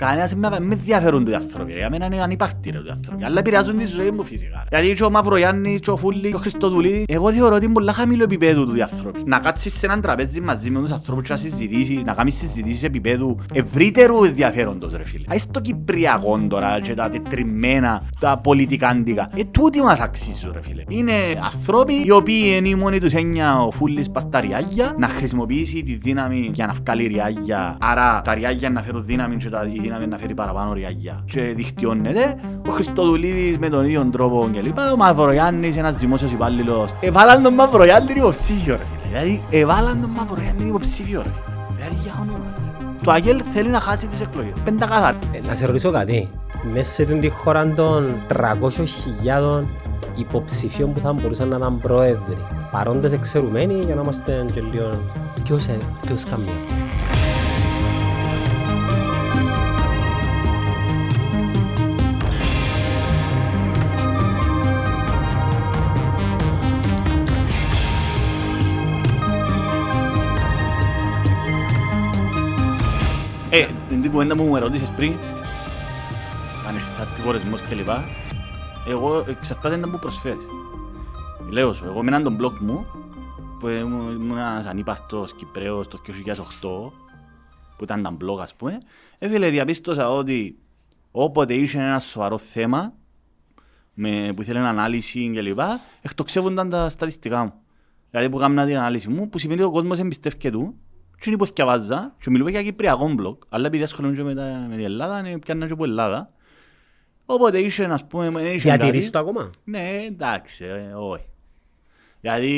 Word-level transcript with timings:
Κανένας 0.00 0.34
με 0.34 0.48
με 0.50 0.74
ενδιαφέρουν 0.74 1.26
οι 1.26 1.34
άνθρωποι. 1.34 1.72
Για 1.72 1.90
μένα 1.90 2.04
είναι 2.04 2.22
ανυπάρκτη 2.22 2.70
ρε 2.70 2.78
οι 2.78 2.90
άνθρωποι. 2.90 3.24
Αλλά 3.24 3.38
επηρεάζουν 3.38 3.76
τη 3.76 3.86
ζωή 3.86 4.10
μου 4.10 4.22
φυσικά. 4.24 4.64
Γιατί 4.70 4.92
και 4.92 5.04
ο 5.04 5.10
Μαυρογιάννης, 5.10 5.80
και 5.80 5.90
ο 5.90 5.96
Φούλης, 5.96 6.30
και 6.30 6.36
ο 6.36 6.38
Χριστοδουλίδης, 6.38 7.04
εγώ 7.08 7.32
θεωρώ 7.32 7.54
ότι 7.54 7.64
είναι 7.64 7.74
πολλά 7.74 7.92
χαμηλό 7.92 8.22
επίπεδο 8.22 8.64
του 8.64 8.76
οι 8.76 8.82
άνθρωποι. 8.82 9.22
Να 9.26 9.38
κάτσεις 9.38 9.78
σε 9.78 9.86
έναν 9.86 10.00
τραπέζι 10.00 10.40
μαζί 10.40 10.70
με 10.70 10.80
τους 10.80 10.90
ανθρώπους 10.90 11.26
και 11.26 11.32
να 11.32 11.38
συζητήσεις, 11.38 12.04
να 12.04 12.12
κάνεις 12.12 12.34
συζητήσεις 12.34 12.82
επίπεδου 12.82 13.38
ευρύτερου 13.54 14.24
ενδιαφέροντος 14.24 14.92
ρε 14.92 15.04
φίλε. 15.04 15.24
Ας 15.28 15.46
το 15.50 15.60
Κυπριακό 15.60 16.38
τώρα 16.48 16.80
και 16.80 16.94
τα 16.94 17.08
τετριμμένα, 17.08 18.02
τα 18.20 18.38
πολιτικάντικα. 18.38 19.30
Ε, 19.36 19.44
τούτοι 19.44 19.80
μας 19.80 20.00
αξίζουν 20.00 20.50
ρε 20.52 20.62
φίλε. 20.62 20.82
Είναι 20.88 21.12
ανθρώποι 21.44 22.02
οι 22.04 22.10
οποίοι 22.10 22.54
είναι 22.56 22.68
η 22.68 22.74
μόνη 22.74 23.00
τους 23.00 23.12
έννοια 23.12 23.62
ο 23.62 23.70
Φούλης 23.70 24.10
πας 24.10 24.28
τα 24.28 24.40
ριάγια, 24.40 24.94
να 24.98 25.06
χρησιμοποιήσει 25.06 25.82
τη 25.82 25.94
δύναμη 25.94 26.50
για 26.52 26.66
να 26.66 26.72
βγάλει 26.72 27.06
ριάγια. 27.06 27.76
Άρα 27.80 28.22
τα 28.24 28.34
ριάγια 28.34 28.70
να 28.70 28.82
φέρουν 28.82 29.04
δύναμη 29.04 29.36
και 29.36 29.48
τα, 29.48 29.70
η 29.72 29.89
δύναμη 29.90 30.06
να 30.06 30.18
φέρει 30.18 30.34
παραπάνω 30.34 30.72
ριάγια. 30.72 31.24
Και 31.24 31.40
δικτυώνεται 31.40 32.36
ο 32.68 32.70
Χριστοδουλίδης 32.70 33.58
με 33.58 33.68
τον 33.68 33.84
ίδιο 33.84 34.08
τρόπο 34.12 34.50
κλπ. 34.52 34.78
Ο 34.92 34.96
Μαυρογιάννης 34.96 35.76
ένας 35.76 35.96
δημόσιος 35.98 36.30
υπάλληλος. 36.32 36.94
Εβάλαν 37.00 37.42
τον 37.42 37.54
Μαυρογιάννη 37.54 38.12
υποψήφιο 38.16 38.76
ρε 38.76 38.84
φίλε. 38.84 39.08
Δηλαδή 39.08 39.42
εβάλαν 39.50 40.00
τον 40.00 40.10
Μαυρογιάννη 40.10 40.68
υποψήφιο 40.68 41.22
ρε 41.22 41.28
φίλε. 41.30 41.76
Δηλαδή 41.76 41.96
για 42.02 42.18
όνομα. 42.20 42.54
Το 43.02 43.10
Αγγέλ 43.10 43.42
θέλει 43.52 43.68
να 43.68 43.80
χάσει 43.80 44.06
τις 44.06 44.20
εκλογές. 44.20 44.52
Πεντακάθαρα. 44.64 45.18
Ε, 45.32 45.40
Να 45.46 45.54
σε 45.54 45.66
ρωτήσω 45.66 45.90
κάτι. 45.90 46.28
Μέσα 46.72 46.90
σε 46.90 47.04
την 47.04 47.32
χώρα 47.32 47.68
των 47.74 48.14
300.000 48.28 49.64
υποψηφίων 50.16 50.92
που 50.92 51.00
θα 51.00 51.12
μπορούσαν 51.12 51.48
να 51.48 51.56
ήταν 51.56 51.78
πρόεδροι, 51.78 52.36
παρόντες 52.70 53.12
εξαιρουμένοι 53.12 53.74
για 53.84 53.94
να 53.94 54.02
είμαστε 54.02 54.46
και 54.52 54.60
λίγο... 54.60 55.00
Ποιος, 55.42 55.66
ε, 55.66 55.78
ποιος 56.06 56.24
καμία. 56.24 56.52
Ε, 73.52 73.66
την 73.88 74.10
κουβέντα 74.10 74.36
που 74.36 74.42
μου 74.42 74.56
ερώτησες 74.56 74.90
πριν, 74.90 75.12
αν 76.68 76.76
έχεις 76.76 76.98
αρτικορισμός 76.98 77.60
και 77.62 77.74
λοιπά, 77.74 78.04
εγώ 78.88 79.24
εξαρτάται 79.28 79.76
να 79.76 79.88
μου 79.88 79.98
προσφέρεις. 79.98 80.44
Λέω 81.48 81.72
σου, 81.72 81.84
εγώ 81.84 82.02
με 82.02 82.08
έναν 82.08 82.22
τον 82.22 82.38
blog 82.40 82.58
μου, 82.60 82.86
που 83.58 83.68
ήμουν 83.68 84.20
ήμουν 84.20 84.38
ένας 84.38 84.66
ανύπαρτος 84.66 85.32
Κυπρέος 85.34 85.88
το 85.88 85.98
2008, 86.04 86.92
που 87.76 87.84
ήταν 87.84 88.02
τα 88.02 88.16
blog 88.20 88.38
ας 88.40 88.54
πούμε, 88.54 88.78
έφυγε 89.18 89.48
διαπίστωσα 89.48 90.10
ότι 90.10 90.58
όποτε 91.10 91.54
είχε 91.54 91.78
ένα 91.78 91.98
σοβαρό 91.98 92.38
θέμα, 92.38 92.92
με, 93.94 94.32
που 94.36 94.42
ήθελε 94.42 94.58
ανάλυση 94.58 95.30
και 95.34 95.42
λοιπά, 95.42 95.80
εκτοξεύονταν 96.02 96.70
τα 96.70 96.88
στατιστικά 96.88 97.42
μου. 97.42 97.52
Δηλαδή 98.10 98.30
που 98.30 98.38
έκανα 98.38 98.66
την 98.66 98.76
ανάλυση 98.76 99.08
μου, 99.08 99.28
που 99.28 99.38
σημαίνει 99.38 99.60
ότι 99.60 99.70
ο 99.70 99.72
κόσμος 99.72 99.98
εμπιστεύκεται 99.98 100.56
του, 100.56 100.74
και 101.20 101.28
είναι 101.28 101.38
που 101.38 101.46
θυκευάζα, 101.46 102.14
και 102.20 102.30
μιλούμε 102.30 102.50
για 102.50 102.62
κυπριακό 102.62 103.14
blog, 103.18 103.36
αλλά 103.48 103.66
επειδή 103.66 103.82
ασχολούμαι 103.82 104.14
και 104.14 104.22
με, 104.22 104.34
τα, 104.34 104.66
με 104.68 104.76
την 104.76 104.84
Ελλάδα, 104.84 105.18
είναι 105.18 105.38
πιάνα 105.38 105.66
και 105.66 105.72
από 105.72 105.84
Ελλάδα. 105.84 106.32
Οπότε 107.26 107.58
είχε, 107.58 107.84
ας 107.84 108.06
πούμε, 108.06 108.30
δεν 108.30 108.54
είχε 108.54 108.68
κάτι. 108.68 108.82
Διατηρείς 108.82 109.10
το 109.10 109.18
ακόμα; 109.18 109.50
Ναι, 109.64 110.02
εντάξει, 110.06 110.64
ε, 110.64 110.94
όχι. 110.94 111.24
Γιατί 112.20 112.52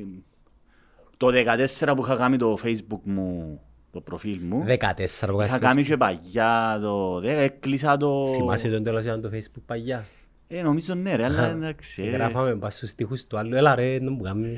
ε, 0.00 0.20
το 1.16 1.26
14 1.80 1.92
που 1.96 2.02
είχα 2.02 2.16
κάνει 2.16 2.36
το 2.36 2.58
facebook 2.62 3.00
μου, 3.02 3.60
το 3.90 4.00
προφίλ 4.00 4.38
μου, 4.42 4.64
14 4.66 5.28
που 5.28 5.40
είχα 5.40 5.58
κάνεις 5.58 5.60
κάνει 5.60 5.82
και 5.82 5.96
παγιά 5.96 6.78
το 6.82 7.16
10, 7.16 7.22
έκλεισα 7.22 7.96
το... 7.96 8.24
Facebook. 8.24 8.34
Θυμάσαι 8.34 8.68
τον 8.70 8.82
τέλος 8.84 9.00
ήταν 9.00 9.20
το 9.20 9.30
facebook 9.32 9.62
παγιά; 9.66 10.04
Ε, 10.48 10.62
νομίζω 10.62 10.94
ναι 10.94 11.14
ρε, 11.16 11.24
αλλά 11.24 11.50
εντάξει. 11.50 12.02
ε, 12.02 12.10
Γράφαμε 12.10 12.56
πας 12.56 12.74
στους 12.74 12.88
στίχους 12.88 13.26
του 13.26 13.38
άλλου. 13.38 13.54
Έλα 13.54 13.74
ρε, 13.74 13.98
δεν 13.98 14.12
μου 14.12 14.22
κάνουμε. 14.22 14.54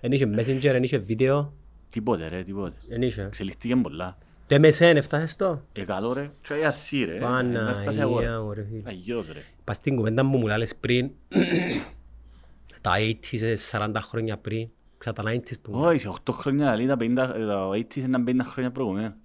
Εν 0.00 0.12
είχε 0.12 0.30
messenger, 0.36 0.64
εν 0.74 0.82
είχε 0.82 0.98
βίντεο. 0.98 1.52
Τίποτε 1.90 2.28
ρε, 2.28 2.42
τίποτε. 2.42 2.76
Εν 2.88 3.02
είχε. 3.02 3.22
Εξελιχθήκε 3.22 3.76
πολλά. 3.76 4.18
Το 4.46 4.56
MSN 4.56 4.92
έφτασες 4.94 5.36
το; 5.36 5.62
Ε, 5.72 5.82
καλό 5.84 6.12
ρε. 6.12 6.30
Και 6.40 6.54
η 6.54 6.64
αρσή 6.64 7.04
ρε. 7.04 7.16
Ε, 7.16 7.70
έφτασε 7.70 8.00
εγώ, 8.00 8.18
ρε. 8.18 8.26
Παναγία 8.26 8.40
μου 8.42 8.52
ρε 8.52 8.64
φίλε. 8.64 8.82
Αγιώς 8.84 9.32
ρε. 9.32 9.40
Πας 9.64 9.76
στην 9.76 9.96
κουβέντα 9.96 10.22
που 10.22 10.38
μου 10.38 10.46
λάλες 10.46 10.76
πριν, 10.76 11.10
τα 12.80 12.92
80s, 12.98 13.40
ε, 13.42 13.54
40 13.70 13.92
χρόνια 13.98 14.36
πριν, 14.36 14.68
ξα 14.98 15.12
τα 15.12 15.22
90s 15.26 15.60
που... 15.62 15.72
Όχι, 15.72 15.98
σε 15.98 16.12
8 16.24 16.32
χρόνια 16.32 16.76
λέει 16.76 16.86
τα 16.86 16.96
50, 17.00 17.14
τα 17.14 17.68
80's 17.72 17.96
ήταν 17.96 18.24
50 18.28 18.36
χρόνια 18.42 18.70
προηγούμενα. 18.70 19.16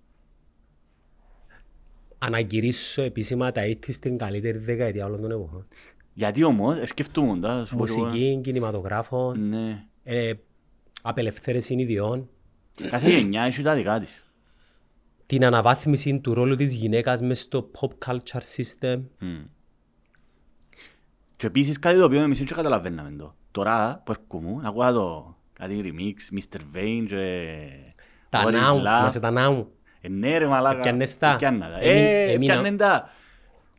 Ανακηρύσω 2.18 3.02
επίσημα 3.02 3.52
τα 3.52 3.62
80s 3.62 3.96
την 3.96 4.18
καλύτερη 4.18 4.58
δεκαετία 4.58 5.06
όλων 5.06 5.22
των 5.22 5.32
εποχών. 5.32 5.68
Γιατί 6.14 6.44
όμως, 6.44 6.78
ε, 6.78 6.86
σκεφτούμουν 6.86 7.42
τα, 7.42 7.58
να 7.58 7.66
σου 7.66 7.76
πω 7.76 7.86
και 7.86 7.92
εγώ. 7.98 8.04
Μουσική, 8.06 8.40
κινηματογράφο, 8.44 9.34
Ναι. 9.36 9.86
ε, 10.04 10.34
απελευθέρωσης 11.02 11.70
ιδιών, 11.70 12.30
Κάθε 12.90 13.10
γενιά 13.10 13.44
έχει 13.44 13.62
τα 13.62 13.74
δικά 13.74 14.00
της. 14.00 14.24
την 15.26 15.46
αναβάθμιση 15.46 16.20
του 16.20 16.34
ρόλου 16.34 16.56
της 16.56 16.76
γυναίκας 16.76 17.22
μες 17.22 17.40
στο 17.40 17.72
pop 17.80 17.90
culture 18.06 18.42
system. 18.56 19.02
Και 21.38 21.48
επίσης 21.48 21.80
κάτι 21.80 21.98
το 21.98 22.06
οποίο 22.06 22.22
εμείς 22.22 22.38
δεν 22.38 22.48
καταλαβαίναμε 22.48 23.12
το. 23.18 23.36
Τώρα 23.52 24.02
που 24.06 24.12
έρχομαι, 24.12 24.62
να 24.62 24.70
ακούω 24.70 24.92
το 24.92 25.36
κάτι 25.54 25.82
remix, 25.86 26.38
Mr. 26.38 26.60
Vane 26.78 27.06
και... 27.08 27.58
Τα 28.30 28.44
What 28.44 28.48
is 28.48 28.52
νάου, 28.52 28.78
Love. 28.78 28.96
θυμάσαι 28.96 29.20
τα 29.20 29.32
νάου. 29.32 29.74
Ε, 30.02 30.08
ναι 30.10 30.38
ρε 30.38 30.48
μαλάκα. 30.48 30.80
Πιάννες 30.80 31.18
τα. 31.18 31.36
Πιάννα 31.36 31.70
τα. 31.70 31.76
Εμεί- 31.80 31.86
Ε, 31.86 32.32
εμείνα- 32.32 32.54
πιάννεν 32.54 32.78
τα. 32.78 33.10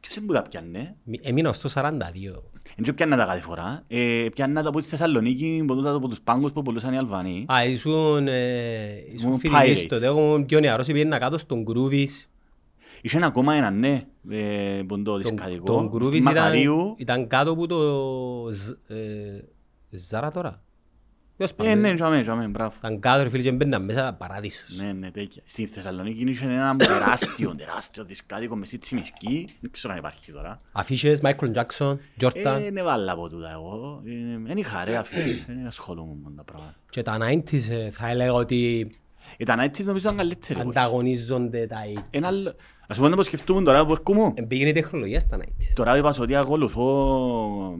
Ποιος 0.00 0.16
είναι 0.16 0.26
που 0.26 0.32
τα 0.32 0.42
πιάννε; 0.42 0.96
Μη- 1.04 1.20
Έμεινα 1.22 1.52
στο 1.52 1.68
42. 1.68 2.42
Δεν 2.76 2.84
και 2.84 2.92
πιάννα 2.92 3.16
τα 3.16 3.24
κάθε 3.24 3.40
φορά. 3.40 3.82
Ε, 3.88 4.26
πιάννα 4.34 4.62
τα 4.62 4.68
από 4.68 4.80
τη 4.80 4.86
Θεσσαλονίκη, 4.86 5.64
που 5.66 5.74
τούτα 5.74 5.94
από 5.94 6.08
τους 6.08 6.20
πάγκους 6.20 6.52
που 6.52 6.62
πουλούσαν 6.62 6.92
οι 6.92 6.96
Αλβανοί. 6.96 7.46
Α, 7.52 7.64
ήσουν, 7.64 8.28
ε, 8.28 8.94
ήσουν 9.12 9.26
Ήμουν 9.26 9.38
φοιτητής 9.38 9.82
pirate. 9.82 9.86
τότε, 9.88 10.06
εγώ 10.06 10.18
ήμουν 10.20 10.46
πιο 10.46 10.60
νεαρός, 10.60 10.86
πήγαινα 10.86 11.18
κάτω 11.18 11.38
στον 11.38 11.64
Groovies. 11.68 12.26
Είχε 13.00 13.16
ένα 13.16 13.26
ακόμα 13.26 13.54
ένα, 13.54 13.70
ναι, 13.70 14.02
ε, 14.30 14.82
που 14.88 14.94
είναι 14.94 15.04
το 15.04 15.10
Τον, 15.10 15.18
δισκαδικό. 15.20 15.64
τον 15.64 15.88
Στη 15.88 15.98
Groovies 15.98 16.20
ήταν, 16.20 16.32
Μακαρίου. 16.34 16.94
ήταν 16.98 17.26
κάτω 17.26 17.50
από 17.50 17.66
το 17.66 17.78
Ζ- 18.52 18.90
ε, 18.90 19.44
Ζάρα 19.90 20.30
τώρα. 20.30 20.62
Ποιος 21.36 21.50
Ε, 21.50 21.54
πάμε. 21.56 21.74
ναι, 21.74 21.94
τζαμέ, 21.94 22.22
τζαμέ, 22.22 22.46
μπράβο. 22.46 22.74
Ήταν 22.78 23.00
κάτω 23.00 23.22
ρε 23.22 23.28
φίλε 23.28 23.42
και 23.42 23.52
μπαίναν 23.52 23.84
μέσα 23.84 24.12
παράδεισος. 24.18 24.76
Ναι, 24.80 24.92
ναι, 24.92 25.10
τέτοια. 25.10 25.42
Στη 25.44 25.66
Θεσσαλονίκη 25.66 26.22
είχε 26.30 26.44
ένα 26.44 26.76
τεράστιο, 26.76 27.54
τεράστιο 27.56 28.04
δισκάδικο 28.04 28.56
μες 28.56 28.68
σύτσι 28.68 28.94
μισκή. 28.94 29.48
Δεν 29.60 29.70
ξέρω 29.70 29.92
αν 29.92 29.98
υπάρχει 29.98 30.32
τώρα. 30.32 30.60
Αφίσες, 30.72 31.20
Michael 31.22 31.52
Jackson, 31.54 31.96
Jordan 32.20 32.60
Ε, 32.66 32.70
ναι, 32.70 32.82
βάλα 32.82 33.12
από 33.12 33.28
τούτα 33.28 33.50
εγώ. 33.52 34.02
Ε, 34.06 34.10
Δεν 34.46 34.56
είχα 34.56 34.84
ρε 34.84 34.96
αφήσεις, 34.96 35.44
δεν 35.46 35.66
ασχολούμαι 35.66 36.14
με 36.24 36.30
τα 36.36 36.44
πράγματα. 36.44 36.74
και 36.90 37.02
τα 37.02 37.18
90s 37.20 37.70
ε, 37.70 37.90
θα 37.90 38.08
έλεγα 38.08 38.32
ότι 38.32 38.90
Ε, 39.36 39.44
τα 39.44 39.54
nighties 39.64 39.84
νομίζω 39.84 40.06
ήταν 40.08 40.16
καλύτερη. 40.16 40.58
όχι. 40.58 40.68
ανταγωνίζονται 40.68 41.66
τα 41.66 41.76
80s. 41.94 42.02
Ένα 42.10 42.26
άλλο- 42.26 42.54
Ας 42.88 42.96
πούμε 42.96 43.08
να 43.08 43.16
πως 43.16 43.26
σκεφτούμε 43.26 43.62
τώρα 43.62 43.84
που 43.84 43.92
έρχομαι. 43.92 44.32
Ε, 44.36 44.42
Πήγαινε 44.42 44.68
η 44.68 44.72
τεχνολογία 44.72 45.20
στα 45.20 45.36
90s. 45.40 45.72
Τώρα 45.74 45.96
είπα 45.96 46.14
ότι 46.20 46.36
ακολουθώ... 46.36 47.78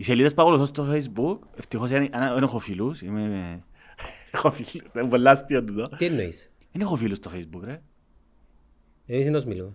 Οι 0.00 0.04
σελίδες 0.04 0.34
που 0.34 0.42
ακολουθώ 0.42 0.66
στο 0.66 0.86
facebook, 0.92 1.38
ευτυχώς 1.56 1.90
δεν 1.90 2.08
δεν 2.10 2.42
έχω 2.42 2.58
φίλους. 2.58 3.02
Είμαι... 3.02 3.62
Έχω 4.32 4.50
φίλους, 4.50 4.72
είναι 4.94 5.08
πολλά 5.08 5.30
αστείο 5.30 5.64
τούτο. 5.64 5.88
Τι 5.96 6.04
εννοείς; 6.04 6.50
Δεν 6.72 6.82
έχω 6.82 6.96
φίλους 6.96 7.16
στο 7.16 7.30
facebook 7.34 7.60
ρε. 7.64 7.82
Εμείς 9.06 9.26
είναι 9.26 9.42
μιλούμε. 9.46 9.72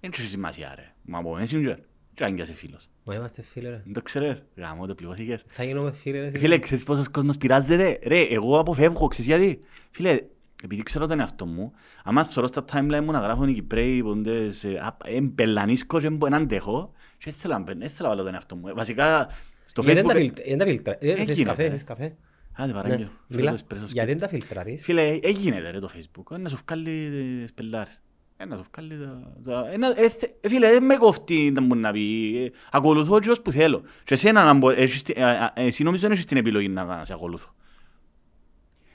Δεν 0.00 0.10
έχει 0.14 0.22
σημασία 0.22 0.74
ρε. 0.74 0.94
Μα 1.02 1.18
από 1.18 1.38
messenger. 1.40 1.76
Και 2.14 2.24
αν 2.24 2.34
και 2.36 2.42
είσαι 2.42 2.52
φίλος. 2.52 2.88
Μα 3.04 3.14
είμαστε 3.14 3.42
φίλοι 3.42 3.68
ρε. 3.68 3.82
Δεν 3.84 3.92
το 3.92 4.02
ξέρεις. 4.02 4.44
Γαμώ 4.56 4.86
το 4.86 4.94
πληγώθηκες. 4.94 5.44
Θα 5.48 5.64
γίνουμε 5.64 5.92
φίλοι 5.92 6.18
ρε. 6.18 6.26
Ε, 6.26 6.38
Φίλε, 6.38 6.58
ξέρεις 6.58 6.84
πόσος 6.84 7.08
κόσμος 7.08 7.36
πειράζεται; 7.36 7.98
Ρε, 8.02 8.20
εγώ 8.20 8.58
αποφεύγω, 8.58 9.06
ξέρεις 9.06 9.26
γιατί; 9.26 9.58
Φίλε, 9.90 10.20
επειδή 10.62 10.82
ξέρω 10.82 11.06
τον 11.06 11.20
εαυτό 11.20 11.46
μου, 11.46 11.72
άμα 12.04 12.24
θωρώ 12.24 12.46
στα 12.46 12.64
timeline 12.72 13.00
μου 13.04 13.10
να 13.10 13.18
γράφουν 13.18 13.48
οι 13.48 13.52
Κυπρέοι 13.52 14.02
ποντές, 14.02 14.64
ε, 14.64 14.78
α, 14.78 14.96
εμπελανίσκω 15.04 16.00
και 16.00 16.08
δεν 16.08 16.34
αντέχω, 16.34 16.92
και 17.18 17.24
δεν 17.30 17.34
θέλω 17.34 17.54
να 17.54 17.60
μπαίνω, 17.60 17.78
δεν 17.80 17.90
θέλω 17.90 18.08
να 18.08 18.14
βάλω 18.14 18.24
τον 18.26 18.34
εαυτό 18.34 18.56
μου. 18.56 18.68
Ε, 18.68 18.72
Βασικά, 18.72 19.28
στο 19.64 19.82
Γιατί 19.82 20.00
δεν 20.00 20.08
τα 20.08 20.14
facebook... 20.14 20.16
φιλτρα- 20.18 20.44
δεν 20.48 20.58
τα 20.58 20.64
φιλτρα... 20.64 20.96
Ε, 21.00 21.14
θες 21.14 21.24
γίνεται, 21.24 21.42
καφέ, 21.44 21.62
ρε. 21.62 21.68
θες 21.70 21.84
καφέ; 21.84 22.16
Άντε 22.52 22.66
Ναι, 22.66 22.72
παράγγελο. 22.72 23.08
φέρε 23.28 23.38
μιλά. 23.38 23.48
το 23.48 23.54
εσπρέσο 23.54 23.84
Γιατί 23.84 23.96
σκέτο. 23.98 24.06
δεν 24.06 24.18
τα 24.18 24.28
φιλτραρείς; 24.28 24.84
Φίλε, 24.84 25.18
έγινε 25.22 25.58
ρε 25.70 25.78
το 25.78 25.90
facebook. 25.96 26.34
Ε, 26.34 26.36
Να 26.38 26.48
σου 26.48 26.58
βγάλει 26.66 27.10
τις 27.40 27.52
πελάρες. 27.52 28.02
Ε, 28.36 28.44
Να 28.44 28.56
σου 28.56 28.64
βγάλει 28.74 28.98
τα... 28.98 29.32
τα- 29.44 29.70
ε, 29.72 29.76
να- 29.76 29.88
ε, 30.00 30.08
θε- 30.08 30.30
ε, 30.40 30.48
Φίλε, 30.48 30.68
δεν 30.68 30.84
με 30.84 30.96
κοφτεί 30.96 31.50
να 31.50 31.60
μου 31.60 31.74
να 31.74 31.92
πει. 31.92 32.36
Ε, 32.44 32.50
Ακολουθώ 32.70 33.20
και 33.20 33.30
ως 33.30 33.40
που 33.42 33.52
θέλω. 33.52 33.82
Και 34.04 34.14
εσένα, 34.14 34.44
να 34.44 34.54
μπο- 34.54 34.70
έχεις 34.70 35.02
τη- 35.02 35.12
ε, 35.16 35.50
ε, 35.54 35.64
εσύ 35.66 35.82
νομίζω 35.82 36.02
δεν 36.02 36.12
έχεις 36.12 36.24
την 36.24 36.36
επιλογή 36.36 36.68
να 36.68 37.04
σε 37.04 37.12
ακολουθώ. 37.12 37.54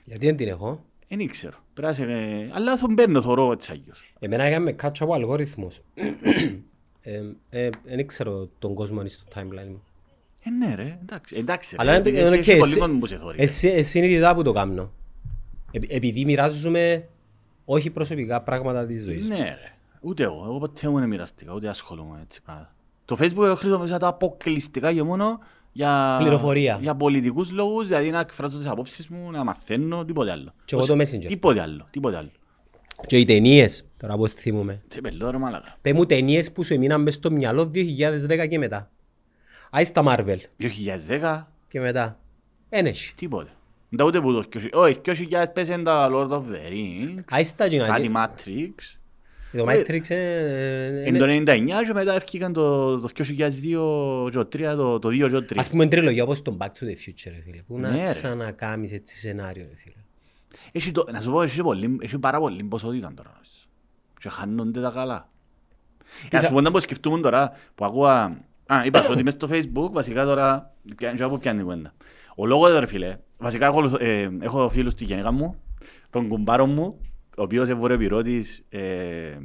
Γιατί 0.05 0.25
δεν 0.25 0.35
την 0.35 0.47
έχω; 0.47 0.85
Δεν 1.07 1.19
ήξερα. 1.19 1.57
Πέρασε, 1.73 2.03
ε, 2.03 2.49
αλλά 2.53 2.77
θα 2.77 2.87
μπαίνω 2.89 3.21
θωρώ 3.21 3.51
έτσι 3.51 3.71
αγιώς. 3.71 4.13
Εμένα 4.19 4.43
έκαμε 4.43 4.75
catch 4.81 4.91
up 4.99 5.07
ο 5.07 5.13
αλγόριθμος. 5.13 5.81
Ε, 5.93 6.07
ε, 6.07 6.59
Δεν 7.83 8.07
ξέρω 8.07 8.49
τον 8.59 8.73
κόσμο 8.73 8.93
αν 8.99 9.05
είναι 9.05 9.09
στο 9.09 9.23
timeline 9.35 9.67
μου. 9.69 9.83
Ε, 10.45 10.49
ναι 10.49 10.75
ρε, 10.75 10.97
εντάξει, 11.01 11.35
εντάξει. 11.37 11.75
Αλλά 11.79 11.91
ρε, 11.91 11.97
είναι- 11.97 12.09
επειδή 12.09 12.27
είναι 12.27 12.37
εσύ 12.37 12.39
οκ, 12.39 12.47
έχεις 12.47 12.59
πολύ 12.59 12.71
εσύ- 12.71 12.79
κόσμο 12.79 12.99
που 12.99 13.05
σε 13.05 13.15
θωρεί. 13.17 13.41
εσύ- 13.41 13.67
ε, 13.67 13.81
συνειδητά 13.81 14.35
που 14.35 14.43
το 14.43 14.51
κάνω. 14.51 14.91
Επει- 15.71 15.93
Επειδή 15.93 16.25
μοιράζουμε 16.25 17.07
όχι 17.65 17.89
προσωπικά 17.89 18.41
πράγματα 18.41 18.85
της 18.85 19.03
ζωής. 19.03 19.27
Ναι 19.27 19.37
ρε. 19.37 19.73
Ούτε 20.01 20.23
εγώ. 20.23 20.41
Εγώ 20.45 20.57
ποτέ 20.59 20.89
μου 20.89 20.99
δεν 20.99 21.07
μοιραστήκα. 21.07 21.53
Ούτε 21.53 21.67
ασχολούμαι 21.67 22.19
έτσι 22.23 22.41
πράγματα. 22.41 22.73
Το 23.05 23.15
Facebook 23.19 23.43
εγώ 23.43 23.55
χρησιμοποιούσα 23.55 23.97
τα 23.97 24.07
αποκλειστικά 24.07 24.93
και 24.93 25.03
μόνο 25.03 25.39
για, 25.71 26.15
Πληροφορία. 26.19 26.77
για 26.81 26.95
πολιτικούς 26.95 27.51
λόγους, 27.51 27.87
δηλαδή 27.87 28.09
να 28.09 28.19
εκφράζω 28.19 28.57
τις 28.57 28.67
απόψεις 28.67 29.07
μου, 29.07 29.31
να 29.31 29.43
μαθαίνω, 29.43 30.05
τίποτε 30.05 30.31
άλλο. 30.31 30.53
Και 30.65 30.75
εγώ 30.75 30.85
το 30.85 30.93
Messenger. 30.93 31.25
Τίποτε 31.25 31.61
άλλο, 31.61 31.87
τίποτε 31.91 32.17
άλλο. 32.17 32.29
Και 33.07 33.17
οι 33.17 33.25
ταινίες, 33.25 33.85
τώρα 33.97 34.17
πώς 34.17 34.33
θυμούμαι. 34.33 34.81
Σε 34.87 35.01
πελώ 35.01 35.31
ρε 35.31 35.37
μάλακα. 35.37 35.77
Πες 35.81 35.93
μου 35.93 36.05
ταινίες 36.05 36.51
που 36.51 36.63
σου 36.63 36.73
έμειναν 36.73 37.01
μες 37.01 37.13
στο 37.13 37.31
μυαλό 37.31 37.71
2010 37.73 38.47
και 38.49 38.57
μετά. 38.57 38.91
Άι 39.69 39.83
στα 39.85 40.03
Marvel 40.05 40.37
2010, 40.59 41.43
και 41.67 41.79
μετά. 41.79 42.19
Εν 42.69 42.85
έχει. 42.85 43.13
τίποτε. 43.15 43.49
Δεν 43.89 44.05
ούτε 44.05 44.21
που 44.21 44.33
το 44.33 44.43
2000, 44.55 44.67
όχι, 44.73 44.99
2000 45.05 45.45
πέσαν 45.53 45.83
τα 45.83 46.09
Lord 46.13 46.29
of 46.29 46.41
the 46.41 46.71
Rings, 46.71 47.19
Άι 47.29 47.43
στα 47.43 47.67
κάτι 47.69 48.01
κοινά. 48.01 48.33
Matrix. 48.35 48.97
Το 49.57 49.65
Matrix 49.69 50.09
ε, 50.09 51.03
Εν 51.05 51.15
είναι... 51.15 51.43
το 51.43 51.51
99 51.51 51.65
και 51.87 51.93
μετά 51.93 52.13
έφυγαν 52.15 52.53
το, 52.53 52.99
το 52.99 53.07
2002 53.17 53.21
και 54.31 54.37
το 54.37 54.47
3, 54.53 54.73
το, 54.75 54.99
το 54.99 55.07
2 55.09 55.11
και 55.17 55.27
το 55.27 55.37
3. 55.49 55.53
Ας 55.55 55.69
πούμε 55.69 55.87
τριλογία 55.87 56.23
όπως 56.23 56.41
το 56.41 56.57
Back 56.59 56.65
to 56.65 56.83
the 56.83 57.07
Future, 57.07 57.31
ρε 57.35 57.41
φίλε. 57.45 57.61
Πού 57.67 57.77
Ναι, 57.79 57.89
να 57.89 57.95
ρε. 57.95 58.05
ξανακάμεις 58.11 58.91
έτσι 58.91 59.17
σενάριο, 59.17 59.65
ρε 59.69 59.75
φίλε. 59.75 59.95
Έχει 60.75 60.91
το, 60.91 61.05
να 61.11 61.21
σου 61.21 61.31
πω, 61.31 61.41
έχει, 61.41 61.61
πολύ, 61.61 61.97
έχει 62.01 62.19
πάρα 62.19 62.39
πολύ 62.39 62.63
ποσότητα 62.63 63.13
τώρα. 63.15 63.39
Και 64.19 64.29
χάνονται 64.29 64.81
τα 64.81 64.89
καλά. 64.89 65.29
Ε, 66.29 66.37
Ας 66.37 66.45
σου 66.45 66.51
πω 66.53 66.61
να 66.61 66.71
πω 66.71 66.79
σκεφτούμε 66.79 67.19
τώρα 67.19 67.51
που 67.75 67.85
ακούω... 67.85 68.05
Α, 68.05 68.85
είπα 68.85 69.01
σου 69.01 69.11
ότι 69.11 69.23
μες 69.23 69.33
στο 69.33 69.47
facebook 69.51 69.91
βασικά 69.91 70.25
τώρα... 70.25 70.73
Και 70.97 71.23
από 71.23 71.37
πιάνει 71.37 71.59
η 71.59 71.63
κουβέντα. 71.63 71.93
Ο 72.35 72.45
λόγος 72.45 72.77
ρε 72.77 72.85
φίλε, 72.85 73.17
βασικά 73.37 73.65
έχω, 73.65 73.97
ε, 73.99 74.29
έχω 74.39 74.69
φίλους 74.69 74.91
στη 74.91 75.03
γενικά 75.03 75.31
μου, 75.31 75.55
τον 76.09 76.27
κουμπάρο 76.27 76.65
μου, 76.65 76.99
ο 77.37 77.41
οποίος 77.41 77.69
είναι 77.69 77.79
βορειοπυρώτης, 77.79 78.65
ε, 78.69 79.37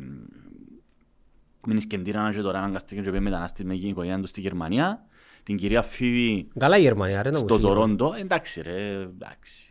μείνει 1.66 1.80
σκεντήρα 1.80 2.32
και 2.32 2.40
τώρα 2.40 2.58
αναγκαστήκε 2.58 3.00
και 3.00 3.10
πήγε 3.10 3.20
μετανάστης 3.20 3.64
με 3.64 3.75
την 3.75 3.88
οικογένεια 3.88 4.20
του 4.20 4.26
στη 4.26 4.40
Γερμανία, 4.40 5.06
την 5.42 5.56
κυρία 5.56 5.82
Φίβη 5.82 6.48
Καλά 6.58 6.78
η 6.78 6.80
Γερμανία, 6.80 7.22
ρε, 7.22 7.30
να 7.30 7.36
στο 7.36 7.44
μου 7.44 7.54
σίγουρα. 7.54 7.75
Τορόντο, 7.75 8.12
εντάξει 8.19 8.60
ρε, 8.60 8.90
εντάξει. 9.00 9.67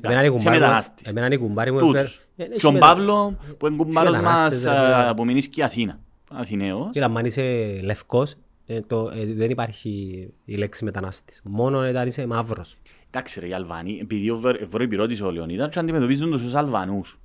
Εμένα 0.00 0.20
είναι 0.24 0.28
Σε 0.28 0.30
κουμπάρι 0.36 0.56
μου- 0.56 0.60
μετανάστης. 0.62 1.08
εμένα 1.08 1.26
είναι 1.26 1.36
κουμπάρι 1.36 1.72
μου 1.72 1.78
έφερε- 1.78 1.96
Τούτους. 2.06 2.20
Ε, 2.36 2.42
έχει 2.44 2.52
Και 2.58 2.66
ο 2.66 2.72
μετα- 2.72 2.86
Παύλο 2.86 3.36
που 3.58 3.66
είναι 3.66 3.76
κουμπάρος 3.76 4.10
μας 4.10 4.20
μετανάστες, 4.20 4.64
ρε, 4.64 4.70
φίλε. 4.70 4.94
α, 5.08 5.14
που 5.14 5.24
μείνει 5.24 5.42
και 5.42 5.62
Αθήνα. 5.64 6.00
Αθηναίος. 6.32 6.88
Κοίτα, 6.92 7.12
αν 7.14 7.24
είσαι 7.24 7.78
λευκός, 7.82 8.34
ε, 8.66 8.80
το, 8.80 9.10
ε, 9.14 9.26
δεν 9.26 9.50
υπάρχει 9.50 9.90
η 10.44 10.54
λέξη 10.56 10.84
μετανάστης. 10.84 11.40
Μόνο 11.44 11.78
όταν 11.88 12.06
είσαι 12.06 12.26
μαύρος. 12.26 12.76
Εντάξει 13.10 13.40
ρε 13.40 13.46
οι 13.48 13.52
Αλβανοί, 13.52 13.98
επειδή 14.02 14.30
ο 14.30 14.36
Βε- 14.36 14.64
βορειοπυρώτης 14.64 15.20
ο 15.20 15.30
Λεωνίδας 15.30 15.68
και 15.70 15.78
αντιμετωπίζουν 15.78 16.30
τους 16.30 16.42
ως 16.44 16.54
Αλβανούς. 16.54 17.18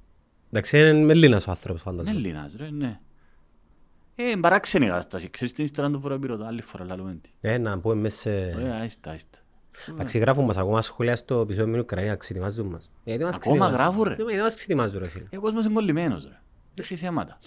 Εντάξει, 0.51 0.80
είναι 0.80 0.94
Μελλήνας 0.94 1.48
ο 1.48 1.50
άνθρωπος, 1.50 1.81
Είναι 1.84 1.92
φαντάζομαι. 1.92 2.18
Έλληνας 2.25 2.56
ρε, 2.60 2.69
ναι. 2.72 3.00
Ε, 4.16 4.24
παράξενη 4.42 4.86
κατάσταση. 4.86 5.30
Ξέρεις 5.30 5.54
την 5.54 5.63
ιστορία 5.63 5.92
του 5.92 6.00
βορειοπυρώτου, 6.00 6.46
άλλη 6.46 6.62
φορά 6.62 6.86
λαλούμε 6.86 7.18
τη. 7.22 7.30
Ε, 7.42 7.58
να 7.58 7.80
πούμε 7.80 7.96
μέσα 7.96 8.18
σε... 8.18 8.31
Ε, 8.36 8.72
άιστα, 8.81 9.12
άιστα. 9.12 9.38
Εντάξει, 9.89 10.18
γράφουν 10.18 10.45
μας 10.45 10.57
ακόμα 10.57 10.81
σχόλια 10.81 11.16
στο 11.16 11.39
επεισόδιο 11.39 11.66
με 11.66 11.72
την 11.72 11.81
Ουκρανία, 11.81 12.16
ξετοιμάζουν 12.16 12.66
μας. 12.68 12.89
Γιατί 13.04 13.24
μας 13.24 13.36
Ακόμα 13.36 13.57
ξετοιμάζουν. 13.57 13.75
γράφουν, 13.75 14.04
ρε. 14.04 14.16
Ναι, 14.16 14.24
μα 14.24 14.30
γιατί 14.30 14.44
μας 14.44 14.56
ξετοιμάζουν, 14.56 15.00
ρε 15.00 15.07
φίλε. 15.07 15.25
Ε, 15.30 15.38
Ο 15.38 15.42
κόσμος 15.42 15.66
είναι 15.66 15.74
κολλημένος 15.74 16.24
ρε. 16.24 16.39
Έχει 16.81 16.95
θέματα. 16.95 17.38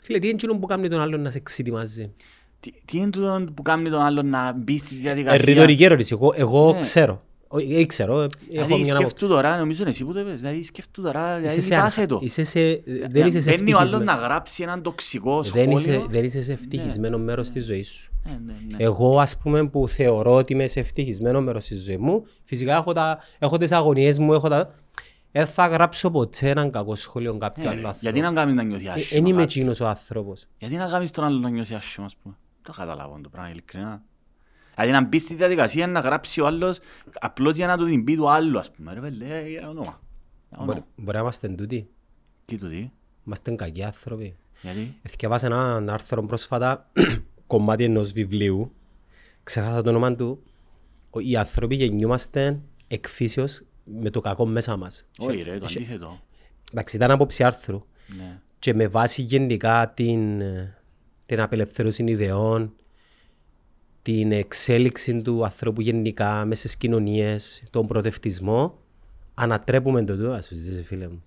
Φίλε, 0.00 0.18
τι 0.18 0.26
είναι 0.26 0.34
εκείνο 0.34 0.58
που 0.58 0.66
κάνει 0.66 0.88
τον 0.88 1.00
άλλον 1.00 1.20
να 1.20 1.30
σε 1.30 1.38
ξετοιμάζει; 1.40 2.12
Τι, 2.60 2.72
τι 2.84 2.98
είναι 2.98 3.10
τούτο 3.10 3.44
που 3.54 3.62
κάνει 3.62 3.90
τον 3.90 4.00
άλλον 4.02 4.26
να 4.26 4.52
μπει 4.52 4.78
στη 4.78 4.94
Ε, 4.96 4.98
διαδικασία. 4.98 5.44
ρητορική 5.44 5.84
ερώτηση. 5.84 6.14
Εγώ, 6.14 6.32
εγώ 6.36 6.72
Ναι. 6.72 6.80
ξέρω. 6.80 7.22
Όχι, 7.48 7.74
ε, 7.74 7.86
ξέρω, 7.86 8.20
ε, 8.20 8.24
έχω 8.24 8.30
Δηλαδή 8.48 8.74
μια 8.74 8.84
σκεφτού 8.84 9.04
άποψη. 9.04 9.26
τώρα, 9.26 9.56
νομίζω 9.58 9.80
είναι 9.82 9.90
εσύ 9.90 10.04
που 10.04 10.12
το 10.12 10.20
είπες, 10.20 10.40
δηλαδή 10.40 10.62
σκεφτού 10.62 11.02
τώρα, 11.02 11.30
Είσαι 11.30 11.40
δηλαδή 11.40 11.60
σε 11.60 11.74
πάσε 11.76 12.00
αγ- 12.00 12.08
το. 12.08 12.18
Είσαι 12.22 12.44
σε... 12.44 12.60
Δεν 13.08 13.26
είσαι 13.26 13.40
σε 13.40 13.50
Μπαίνει 13.50 13.72
ο 13.72 13.76
άλλος 13.78 13.92
ευτυχισμένο. 13.92 14.04
να 14.04 14.14
γράψει 14.14 14.62
έναν 14.62 14.82
τοξικό 14.82 15.42
Δεν 15.42 15.70
είσαι, 15.70 15.90
σχόλιο. 15.92 16.06
δεν 16.10 16.24
είσαι 16.24 16.42
σε 16.42 16.52
ευτυχισμένο 16.52 17.18
μέρος 17.18 17.50
της 17.50 17.64
ζωής 17.64 17.88
σου. 17.88 18.12
Ναι, 18.24 18.38
ναι, 18.46 18.52
ναι. 18.70 18.76
Εγώ, 18.84 19.18
ας 19.20 19.36
πούμε, 19.38 19.68
που 19.68 19.88
θεωρώ 19.88 20.34
ότι 20.34 20.52
είμαι 20.52 20.66
σε 20.66 20.80
ευτυχισμένο 20.80 21.40
μέρος 21.40 21.64
της 21.64 21.84
ζωής 21.84 21.98
μου, 21.98 22.26
φυσικά 22.44 22.74
έχω, 22.76 22.92
τα, 22.92 23.18
έχω 23.38 23.56
τις 23.56 23.72
αγωνίες 23.72 24.18
μου, 24.18 24.32
έχω 24.32 24.48
τα... 24.48 24.74
Δεν 25.32 25.46
θα 25.46 25.66
γράψω 25.66 26.10
ποτέ 26.10 26.48
έναν 26.48 26.70
κακό 26.70 26.94
σχόλιο 26.94 27.36
κάποιου 27.38 27.62
Ναι, 27.62 27.68
άλλου 27.68 27.80
ρε. 27.80 27.86
άνθρωπου. 27.86 27.98
Γιατί 28.14 28.20
να 28.20 28.32
κάνεις 28.32 28.54
να 28.54 28.62
νιώθεις 28.62 28.86
Ε, 28.86 28.90
άσχημα 28.90 29.18
Εν 29.20 29.26
είμαι 29.26 29.40
κάτι. 29.42 29.58
εκείνος 29.58 29.80
ο 29.80 29.86
άνθρωπος. 29.86 30.46
Γιατί 30.58 30.76
να 30.76 30.88
κάνεις 30.88 31.10
τον 31.10 31.24
άλλον 31.24 31.40
να 31.40 31.48
νιώθεις 31.48 31.76
άσχημα, 31.76 32.06
ας 32.06 32.16
πούμε; 32.22 32.34
Το 32.62 32.72
καταλάβω 32.76 33.18
το 33.22 33.28
πράγμα, 33.28 33.50
ειλικρινά. 33.50 34.02
Δηλαδή 34.74 34.92
να 34.92 35.04
μπεις 35.04 35.22
στη 35.22 35.34
διαδικασία 35.34 35.86
να 35.86 36.00
γράψει 36.00 36.40
ο 36.40 36.46
άλλος 36.46 36.78
απλώς 37.20 37.54
για 37.56 37.66
να 37.66 37.76
του 37.76 37.84
την 37.84 38.04
πει 38.04 38.16
του 38.16 38.30
άλλου, 38.30 38.58
ας 38.58 38.70
πούμε. 38.70 38.92
Ρε 38.94 39.00
πέλε, 39.00 39.38
ε, 39.38 39.48
για 39.48 39.68
όνομα. 39.68 40.00
Για 40.48 40.58
όνομα. 40.58 40.64
Μπορεί, 40.72 40.84
μπορεί 40.96 41.16
να 41.16 41.22
είμαστε 41.22 41.48
τούτοι. 41.48 41.88
Τι 42.44 42.58
του 42.58 42.66
δει, 42.66 42.92
Είμαστε 43.26 43.54
κακοί 43.54 43.82
άνθρωποι. 43.84 44.36
γιατί; 44.62 44.94
Εθιαβάσα 45.02 45.46
ένα 45.46 45.92
άρθρο 45.92 46.22
πρόσφατα, 46.26 46.90
κομμάτι 47.46 47.84
ενός 47.84 48.12
βιβλίου, 48.12 48.72
ξεχάσα 49.42 49.82
το 49.82 49.88
όνομα 49.90 50.14
του, 50.14 50.42
ο- 51.10 51.20
οι 51.20 51.36
άνθρωποι 51.36 51.74
γεννιούμαστε 51.74 52.60
εκφύσεως 52.88 53.62
με 53.84 54.10
το 54.10 54.20
κακό 54.20 54.46
μέσα 54.46 54.76
μας. 54.76 55.06
Όχι 55.18 55.42
ρε, 55.42 55.58
το 55.58 55.64
αντίθετο. 55.70 56.20
Εντάξει, 56.72 56.96
ήταν 56.96 57.10
άποψη 57.10 57.44
άρθρου. 57.44 57.84
Ναι. 58.16 58.38
και 58.58 58.74
με 58.74 58.86
βάση 58.88 59.22
γενικά 59.22 59.92
την, 59.94 60.42
την 61.26 61.40
απελευθέρωση 61.40 62.04
ιδεών, 62.04 62.74
την 64.04 64.32
εξέλιξη 64.32 65.22
του 65.22 65.44
ανθρώπου 65.44 65.80
γενικά 65.80 66.44
μέσα 66.44 66.60
στις 66.60 66.76
κοινωνίες, 66.76 67.62
τον 67.70 67.86
προοδευτισμό, 67.86 68.78
ανατρέπουμε 69.34 70.04
το 70.04 70.16
τούτο, 70.16 70.30
ας 70.30 70.46
σου 70.46 70.54
ζήσει 70.54 70.82
φίλε 70.82 71.08
μου. 71.08 71.22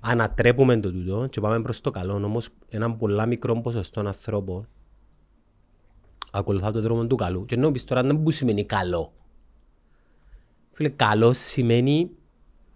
Ανατρέπουμε 0.00 0.80
το 0.80 0.92
τούτο 0.92 1.26
και 1.30 1.40
πάμε 1.40 1.62
προς 1.62 1.80
το 1.80 1.90
καλό, 1.90 2.14
όμως 2.14 2.48
ένα 2.68 2.94
πολλά 2.94 3.26
μικρό 3.26 3.60
ποσοστό 3.60 4.00
ανθρώπων 4.00 4.68
ακολουθά 6.30 6.70
το 6.70 6.80
δρόμο 6.80 7.06
του 7.06 7.16
καλού. 7.16 7.44
Και 7.44 7.54
ενώ 7.54 7.70
πεις 7.70 7.84
τώρα 7.84 8.02
δεν 8.02 8.22
που 8.22 8.30
σημαίνει 8.30 8.64
καλό. 8.64 9.12
Φίλε, 10.72 10.88
καλό 10.88 11.32
σημαίνει 11.32 12.10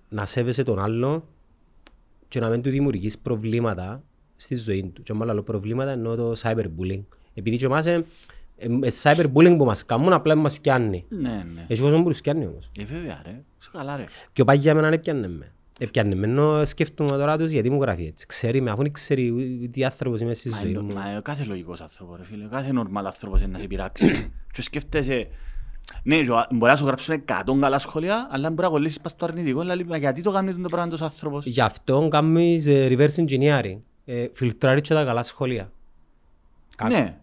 να 0.09 0.25
σέβεσαι 0.25 0.63
τον 0.63 0.79
άλλο 0.79 1.29
και 2.29 2.41
να 2.41 2.49
μην 2.49 2.63
του 2.63 2.71
δημιουργείς 2.71 3.19
προβλήματα 3.19 4.03
στη 4.37 4.55
ζωή 4.55 4.91
του. 4.95 5.03
Και 5.03 5.13
μάλλον 5.13 5.31
άλλο 5.31 5.43
προβλήματα 5.43 5.91
εννοώ 5.91 6.17
το 6.17 6.33
cyberbullying. 6.39 7.05
Επειδή 7.35 7.57
και 7.57 7.65
εμάς 7.65 7.87
ε, 7.87 7.93
ε, 7.93 7.97
ε, 7.97 8.05
cyberbullying 9.03 9.55
που 9.57 9.65
μας 9.65 9.87
κάνουν 9.87 10.13
απλά 10.13 10.35
μας 10.35 10.61
πιάνει. 10.61 11.05
Ναι, 11.09 11.47
ναι. 11.55 11.65
Έχει 11.69 11.81
κόσμο 11.83 12.03
που 12.03 12.09
τους 12.11 12.21
πιάνει 12.21 12.47
όμως. 12.47 12.71
Ε, 12.79 12.85
βέβαια 12.85 13.21
ρε. 13.25 13.43
Είσαι 13.61 13.71
καλά 13.73 13.97
ρε. 13.97 14.05
Και 14.33 14.43
ο 14.43 14.45
πάγι 14.45 14.61
για 14.61 14.75
μένα 14.75 14.89
έπιανε 14.89 15.29
με. 15.29 15.53
Έπιανε 15.81 16.15
με, 16.15 16.27
ενώ 16.27 16.65
σκέφτομαι 16.65 17.09
τώρα 17.11 17.39
τους 17.39 17.51
γιατί 17.51 17.71
μου 17.71 17.81
γράφει 17.81 18.05
έτσι. 18.07 18.27
Ξέρει 18.27 18.61
με, 18.61 18.71
αφού 18.71 18.83
δεν 18.83 18.93
ξέρει 18.93 19.33
τι 19.73 19.85
άνθρωπος 19.85 20.21
είμαι 20.21 20.35
στη 20.35 20.49
Μα 20.49 20.59
ζωή 20.59 20.71
είναι- 20.71 20.81
μου. 20.81 20.93
Μα 20.95 21.09
ε, 21.09 21.21
κάθε 21.23 21.45
λογικός 21.45 21.81
άνθρωπος 21.81 22.17
ρε 22.17 22.25
φίλε, 22.25 22.45
κάθε 22.51 22.73
νορμάλ 22.73 23.07
άνθρωπος 23.07 23.41
είναι 23.43 23.53
να 23.53 23.59
σε 23.59 23.67
πειράξει. 23.67 24.31
Και 24.53 24.63
σκέφτεσαι, 24.63 25.29
ναι, 26.03 26.21
και 26.21 26.31
ο- 26.31 26.47
μπορεί 26.51 26.71
να 26.73 26.77
σου 26.79 26.87
γράψουν 26.87 27.25
100 27.27 27.59
καλά 27.61 27.79
σχόλια, 27.79 28.29
αλλά 28.31 28.49
μπορεί 28.51 28.63
να 28.63 28.69
κολλήσεις 28.69 29.01
πας 29.01 29.13
στο 29.13 29.25
αρνητικό, 29.25 29.61
δηλαδή, 29.61 29.85
μα 29.85 29.97
γιατί 29.97 30.23
το 30.23 30.31
κάνεις 30.33 30.55
το 30.63 30.69
πράγμα 30.69 30.91
τόσο 30.91 31.05
άνθρωπος; 31.05 31.47
Γι' 31.47 31.61
αυτό 31.61 32.09
κάνεις 32.11 32.67
ε, 32.67 32.89
reverse 32.91 33.25
engineering. 33.27 33.79
Ε, 34.05 34.27
Φιλτράρεις 34.33 34.83
και 34.83 34.95
τα 34.95 35.05
καλά 35.05 35.23
σχόλια. 35.23 35.71
Κα- 36.77 36.89
Ναι, 36.89 37.17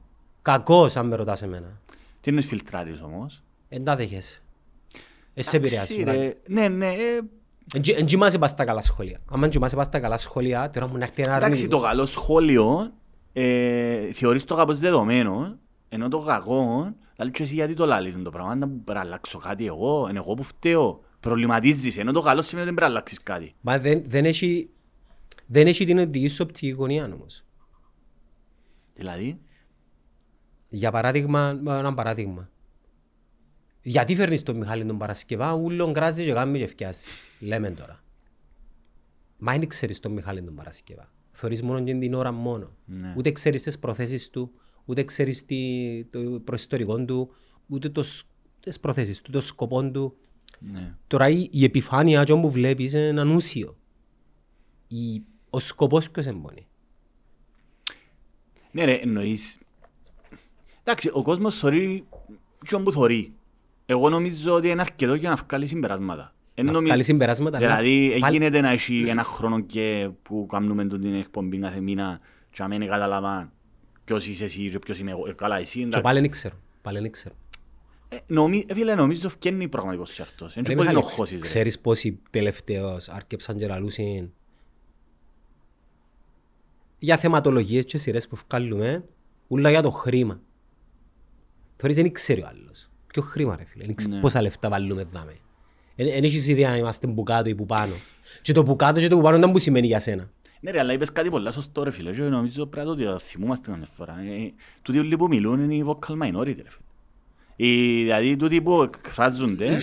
Κακός 0.46 0.96
αν 0.96 1.08
με 1.08 1.16
ρωτάς 1.16 1.42
εμένα. 1.42 1.80
τι 2.22 2.32
είναι 2.32 2.42
φιλτράρεις 2.42 3.02
όμως; 3.02 3.44
Εν 3.70 3.84
τα 3.84 3.96
δέχεσαι. 3.96 4.42
Εσύ 5.34 5.50
σε 5.50 5.58
επηρεάζουν. 5.58 6.00
Εντάξει, 6.00 6.20
ρε. 6.20 6.38
Ναι, 6.48 6.68
ναι, 6.68 6.88
ε, 6.88 7.20
Εν 7.98 8.06
κοιμάσαι 8.06 8.38
πας 8.38 8.50
στα 8.50 8.66
καλά 8.66 8.82
σχόλια. 8.82 9.20
Αν 9.32 9.50
κοιμάσαι 9.50 9.76
πας 9.76 9.86
στα 9.86 10.00
καλά 10.00 10.18
σχόλια, 10.18 10.70
τώρα 10.70 10.88
μου 10.92 10.98
να 10.98 11.04
έρθει 11.04 11.22
ένα 11.22 11.36
εντάξει, 11.36 11.58
αρνητικό. 11.58 11.78
το 11.78 11.88
καλό 11.88 12.06
σχόλιο 12.06 12.94
ε, 13.34 14.12
θεωρείς 14.12 14.44
το 14.44 14.56
κάπως 14.56 14.80
δεδομένο, 14.80 15.58
ενώ 15.90 16.08
το 16.08 16.20
κακό, 16.20 16.94
δηλαδή 17.16 17.32
και 17.32 17.44
εσύ 17.44 17.54
γιατί 17.54 17.74
το 17.74 17.86
λάλλεις 17.86 18.16
το 18.24 18.30
πράγμα, 18.30 18.56
να 18.56 18.68
πρέπει 18.68 18.94
να 18.94 19.00
αλλάξω 19.00 19.38
κάτι 19.38 19.66
εγώ, 19.66 20.08
είναι 20.10 20.18
εγώ 20.18 20.34
που 20.34 20.44
φταίω, 20.44 21.04
προβληματίζεις, 21.20 21.98
ενώ 21.98 22.12
το 22.12 22.22
καλό 22.22 22.42
σημαίνει 22.42 22.68
ότι 22.68 22.76
δεν 22.76 22.84
πρέπει 22.84 22.92
να 22.92 22.98
αλλάξεις 22.98 23.24
κάτι. 23.24 23.54
Μα 23.62 23.80
δεν, 23.80 24.04
δεν, 24.08 24.26
έχει, 24.26 24.70
δεν 25.46 25.68
έχει 25.68 25.86
την 25.86 26.12
δική 26.12 26.28
σου 26.28 26.46
οπτική 26.48 26.70
γωνία 26.70 27.10
όμως. 27.14 27.44
Δηλαδή, 28.96 29.40
Για 30.76 30.92
παράδειγμα, 30.92 31.60
μα, 31.64 31.78
ένα 31.78 31.94
παράδειγμα. 31.94 32.50
Γιατί 33.82 34.16
φέρνεις 34.16 34.44
τον 34.44 34.56
Μιχάλη 34.58 34.86
τον 34.86 34.98
Παρασκευά, 34.98 35.54
ούλον 35.54 35.94
κράζει 35.94 36.24
και 36.24 36.32
γάμει 36.32 36.58
και 36.58 36.68
φτιάσει. 36.68 37.20
Λέμε 37.40 37.70
τώρα. 37.72 38.04
Μα 39.38 39.52
δεν 39.58 39.68
ξέρεις 39.68 40.00
τον 40.00 40.12
Μιχάλη 40.12 40.44
τον 40.44 40.56
Παρασκευά. 40.56 41.12
Θεωρείς 41.32 41.62
μόνο 41.64 41.84
και 41.84 41.94
την 41.94 42.14
ώρα 42.14 42.32
μόνο. 42.32 42.72
Ναι. 42.86 43.14
Ούτε 43.18 43.32
ξέρεις 43.32 43.64
τις 43.64 43.80
προθέσεις 43.80 44.30
του, 44.30 44.52
ούτε 44.86 45.04
ξέρεις 45.04 45.46
τι, 45.46 46.04
το 46.10 46.20
προϊστορικό 46.20 47.06
του, 47.06 47.30
ούτε 47.68 47.90
το, 47.90 48.04
σ- 48.04 48.26
τις 48.60 48.80
προθέσεις 48.80 49.22
του, 49.22 49.32
το 49.32 49.42
σκοπό 49.42 49.92
του. 49.92 50.18
ναι. 50.60 50.96
Τώρα 51.08 51.30
η, 51.30 51.48
η 51.52 51.64
επιφάνεια 51.64 52.24
και 52.24 52.34
που 52.34 52.52
βλέπεις 52.52 52.94
είναι 52.94 53.08
έναν 53.08 53.30
ούσιο. 53.30 53.78
Η, 54.88 55.22
ο 55.50 55.60
σκοπός 55.60 56.12
ποιος 56.12 56.26
εμπονεί; 56.26 56.68
Ναι 58.72 58.86
ρε, 58.86 58.94
εννοείς. 58.94 59.60
Εντάξει, 60.88 61.10
ο 61.14 61.22
κόσμος 61.24 61.56
θωρεί 61.58 62.06
ποιον 62.66 62.84
που 62.84 62.92
θωρεί. 62.92 63.34
Εγώ 63.86 64.10
νομίζω 64.10 64.54
ότι 64.54 64.70
είναι 64.70 64.82
αρκετό 64.82 65.14
για 65.14 65.30
να 65.30 65.36
βγάλει 65.36 65.68
συμπεράσματα. 65.68 66.34
Εν 66.54 66.66
Να 66.66 66.72
νομι- 66.72 66.88
βγάλει 66.88 67.04
συμπεράσματα. 67.04 67.58
αλλά 67.58 67.68
Δηλαδή, 67.78 68.18
βάλ- 68.20 68.32
γίνεται 68.34 68.62
να 68.62 68.70
έχει 68.70 69.06
ένα 69.08 69.24
χρόνο 69.24 69.60
και 69.60 70.10
που 70.24 70.46
κάνουμε 70.46 70.86
τον 70.86 71.02
την 71.02 71.14
εκπομπή 71.16 71.58
κάθε 71.60 71.80
μήνα 71.80 72.20
και 72.50 72.62
να 72.62 72.68
μην 72.68 72.88
καταλαβαίνω 72.88 73.52
ποιος 74.04 74.28
είσαι 74.28 74.44
εσύ 74.44 74.70
και 74.70 74.80
ποιος 74.80 75.00
είμαι 75.00 75.12
εγώ. 75.12 75.28
Ε, 75.28 75.34
Καλά, 75.34 75.58
εσύ 75.58 75.78
Και 75.78 75.84
εντάξει. 75.84 76.02
πάλι 76.02 76.20
δεν 76.20 76.30
ξέρω. 76.30 76.56
Πάλι 76.82 77.00
δεν 77.00 77.12
ξέρω. 77.12 77.36
Ε, 78.10 78.18
νομι- 78.28 78.72
ε, 78.72 78.74
Φίλε, 78.74 78.96
νομίζω 78.96 79.30
φτιάχνει 79.30 79.68
πραγματικός 79.68 80.14
σε 80.14 80.22
αυτός. 80.22 80.54
Δεν 80.54 80.64
Ρε 80.68 80.74
μπορεί 80.76 80.88
να 80.88 80.94
Μιχάλη, 80.94 81.14
χώσεις, 81.14 81.36
ρε. 81.36 81.40
Ξέρεις 81.42 81.80
πόσοι 81.80 82.20
τελευταίως 82.30 83.10
άρκεψαν 83.10 83.58
και 83.58 83.68
λαλούσαν 83.68 84.34
για 87.00 87.18
θεματολογίες 87.18 87.86
και 87.86 87.98
σειρές 87.98 88.28
που 88.28 88.38
βγάλουμε, 88.50 89.04
ούλα 89.48 89.70
για 89.70 89.82
το 89.82 89.92
χρήμα. 89.92 90.42
Θωρείς 91.86 92.00
δεν 92.02 92.12
ξέρει 92.12 92.42
ο 92.42 92.48
άλλος. 92.48 92.90
Ποιο 93.08 93.22
χρήμα 93.22 93.56
ρε 93.56 93.64
φίλε, 93.66 93.86
δεν 93.86 93.96
ξέρει 93.96 94.14
Ναι. 94.14 94.20
πόσα 94.20 94.42
λεφτά 94.42 94.70
βάλουμε 94.70 95.04
δάμε. 95.12 95.34
Δεν 95.96 96.24
έχεις 96.24 96.48
ιδέα 96.48 96.70
αν 96.72 96.78
είμαστε 96.78 97.08
που 97.08 97.24
κάτω 97.24 97.50
ή 97.50 97.56
που 97.56 97.66
πάνω. 97.66 97.94
Και 98.42 98.54
το 98.54 98.64
που 98.64 98.76
κάτω 98.76 99.00
και 99.00 99.08
το 99.08 99.16
που 99.16 99.22
πάνω 99.22 99.38
δεν 99.40 99.52
που 99.52 99.58
σημαίνει 99.60 99.88
για 99.88 100.00
σένα. 100.00 100.30
Ναι 100.60 100.72
ρε, 100.72 100.80
αλλά 100.80 100.94
είπες 100.94 101.12
κάτι 101.12 101.30
πολλά 101.30 101.52
σωστό 101.52 101.84
ρε 101.84 101.92
φίλε 101.92 102.12
και 102.12 102.22
νομίζω 102.22 102.66
πρέπει 102.66 102.88
να 102.88 102.96
το 102.96 103.20
θυμούμαστε 103.20 103.72
καμιά 103.72 103.88
φορά. 103.96 104.14
Ε, 104.20 104.54
Τούτοι 104.82 105.00
όλοι 105.00 105.18
που 105.18 105.28
μιλούν 105.28 105.60
είναι 105.60 105.76
οι 105.76 105.84
vocal 105.88 106.12
minority 106.14 106.46
ρε 106.46 106.70
φίλε. 106.70 106.86
Οι- 107.56 108.02
Δηλαδή 108.04 108.36
τούτοι 108.38 108.62
που 108.62 108.82
εκφράζονται 108.82 109.82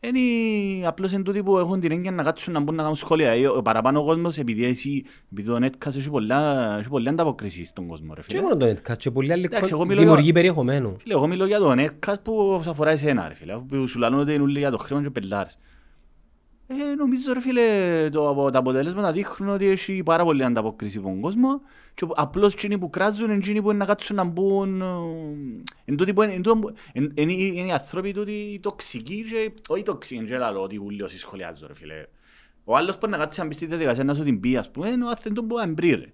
είναι 0.00 0.18
οι- 0.18 0.82
απλώς 0.86 1.12
είναι 1.12 1.22
τούτοι 1.22 1.42
που 1.42 1.58
έχουν 1.58 1.80
την 1.80 1.90
έγκαια 1.92 2.10
να 2.10 2.22
κάτσουν 2.22 2.52
να 2.52 2.60
μπουν 2.60 2.74
να 2.74 2.82
κάνουν 2.82 2.96
σχόλια. 2.96 3.30
Ε, 3.30 3.46
Ο 3.46 3.62
παραπάνω 3.62 4.04
κόσμος 4.04 4.38
επειδή 4.38 4.64
εσύ, 4.64 5.04
επειδή 5.32 5.48
το 5.48 5.56
Netcast 5.66 5.96
έχει 5.96 6.10
πολλά, 6.10 6.70
έχει 6.78 6.88
πολλά 6.88 7.10
ανταποκρίσεις 7.10 7.68
στον 7.68 7.86
κόσμο 7.86 8.14
ρε 8.14 8.20
Και 8.20 8.26
φίλε. 8.30 8.42
μόνο 8.42 8.56
το 8.56 8.66
netcast 8.66 8.96
και 8.96 9.10
πολλοί 9.10 9.32
άλλοι 9.32 9.44
Εντάξει, 9.44 9.68
εγώ 9.70 9.78
κον- 9.78 9.88
μιλώ 9.88 10.00
δημιουργοί 10.00 10.24
για- 10.24 10.32
περιεχομένου. 10.34 10.96
Φίλε, 11.00 11.14
εγώ 11.14 11.26
μιλώ 11.26 11.46
για 11.46 11.58
το 11.58 11.74
Netcast 11.78 12.14
που 12.22 12.60
σε 12.62 12.70
αφορά 12.70 12.90
εσένα 12.90 13.28
ρε 13.28 13.34
φίλε. 13.34 13.56
Που 13.68 13.86
σου 13.88 13.98
λένε 13.98 14.16
ότι 14.16 14.32
είναι 14.34 14.42
όλοι 14.42 14.58
για 14.58 14.70
το 14.70 14.76
χρήμα 14.78 15.02
και 15.02 15.10
πελάρες. 15.10 15.58
Ε, 16.72 16.94
νομίζω 16.94 17.32
ρε 17.32 17.40
φίλε, 17.40 18.08
το, 18.12 18.28
απο- 18.28 18.50
τα 18.50 18.58
αποτελέσματα 18.58 19.12
δείχνουν 19.12 19.50
ότι 19.50 19.66
έχει 19.68 20.02
πάρα 20.02 20.24
πολύ 20.24 20.44
ανταπόκριση 20.44 20.98
από 20.98 21.06
τον 21.06 21.20
κόσμο 21.20 21.60
και 21.94 22.06
που- 22.06 22.12
απλώς 22.16 22.52
εκείνοι 22.52 22.78
που 22.78 22.90
κράζουν 22.90 23.24
είναι 23.24 23.34
εκείνοι 23.34 23.62
που 23.62 23.68
είναι 23.68 23.78
να 23.78 23.84
κάτσουν 23.84 24.16
να 24.16 24.24
μπουν 24.24 24.80
ε, 24.80 24.84
εν 25.84 25.96
τούτοι 25.96 26.12
που 26.14 26.22
είναι- 26.22 26.32
εν 26.32 26.42
τούτο 26.42 26.58
που- 26.58 26.72
εν- 26.92 27.12
είναι 27.14 27.32
οι- 27.32 27.52
είναι 27.56 27.66
οι 27.68 27.72
άνθρωποι 27.72 28.12
τούτοι 28.12 28.32
οι 28.32 28.60
τοξικοί 28.60 29.24
και 29.30 29.52
όχι 29.68 29.82
τοξικοί, 29.82 30.24
δεν 30.24 30.38
λέω 30.38 30.62
ότι 30.62 30.78
ούλοι 30.78 31.02
όσοι 31.02 31.18
σχολιάζουν 31.18 31.66
ρε 31.68 31.74
φίλε. 31.74 32.06
Ο 32.64 32.76
άλλος 32.76 32.98
μπορεί 32.98 33.12
να 33.12 33.18
κάτσει 33.18 33.40
να 33.40 33.46
μπει 33.46 33.54
στη 33.54 33.66
διαδικασία 33.66 34.04
να 34.04 34.14
σου 34.14 34.22
την 34.22 34.40
πει 34.40 34.56
ας 34.56 34.70
πούμε, 34.70 34.88
είναι 34.88 35.04
ο 35.04 35.08
αθέντον 35.08 35.46
που 35.46 35.58
εμπρί 35.58 35.90
ρε. 35.94 36.12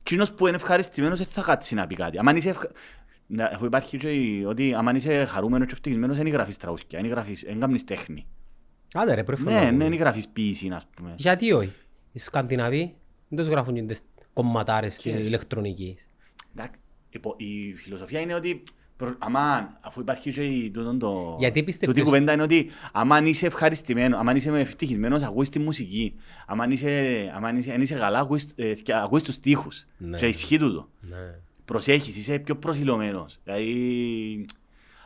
Εκείνος 0.00 0.32
που 0.32 0.46
είναι 0.46 0.56
ευχαριστημένος 0.56 1.18
δεν 1.18 1.26
θα 1.26 1.42
κάτσει 1.42 1.74
να 1.74 1.86
πει 1.86 1.94
κάτι. 1.94 2.18
Αν 2.18 2.36
είσαι 2.36 2.48
ευχα... 2.48 2.70
Να, 3.26 3.44
αφού 3.44 3.64
υπάρχει 3.64 3.98
και 3.98 4.10
η- 4.12 4.44
ότι 4.44 4.74
αν 4.74 4.96
είσαι 4.96 5.24
χαρούμενος 5.24 5.66
και 5.66 5.72
ευτυχισμένος 5.72 6.16
δεν 6.16 6.28
γράφεις 6.28 6.56
τραγούδια, 6.56 7.00
δεν 7.00 7.06
γράφεις, 7.06 7.42
δεν 7.46 7.60
κάνεις 7.60 7.84
τέχνη. 7.84 8.26
Άντε 8.94 9.14
ρε 9.14 9.24
πρέπει 9.24 9.42
Ναι, 9.42 9.70
ναι, 9.70 9.84
δεν 9.88 9.94
γράφεις 9.94 10.28
ποίηση, 10.28 10.68
ας 10.72 10.86
πούμε. 10.96 11.14
Γιατί 11.16 11.52
όχι; 11.52 11.72
Οι 12.12 12.18
Σκανδιναβοί 12.18 12.94
δεν 13.28 13.38
τους 13.38 13.46
γράφουν 13.46 13.74
και 13.74 13.82
τις 13.82 14.00
κομματάρες 14.32 14.94
στην 14.94 15.12
Ποιες; 15.12 15.26
ηλεκτρονικής. 15.26 16.06
Εντάξει, 16.56 16.78
υπο- 17.10 17.34
Η 17.38 17.74
φιλοσοφία 17.74 18.20
είναι 18.20 18.34
ότι 18.34 18.62
προ- 18.96 19.16
αμάν, 19.18 19.78
αφού 19.80 20.00
υπάρχει 20.00 20.32
και 20.32 20.44
η- 20.44 20.70
τούτον 20.70 20.98
το... 20.98 21.36
Γιατί 21.38 21.62
πιστεύεις- 21.62 21.96
Τούτη 21.96 22.08
κουβέντα 22.10 22.32
είναι 22.32 22.42
ότι 22.42 22.70
αμάν 22.92 23.26
είσαι 23.26 23.46
ευχαριστημένος, 23.46 24.18
αμάν 24.18 24.36
είσαι 24.36 24.50
ευτυχισμένος, 24.58 25.22
ακούεις 25.22 25.48
τη 25.48 25.58
μουσική. 25.58 26.14
Αμάν 26.46 26.70
είσαι, 26.70 27.32
αμάν 27.36 27.56
είσαι, 27.56 27.72
αν 27.72 27.80
είσαι 27.80 27.94
καλά, 27.94 28.18
ακούεις, 28.18 28.52
ε, 28.56 28.72
και 28.74 28.94
ακούεις 28.94 29.22
τους 29.22 29.34
στίχους. 29.34 29.86
Ναι. 29.98 30.16
Και 30.16 30.26
ισχύει 30.26 30.58
τούτο. 30.58 30.88
Ναι. 31.00 31.16
Προσέχεις, 31.64 32.16
είσαι 32.16 32.38
πιο 32.38 32.56
προσιλωμένος. 32.56 33.38
Δηλαδή, 33.44 34.44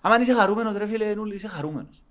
αμάν 0.00 0.22
είσαι 0.22 0.32
χαρούμενος 0.34 0.76
ρε 0.76 0.86
φίλε, 0.86 1.14
νουλ, 1.14 1.30
είσαι 1.30 1.48
χαρούμενος. 1.48 2.02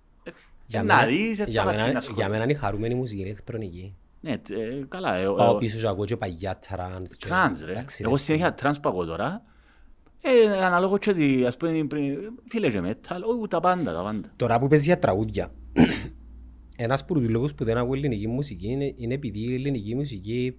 Ε, 0.63 0.65
Για 0.67 0.83
να 0.83 0.95
μένα- 0.95 1.07
δεις, 1.07 1.39
ε, 1.39 1.43
για 1.47 1.61
θα 1.63 1.67
κάτσεις 1.69 1.81
μένα- 1.81 1.85
να 1.85 1.89
Για 1.91 2.01
σχολιάσεις. 2.01 2.31
μένα 2.31 2.43
είναι 2.43 2.53
χαρούμενη 2.53 2.95
μουσική 2.95 3.21
ηλεκτρονική. 3.21 3.95
Ναι, 4.21 4.31
ε, 4.31 4.39
καλά. 4.87 5.15
ε, 5.15 5.25
Πάω 5.25 5.55
ε, 5.55 5.59
πίσω 5.59 5.79
και 5.79 5.87
ακούω 5.87 6.05
και 6.05 6.17
παγιά 6.17 6.59
τρανς. 6.69 7.15
και- 7.17 7.27
Τρανς 7.27 7.61
ρε. 7.63 7.71
εντάξει, 7.71 8.03
Εγώ 8.05 8.17
συνέχεια 8.17 8.53
τρανς 8.53 8.79
παγώ 8.79 9.05
τώρα. 9.05 9.43
Ε, 10.21 10.63
αναλόγως 10.63 10.99
και 10.99 11.09
ότι, 11.09 11.45
ας 11.45 11.57
πούμε, 11.57 11.83
πριν- 11.87 12.17
φίλε 12.47 12.69
και 12.69 12.79
metal, 12.83 13.21
όχι, 13.37 13.47
τα 13.49 13.59
πάντα, 13.59 13.93
τα 13.93 14.01
πάντα. 14.03 14.31
Τώρα 14.35 14.59
που 14.59 14.67
παίζει 14.67 14.85
για 14.85 14.99
τραγούδια. 14.99 15.51
Ένας 16.77 17.01
από 17.01 17.13
τους 17.13 17.29
λόγους 17.29 17.53
που 17.53 17.63
δεν 17.63 17.77
ακούω 17.77 17.93
ελληνική 17.93 18.27
μουσική 18.27 18.67
είναι, 18.67 18.93
είναι 18.97 19.13
επειδή 19.13 19.39
η 19.39 19.53
ελληνική 19.53 19.95
μουσική 19.95 20.55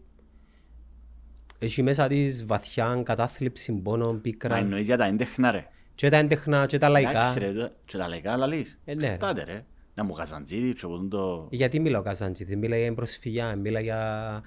έχει 1.58 1.82
μέσα 1.82 2.08
της 2.08 2.46
βαθιά 2.46 3.00
κατάθλιψη, 3.04 3.72
πόνο, 3.72 4.12
Μα 4.12 4.18
πίκρα 4.18 4.56
εννοείς 4.56 4.84
για 4.84 4.96
τα 4.96 5.04
έντεχνα 5.04 5.50
ρε. 5.50 5.66
και 5.94 6.08
τα 6.08 6.16
έντεχνα 6.16 6.66
και 6.66 6.78
τα 6.78 6.86
Εντάξει 6.86 7.38
λαϊκά. 7.38 7.38
ρε, 7.38 7.52
το- 7.66 7.72
και 7.84 7.96
τα 7.98 8.08
λαϊκά 8.08 8.36
λαλείς. 8.36 8.78
Ε, 8.84 8.94
ναι, 8.94 9.00
ρε. 9.00 9.06
Ξεστάτε 9.06 9.44
ρε. 9.44 9.64
Να 9.94 10.04
μου 10.04 10.12
καζαντζίδι 10.12 10.72
και 10.72 10.80
από 10.84 11.06
το... 11.08 11.48
Γιατί 11.50 11.80
μιλάω 11.80 12.02
Καζάντζη, 12.02 12.44
δεν 12.44 12.58
μιλά 12.58 12.76
για 12.76 12.86
την 12.86 12.94
προσφυγιά, 12.94 13.56
μιλά 13.56 13.80
για, 13.80 14.42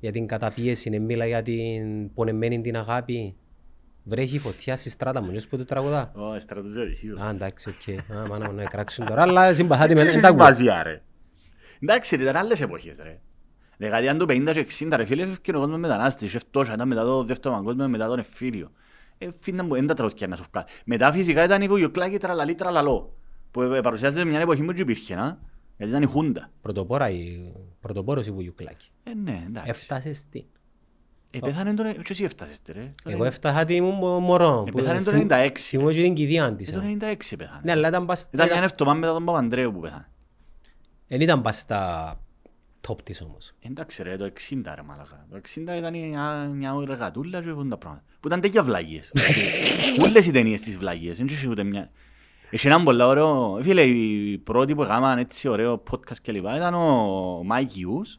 για 0.00 0.12
την 0.12 0.26
καταπίεση, 0.26 0.90
δεν 0.90 1.02
μιλά 1.02 1.26
για 1.26 1.42
την 1.42 2.14
πονεμένη 2.14 2.60
την 2.60 2.76
αγάπη. 2.76 3.36
Βρέχει 4.04 4.38
φωτιά 4.38 4.76
στη 4.76 4.90
στράτα 4.90 5.20
μου, 5.22 5.30
νιώσεις 5.30 5.48
που 5.48 5.56
το 5.56 5.64
τραγουδά. 5.64 6.12
Ω, 6.14 6.38
στρατοζόρι, 6.38 6.94
σίγουρα. 6.94 7.24
Α, 7.24 7.30
εντάξει, 7.30 7.68
οκ. 7.68 8.16
Α, 8.16 8.26
μάνα 8.26 8.50
μου 8.50 8.56
να 8.56 8.64
κράξουν 8.64 9.06
τώρα, 9.06 9.22
αλλά 9.22 9.54
συμπαθάτε 9.54 9.94
με, 9.94 10.00
Ποιος 10.02 10.12
δεν 10.12 10.22
τα 10.22 10.28
ακούω. 10.28 10.44
συμπαζιά, 10.44 10.82
ρε. 10.82 11.02
Εντάξει 11.80 12.16
ρε, 12.16 12.22
ήταν 12.22 12.36
άλλες 12.36 12.60
εποχές 12.60 12.98
ρε. 13.02 13.20
Δεκαετία 13.76 14.16
του 14.16 14.26
50 14.28 14.50
και 14.52 14.66
60 14.84 14.88
ρε 14.96 15.04
φίλε, 15.04 15.22
έφευκε 15.22 15.56
ο 15.56 15.60
κόσμος 15.60 15.78
μετανάστης, 15.78 16.34
έφτωσα, 16.34 16.72
ήταν 16.72 16.88
μετά 16.88 17.04
το 17.04 17.24
δεύτερο 17.24 17.54
παγκόσμιο, 17.54 17.88
μετά 17.88 18.06
τον 18.06 18.18
εφήλιο. 18.18 18.70
Ε, 19.18 19.28
φύγαν 19.40 19.68
που, 19.68 19.74
δεν 19.74 19.86
τα 19.86 19.94
τραγούδια 19.94 20.26
να 20.26 20.36
σου 20.36 20.44
βγάλει. 20.52 20.66
Μετά 20.84 21.12
φυσικά 21.12 21.44
ήταν 21.44 21.62
η 21.62 21.68
Βουγιοκλάκη 21.68 22.18
τραλαλή 22.18 22.54
τραλαλό, 22.54 23.16
που 23.50 23.62
ε, 23.62 23.80
παρουσιάζεται 23.80 24.24
μια 24.24 24.40
εποχή 24.40 24.60
που 24.60 24.66
δεν 24.72 24.76
υπήρχε, 24.80 25.14
να, 25.14 25.38
γιατί 25.76 25.92
ήταν 25.92 26.02
η 26.02 26.06
Χούντα. 26.06 26.50
Πρωτοπόρα 26.60 27.10
η- 27.10 27.52
Πρωτοπόρος 27.80 28.26
η 28.26 28.30
Βουγιουκλάκη. 28.30 28.88
Ε, 29.04 29.14
ναι, 29.14 29.42
εντάξει. 29.46 29.70
Έφτασες 29.70 30.16
στην. 30.16 30.44
Ε, 31.32 31.38
πέθανε 31.38 31.74
τώρα, 31.74 31.92
και 31.92 32.00
εσύ 32.08 32.24
έφτασες 32.24 32.58
ρε. 32.66 32.94
Εγώ 33.04 33.24
έφτασα 33.24 33.64
τη 33.64 33.80
μου 33.80 33.90
μω- 33.90 34.20
μωρό. 34.20 34.64
Ε, 34.66 34.70
που 34.70 34.76
πέθανε 34.76 35.02
το 35.02 35.10
θυμ- 35.10 35.30
96. 35.32 35.50
Θυμώ 35.58 35.90
και 35.92 36.02
την 36.02 36.14
κηδεία 36.14 36.54
της. 36.54 36.68
Ε, 36.68 36.72
το 36.72 36.80
96 36.82 37.36
πέθανε. 37.36 37.60
Ναι, 37.64 37.72
αλλά 37.72 37.88
ήταν 37.88 38.06
πας- 38.06 38.28
Ήταν 38.32 38.46
μια 38.46 38.54
ήταν- 38.56 38.62
εβδομάδα 38.70 38.98
μετά 38.98 39.12
τον 39.12 39.24
Παπαντρέου 39.24 39.72
που 39.72 39.80
πέθανε. 39.80 40.08
Εν 41.08 41.20
ήταν 41.20 41.42
πας 41.42 41.56
στα 41.56 42.20
top 42.88 43.02
της 43.02 43.20
όμως. 43.22 43.52
Εντάξει 43.60 44.02
ρε, 44.02 44.16
το 44.16 44.24
60 44.24 44.74
ρε 44.74 44.82
μαλακά. 44.82 45.26
Το 45.30 45.36
60 45.36 45.76
ήταν 45.76 45.92
μια, 46.08 46.50
μια 46.54 46.74
εργατούλα 46.88 47.42
και 47.42 47.46
τα 47.68 47.76
πράγματα. 47.78 48.04
Που 48.20 48.26
ήταν 48.28 48.40
τέτοια 48.40 48.62
βλαγίες. 48.62 49.12
Όλες 50.02 50.26
οι 50.26 50.30
ταινίες 50.30 50.60
της 50.60 50.78
βλαγίες. 50.78 51.16
Δεν 51.16 51.26
είχε 51.26 51.48
ούτε 51.48 51.62
μια... 51.62 51.90
Είχε 52.50 52.68
έναν 52.68 52.84
πολύ 52.84 53.02
ωραίο... 53.02 53.58
Φίλε, 53.62 53.82
οι 53.82 54.38
πρώτοι 54.38 54.74
που 54.74 54.82
έκαναν 54.82 55.18
έτσι 55.18 55.48
ωραίο 55.48 55.82
podcast 55.90 56.18
και 56.22 56.32
λοιπά 56.32 56.56
ήταν 56.56 56.74
ο 56.74 57.40
Mike 57.50 57.62
Hughes 57.76 58.18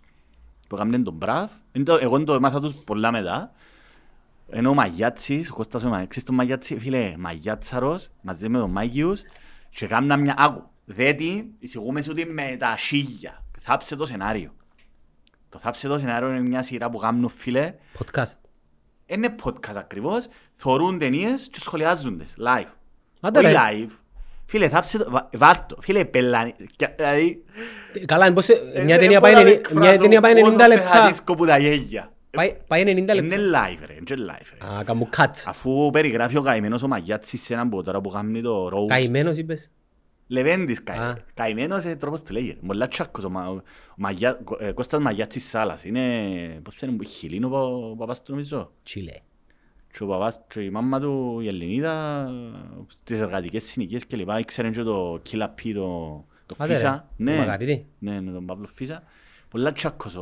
που 0.68 0.76
έκαναν 0.76 1.04
τον 1.04 1.18
Brav. 1.22 1.48
Είναι 1.72 1.86
το- 1.86 1.98
Εγώ 2.02 2.24
το 2.24 2.34
έμαθα 2.34 2.60
τους 2.60 2.74
πολλά 2.76 3.12
μετά. 3.12 3.52
Ενώ 4.50 4.70
ο 4.70 4.74
Μαγιάτσης, 4.74 5.50
ο 5.52 5.54
Κώστας 5.54 5.84
ο 5.84 5.88
Μαγιάτσης, 5.90 6.24
τον 6.24 6.36
Μαγιάτσι, 6.36 6.80
φίλε, 6.80 7.14
Μαγιάτσαρος, 7.18 8.10
μαζί 8.22 8.50
με 8.50 8.58
τον 8.60 8.74
Mike 8.78 8.94
Hughes 8.96 9.18
και 9.70 9.86
έκαναν 9.86 10.22
μια... 10.22 10.36
Άκου, 10.38 10.64
δέτη, 10.86 11.54
εισηγούμε 11.60 12.02
σου 12.02 12.10
ότι 12.12 12.26
με 12.26 12.56
τα 12.60 12.76
σίγια. 12.78 13.44
Θάψε 13.60 13.96
το 13.96 14.06
σενάριο. 14.06 14.52
Το 15.50 15.60
θάψε 15.60 15.88
το 15.88 15.98
σενάριο 16.00 16.30
είναι 16.30 16.40
μια 16.40 16.64
σειρά 16.64 16.90
που 16.90 16.98
κάνουν 16.98 17.30
φίλε. 17.30 17.74
Podcast. 18.00 18.36
Είναι 19.06 19.36
podcast 19.44 19.76
ακριβώς. 19.76 20.28
Θωρούν 20.54 20.98
ταινίες 20.98 21.48
και 21.52 21.60
σχολιάζουν 21.60 22.18
τις 22.18 22.36
live. 22.40 22.68
Άντε, 23.20 23.40
Όχι 23.40 23.48
ρε. 23.48 23.54
live. 23.58 23.90
Φίλε, 24.52 24.70
θάψε 24.70 24.98
το, 24.98 25.10
βα- 25.12 25.30
βάλ' 25.34 25.56
το. 25.68 25.78
Φίλε, 25.82 26.06
πελάνη. 26.06 26.54
Και- 26.76 26.90
Δηλαδή... 26.96 27.44
Ε, 27.94 28.06
Καλά, 28.06 28.34
πώς, 28.34 28.50
ε, 28.50 28.54
μια 28.74 28.84
δεν 28.86 29.00
ταινία 29.00 29.08
μπορώ 29.20 29.22
πάει 29.22 29.34
να 29.34 29.40
εννη- 29.40 29.54
εκφράσω 29.54 29.80
μια 29.90 29.98
ταινία 30.00 30.22
πάει 30.22 30.34
πόσο 30.34 30.52
90 30.56 30.68
λεπτά. 30.68 30.84
πεχατίσκω 30.92 31.34
που 31.36 31.46
τα 31.46 31.58
γέγια. 31.58 32.12
Πάει- 32.32 32.56
Πάει 32.68 32.82
90 32.84 32.88
Είναι 32.88 33.14
λεπτά. 33.14 33.36
live 33.38 33.84
ρε, 33.86 33.94
είναι 33.94 34.32
live 34.32 34.66
ρε. 34.70 34.74
Α, 34.80 34.84
κάμω 34.84 35.10
cut. 35.18 35.30
Αφού 35.46 35.90
περιγράφει 35.90 36.38
ο 36.38 36.42
καημένος 36.42 36.84
ο 36.84 36.88
Μαγιάτσης 36.88 37.42
σε 37.42 37.54
έναν 37.54 37.70
που 37.70 37.82
τώρα 37.82 38.02
που 38.02 38.10
κάνει 38.10 38.42
το 38.42 38.68
roast. 38.68 38.88
Καημένος 38.88 39.38
είπες; 39.38 39.70
Λεβέντης 40.28 40.80
Α. 40.80 40.82
καημένος. 40.84 41.18
Καημένος 41.34 41.84
είναι 41.84 41.96
τρόπος 41.96 42.22
του 42.22 42.34
λέγει. 42.34 42.58
Μολά 42.62 42.88
τσάκος 42.88 43.24
ο 43.24 43.30
Μα- 43.30 43.48
ο 43.48 43.62
Μαγιά- 43.96 44.40
ε, 44.60 44.72
Κώστας 44.72 45.02
Μαγιάτσης 45.02 45.50
Σάλας. 45.50 45.84
Είναι, 45.84 46.02
πώς 46.64 46.76
θέλει, 46.76 47.06
χιλίνο 47.06 47.48
ο 47.48 47.96
παπάς 47.96 48.24
του 48.24 48.32
νομίζω. 48.32 48.72
Τσίλε. 48.84 49.14
Και 49.92 50.04
ο 50.04 50.08
παπάς 50.08 50.42
και 50.48 50.62
η 50.62 50.70
μάμα 50.70 51.00
του 51.00 51.40
η 51.40 51.48
Ελληνίδα 51.48 52.28
στις 52.88 53.20
εργατικές 53.20 53.64
συνοικίες 53.64 54.06
και 54.06 54.16
λοιπά 54.16 54.40
ήξεραν 54.40 54.72
και 54.72 54.84
το 54.84 55.22
Killa 55.30 55.46
P, 55.46 55.72
το, 55.74 56.26
το 56.46 56.56
Άντε, 56.58 56.72
ρε. 56.72 56.78
Φίσα. 56.80 57.10
Ο 57.20 57.24
Μαγαρίτη. 57.24 57.86
Ναι, 58.00 58.20
ναι, 58.20 58.32
τον 58.32 58.46
Παύλο 58.46 58.68
Φίσα. 58.74 59.04
Πολλά 59.50 59.72
τσάκος 59.72 60.16
ο, 60.16 60.22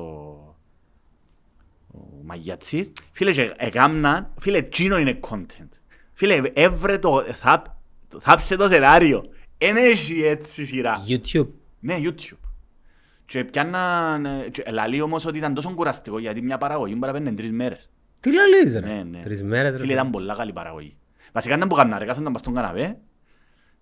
ο 1.88 2.00
Μαγιατσής. 2.24 2.94
Φίλε, 3.12 3.32
και 3.32 3.54
έκαμναν, 3.58 4.34
φίλε, 4.40 4.58
εκείνο 4.58 4.98
είναι 4.98 5.20
content. 5.30 5.70
Φίλε, 6.14 6.42
έβρε 6.54 6.98
το, 6.98 7.24
θάπ, 7.34 7.66
θάψε 8.20 8.56
το 8.56 8.68
σενάριο. 8.68 9.26
Εν 9.58 9.76
έχει 9.76 10.24
έτσι 10.24 10.66
σειρά. 10.66 10.96
YouTube. 11.08 11.48
Ναι, 11.80 11.98
YouTube. 12.02 12.38
Και 13.26 13.44
πιάνναν, 13.44 14.26
ε, 14.26 14.50
και 14.52 14.64
λαλεί 14.72 15.02
όμως 15.02 15.26
ότι 15.26 15.38
ήταν 15.38 15.54
τόσο 15.54 15.74
κουραστικό 15.74 16.20
γιατί 16.20 16.42
μια 16.42 16.58
παραγωγή 16.58 16.94
μπορεί 16.98 17.12
να 17.12 17.20
παίρνει 17.20 17.38
τρεις 17.38 17.52
μέρες. 17.52 17.90
Τι 18.20 18.34
λαλείς 18.34 18.74
Ναι, 18.74 18.80
ρε. 18.80 19.04
ναι. 19.04 19.20
Τρεις 19.20 19.44
μέρες 19.44 19.72
ρε. 19.72 19.78
Φίλε, 19.78 19.94
ήταν 19.94 20.10
πολλά 20.10 20.36
καλή 20.36 20.54
παραγωγή. 20.54 20.98
Βασικά 21.34 21.56
ήταν 21.56 21.68
που 21.70 21.76
κάνουν, 21.76 21.98
ρε, 21.98 22.06
κάθονταν 22.06 22.32
πας 22.32 22.42
στον 22.42 22.54
καναπέ, 22.54 23.00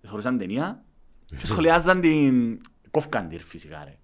θεωρούσαν 0.02 0.38
ταινία 0.38 0.84
και 1.24 1.46
σχολιάζαν 1.46 2.00
την... 2.00 2.60
Κόφκαν 2.90 3.28
την 3.28 3.40
φυσικά 3.40 3.84
ρε. 3.84 3.98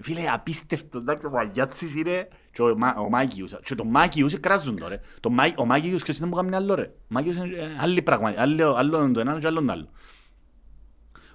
Φίλε, 0.00 0.20
απίστευτο, 0.32 0.98
εντάξει, 0.98 1.26
ο 1.26 1.30
Μαγιάτσης 1.30 1.94
είναι 1.94 2.28
και 2.52 2.62
ο, 2.62 2.76
Μα- 2.78 2.94
ο 2.98 3.08
Μάκιους. 3.08 3.54
Και 3.64 3.74
το 3.74 3.84
Μάκιους 3.84 4.40
κράζουν 4.40 4.76
τώρα. 4.76 5.00
Το 5.20 5.30
Μα- 5.30 5.54
Ο 5.56 5.64
Μάκιους, 5.64 6.02
ξέρεις 6.02 6.20
τι 6.20 6.26
μου 6.26 6.34
κάνει 6.34 6.54
άλλο 6.56 6.74
ρε. 6.74 6.82
Ο 6.82 7.06
Μάκιους 7.08 7.36
είναι 7.36 7.56
ε, 7.56 7.76
άλλη 7.80 8.02
πράγμα, 8.02 8.34
άλλο, 8.36 8.74
άλλο 8.74 9.10
το 9.10 9.20
ένα 9.20 9.38
και 9.38 9.46
άλλο 9.46 9.64
το 9.64 9.72
άλλο. 9.72 9.88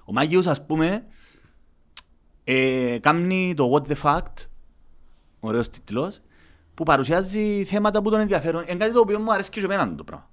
Ο 0.04 0.12
Μάκιους, 0.12 0.46
ας 0.46 0.66
πούμε, 0.66 1.04
ε, 2.44 2.98
κάνει 3.00 3.54
το 3.56 3.72
What 3.74 3.92
the 3.92 3.96
Fact, 4.02 4.46
ωραίος 5.40 5.70
τίτλος, 5.70 6.20
που 6.74 6.82
παρουσιάζει 6.84 7.64
θέματα 7.64 8.02
που 8.02 8.10
τον 8.10 8.20
ενδιαφέρουν. 8.20 8.62
Είναι 8.68 8.76
κάτι 8.78 8.92
το 8.92 9.00
οποίο 9.00 9.18
μου 9.18 9.32
αρέσει 9.32 9.50
και 9.50 9.60
εμένα 9.60 9.94
το 9.94 10.04
πράγμα. 10.04 10.30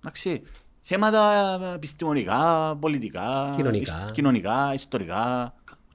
Εντάξει, 0.00 0.42
θέματα 0.80 1.72
επιστημονικά, 1.74 2.76
πολιτικά, 2.80 3.52
Κοινωνικά. 3.56 3.96
ισ- 4.04 4.10
κοινωνικά 4.12 4.70
ιστορικά. 4.74 5.54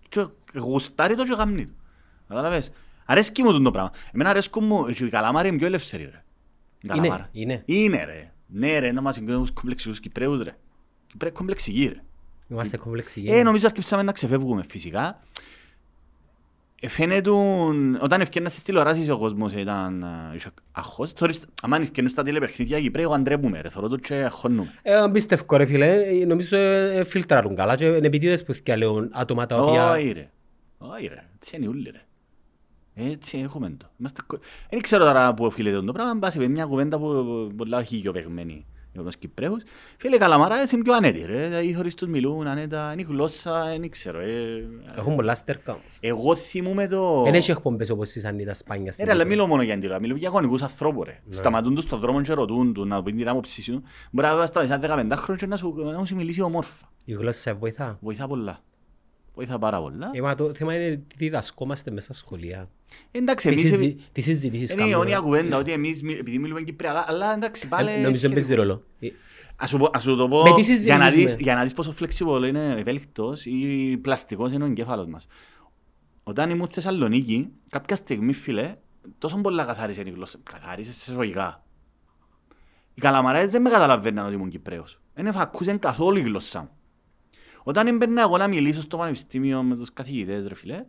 Και 0.10 0.28
γουστάρει 0.60 1.16
το 1.16 1.24
και 1.24 1.34
γαμνεί 1.38 1.66
το. 1.66 1.72
Καταλαβες. 2.28 2.72
Αρέσκει 3.06 3.44
μου 3.44 3.62
το 3.62 3.72
πράγμα. 3.72 3.92
Εμένα 4.12 4.30
αρέσκουν 4.30 4.66
μου, 4.66 4.86
και 4.86 5.06
η 5.06 5.10
καλαμάρη 5.10 5.48
είναι 5.48 5.58
πιο 5.58 5.68
ελεύθερη 5.68 6.04
ρε. 6.04 6.10
Η 6.10 6.80
Είναι, 6.82 6.94
καλαμάρα. 6.96 7.30
είναι. 7.32 7.62
Είναι 7.66 8.04
ρε. 8.06 8.32
Ναι 8.48 8.80
ρε, 8.80 8.92
να 8.92 9.02
μας 9.02 9.16
συγκρίνουν 9.16 9.42
τους 9.42 9.52
κομπλεξικούς 9.52 10.00
Κυπρέους 10.00 10.42
ρε. 10.44 10.56
Κυπρέοι 11.08 11.32
κομπλεξικοί 11.32 11.86
ρε. 11.88 12.02
Είμαστε 12.48 12.78
κομπλεξικοί. 12.78 13.30
Ε, 13.30 13.44
νομίζω 13.44 13.66
αρχίσαμε 13.66 14.04
να 14.04 14.12
ξεφεύγουμε 14.12 14.64
φυσικά. 14.70 15.20
Ε, 16.82 16.88
φαίνεται, 16.88 17.30
όταν 18.02 18.22
ευκαιρνάς 18.22 18.52
στις 18.52 18.64
τηλεοράσεις 18.64 19.10
ο 19.10 19.18
κόσμος 19.18 19.54
ήταν 19.54 20.04
ε, 20.04 20.36
είχε 20.36 20.50
αχώς. 20.72 21.14
Τώρα, 21.14 21.34
άμα 21.62 21.78
ευκαιρνούν 21.78 22.12
στα 22.12 22.24
τηλεπαιχνίδια 22.24 22.82
Κυπρέοι, 22.82 23.04
εγώ 23.04 23.14
αντρέπουμε 23.14 23.62
ρε, 23.62 23.70
θωρώ 23.70 23.88
το 23.88 23.96
και 23.96 24.16
αχώνουμε. 24.16 24.74
Ε, 24.82 25.04
Εμπιστεύκω 25.04 25.58
ρε 25.58 25.66
φίλε, 25.66 26.02
Ε, 26.04 26.26
νομίζω 26.26 26.58
ε, 26.58 27.04
φιλτράρουν 27.04 27.56
καλά 27.56 27.76
και 27.76 27.86
είναι 27.86 28.08
επιτίδες 28.08 28.44
που 28.44 28.54
θυκαλέουν 28.54 29.10
άτομα 29.14 29.46
τα 29.46 29.62
οποία... 29.62 29.92
Όχι 29.92 30.12
ρε, 30.12 30.30
όχι 30.78 31.08
ρε, 31.08 31.24
έτσι 31.36 31.56
είναι 31.56 31.68
όλοι 31.68 31.90
ρε. 31.92 32.02
Έτσι 33.10 33.38
έχουμε 33.38 33.70
το. 33.78 33.86
Είμαστε... 34.00 34.22
κο- 34.28 34.40
Δεν 34.70 34.82
ξέρω 34.82 35.04
τώρα 35.06 35.34
που 35.34 35.46
οφείλεται 35.46 35.82
το 35.82 35.92
πράγμα, 35.92 36.14
μπας 36.14 36.36
είπε 36.36 36.48
μια 36.48 36.66
κουβέντα 36.66 37.00
που 37.00 37.52
πολλά 37.58 37.84
χιλιοπαιγμένη 37.84 38.54
για 38.54 38.77
τους 39.04 39.18
Κυπρέους. 39.18 39.64
Φίλε, 39.98 40.18
καλαμαράδες 40.18 40.72
είναι 40.72 40.82
πιο 40.82 40.94
ανέτοι 40.94 41.26
ρε, 41.26 41.60
οι 41.64 41.74
χωρίς 41.74 41.96
τους 41.96 42.08
μιλούν 42.08 42.48
ανέτα, 42.48 42.90
είναι 42.92 43.02
η 43.02 43.06
γλώσσα, 43.10 43.66
δεν 43.80 43.90
ξέρω. 43.90 44.20
ε. 44.20 44.68
Έχουν 44.98 45.16
πολλά 45.16 45.36
στέρκα 45.36 45.72
όμως. 45.72 45.98
Εγώ 46.00 46.36
θυμούμαι 46.36 46.88
το... 46.88 47.24
Δεν 47.24 47.34
έχει 47.34 47.52
εκπομπές 47.52 47.90
όπως 47.90 48.16
η 48.16 48.20
Σανίτα 48.20 48.54
Σπάνια. 48.54 48.94
Ε, 48.98 49.04
ρε, 49.04 49.12
αλλά 49.12 49.26
μιλώ 49.26 49.48
μόνο 49.48 49.62
για 49.62 49.74
αντίλα, 49.74 50.00
μιλώ 50.00 50.16
για 50.16 50.30
γονικούς 50.30 50.62
ανθρώπους 50.62 51.06
ρε. 51.06 51.22
Ναι. 51.26 51.36
Σταματούν 51.36 51.76
τους 51.76 51.84
στον 51.84 52.00
δρόμο 52.00 52.22
και 52.22 52.34
ρωτούν 52.34 52.74
του 52.74 52.86
να 52.86 53.04
πούν 53.04 53.16
την 53.18 53.30
άποψη 53.30 53.62
σου. 53.62 53.84
Μπορεί 54.12 54.28
να 54.28 54.46
σταματήσει 54.46 54.80
ένα 54.84 55.16
15 55.16 55.18
χρόνο 55.18 55.40
και 55.40 55.46
να 55.46 55.58
σου, 55.58 55.74
να 55.76 56.06
σου 56.06 56.16
μιλήσει 56.16 56.42
ομόρφα. 56.42 56.86
Η 57.06 57.14
γλώσσα 57.14 57.40
σε 57.40 57.54
βοηθά. 57.54 57.98
Βοηθά 58.02 58.28
πολλά. 58.28 58.60
Βοηθά 59.38 59.60
πάρα 59.60 59.82
πολλά. 59.82 60.10
Ε, 60.14 60.22
μα 60.22 60.36
το 60.36 60.54
θέμα 60.54 60.76
είναι 60.76 60.96
τι 60.96 61.16
διδασκόμαστε 61.18 61.92
μέσα 61.92 62.14
στα 62.14 62.14
σχολεία. 62.14 62.70
Εντάξει, 63.12 63.48
Τι 63.50 63.60
εμείς... 63.60 63.70
συζη- 63.72 64.00
Τι 64.12 64.22
συζητήσεις 64.22 64.72
Είναι 64.72 64.82
η 64.82 64.84
κάνουμε. 64.86 64.96
αιώνια 64.98 65.20
κουβέντα 65.20 65.58
ότι 65.58 65.72
εμείς 65.72 66.04
μι- 66.04 66.20
επειδή 66.20 66.38
μιλούμε 66.40 66.62
κυπριακά, 66.62 67.06
αλλά 67.08 67.34
εντάξει 67.34 67.68
πάλι... 67.68 67.90
Ε, 67.90 68.02
Νομίζω 68.02 68.22
δεν 68.22 68.32
παίζει 68.32 68.46
σχετικό. 68.46 68.68
ρόλο. 68.68 68.84
Ε, 69.00 69.08
Ας 69.56 69.70
σου, 69.70 69.78
πω- 69.78 69.96
ας 69.96 70.04
σου 70.04 70.16
το 70.16 70.28
πω, 70.28 70.42
Με 70.42 70.52
τι 70.52 70.62
συζήτησες 70.62 70.86
για 70.86 70.98
να, 70.98 71.10
δεις, 71.10 71.36
με; 71.36 71.42
για 71.42 71.56
να 71.56 71.64
δεις 71.64 71.74
πόσο 71.74 71.94
flexible 72.00 72.44
είναι 72.48 72.80
ευέλικτος 72.80 73.46
ή 73.46 73.98
πλαστικός 74.02 74.52
είναι 74.52 74.64
ο 74.64 74.68
εγκέφαλος 74.68 75.08
μας. 75.08 75.28
Όταν 76.24 76.50
ήμουν 76.50 76.66
στη 76.66 76.74
Θεσσαλονίκη, 76.76 77.50
κάποια 77.70 77.96
στιγμή, 77.96 78.34
φίλε, 78.34 78.76
τόσο 79.18 79.38
πολλά 79.38 79.64
καθάρισες 79.66 80.06
η 80.06 80.10
γλώσσα. 80.10 80.38
Καθάρισες 80.44 80.96
σε 80.96 81.04
εισαγωγικά. 81.12 81.64
Οι 82.94 83.02
καλαμαράες 83.02 83.52
δεν 83.52 83.62
με 83.62 83.70
καταλαβαίναν 83.70 84.26
ότι 84.26 84.34
ήμουν 84.36 84.50
Κυπρέος. 84.50 85.00
Δεν 85.14 85.26
εφακούσαν 85.26 85.80
καθόλου 85.80 86.18
η 86.18 86.22
γλώσσα 86.22 86.60
μου. 86.62 86.70
Όταν 87.70 87.88
έμπαιρνα 87.88 88.22
εγώ 88.22 88.38
να 88.38 88.48
μιλήσω 88.48 88.82
στο 88.82 88.98
πανεπιστήμιο 88.98 89.64
με 89.64 89.76
τους 89.76 89.94
καθηγητές, 89.94 90.48
ρε 90.48 90.56
φίλε, 90.56 90.86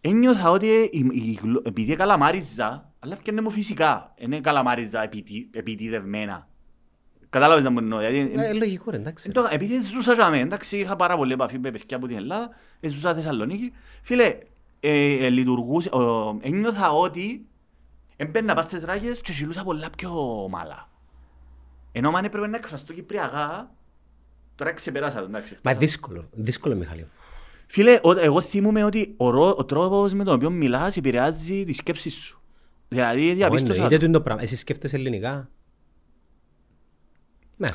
ένιωθα 0.00 0.50
ότι 0.50 0.66
η, 0.66 1.06
η, 1.12 1.38
γλω- 1.42 1.66
επειδή 1.66 1.96
καλαμάριζα, 1.96 2.92
αλλά 2.98 3.12
έφτιανε 3.12 3.40
μου 3.40 3.50
φυσικά, 3.50 4.14
δεν 4.26 4.42
καλαμάριζα 4.42 5.02
επιτι, 5.02 5.48
επιτιδευμένα. 5.52 6.48
Κατάλαβες 7.30 7.64
να 7.64 7.70
μου 7.70 7.78
εννοώ, 7.78 7.98
δηλαδή, 7.98 8.32
ε, 8.36 8.52
Λογικό 8.52 8.90
ρε, 8.90 8.96
εντάξει. 8.96 9.24
Εν 9.26 9.34
το- 9.42 9.48
επειδή 9.50 9.80
ζούσα 9.80 10.12
για 10.14 10.28
μένα, 10.30 10.42
εντάξει, 10.42 10.78
είχα 10.78 10.96
πάρα 10.96 11.16
πολύ 11.16 11.32
επαφή 11.32 11.58
με 11.58 11.70
παιδιά 11.70 11.96
από 11.96 12.06
την 12.06 12.16
Ελλάδα, 12.16 12.48
ε, 12.80 12.88
ζούσα 12.88 13.08
στη 13.08 13.16
Θεσσαλονίκη. 13.16 13.72
Φίλε, 14.02 14.38
ε, 14.80 15.26
ε, 15.26 15.28
λειτουργούσε, 15.30 15.88
ο, 15.88 16.38
ένιωθα 16.40 16.90
ότι 16.92 17.46
έμπαιρνα 18.16 18.54
πας 18.54 18.64
στις 18.64 18.84
ράγες 18.84 19.20
και 19.20 19.32
ζηλούσα 19.32 19.64
πολλά 19.64 19.90
πιο 19.96 20.42
ομαλά. 20.44 20.88
Ενώ 21.92 22.10
αν 22.10 22.24
έπρεπε 22.24 22.46
να 22.46 22.56
εκφραστώ 22.56 22.92
κυπριακά, 22.92 23.70
τώρα 24.58 24.72
ξεπεράσα 24.72 25.18
το, 25.18 25.24
εντάξει. 25.24 25.52
Μα 25.52 25.58
φτάσα. 25.58 25.78
δύσκολο, 25.78 26.28
δύσκολο 26.32 26.74
Μιχάλη. 26.74 27.06
Φίλε, 27.66 28.00
ο, 28.02 28.10
εγώ 28.18 28.40
θυμούμαι 28.40 28.84
ότι 28.84 29.14
ο, 29.16 29.30
ρο- 29.30 29.58
ο 29.58 29.64
τρόπος 29.64 30.12
με 30.12 30.24
τον 30.24 30.34
οποίο 30.34 30.50
μιλάς 30.50 30.96
επηρεάζει 30.96 31.64
τη 31.64 31.72
σκέψη 31.72 32.10
σου. 32.10 32.42
Δηλαδή, 32.88 33.32
διαπίστωσα... 33.32 33.74
Εννοείται 33.74 33.98
του 33.98 34.04
είναι 34.04 34.12
το 34.12 34.20
πράγμα. 34.20 34.42
Εσύ 34.42 34.56
σκέφτεσαι 34.56 34.96
ελληνικά; 34.96 35.50
Ναι. 37.56 37.68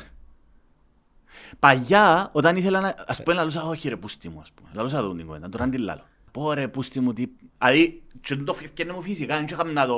Παλιά, 1.58 2.30
όταν 2.32 2.56
ήθελα 2.56 2.80
να... 2.80 2.94
Ας 3.06 3.22
πούμε, 3.22 3.34
λαλούσα, 3.34 3.64
όχι 3.64 3.88
ρε, 3.88 3.96
πούστη 3.96 4.28
μου, 4.28 4.40
ας 4.40 4.52
πούμε. 4.52 4.68
Λαλούσα 4.74 5.00
τον 5.00 5.16
την 5.16 5.26
κουβέντα, 5.26 5.48
τώρα 5.48 5.64
αντί 5.64 5.78
λάλο. 6.36 6.46
Πω 6.46 6.52
ρε, 6.52 6.68
πούστη 6.68 7.00
μου, 7.00 7.12
τι... 7.12 7.24
Δηλαδή, 7.58 8.02
και 8.20 8.36
το 8.36 8.56
ευκαινε 8.62 8.92
μου 8.92 9.02
φυσικά, 9.02 9.36
δεν 9.36 9.44
είχαμε 9.50 9.72
να 9.72 9.86
το 9.86 9.96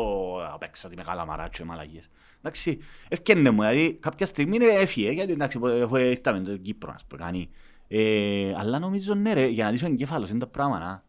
απέξω, 0.53 0.87
ότι 0.87 0.97
με 0.97 1.03
καλαμαρά 1.03 1.49
και 1.49 1.65
μαλαγίες. 1.65 2.11
Εντάξει, 2.39 2.79
ευκαινε 3.09 3.51
μου, 3.51 3.61
δηλαδή, 3.61 3.93
κάποια 4.01 4.27
στιγμή 4.27 4.57
είναι 4.57 4.67
έφυγε, 4.67 5.11
γιατί 5.11 5.33
εντάξει, 5.33 5.61
αφού 5.85 5.97
ήρθαμε 5.97 6.41
το 6.41 6.57
Κύπρο, 6.57 6.93
ας 6.95 7.05
πούμε, 7.05 7.23
κάνει. 7.23 7.51
Ε, 7.89 8.55
αλλά 8.59 8.79
νομίζω, 8.79 9.15
ναι 9.15 9.33
ρε, 9.33 9.47
για 9.47 9.65
να 9.65 9.71
δεις 9.71 9.83
ο 9.83 9.87
εγκέφαλος, 9.87 10.31
είναι 10.31 10.39
το 10.39 10.47
πράγμα, 10.47 10.79
να. 10.79 11.05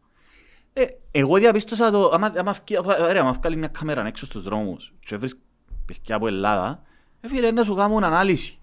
Ε, 0.72 0.86
εγώ 1.10 1.36
διαπίστωσα 1.36 1.90
το, 1.90 2.10
άμα, 2.14 2.32
άμα, 2.36 2.52
βγει- 2.52 2.78
ωραία, 2.86 3.20
άμα 3.20 3.32
βγάλει 3.32 3.56
μια 3.56 3.68
κάμερα 3.68 4.06
έξω 4.06 4.24
στους 4.24 4.42
δρόμους 4.42 4.94
και 5.00 5.16
βρεις 5.16 5.38
παιδιά 5.86 6.16
από 6.16 6.26
Ελλάδα, 6.26 6.82
ε, 7.20 7.28
φίλε, 7.28 7.50
να 7.50 7.64
σου 7.64 7.74
κάνουν 7.74 8.04
ανάλυση. 8.04 8.58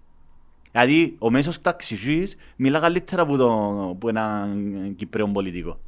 Δηλαδή, 0.71 1.15
ο 1.19 1.30
μέσος 1.32 1.62
ταξιζής 1.62 2.36
μιλά 2.56 2.80
καλύτερα 2.80 3.21
από, 3.21 3.38
το, 3.38 3.82
από 3.89 4.10
έναν 4.10 4.93
Κυπρέο 4.95 5.28
πολιτικό. 5.28 5.80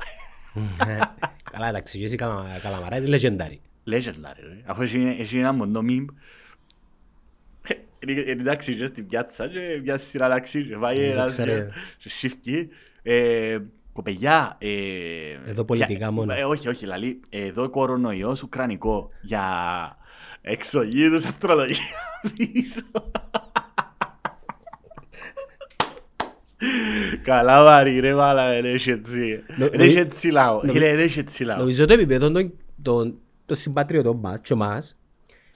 Ε, 0.87 0.97
Καλά, 1.51 1.67
εντάξει, 1.69 2.03
εσύ 2.03 2.15
καλαμαρά 2.15 2.97
είναι 2.97 3.17
legendary. 3.21 3.57
Legendary, 3.93 4.39
ρε. 4.47 4.61
Αφού 4.65 4.81
έχει, 4.81 5.15
έχει 5.19 5.37
ένα 5.37 5.51
μοντό 5.53 5.81
μιμ. 5.81 6.05
Είναι 7.99 8.11
είναι 8.27 8.43
ταξιζές 8.43 8.87
στην 8.87 9.07
πιάτσα 9.07 9.47
και 9.47 9.79
μια 9.83 9.97
σειρά 9.97 10.29
ταξί 10.29 10.63
και 10.65 10.75
πάει 10.75 10.99
Δεν 10.99 11.11
ένας 11.11 11.31
ξέρω. 11.31 11.51
και- 11.51 11.65
και 11.97 12.09
σύφκει. 12.09 12.69
Ε, 13.03 13.57
Κοπελιά, 13.93 14.55
ε, 14.59 14.69
Εδώ 15.45 15.63
πολιτικά 15.63 15.93
για- 15.97 16.11
μόνο. 16.11 16.33
ε, 16.33 16.43
όχι, 16.43 16.67
όχι, 16.69 16.85
λαλή, 16.85 17.19
εδώ 17.29 17.69
κορονοϊός 17.69 18.43
ουκρανικό 18.43 19.09
για 19.21 19.43
εξωγήρους 20.41 21.25
αστρολογία 21.25 21.83
πίσω. 22.37 22.81
Καλά 27.27 27.63
βαρύ 27.63 27.99
ρε 27.99 28.13
μάλα, 28.13 28.49
δεν 28.49 28.65
έχει 28.73 28.89
έτσι. 28.91 29.43
Νο- 29.57 29.69
Δεν 29.69 29.79
έχει 29.79 29.93
νομι- 29.93 29.97
έτσι 30.07 30.29
λαό. 30.29 30.55
νομι- 30.55 30.71
Φίλε, 30.71 30.89
δεν 30.95 30.99
έχει 30.99 31.19
έτσι 31.19 31.43
λαό. 31.43 31.57
Νομίζω 31.57 31.85
το 31.85 31.93
επίπεδο 31.93 32.31
των- 32.31 32.53
των 32.81 33.17
των 33.45 33.57
συμπατριωτών 33.57 34.19
μας 34.19 34.41
και 34.41 34.53
εμάς 34.53 34.97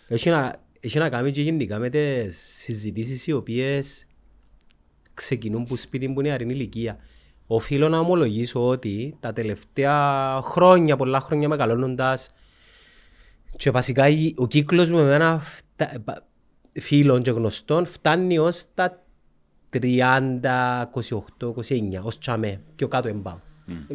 έχει 0.08 0.30
να, 0.30 0.56
έχει 0.80 0.98
να 1.00 1.10
κάνει 1.10 1.32
και 1.32 1.42
γενικά 1.42 1.80
με 1.80 1.90
τις 1.90 2.38
συζητήσεις 2.62 3.28
οι 3.28 3.32
οποίες 3.32 4.08
ξεκινούν 5.14 5.64
που 5.66 5.76
σπίτι 5.76 6.10
που 6.10 6.20
είναι 6.20 6.32
αρινή 6.32 6.54
ηλικία. 6.54 6.98
Οφείλω 7.48 7.90
να 7.90 8.00
ομολογήσω 8.00 8.68
ότι 8.68 9.16
τα 9.20 9.34
τελευταία 9.34 10.40
χρόνια, 10.42 10.96
πολλά 10.98 11.20
χρόνια 11.20 11.48
μεγαλώνοντας 11.50 12.30
και 13.56 13.72
βασικά 13.72 14.08
η- 14.08 14.34
ο 14.38 14.48
κύκλος 14.48 14.90
μου 14.92 14.98
με 14.98 15.04
εμένα 15.04 15.40
φτα- 15.40 16.02
πα- 16.06 16.28
φίλων 16.80 17.22
και 17.22 17.32
γνωστών 17.32 17.86
φτάνει 17.86 18.38
ως 18.38 18.66
τα 18.74 19.01
30, 19.74 19.80
28, 21.40 21.48
29, 21.48 22.04
ως 22.04 22.18
τσαμέ, 22.20 22.62
πιο 22.76 22.88
κάτω 22.88 23.08
εμπάω. 23.08 23.40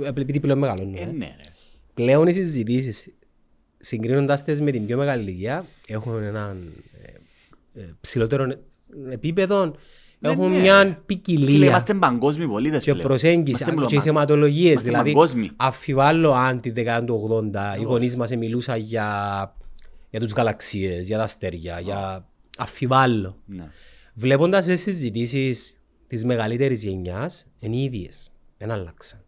Ε, 0.02 0.08
Επειδή 0.08 0.40
πλέον 0.40 0.58
μεγαλώνω. 0.58 0.96
Ε, 0.98 1.00
ε. 1.02 1.04
ναι 1.06 1.24
ρε. 1.24 1.50
Πλέον 1.94 2.26
οι 2.26 2.32
συζητήσεις, 2.32 3.08
συγκρίνοντας 3.78 4.44
τις 4.44 4.60
με 4.60 4.70
την 4.70 4.86
πιο 4.86 4.96
μεγάλη 4.96 5.22
ηλικία, 5.22 5.64
έχουν 5.86 6.22
έναν 6.22 6.72
ε, 7.74 7.80
ε, 7.80 7.94
ψηλότερο 8.00 8.58
επίπεδο, 9.10 9.74
έχουν 10.20 10.50
ναι. 10.50 10.58
μια 10.60 10.78
Φίλε, 10.80 10.96
ποικιλία 11.06 11.66
είμαστε 11.66 11.94
παγκόσμιοι 11.94 12.46
πολίτες 12.46 12.82
και 12.82 12.90
πλέον. 12.92 13.06
προσέγγιση 13.06 13.62
Είμαστε 13.64 13.64
και 13.64 13.86
πλέον- 13.86 14.02
θεματολογίες. 14.02 14.70
Είμαστε 14.70 14.88
Δηλαδή, 14.88 15.12
παγκόσμιοι. 15.12 15.50
αφιβάλλω 15.56 16.32
αν 16.32 16.60
τη 16.60 16.70
δεκαετία 16.70 17.06
του 17.06 17.28
80 17.54 17.78
οι 17.80 17.82
γονείς 17.82 18.16
μας 18.16 18.30
μιλούσαν 18.36 18.78
για, 18.78 19.56
για 20.10 20.20
τους 20.20 20.32
γαλαξίες, 20.32 21.06
για 21.06 21.16
τα 21.16 21.22
αστέρια, 21.22 21.80
για... 21.80 22.26
αφιβάλλω. 22.58 23.36
Ναι. 23.46 23.70
Βλέποντας 24.18 24.64
τις 24.64 24.80
συζητήσεις 24.80 25.80
της 26.06 26.24
μεγαλύτερης 26.24 26.82
γενιάς, 26.82 27.46
είναι 27.58 27.76
οι 27.76 27.82
ίδιες. 27.82 28.32
Δεν 28.58 28.70
άλλαξαν. 28.70 29.20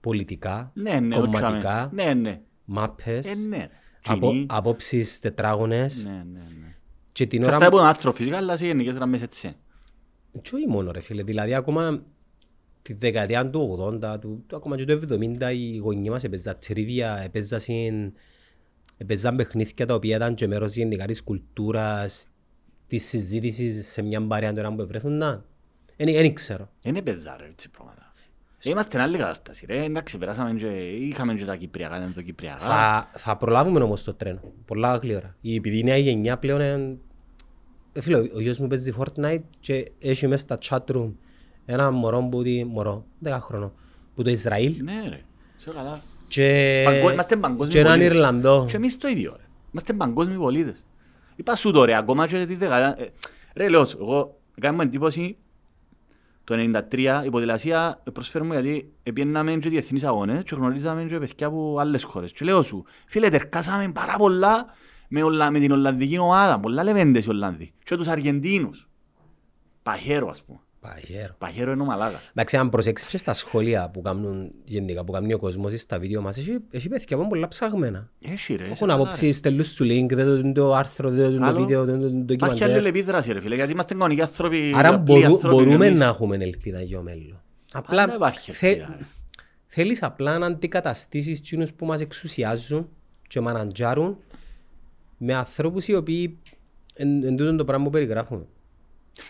Πολιτικά, 0.00 0.70
Ναι, 0.74 1.00
ναι, 1.00 1.16
κομματικά, 1.16 1.90
Ναι, 1.92 2.14
ναι. 2.14 2.40
μάπες, 2.64 3.26
Ε, 3.26 3.34
ναι. 3.48 3.56
ρε. 3.56 3.68
απο, 4.04 4.28
Τζινί. 4.28 4.46
απόψεις 4.48 5.20
τετράγωνες 5.20 6.02
Ναι, 6.04 6.10
ναι, 6.10 6.38
ναι. 6.60 6.74
και 7.12 7.26
την 7.26 7.42
Σε 7.42 7.48
ώρα... 7.48 7.56
αυτά 7.58 7.70
που 7.70 7.76
είναι 7.76 7.86
άνθρωπο 7.86 8.16
φυσικά, 8.16 8.36
αλλά 8.36 8.56
σε 8.56 8.66
γενικές 8.66 8.94
γραμμές 8.94 9.22
έτσι. 9.22 9.46
είναι. 9.46 9.56
Και 10.42 10.54
όχι 10.54 10.68
μόνο 10.68 10.90
ρε 10.90 11.00
φίλε, 11.00 11.22
δηλαδή 11.22 11.54
ακόμα 11.54 12.02
τη 12.82 12.92
δεκαετία 12.94 13.50
του 13.50 13.78
80, 14.02 14.18
του, 14.20 14.44
του, 14.46 14.56
ακόμα 14.56 14.76
και 14.76 14.84
του 14.84 15.00
70, 15.10 15.52
οι 15.54 15.76
γονείς 15.76 16.10
μας 16.10 16.24
έπαιζαν 16.24 16.56
τριβία, 16.66 17.20
έπαιζαν, 17.24 17.60
έπαιζαν 18.96 19.36
παιχνίδια 19.36 19.86
τα 19.86 19.94
οποία 19.94 20.16
ήταν 20.16 20.34
και 20.34 20.46
μέρος 20.46 20.74
γενικά 20.74 21.06
της 21.06 21.22
κουλτούρας, 21.22 22.26
της 22.94 23.08
συζήτησης 23.08 23.86
σε 23.86 24.02
μια 24.02 24.26
παρέα 24.26 24.52
τώρα 24.52 24.72
που 24.72 24.82
ευρέθουν. 24.82 25.18
Δεν 25.96 26.34
ξέρω. 26.34 26.68
Είναι 26.82 27.02
παίζα 27.02 27.36
ρε 27.40 27.46
έτσι 27.46 27.70
πράγματα. 27.70 28.12
Είμαστε 28.62 29.00
άλλη 29.00 29.16
κατάσταση 29.16 29.66
ρε. 29.66 29.84
Εντάξει, 29.84 30.18
περάσαμε 30.18 30.52
και 30.52 30.66
είχαμε 30.90 31.34
και 31.34 31.44
τα 31.44 31.56
Κυπριακά, 31.56 31.96
είναι 31.96 32.12
το 32.14 32.22
Κυπριακά. 32.22 32.58
Θα, 32.58 33.10
θα 33.14 33.36
προλάβουμε 33.36 33.80
όμως 33.80 34.04
το 34.04 34.14
τρένο. 34.14 34.40
Πολλά 34.66 34.96
γλύωρα. 34.96 35.36
Επειδή 35.42 35.78
η 35.78 35.82
νέα 35.82 35.96
γενιά 35.96 36.38
πλέον 36.38 36.60
είναι... 36.60 36.96
Ε, 37.92 38.00
φίλε, 38.00 38.18
ο 38.18 38.40
γιος 38.40 38.58
μου 38.58 38.66
παίζει 38.66 38.92
Fortnite 38.98 39.42
και 39.60 39.92
έχει 39.98 40.26
μέσα 40.26 40.42
στα 40.42 40.58
chat 40.68 40.94
room 40.94 41.12
ένα 41.64 41.90
μωρό 41.90 42.28
που 42.30 42.42
είναι 42.42 42.64
μωρό, 42.64 43.04
10 43.24 43.38
χρόνο, 43.40 43.72
που 44.14 44.22
το 44.22 44.30
Ισραήλ. 44.30 44.82
Ναι 44.82 45.08
ρε, 45.08 45.20
σε 45.56 45.70
καλά. 45.70 46.02
Και, 46.28 46.82
Παγκο... 46.84 47.10
Είμαστε 47.10 47.36
παγκόσμιοι 47.36 47.68
και 47.68 47.78
έναν 47.78 47.92
πολίτες. 47.92 48.14
Ιρλανδό. 48.14 48.66
Και 48.68 48.76
εμείς 48.76 48.98
το 48.98 49.08
ίδιο 49.08 49.34
ρε. 49.36 49.42
Είμαστε 49.72 49.92
παγκόσμιοι 49.92 50.36
πολίτες. 50.36 50.84
Είπα 51.36 51.56
σου 51.56 51.70
τώρα, 51.70 51.98
ακόμα 51.98 52.26
και 52.26 52.46
τη 52.46 52.54
δεκαετία... 52.54 53.04
ε, 53.04 53.12
Ρε 53.54 53.68
λέω 53.68 53.84
σου, 53.84 53.98
εγώ 54.00 54.40
κάνω 54.60 54.82
εντύπωση 54.82 55.36
το 56.44 56.54
1993 56.90 57.22
η 57.24 57.30
ποδηλασία 57.30 58.02
προσφέρουμε 58.12 58.60
γιατί 58.60 58.92
πιέναμε 59.14 59.56
και 59.56 59.68
διεθνείς 59.68 60.04
αγώνες 60.04 60.42
και 60.42 60.54
γνωρίζαμε 60.54 61.04
και 61.04 61.18
παιδιά 61.18 61.46
από 61.46 61.78
άλλες 61.78 62.02
χώρες. 62.02 62.32
Και 62.32 62.44
λέω 62.44 62.62
σου, 62.62 62.84
φίλε, 63.06 63.28
τερκάσαμε 63.28 63.92
πάρα 63.92 64.16
πολλά 64.16 64.66
με, 65.08 65.22
Ολλα... 65.22 65.50
με 65.50 65.58
την 65.58 65.72
Ολλανδική 65.72 66.18
ομάδα, 66.18 66.60
πολλά 66.60 66.82
λεβέντες 66.82 67.24
οι 67.24 67.28
Ολλανδοί. 67.28 67.72
Και 67.84 67.96
τους 67.96 68.08
Αργεντίνους. 68.08 68.88
Παχέρο, 69.82 70.28
ας 70.28 70.42
πούμε. 70.42 70.58
Παγέρο. 70.88 71.34
Παχέρο 71.38 71.72
είναι 71.72 71.82
ο 71.82 71.84
Μαλάκας. 71.84 72.28
Εντάξει, 72.30 72.56
αν 72.56 72.68
προσέξεις 72.68 73.06
και 73.08 73.18
στα 73.18 73.32
σχόλια 73.32 73.90
που 73.90 74.02
κάνουν 74.02 74.52
γενικά, 74.64 75.04
που 75.04 75.12
κάνει 75.12 75.32
ο 75.32 75.38
κόσμος 75.38 75.72
ή 75.72 75.76
στα 75.76 75.98
βίντεο 75.98 76.22
μας, 76.22 76.38
έχει, 76.38 76.58
έχει 76.70 76.88
παιδιά 76.88 77.16
που 77.16 77.22
είναι 77.22 77.30
πολλά 77.30 77.48
ψαγμένα. 77.48 78.10
Έχει 78.20 78.54
ρε. 78.54 78.64
σε 78.64 78.70
Έχουν 78.70 78.88
καλά, 78.88 78.94
απόψεις, 79.00 79.36
στέλνουν 79.36 79.64
σου 79.64 79.84
link, 79.84 80.06
δεν 80.14 80.52
το- 80.52 80.52
το 80.52 80.74
άρθρο, 80.74 81.10
δεν 81.10 81.32
το 81.34 81.38
Καλό. 81.40 81.58
βίντεο, 81.60 81.84
δεν 81.84 82.00
το 82.00 82.06
ρε. 82.06 82.12
Υπάρχει 82.12 82.24
ντοκιμαντέρ. 82.24 82.70
αλληλεπίδραση 82.70 83.32
ρε 83.32 83.40
φίλε, 83.40 83.54
γιατί 83.54 83.72
είμαστε 83.72 83.94
κανονικοί 83.94 84.20
άνθρωποι. 84.20 84.72
Άρα 84.74 84.88
απλοί 84.88 85.02
μπορού- 85.02 85.24
άνθρωποι 85.34 85.54
μπορούμε 85.54 85.86
εμείς. 85.86 85.98
να 85.98 86.04
έχουμε 86.04 86.36
ελπίδα 86.36 86.82
για 86.82 86.96
το 86.96 87.02
μέλλον. 87.02 87.40
Πάντα 87.72 87.86
Απλά 88.02 88.14
υπάρχει 88.14 88.52
θε- 88.52 88.70
ελπίδα, 88.78 88.96
ρε. 88.98 89.04
θέλεις 89.66 90.02
απλά 90.02 90.38
να 90.38 90.46
αντικαταστήσεις 90.46 91.38
εκείνους 91.38 91.72
που 91.72 91.86
μας 91.86 92.00
εξουσιάζουν 92.00 92.88
και 93.28 93.40
μαναντζάρουν 93.40 94.16
με 95.18 95.34
ανθρώπους 95.34 95.88
οι 95.88 95.94
οποίοι 95.94 96.38
εν, 96.94 97.24
εν 97.24 97.36
τούτον 97.36 97.56
το 97.56 97.64
πράγμα 97.64 97.84
που 97.84 97.90
περιγράφουμε. 97.90 98.46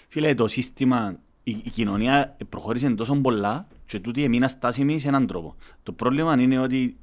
Φίλε, 0.09 0.35
το 0.35 0.49
σύστημα, 0.49 1.19
η, 1.45 1.61
η 1.65 1.71
κοινωνία 1.71 2.37
προχώρησε 2.49 2.91
τόσο 2.91 3.15
πολλά 3.15 3.67
και 3.87 4.01
τούτοι 4.01 4.25
έμειναν 4.25 4.49
στάσιμοι 4.49 4.99
σε 4.99 5.09
έναν 5.09 5.27
τρόπο. 5.27 5.55
Το 5.83 5.93
πρόβλημα 5.93 6.41
είναι 6.41 6.59
ότι 6.59 6.97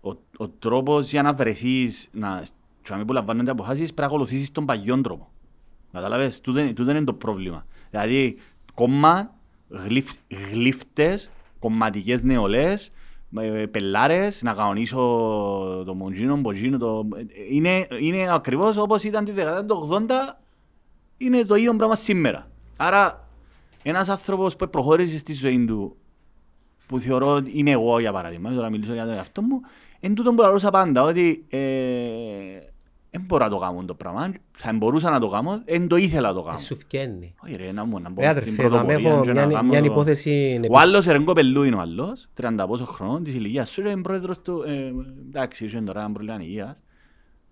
ο, 0.00 0.10
ο 0.36 0.48
τρόπος 0.48 1.10
για 1.10 1.22
να 1.22 1.32
βρεθείς, 1.32 2.08
να, 2.12 2.42
και 2.82 2.90
να 2.90 2.96
μην 2.96 3.06
που 3.06 3.12
λαμβάνονται 3.12 3.50
αποφάσεις, 3.50 3.84
πρέπει 3.84 4.00
να 4.00 4.06
ακολουθήσεις 4.06 4.52
τον 4.52 4.64
παγιόν 4.64 5.02
τρόπο. 5.02 5.28
Καταλαβες, 5.92 6.40
τούτο, 6.40 6.58
είναι- 6.58 6.72
τούτο 6.72 6.90
είναι 6.90 7.04
το 7.04 7.14
πρόβλημα. 7.14 7.66
Δηλαδή, 7.90 8.36
κόμμα, 8.74 9.34
γλυφ, 9.68 10.10
γλύφτες, 10.50 11.30
κομματικές 11.58 12.22
νεολαίες, 12.22 12.92
ε, 13.40 13.66
πελάρες, 13.66 14.42
να 14.42 14.52
κανονίσω 14.52 14.98
το 15.86 15.94
μοντζίνο, 15.94 16.36
μποτζίνο, 16.36 16.78
το... 16.78 17.08
Είναι, 17.50 17.86
είναι 18.00 18.34
ακριβώς 18.34 18.76
όπως 18.76 19.04
ήταν 19.04 19.24
τη 19.24 19.32
δεκαετία 19.32 19.66
του 19.66 20.06
80, 20.08 20.10
είναι 21.16 21.42
το 21.42 21.54
ίδιο 21.54 21.76
πράγμα 21.76 21.96
σήμερα. 21.96 22.50
Άρα, 22.76 23.23
ένας 23.90 24.08
άνθρωπος 24.08 24.56
που 24.56 24.68
προχώρησε 24.70 25.18
στη 25.18 25.32
ζωή 25.32 25.64
του, 25.64 25.96
που 26.86 26.98
θεωρώ 26.98 27.26
ότι 27.28 27.50
είμαι 27.54 27.70
εγώ 27.70 27.98
για 27.98 28.12
παράδειγμα, 28.12 28.50
τώρα 28.54 28.70
μιλήσω 28.70 28.92
για 28.92 29.04
τον 29.04 29.14
εαυτό 29.14 29.42
μου, 29.42 29.60
εν 30.00 30.14
τούτο 30.14 30.34
που 30.34 30.42
λαλούσα 30.42 30.70
πάντα, 30.70 31.02
ότι 31.02 31.46
δεν 33.10 33.22
μπορώ 33.26 33.44
να 33.44 33.50
το 33.50 33.58
κάνω 33.58 33.84
το 33.84 33.94
πράγμα, 33.94 34.32
θα 34.52 34.72
μπορούσα 34.72 35.10
να 35.10 35.20
το 35.20 35.28
κάνω, 35.28 35.62
δεν 35.64 35.88
το 35.88 35.96
ήθελα 35.96 36.28
να 36.28 36.34
το 36.34 36.42
κάνω. 36.42 36.56
Σου 36.56 36.76
φκένει. 36.76 37.34
Όχι 37.44 37.56
ρε, 37.56 37.72
να 37.72 37.84
μου 37.84 38.00
να 38.00 38.10
μπω 38.10 38.20
Ρε 38.22 38.28
στην 38.28 38.38
αδερφέ, 38.40 38.62
θα 38.62 38.68
πρωτοπορία 38.68 39.10
έχω 39.10 39.22
και 39.22 39.32
να 39.32 39.46
μια, 39.46 39.56
κάνω 39.56 39.68
μια 39.68 39.78
το- 39.78 39.84
υπόθεση... 39.84 40.60
Ο 40.70 40.78
άλλος 40.78 41.06
ρε 41.06 41.18
κοπελού 41.18 41.62
είναι 41.62 41.76
ο 41.76 41.80
άλλος, 41.80 42.28
30 42.40 42.64
πόσος 42.66 42.88
χρονών, 42.88 43.24
της 43.24 43.34
ηλικίας 43.34 43.70
σου, 43.70 43.80
είναι 43.80 43.96
πρόεδρος 44.02 44.40
του, 44.42 44.62
ε, 44.66 44.92
εντάξει, 45.28 45.64
είχε 45.64 45.80
τώρα 45.80 46.00
ένα 46.00 46.12
πρόβλημα 46.12 46.42
υγείας. 46.42 46.82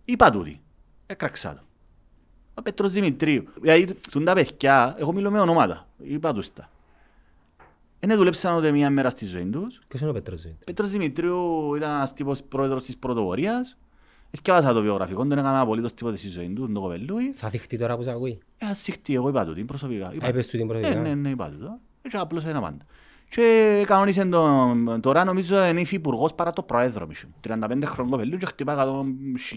Είπα 0.05 0.31
τούτη, 0.31 0.61
έκραξα 1.07 1.55
το. 1.55 1.61
Ο 2.55 2.63
Πέτρος 2.63 2.93
Δημητρίου. 2.93 3.45
Δηλαδή, 3.61 3.97
τούν 4.11 4.25
τα 4.25 4.33
παιδιά, 4.35 4.97
εγώ 4.99 5.13
μιλώ 5.13 5.31
με 5.31 5.41
ονόματα, 5.41 5.87
είπα 5.99 6.33
τους 6.33 6.53
τα. 6.53 6.71
Δεν 8.01 8.17
δουλέψαν 8.17 8.57
ούτε 8.57 8.71
μία 8.71 8.91
μέρα 8.91 9.11
στη 9.11 9.25
ζωή 9.27 9.45
τους. 9.45 9.81
Ποιος 9.89 10.01
είναι 10.01 10.11
ο 10.11 10.13
Πέτρος 10.13 10.41
Ζήνης; 10.41 10.57
Πέτρος 10.67 10.91
Δημητρίου 10.91 11.75
ήταν 11.75 11.91
ένας 11.95 12.13
τύπος 12.13 12.43
πρόεδρος 12.43 12.83
της 12.85 12.97
πρωτοβορίας. 12.97 13.77
Έσκευασα 14.31 14.73
το 14.73 14.83
βιογραφικό, 14.83 15.25
δεν 15.25 15.39
έκανα 15.39 15.61
απολύτως 15.61 15.95
τίποτα 15.95 16.17
στη 16.17 16.29
ζωή 16.29 16.49
του, 16.53 16.73
το 16.73 16.81
κοπελούι. 16.81 17.33
Θα 17.33 17.49
δειχτεί 17.49 17.79
τώρα 17.79 17.97
που 17.97 18.03
σε 18.03 18.11
ακούει; 18.11 18.39
Ε, 18.59 18.67
ας 18.67 18.79
συχτεί, 18.79 19.15
εγώ 19.15 19.29
είπα 19.29 19.45
τούτη, 19.45 19.65
προσωπικά. 19.65 20.13
Είπα- 20.15 20.27
Α, 20.27 20.29
είπες 20.29 20.47
του 20.47 20.57
την 20.57 20.67
Ναι, 20.67 20.73
προσωπικά. 20.73 21.01
ναι, 21.01 21.15
ναι, 21.15 21.29
είπα 21.29 21.49
τούτο. 21.51 21.79
Έτσι 22.03 22.17
απλώς 22.17 22.45
ένα 22.45 22.61
πάντα. 22.61 22.85
Και 23.37 23.83
κανόνισε 23.87 24.25
τον, 24.25 25.01
τώρα 25.01 25.25
νομίζω 25.25 25.65
είναι 25.67 25.81
υφυπουργός 25.81 26.35
παρά 26.35 26.53
το 26.53 26.63
πρόεδρο 26.63 27.07
μισού. 27.07 27.29
35 27.49 27.55
χρονών 27.85 28.11
κοπελού 28.13 28.37
και 28.37 28.47
χτυπά 28.47 28.75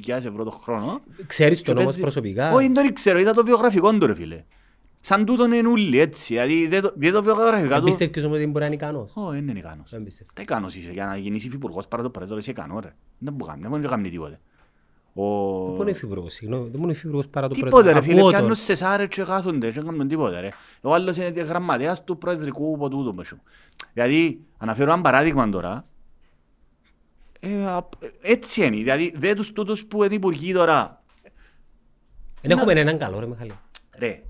100.000 0.08 0.10
ευρώ 0.26 0.44
το 0.44 0.50
χρόνο. 0.50 1.02
Ξέρεις 1.28 1.58
Και 1.60 1.66
τον 1.66 1.74
όμως 1.76 1.86
παίζει- 1.86 2.02
προσωπικά; 2.02 2.52
Όχι, 2.52 2.66
δεν 2.66 2.74
τον 2.84 2.94
ξέρω, 2.94 3.20
είδα 3.20 3.34
το 3.34 3.44
βιογραφικό 3.46 3.98
του 3.98 4.06
ρε 4.06 4.16
φίλε. 4.16 4.44
Σαν 5.02 5.26
τούτον 5.26 5.52
είναι 5.52 5.68
ούλοι 5.68 6.00
έτσι, 6.00 6.34
δηλαδή 6.34 6.68
δεν 6.68 6.82
το- 6.82 6.94
δεν 6.96 7.14
το 7.14 7.24
βιογραφικά 7.24 7.68
Δεν 7.68 7.80
του. 7.80 7.86
πιστεύεις 7.86 8.24
όμως 8.26 8.38
ότι 8.38 8.46
μπορεί 8.48 8.60
να 8.60 8.66
είναι 8.66 8.76
ικανός; 8.76 9.12
Όχι, 9.16 9.36
δεν 9.40 9.48
είναι 9.48 9.60
ικανός. 9.60 9.90
Δεν 9.92 10.04
πιστεύω. 10.04 10.30
Τι 10.34 10.42
ικανός 10.42 10.76
είσαι 10.76 10.92
για 10.92 11.06
να 11.06 11.18
γίνεις 11.18 11.44
υφυπουργός 11.44 11.88
παρά 11.88 12.04
το 12.04 12.10
πρόεδρο, 12.10 12.38
είσαι 12.38 12.52
ικανό 12.52 12.80
ρε. 12.80 12.94
Δεν 13.18 13.34
μπορεί 13.34 13.44
να 13.46 13.48
κάνει, 13.52 13.62
δεν 13.62 13.70
μπορεί 13.72 13.84
να 13.84 13.90
κάνει 13.90 14.10
τίποτε. 14.10 14.40
Ο- 15.18 15.24
Δεν 15.66 15.66
μπορεί 15.66 15.78
να 15.78 15.82
είναι 15.82 15.92
υφυπουργός, 15.92 16.34
συγγνώμη. 16.34 16.62
Δεν 16.62 16.72
μπορεί 16.72 16.82
να 16.82 16.88
είναι 16.88 16.98
υφυπουργός 16.98 17.28
παρά 17.28 17.48
το 17.48 17.54
Τίποτε 17.54 17.76
ρε 17.76 17.82
πρόεδρο. 17.82 18.02
φίλε, 18.02 18.18
Ακούω 18.20 18.30
πιάνουν 18.30 18.48
τον. 18.48 18.58
σε 18.58 18.76
σάρες 18.76 19.08
και 19.08 19.24
κάθονται 19.24 19.72
και 19.72 19.82
κάνουν 19.82 20.08
τίποτε 20.08 20.40
ρε. 20.40 20.50
Ο 20.82 20.94
άλλος 20.94 21.18
είναι 21.18 21.42
γραμματέας 21.42 22.04
του 22.04 22.18
προεδρικού 22.18 22.74
από 22.76 22.90
τούτο 22.90 23.14
μέσω. 23.14 23.36
Δηλαδή, 23.94 24.40
αναφέρω 24.58 24.92
ένα 24.94 25.02
παράδειγμα 25.02 25.50
τώρα, 25.50 25.86
ε, 27.40 27.66
α- 27.66 27.90
έτσι 28.22 28.66
είναι, 28.66 28.76
δηλαδή 28.76 29.14
δεν 29.18 29.36
τους 29.36 29.52
τούτους 29.52 29.86
που 29.86 30.04
είναι 30.04 30.14
υπουργοί 30.16 30.54
τώρα, 30.54 31.04
Δεν 32.42 32.58
έχουμε 32.58 32.74
έναν 32.74 32.98
καλό 32.98 33.20
ρε 33.20 33.26
Μιχάλη. 33.28 33.54
ρε. 33.98 34.22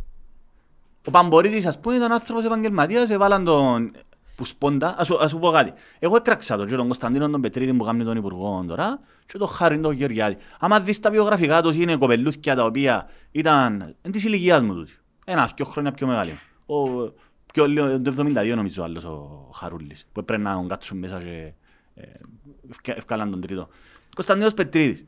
Ο 1.08 1.12
Παμπορίτης 1.12 1.66
ας 1.66 1.80
πούμε 1.80 1.96
ήταν 1.96 2.12
άνθρωπος 2.12 2.44
επαγγελματίας, 2.44 3.10
έβαλαν 3.10 3.44
τον 3.44 3.92
που 4.36 4.46
σπόντα, 4.46 4.96
ας, 4.98 5.08
σου- 5.08 5.22
ας 5.24 5.30
σου 5.32 5.40
πω 5.40 5.52
κάτι. 5.52 5.74
Εγώ 6.00 6.16
έκραξα 6.16 6.58
τον 6.58 6.68
και 6.68 6.76
τον 6.76 6.86
Κωνσταντίνο 6.86 7.30
τον 7.30 7.42
Πετρίδη 7.42 7.74
που 7.74 7.84
κάνει 7.84 8.04
τον 8.04 8.18
Υπουργό 8.18 8.66
τώρα 8.68 9.00
και 9.26 9.38
τον 9.38 9.48
Χάριν 9.48 9.82
τον 9.82 9.94
Γεωργιάδη. 9.94 10.38
Άμα 10.60 10.80
δεις 10.80 11.00
τα 11.00 11.10
βιογραφικά 11.12 11.62
τους 11.62 11.76
είναι 11.76 11.96
κοπελούθια 11.96 12.56
τα 12.56 12.64
οποία 12.66 13.10
ήταν 13.32 13.96
εν 14.02 14.12
της 14.12 14.24
ηλικίας 14.24 14.62
μου 14.62 14.74
τούτη. 14.74 14.94
Ένας 15.26 15.54
και 15.54 15.64
χρόνια 15.64 15.92
πιο 15.92 16.08
μεγάλη. 16.08 16.40
Ο, 16.66 16.76
πιο 17.54 17.68
λίγο, 17.68 18.02
το 18.02 18.14
72 18.18 18.54
νομίζω 18.56 18.82
ο 18.82 18.86
άλλος 18.86 19.04
ο 19.04 19.50
Χαρούλης 19.54 20.06
που 20.12 20.20
έπρεπε 20.20 20.42
να 20.44 20.54
τον 20.54 20.68
κάτσουν 20.68 20.98
μέσα 20.98 21.20
και 21.20 21.52
ε, 21.96 22.02
ευκα- 22.70 22.98
ευκάλαν 22.98 23.32
τον 23.32 23.42
τρίτο. 23.42 23.68
Κωνσταντίνος 24.16 24.54
Πετρίδης. 24.54 25.06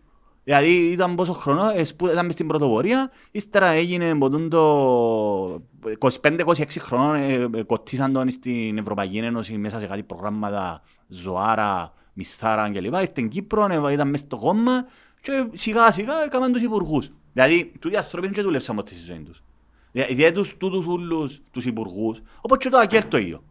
Δηλαδή 0.48 0.92
ήταν 0.92 1.16
πόσο 1.16 1.34
χρόνο, 1.34 1.70
ε, 1.76 1.84
σπου- 1.84 2.08
ήταν 2.08 2.26
μες 2.26 2.34
στην 2.34 2.48
πρωτοβορία, 2.48 3.12
ύστερα 3.32 3.68
έγινε 3.68 4.16
ποτούν 4.16 4.50
το 4.50 5.62
25-26 5.98 6.80
χρονών, 6.80 7.16
ε, 7.16 7.48
ε, 7.56 7.64
κοτίσαν 7.64 8.14
τον 8.14 8.30
στην 8.30 8.78
Ευρωπαϊκή 8.78 9.18
Ένωση 9.18 9.58
μέσα 9.58 9.80
σε 9.80 9.88
κάτι 9.88 10.04
προγράμματα 10.04 10.82
ζωάρα, 11.08 11.94
μισθάρα 12.14 12.70
κλπ. 12.70 12.84
Ήρθε 12.84 13.06
στην 13.06 13.30
Κύπρο, 13.30 13.68
ε, 13.88 13.94
ήταν 13.94 14.10
μέσα 14.10 14.24
στο 14.26 14.38
κόμμα 14.38 14.86
και 15.22 15.46
σιγά 15.54 15.92
σιγά 15.92 16.14
έκαναν 16.26 16.52
τους 16.52 16.62
υπουργούς. 16.62 17.10
Δηλαδή, 17.34 17.72
τούτοι 17.80 17.94
οι 17.96 17.98
άνθρωποι 17.98 18.28
δεν 18.28 18.44
δουλεύσαν 18.44 18.76
ποτέ 18.76 18.94
στη 18.94 19.04
ζωή 19.04 19.20
τους. 19.20 19.44
Δηλαδή, 19.92 20.14
δεν 20.14 20.34
τους 20.34 20.58
τούτους 20.58 20.86
ούλους 20.86 21.42
τους 21.52 21.66
υπουργούς, 21.66 22.22
όπως 22.42 22.58
και 22.58 22.70
το 22.70 22.78
ΑΚΕΛ 22.78 23.08
το 23.08 23.18
ίδιο. 23.18 23.44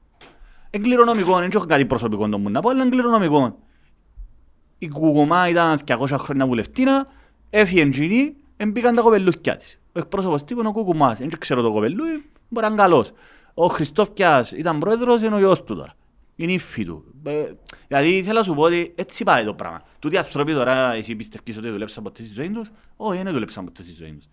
Εν 0.71 0.83
κληρονομικό, 0.83 1.39
δεν 1.39 1.51
έχω 1.55 1.67
κάτι 1.67 1.87
προσωπικό 1.87 2.29
το 2.29 2.39
μου 2.39 2.51
να 2.51 2.61
πω, 2.61 2.69
αλλά 2.69 2.83
εν 2.83 2.91
κληρονομικό. 2.91 3.59
Η 4.79 4.89
Κουκουμά 4.89 5.49
ήταν 5.49 5.79
200 5.87 6.07
χρόνια 6.19 6.47
βουλευτήνα, 6.47 7.07
έφυγε 7.51 7.83
εκείνη, 7.83 8.37
εμπήκαν 8.57 8.95
τα 8.95 9.03
κοπελούθκια 9.03 9.57
της. 9.57 9.79
Ο 9.93 9.99
εκπρόσωπος 9.99 10.45
τύπου 10.45 10.61
είναι 10.61 10.69
ο 10.69 10.73
Κουκουμάς, 10.73 11.19
δεν 11.19 11.31
ξέρω 11.39 11.63
το 11.63 11.71
κοπελούι, 11.71 12.25
μπορεί 12.49 12.67
να 12.67 12.73
είναι 12.73 12.83
καλός. 12.83 13.13
Ο 13.55 13.67
Χριστόφκιας 13.67 14.51
ήταν 14.51 14.79
πρόεδρος, 14.79 15.23
είναι 15.23 15.35
ο 15.35 15.39
γιος 15.39 15.65
του 15.65 15.77
τώρα. 15.77 15.95
Είναι 16.37 16.51
η 16.51 16.55
ύφη 16.55 16.85
του. 16.85 17.05
Ε, 17.23 17.45
Δηλαδή 17.89 18.23
θέλω 18.23 18.39
να 18.39 18.45
σου 18.45 18.55
πω 18.55 18.63
ότι 18.63 18.93
έτσι 18.97 19.25
πάει 19.25 19.45
το 19.45 19.55
πράγμα. 19.55 19.83
Τούτοι 19.99 20.15
οι 20.15 20.19
άνθρωποι 20.19 20.53
τώρα, 20.53 20.93
εσύ 20.93 21.15
πιστεύεις 21.15 21.57
ότι 21.57 21.69
δουλέψαν 21.71 22.03
ποτέ 22.03 22.23
στη 22.23 22.35
ζωή 22.35 22.51
τους, 22.51 22.71
όχι 22.97 23.23
δεν 23.23 23.33
δουλέψαν 23.33 23.65
ποτέ 23.65 23.83
στη 23.83 23.93
ζωή 23.93 24.13
τους. 24.13 24.27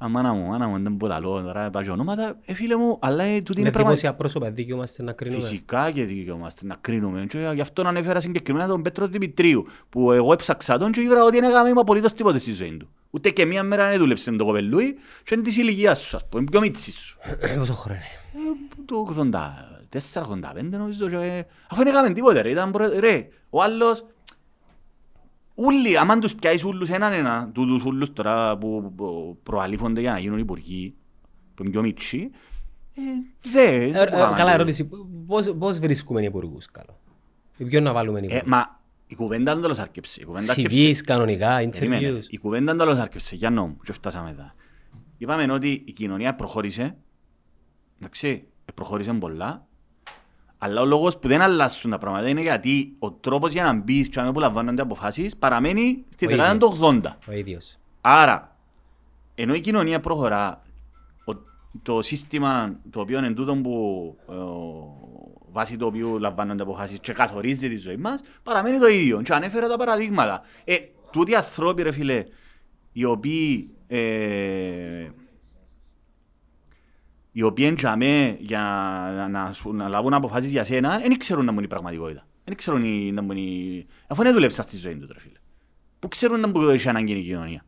Αμάνα 0.00 0.32
μου, 0.32 0.46
μάνα 0.46 0.66
μου, 0.66 0.82
δεν 0.82 0.92
μπορώ 0.92 1.12
να 1.12 1.20
λέω 1.20 1.42
τώρα, 1.42 1.70
πάει 1.70 1.90
ονόματα, 1.90 2.38
ε, 2.44 2.54
φίλε 2.54 2.76
μου, 2.76 2.98
αλλά 3.00 3.24
ε, 3.24 3.40
τούτη 3.40 3.58
είναι 3.58 3.68
Με 3.68 3.70
πράγμα... 3.70 3.88
δημόσια 3.90 4.14
πρόσωπα 4.14 4.50
δικαιούμαστε 4.50 5.02
να 5.02 5.12
κρίνουμε. 5.12 5.42
Φυσικά 5.42 5.90
και 5.90 6.04
δικαιούμαστε 6.04 6.66
να 6.66 6.76
κρίνουμε. 6.80 7.26
Και 7.28 7.50
γι' 7.54 7.60
αυτό 7.60 7.82
ανέφερα 7.82 8.20
συγκεκριμένα 8.20 8.66
τον 8.66 8.82
Πέτρο 8.82 9.06
Δημητρίου, 9.06 9.66
που 9.90 10.12
εγώ 10.12 10.32
έψαξα 10.32 10.78
τον 10.78 10.92
και 10.92 11.00
είδα 11.00 11.24
ότι 11.24 11.40
δεν 11.40 11.50
έκαμε 11.50 11.70
απολύτως 11.70 12.12
τίποτε 12.12 12.38
στη 12.38 12.52
ζωή 12.52 12.76
του. 12.76 12.88
Ούτε 13.10 13.30
και 13.30 13.44
μία 13.44 13.62
μέρα 13.62 13.88
δεν 13.88 13.98
δούλεψε 13.98 14.30
το 14.30 14.44
κοπελούι 14.44 14.96
και 15.24 15.34
είναι 15.34 15.42
της 15.42 15.56
ηλικίας 15.56 16.00
σου, 16.00 16.16
ας 16.16 16.28
πούμε, 16.28 16.44
πιο 16.50 16.60
μίτσις 16.60 16.94
σου. 16.98 17.18
Πόσο 17.58 17.74
χρόνο 17.74 17.98
είναι; 18.34 18.48
Ε, 18.48 18.84
Το 18.84 19.06
4,85 19.92 20.64
νομίζω 20.70 21.08
και... 21.08 21.44
Αφού 21.70 21.82
δεν 21.82 21.86
έκαμε 21.86 22.10
τίποτε 22.12 22.40
ρε, 22.40 22.50
ήταν 22.50 22.70
προ... 22.70 22.88
ρε, 22.98 23.28
ο 23.50 23.62
άλλος... 23.62 24.04
Ούλοι, 25.60 25.98
άμα 25.98 26.18
τους 26.18 26.34
πιάσεις 26.34 26.64
ούλους 26.64 26.88
έναν 26.88 27.12
ένα, 27.12 27.50
τούτους 27.54 27.84
ούλους 27.84 28.12
τώρα 28.12 28.58
που 28.58 28.92
που 28.96 29.38
προαλήφονται 29.42 30.00
για 30.00 30.12
να 30.12 30.18
γίνουν 30.18 30.38
υπουργοί, 30.38 30.94
που 31.54 31.62
είναι 31.62 31.70
πιο 31.72 31.82
μίτσοι, 31.82 32.30
ε, 32.94 33.00
δε, 33.50 33.62
Ε, 33.64 33.78
δεν 33.90 34.06
ε, 34.08 34.10
μπορούμε 34.10 34.36
Καλά 34.36 34.44
να- 34.44 34.52
ερώτηση. 34.52 34.88
Πώς, 35.26 35.54
πώς 35.58 35.78
βρίσκουμε 35.78 36.22
υπουργούς 36.24 36.66
καλό; 36.70 37.00
Ποιον 37.68 37.82
να 37.82 37.92
βάλουμε 37.92 38.18
Ε, 38.18 38.22
υπουργούς; 38.24 38.48
μα 38.48 38.80
η 39.06 39.14
κουβέντα 39.14 39.52
δεν 39.52 39.62
τέλος 39.62 39.78
άρκεψε. 39.78 40.20
Η 40.20 40.24
κουβέντα 40.24 40.52
CVs, 40.54 40.64
άρκεψε. 40.64 41.02
κανονικά, 41.02 41.56
Περίμενε. 41.70 42.10
interviews. 42.18 42.24
Η 42.30 42.38
κουβέντα 42.38 42.64
δεν 42.74 42.78
τέλος 42.86 42.98
άρκεψε. 42.98 43.36
Για 43.36 43.50
νόμου. 43.50 43.76
Και 43.84 43.92
φτάσαμε 43.92 44.30
εδώ. 44.30 44.52
Είπαμε 45.18 45.52
ότι 45.52 45.82
η 45.86 45.92
κοινωνία 45.92 46.34
προχώρησε. 46.34 46.96
Εντάξει, 48.00 48.28
ε, 48.64 48.72
προχώρησε 48.72 49.12
πολλά. 49.12 49.66
Αλλά 50.58 50.80
ο 50.80 50.84
λόγος 50.84 51.18
που 51.18 51.28
δεν 51.28 51.40
αλλάσουν 51.40 51.90
τα 51.90 51.98
πράγματα 51.98 52.28
είναι 52.28 52.40
γιατί 52.40 52.94
ο 52.98 53.10
τρόπος 53.12 53.52
για 53.52 53.64
να 53.64 53.72
μπεις 53.72 54.08
και 54.08 54.20
να 54.20 54.32
που 54.32 54.38
λαμβάνονται 54.38 54.82
αποφάσεις 54.82 55.36
παραμένει 55.36 56.04
στη 56.08 56.26
Ο 56.26 56.28
δεκαετία 56.28 56.54
ίδιος. 56.54 56.78
του 56.78 57.00
80. 57.02 57.16
Ο 57.28 57.32
ίδιος. 57.32 57.78
Άρα, 58.00 58.56
ενώ 59.34 59.54
η 59.54 59.60
κοινωνία 59.60 60.00
προχωρά, 60.00 60.62
ο- 61.24 61.34
το 61.82 62.02
σύστημα 62.02 62.76
το 62.90 63.00
οποίο 63.00 63.18
είναι 63.18 63.30
τούτο 63.32 63.54
που 63.54 64.16
ε, 64.30 64.34
βάσει 65.52 65.76
το 65.76 65.86
οποίο 65.86 66.18
λαμβάνονται 66.18 66.62
αποφάσεις 66.62 66.98
και 66.98 67.12
καθορίζει 67.12 67.68
τη 67.68 67.76
ζωή 67.76 67.96
μας, 67.96 68.20
παραμένει 68.42 68.78
το 68.78 68.86
ίδιο. 68.86 69.22
Και 69.22 69.32
ανέφερα 69.34 69.68
τα 69.68 69.76
παραδείγματα. 69.76 70.42
Ε, 70.64 70.76
τούτοι 71.12 71.30
οι 71.30 71.34
ανθρώποι, 71.34 71.82
ρε 71.82 71.92
φίλε, 71.92 72.24
οι 72.92 73.04
οποίοι 73.04 73.70
ε, 73.86 73.98
οι 77.32 77.42
οποίοι 77.42 77.64
είναι 77.68 77.76
τζαμέ 77.76 78.36
για 78.40 78.60
να, 79.16 79.28
να, 79.28 79.52
σου- 79.52 79.72
να 79.72 79.88
λάβουν 79.88 80.14
αποφάσεις 80.14 80.50
για 80.50 80.64
σένα, 80.64 80.98
δεν 80.98 81.18
ξέρουν 81.18 81.44
να 81.44 81.52
μπουν 81.52 81.64
η 81.64 81.66
πραγματικότητα. 81.66 82.26
Δεν 82.44 82.56
ξέρουν 82.56 82.84
η- 82.84 83.12
να 83.12 83.22
μπουν 83.22 83.36
η... 83.36 83.86
Αφού 84.06 84.22
δεν 84.22 84.32
δουλέψαν 84.32 84.64
στη 84.64 84.76
ζωή 84.76 84.96
τους, 84.96 85.08
ρε 85.12 85.20
φίλε. 85.20 85.38
Πού 85.98 86.08
ξέρουν 86.08 86.40
να 86.40 86.48
μπουν 86.48 86.70
έχει 86.70 86.88
ανάγκη 86.88 87.12
η 87.12 87.22
κοινωνία. 87.22 87.62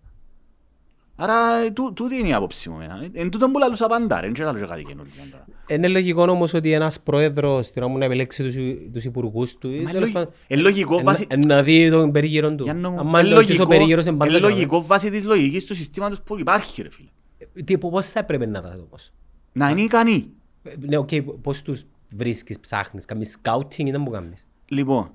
Άρα, 1.17 1.57
ε, 1.65 1.71
τού- 1.71 1.93
τούτη 1.95 2.15
είναι 2.17 2.29
η 2.29 2.33
άποψη 2.33 2.69
μου. 2.71 2.75
εμένα. 2.81 3.05
Ε, 3.05 3.21
Εν 3.21 3.31
τούτο 3.31 3.51
που 3.51 3.59
λαλούσα 3.59 3.87
πάντα, 3.87 4.17
ρε, 4.21 4.27
δεν 4.27 4.33
ξέρω 4.35 4.53
κάτι 4.53 4.83
καινούργιο 4.85 5.13
τώρα. 5.31 5.45
Είναι 5.69 5.89
λογικό 5.89 6.23
όμως 6.23 6.55
ότι 6.55 6.73
ένας 6.73 7.01
πρόεδρος 7.01 7.73
την 7.73 7.83
ώρα 7.83 7.93
που 7.93 7.99
να 7.99 8.05
επιλέξει 8.05 8.43
τους, 8.43 8.55
τους 8.93 9.05
υπουργούς 9.05 9.59
του 9.59 9.71
ή 9.71 9.81
Μα 9.81 9.91
τέλος 9.91 10.01
λογι- 10.01 10.13
πάντων, 10.13 10.33
εν 10.47 10.61
λογικό 10.61 10.99
ε, 10.99 11.03
βάσει- 11.03 11.27
να- 11.29 11.35
ε, 11.35 11.47
να 11.57 11.63
δει 11.63 11.91
τον 11.91 12.13
περίγυρο 12.13 12.55
του. 12.55 12.65
Για 12.65 12.75
να 12.75 12.91
μου- 12.91 12.99
Αν 13.01 13.07
εν 13.15 13.27
είναι 13.27 13.35
λογικό, 13.35 13.37
ο 13.39 13.41
λογικό- 13.41 13.69
περίγυρος 13.69 14.05
είναι 14.05 14.17
πάντα 14.17 14.31
εν 14.33 14.37
τζάμε. 14.39 14.53
λογικό 14.55 14.83
βάσει 14.85 15.11
της 15.11 15.25
λογικής 15.25 15.65
του 15.65 15.75
συστήματος 15.75 16.23
που 16.23 16.39
υπάρχει, 16.39 16.83
ρε 16.83 16.91
φίλε. 16.91 17.09
Ε, 17.55 17.63
Τι, 17.63 17.79
πώς 17.79 18.07
θα 18.07 18.19
έπρεπε 18.19 18.47
να 18.47 18.61
τα 18.61 18.69
δω 18.77 18.83
όμως; 18.87 19.13
Να 19.53 19.71
είναι 19.71 19.81
ικανή. 19.83 20.31
Ε, 20.63 20.73
Ναι, 20.81 20.97
οκ, 20.97 21.09
πώς 21.43 21.63
τους 21.63 21.85
βρίσκεις, 22.17 22.61
ψάχνεις, 22.61 23.05
κάνεις 23.05 23.31
σκάουτινγκ 23.31 23.89
ή 23.89 23.91
δεν 23.91 24.01
μου 24.01 24.11
κάνεις; 24.11 24.47
Λοιπόν, 24.69 25.11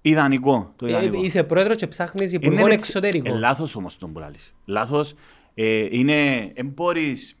ιδανικό. 0.00 0.72
Το 0.76 0.86
Ε, 0.86 0.88
ιδανικό. 0.88 1.22
Είσαι 1.24 1.44
πρόεδρος 1.44 1.76
και 1.76 1.86
ψάχνεις 1.86 2.32
Είναι 2.32 2.44
υπουργών 2.46 2.70
έτσι- 2.70 2.78
εξωτερικών. 2.88 3.36
Ε, 3.36 3.38
λάθος 3.38 3.76
όμως 3.76 3.96
τον 3.96 4.12
που 4.12 4.18
λαλείς. 4.18 4.54
Λάθος. 4.64 5.14
Ε, 5.54 5.86
είναι, 5.90 6.36
εν 6.54 6.66
μπορείς, 6.66 7.36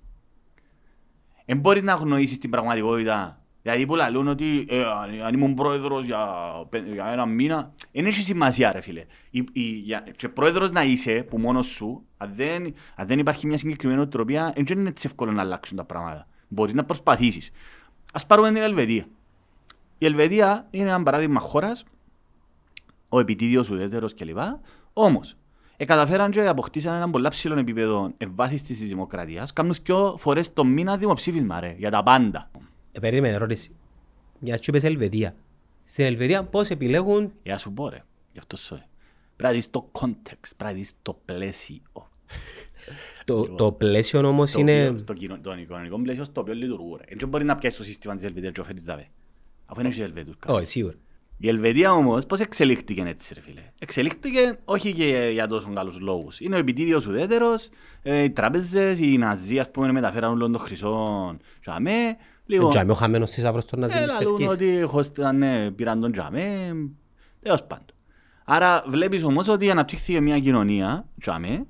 εν 1.44 1.58
μπορείς 1.58 1.82
να 1.82 1.92
αγνοήσεις 1.92 2.38
την 2.38 2.50
πραγματικότητα. 2.50 3.42
Δηλαδή 3.68 3.86
που 3.86 3.94
λαλούν 3.96 4.28
ότι 4.28 4.66
ε, 4.68 4.84
αν, 4.84 5.22
αν 5.26 5.34
ήμουν 5.34 5.54
πρόεδρος 5.54 6.04
για, 6.04 6.18
πέ- 6.68 6.92
για 6.92 7.06
ένα 7.06 7.26
μήνα, 7.26 7.72
δεν 7.92 8.06
έχει 8.06 8.22
σημασία 8.22 8.72
ρε 8.72 8.80
φίλε. 8.80 9.04
Η, 9.30 9.44
η, 9.52 9.60
για, 9.60 10.04
και 10.16 10.28
πρόεδρος 10.28 10.70
να 10.70 10.82
είσαι 10.82 11.26
που 11.30 11.38
μόνος 11.38 11.66
σου, 11.66 12.02
αν 12.16 12.32
δεν, 12.34 12.74
αν 12.96 13.06
δεν 13.06 13.18
υπάρχει 13.18 13.46
μια 13.46 13.58
συγκεκριμένη 13.58 14.00
οτροπία, 14.00 14.52
δεν 14.56 14.78
είναι 14.78 14.88
έτσι 14.88 15.06
εύκολο 15.06 15.32
να 15.32 15.42
αλλάξουν 15.42 15.76
τα 15.76 15.84
πράγματα. 15.84 16.26
Μπορείς 16.48 16.74
να 16.74 16.84
προσπαθήσεις. 16.84 17.50
Ας 18.12 18.26
πάρουμε 18.26 18.52
την 18.52 18.62
Ελβετία. 18.62 19.06
Η 19.98 20.06
Ελβετία 20.06 20.66
είναι 20.70 20.88
ένα 20.88 21.02
παράδειγμα 21.02 21.40
χώρας 21.40 21.84
ο 23.08 23.20
επιτίδιος 23.20 23.70
ουδέτερος 23.70 24.14
κλπ. 24.14 24.38
Όμως, 24.92 25.36
ε, 25.76 25.84
καταφέραν 25.84 26.30
και 26.30 26.46
αποκτήσαν 26.46 26.94
ένα 26.94 27.10
πολύ 27.10 27.28
ψηλό 27.28 27.58
επίπεδο 27.58 28.12
ευβάθυνσης 28.16 28.66
της 28.66 28.88
δημοκρατίας. 28.88 29.52
Κάνουν 29.52 29.74
δυο 29.84 30.16
φορές 30.18 30.52
το 30.52 30.64
μήνα 30.64 30.96
δημοψήφισμα 30.96 31.60
ρε, 31.60 31.74
για 31.78 31.90
τα 31.90 32.02
πάντα. 32.02 32.50
Ε, 32.98 33.00
περίμενε 33.00 33.34
ερώτηση. 33.34 33.70
Για 34.40 34.52
να 34.52 34.56
σου 34.58 34.64
είπες 34.66 34.84
Ελβετία. 34.84 35.34
Στην 35.84 36.04
Ελβετία 36.04 36.44
πώς 36.44 36.70
επιλέγουν; 36.70 37.32
Για 37.42 37.52
να 37.52 37.58
σου 37.58 37.72
πω 37.72 37.88
ρε, 37.88 38.02
γι' 38.32 38.38
αυτό 38.38 38.56
σου. 38.56 38.74
Πρέπει 39.36 39.42
να 39.42 39.50
δεις 39.50 39.70
το 39.70 39.90
context, 40.00 40.50
πρέπει 40.56 40.72
να 40.72 40.72
δεις 40.72 40.92
το 41.02 41.20
πλαίσιο. 41.24 41.80
το, 43.24 43.48
το 43.48 43.72
πλαίσιο 43.72 44.28
όμως 44.28 44.50
Στο 44.50 44.60
είναι... 44.60 44.82
οποίο- 44.86 44.98
Στο 44.98 45.12
κοινο- 45.12 45.38
το 45.42 45.54
κοινωνικό 45.54 46.00
πλαίσιο 46.02 46.24
στο 46.24 46.40
οποίο 46.40 46.54
λειτουργούν. 46.54 47.00
ρε. 47.08 47.14
Δεν 47.18 47.28
μπορείς 47.28 47.46
να 47.46 47.56
πιάσεις 47.56 47.78
το 47.78 47.84
σύστημα 47.84 48.14
της 48.14 48.24
Ελβετίας 48.24 48.52
και 48.52 48.60
offerεις 48.60 48.84
δαβέ. 48.84 49.06
Αφού 49.66 49.80
είναι 49.80 49.88
και 49.90 50.00
οι 50.00 50.02
Ελβετούς. 50.02 50.34
Όχι, 50.46 50.66
σίγουρα. 50.66 50.94
Η 51.40 51.48
Ελβετία 51.48 51.92
όμως 51.92 52.26
πώς 52.26 52.40
εξελίχθηκε 52.40 53.02
έτσι 53.06 53.34
ρε 53.34 53.40
φίλε; 53.40 53.62
Εξελίχθηκε 53.80 54.58
όχι 54.64 54.92
και 54.92 55.28
για 55.32 55.46
τόσο 55.46 55.72
καλούς 55.72 56.00
λόγους. 56.00 56.40
Είναι 56.40 56.56
ο 56.56 56.58
επιτίδιος 56.58 57.06
ουδέτερος, 57.06 57.68
ε, 58.02 58.22
οι 58.22 58.30
τράπεζες, 58.30 58.98
οι 58.98 59.16
Ναζί 59.18 59.58
ας 59.58 59.70
πούμε 59.70 59.92
μεταφέραν 59.92 60.30
όλων 60.30 60.52
των 60.52 60.60
χρυσών 60.60 61.38
τζαμέ. 61.60 62.16
Λοιπόν, 62.50 62.70
Τζάμε 62.70 62.92
ο 62.92 62.94
χαμένος 62.94 63.30
θησαύρος 63.30 63.64
των 63.64 63.82
ε, 63.82 63.86
λαλούν 63.86 64.00
ναζιλιστευκής. 64.06 64.48
ότι 64.48 64.82
χωστήταν, 64.86 65.38
ναι, 65.38 65.70
πήραν 65.70 66.00
τον 66.00 66.12
τζαμέ, 66.12 66.72
τέλος 67.42 67.64
πάντων. 67.64 67.86
Άρα 68.44 68.84
βλέπεις 68.88 69.22
όμως 69.24 69.48
ότι 69.48 69.70
αναπτύχθηκε 69.70 70.20
μια 70.20 70.38
κοινωνία, 70.38 71.08
τζαμέ, 71.20 71.66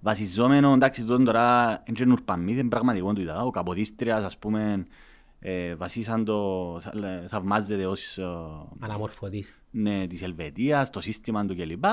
βασιζόμενο, 0.00 0.72
εντάξει, 0.72 1.04
τούτο 1.04 1.22
τώρα 1.24 1.68
είναι 1.84 1.96
και 1.96 2.04
νουρπαμί, 2.04 2.50
δεν 2.50 2.60
είναι 2.60 2.68
πραγματικό 2.68 3.12
του 3.12 3.20
είδα. 3.20 3.42
Ο 3.42 3.50
Καποδίστριας, 3.50 4.24
ας 4.24 4.38
πούμε, 4.38 4.86
ε, 5.38 5.74
βασίσαν 5.74 6.24
το, 6.24 6.78
θα- 6.80 6.92
θαυμάζεται 7.28 7.86
ως 7.86 8.18
ε, 8.18 8.24
Αναμορφωτής. 8.80 9.54
ναι, 9.70 10.06
της 10.06 10.22
Ελβετίας, 10.22 10.90
το 10.90 11.00
σύστημα 11.00 11.46
του 11.46 11.56
κλπ. 11.56 11.84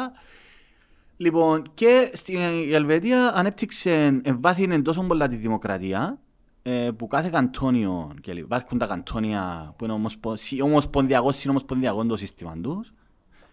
Λοιπόν, 1.17 1.63
και 1.73 2.09
στην 2.13 2.39
η 2.67 2.73
Ελβετία 2.73 3.31
ανέπτυξε, 3.35 4.19
εμβάθυνε 4.23 4.81
τόσο 4.81 5.01
πολλά 5.03 5.27
τη 5.27 5.35
δημοκρατία, 5.35 6.19
ε, 6.63 6.89
που 6.97 7.08
κάθε 7.08 7.30
καντόνιο, 7.30 8.13
και 8.21 8.34
λοιπά, 8.34 8.56
υπάρχουν 8.56 8.78
τα 8.78 8.86
καντόνια 8.86 9.73
που 9.78 9.84
είναι 9.84 9.93
ομοσπο- 9.93 10.36
συ- 10.36 10.62
ομοσπονδιακό, 10.62 11.32
συνομοσπονδιακό 11.32 12.06
το 12.06 12.17
σύστημα 12.17 12.58
τους. 12.62 12.93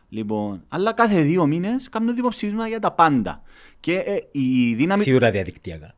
Λοιπόν, 0.09 0.63
αλλά 0.69 0.93
κάθε 0.93 1.21
δύο 1.23 1.47
μήνες 1.47 1.89
κάνουν 1.89 2.15
δημοψήφισμα 2.15 2.69
για 2.69 2.79
τα 2.81 2.93
πάντα. 2.93 3.43
Και 3.81 3.93
ε, 3.95 4.17
η 4.33 4.75
δύναμη... 4.75 5.03
Σίγουρα 5.03 5.31
διαδικτυακά. 5.31 5.95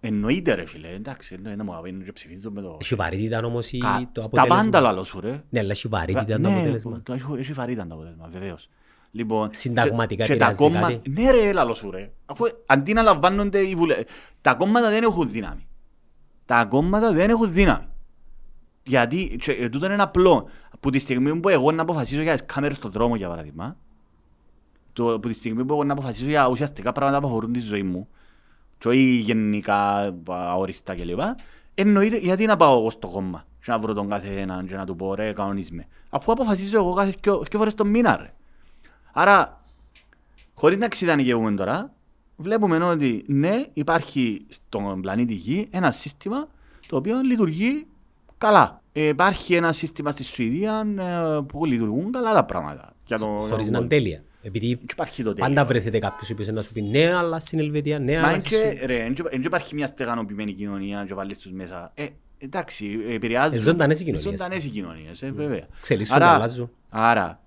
Εννοείται 0.00 0.54
ρε 0.54 0.64
φίλε, 0.64 0.88
εντάξει, 0.88 1.34
εννοείται 1.34 1.56
να 1.58 1.64
μου 1.64 1.76
απένουν 1.76 2.04
και 2.04 2.12
ψηφίζω 2.12 2.50
με 2.50 2.60
το... 2.60 2.76
Έχει 2.80 2.94
βαρύτητα 2.94 3.40
όμως 3.44 3.72
η- 3.72 3.78
Κα- 3.78 4.08
το 4.12 4.20
Τα 4.20 4.26
αποτέλεσμα. 4.26 4.56
πάντα 4.56 4.80
λαλό 4.80 5.04
σου 5.04 5.20
ρε. 5.20 5.42
Ναι, 5.50 5.60
αλλά 5.60 5.70
έχει 5.70 5.88
βαρύτητα 5.88 6.24
το 6.24 6.38
Ναι, 6.38 6.54
αποτέλεσμα. 6.54 7.00
το 7.02 7.12
έχει- 7.12 7.24
Έχει 7.38 7.52
βαρύτητα 7.52 7.86
το 7.86 7.94
αποτέλεσμα, 7.94 8.28
βεβαίως. 8.32 8.68
Λοιπόν, 9.10 9.48
Συνταγματικά 9.52 10.24
και- 10.24 10.32
και 10.32 10.38
τα 10.38 10.46
επηρεάζει 10.48 10.72
κόμμα- 10.74 10.92
κάτι; 10.92 11.10
Ναι 11.10 11.30
ρε, 11.30 11.52
λαλό 11.52 11.74
σου 11.74 11.90
ρε. 11.90 12.10
Αφού 12.26 12.44
αντί 12.66 12.92
να 12.92 13.02
λαμβάνονται 13.02 13.58
οι 13.60 13.74
βουλε... 13.74 13.96
Τα 14.40 14.54
κόμματα 14.54 14.90
δεν 14.90 15.02
έχουν 15.02 15.30
δύναμη. 15.30 15.66
Τα 16.46 16.64
κόμματα 16.64 17.12
δεν 17.12 17.30
έχουν 17.30 17.52
δύναμη. 17.52 17.86
Γιατί 18.82 19.36
και, 19.40 19.52
ε, 19.52 19.68
τούτο 19.68 19.92
είναι 19.92 20.02
απλό. 20.02 20.48
Από 20.70 20.90
τη 20.90 20.98
στιγμή 20.98 21.40
που 21.40 21.48
εγώ 21.48 21.72
να 21.72 21.82
αποφασίσω 21.82 22.22
για 22.22 22.32
τις 22.32 22.44
κάμερες 22.46 22.76
στον 22.76 22.90
δρόμο, 22.90 23.16
για 23.16 23.28
παράδειγμα, 23.28 23.76
το, 24.92 25.12
από 25.12 25.28
τη 25.28 25.34
στιγμή 25.34 25.64
που 25.64 25.72
εγώ 25.72 25.84
να 25.84 25.92
αποφασίσω 25.92 26.28
για 26.28 26.48
ουσιαστικά 26.48 26.92
πράγματα 26.92 27.20
που 27.20 27.26
αφορούν 27.26 27.52
τη 27.52 27.60
ζωή 27.60 27.82
μου, 27.82 28.08
και 28.78 28.88
όχι 28.88 29.00
γενικά 29.00 30.14
αοριστά 30.26 30.94
κλπ. 30.94 31.20
Εννοείται 31.74 32.16
γιατί 32.16 32.46
να 32.46 32.56
πάω 32.56 32.78
εγώ 32.78 32.90
στο 32.90 33.08
κόμμα 33.08 33.44
και 33.64 33.70
να 33.70 33.78
βρω 33.78 33.92
τον 33.92 34.08
κάθε 34.08 34.40
έναν 34.40 34.66
και 34.66 34.76
να 34.76 34.86
του 34.86 34.96
πω 34.96 35.14
ρε 35.14 35.32
κανονίσμε. 35.32 35.86
Αφού 36.10 36.32
αποφασίζω 36.32 36.76
εγώ 36.76 36.92
κάθε 36.92 37.14
δυο 37.22 37.42
δυο 37.50 37.58
φορές 37.58 37.74
το 37.74 37.84
μήνα 37.84 38.16
ρε. 38.16 38.32
Άρα, 39.12 39.64
χωρίς 40.54 40.78
να 40.78 40.88
ξυδανικεύουμε 40.88 41.52
τώρα, 41.52 41.93
βλέπουμε 42.36 42.84
ότι 42.84 43.24
ναι, 43.26 43.62
υπάρχει 43.72 44.46
στον 44.48 45.00
πλανήτη 45.00 45.34
Γη 45.34 45.68
ένα 45.70 45.90
σύστημα 45.90 46.48
το 46.86 46.96
οποίο 46.96 47.20
λειτουργεί 47.20 47.86
καλά. 48.38 48.82
Ε, 48.92 49.02
υπάρχει 49.08 49.54
ένα 49.54 49.72
σύστημα 49.72 50.10
στη 50.10 50.24
Σουηδία 50.24 50.86
ε, 50.98 51.40
που 51.46 51.64
λειτουργούν 51.64 52.12
καλά 52.12 52.32
τα 52.32 52.44
πράγματα. 52.44 52.92
Για 53.06 53.18
το, 53.18 53.26
Χωρίς 53.26 53.70
να 53.70 53.78
είναι 53.78 53.86
τέλεια. 53.86 54.22
Επειδή 54.42 54.74
Δεν 54.74 54.84
υπάρχει 54.92 55.22
το 55.22 55.28
τέλειο. 55.34 55.44
πάντα 55.54 55.64
βρεθείτε 55.64 55.98
κάποιος 55.98 56.30
ο 56.30 56.32
οποίος 56.32 56.48
να 56.48 56.62
σου 56.62 56.72
πει 56.72 56.82
ναι, 56.82 57.14
αλλά 57.14 57.38
στην 57.38 57.58
Ελβετία, 57.58 57.98
ναι, 57.98 58.12
Μα 58.12 58.18
αλλά 58.18 58.30
εν 58.32 58.40
στη 58.40 58.48
και- 58.48 58.56
Σουηδία». 58.56 58.86
ρε, 58.86 59.02
εν 59.02 59.14
και- 59.14 59.22
εν 59.30 59.40
και 59.40 59.46
υπάρχει 59.46 59.74
μια 59.74 59.86
στεγανοποιημένη 59.86 60.52
κοινωνία 60.52 61.04
και 61.06 61.14
βάλεις 61.14 61.38
τους 61.38 61.52
μέσα. 61.52 61.92
Ε, 61.94 62.06
εντάξει, 62.38 62.98
επηρεάζουν. 63.08 63.56
Ε, 63.58 63.60
ζωντανές 63.60 64.00
οι 64.00 64.04
κοινωνίες. 64.04 64.30
Ζωντανές 64.30 64.64
οι 64.64 64.68
κοινωνίες, 64.68 65.22
ε, 65.22 65.30
βέβαια. 65.32 65.66
Εξελίσσονται, 65.78 66.24
Άρα- 66.24 66.34
αλλάζουν. 66.34 66.70
Άρα, 66.88 67.40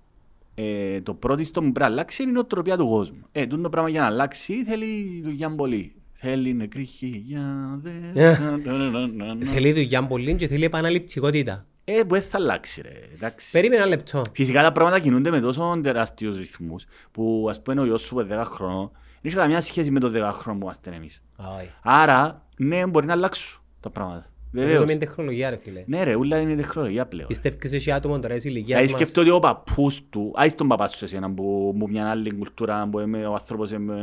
ε, 0.60 1.00
το 1.00 1.14
πρώτο 1.14 1.44
στο 1.44 1.60
που 1.60 1.72
πρέπει 1.72 1.78
να 1.78 1.86
αλλάξει 1.86 2.22
είναι 2.22 2.30
η 2.30 2.34
νοοτροπία 2.34 2.76
του 2.76 2.88
κόσμου. 2.88 3.20
Ε, 3.32 3.46
τούτο 3.46 3.62
το 3.62 3.68
πράγμα 3.68 3.90
για 3.90 4.00
να 4.00 4.06
αλλάξει 4.06 4.64
θέλει 4.64 5.20
δουλειά 5.24 5.54
πολύ. 5.54 5.92
Θέλει 6.12 6.54
νεκρή 6.54 6.84
χιλιάδες. 6.84 7.92
Ε. 8.14 8.38
Να, 8.64 8.72
να, 8.72 8.90
να, 8.90 9.06
να, 9.06 9.34
να. 9.34 9.46
Θέλει 9.46 9.72
δουλειά 9.72 10.06
πολύ 10.06 10.34
και 10.34 10.46
θέλει 10.46 10.64
επαναληπτικότητα. 10.64 11.66
Ε, 11.84 12.02
που 12.02 12.14
δεν 12.14 12.22
θα 12.22 12.38
αλλάξει 12.38 12.82
ρε. 12.82 12.92
Εντάξει. 13.14 13.50
Περίμενε 13.50 13.82
ένα 13.82 13.90
λεπτό. 13.90 14.22
Φυσικά 14.32 14.62
τα 14.62 14.72
πράγματα 14.72 15.00
κινούνται 15.00 15.30
με 15.30 15.40
τόσο 15.40 15.80
τεράστιους 15.82 16.36
ρυθμούς 16.36 16.84
που 17.12 17.46
ας 17.50 17.62
πούμε 17.62 17.80
ο 17.80 17.84
γιος 17.84 18.02
σου 18.02 18.14
που 18.14 18.20
είναι 18.20 18.40
10 18.40 18.44
χρονών 18.44 18.90
δεν 18.92 19.20
έχει 19.22 19.34
καμία 19.34 19.60
σχέση 19.60 19.90
με 19.90 20.00
το 20.00 20.06
10 20.14 20.30
χρόνο 20.32 20.58
που 20.58 20.64
είμαστε 20.64 20.90
εμείς. 20.94 21.22
Όχι. 21.36 21.70
Άρα, 21.82 22.46
ναι, 22.56 22.86
μπορεί 22.86 23.06
να 23.06 23.12
αλλάξουν 23.12 23.60
τα 23.80 23.90
πράγματα. 23.90 24.30
Βεβαίως. 24.52 24.82
Είναι 24.82 24.96
τεχνολογία 24.96 25.50
ρε 25.50 25.56
φίλε. 25.56 25.84
Ναι 25.86 26.02
ρε, 26.02 26.14
ούλα 26.14 26.38
είναι 26.40 26.54
τεχνολογία 26.54 27.06
πλέον. 27.06 27.28
Πιστεύεις 27.28 27.72
εσύ 27.72 27.92
άτομο 27.92 28.18
τώρα 28.18 28.34
της 28.34 28.44
ηλικίας 28.44 28.66
Δηλαδή 28.66 28.90
μας; 28.92 29.00
σκεφτώ 29.00 29.20
ότι 29.20 29.30
ο 29.30 29.38
παππούς 29.38 30.00
του, 30.10 30.32
άις 30.34 30.54
τον 30.54 30.68
παπά 30.68 30.86
σου 30.86 31.04
εσένα 31.04 31.30
που 31.30 31.72
μου 31.76 31.88
μια 31.88 32.10
άλλη 32.10 32.32
κουλτούρα 32.34 32.88
που 32.88 32.98
είμαι, 32.98 33.26
ο 33.26 33.32
άνθρωπος 33.32 33.70
είμαι, 33.70 33.96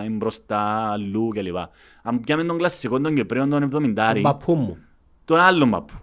ε, 0.00 0.04
είναι 0.04 0.14
μπροστά 0.16 0.90
αλλού 0.92 1.28
κλπ. 1.28 1.56
Αν 2.02 2.20
πιάμε 2.20 2.44
τον 2.44 2.58
κλασσικό 2.58 3.00
τον 3.00 3.14
Κυπρέον 3.14 3.50
τον 3.50 3.62
70 3.62 4.10
Τον 4.12 4.22
παππού 4.22 4.54
μου. 4.54 4.78
τον 5.24 5.38
άλλον 5.40 5.70
παππού. 5.70 5.94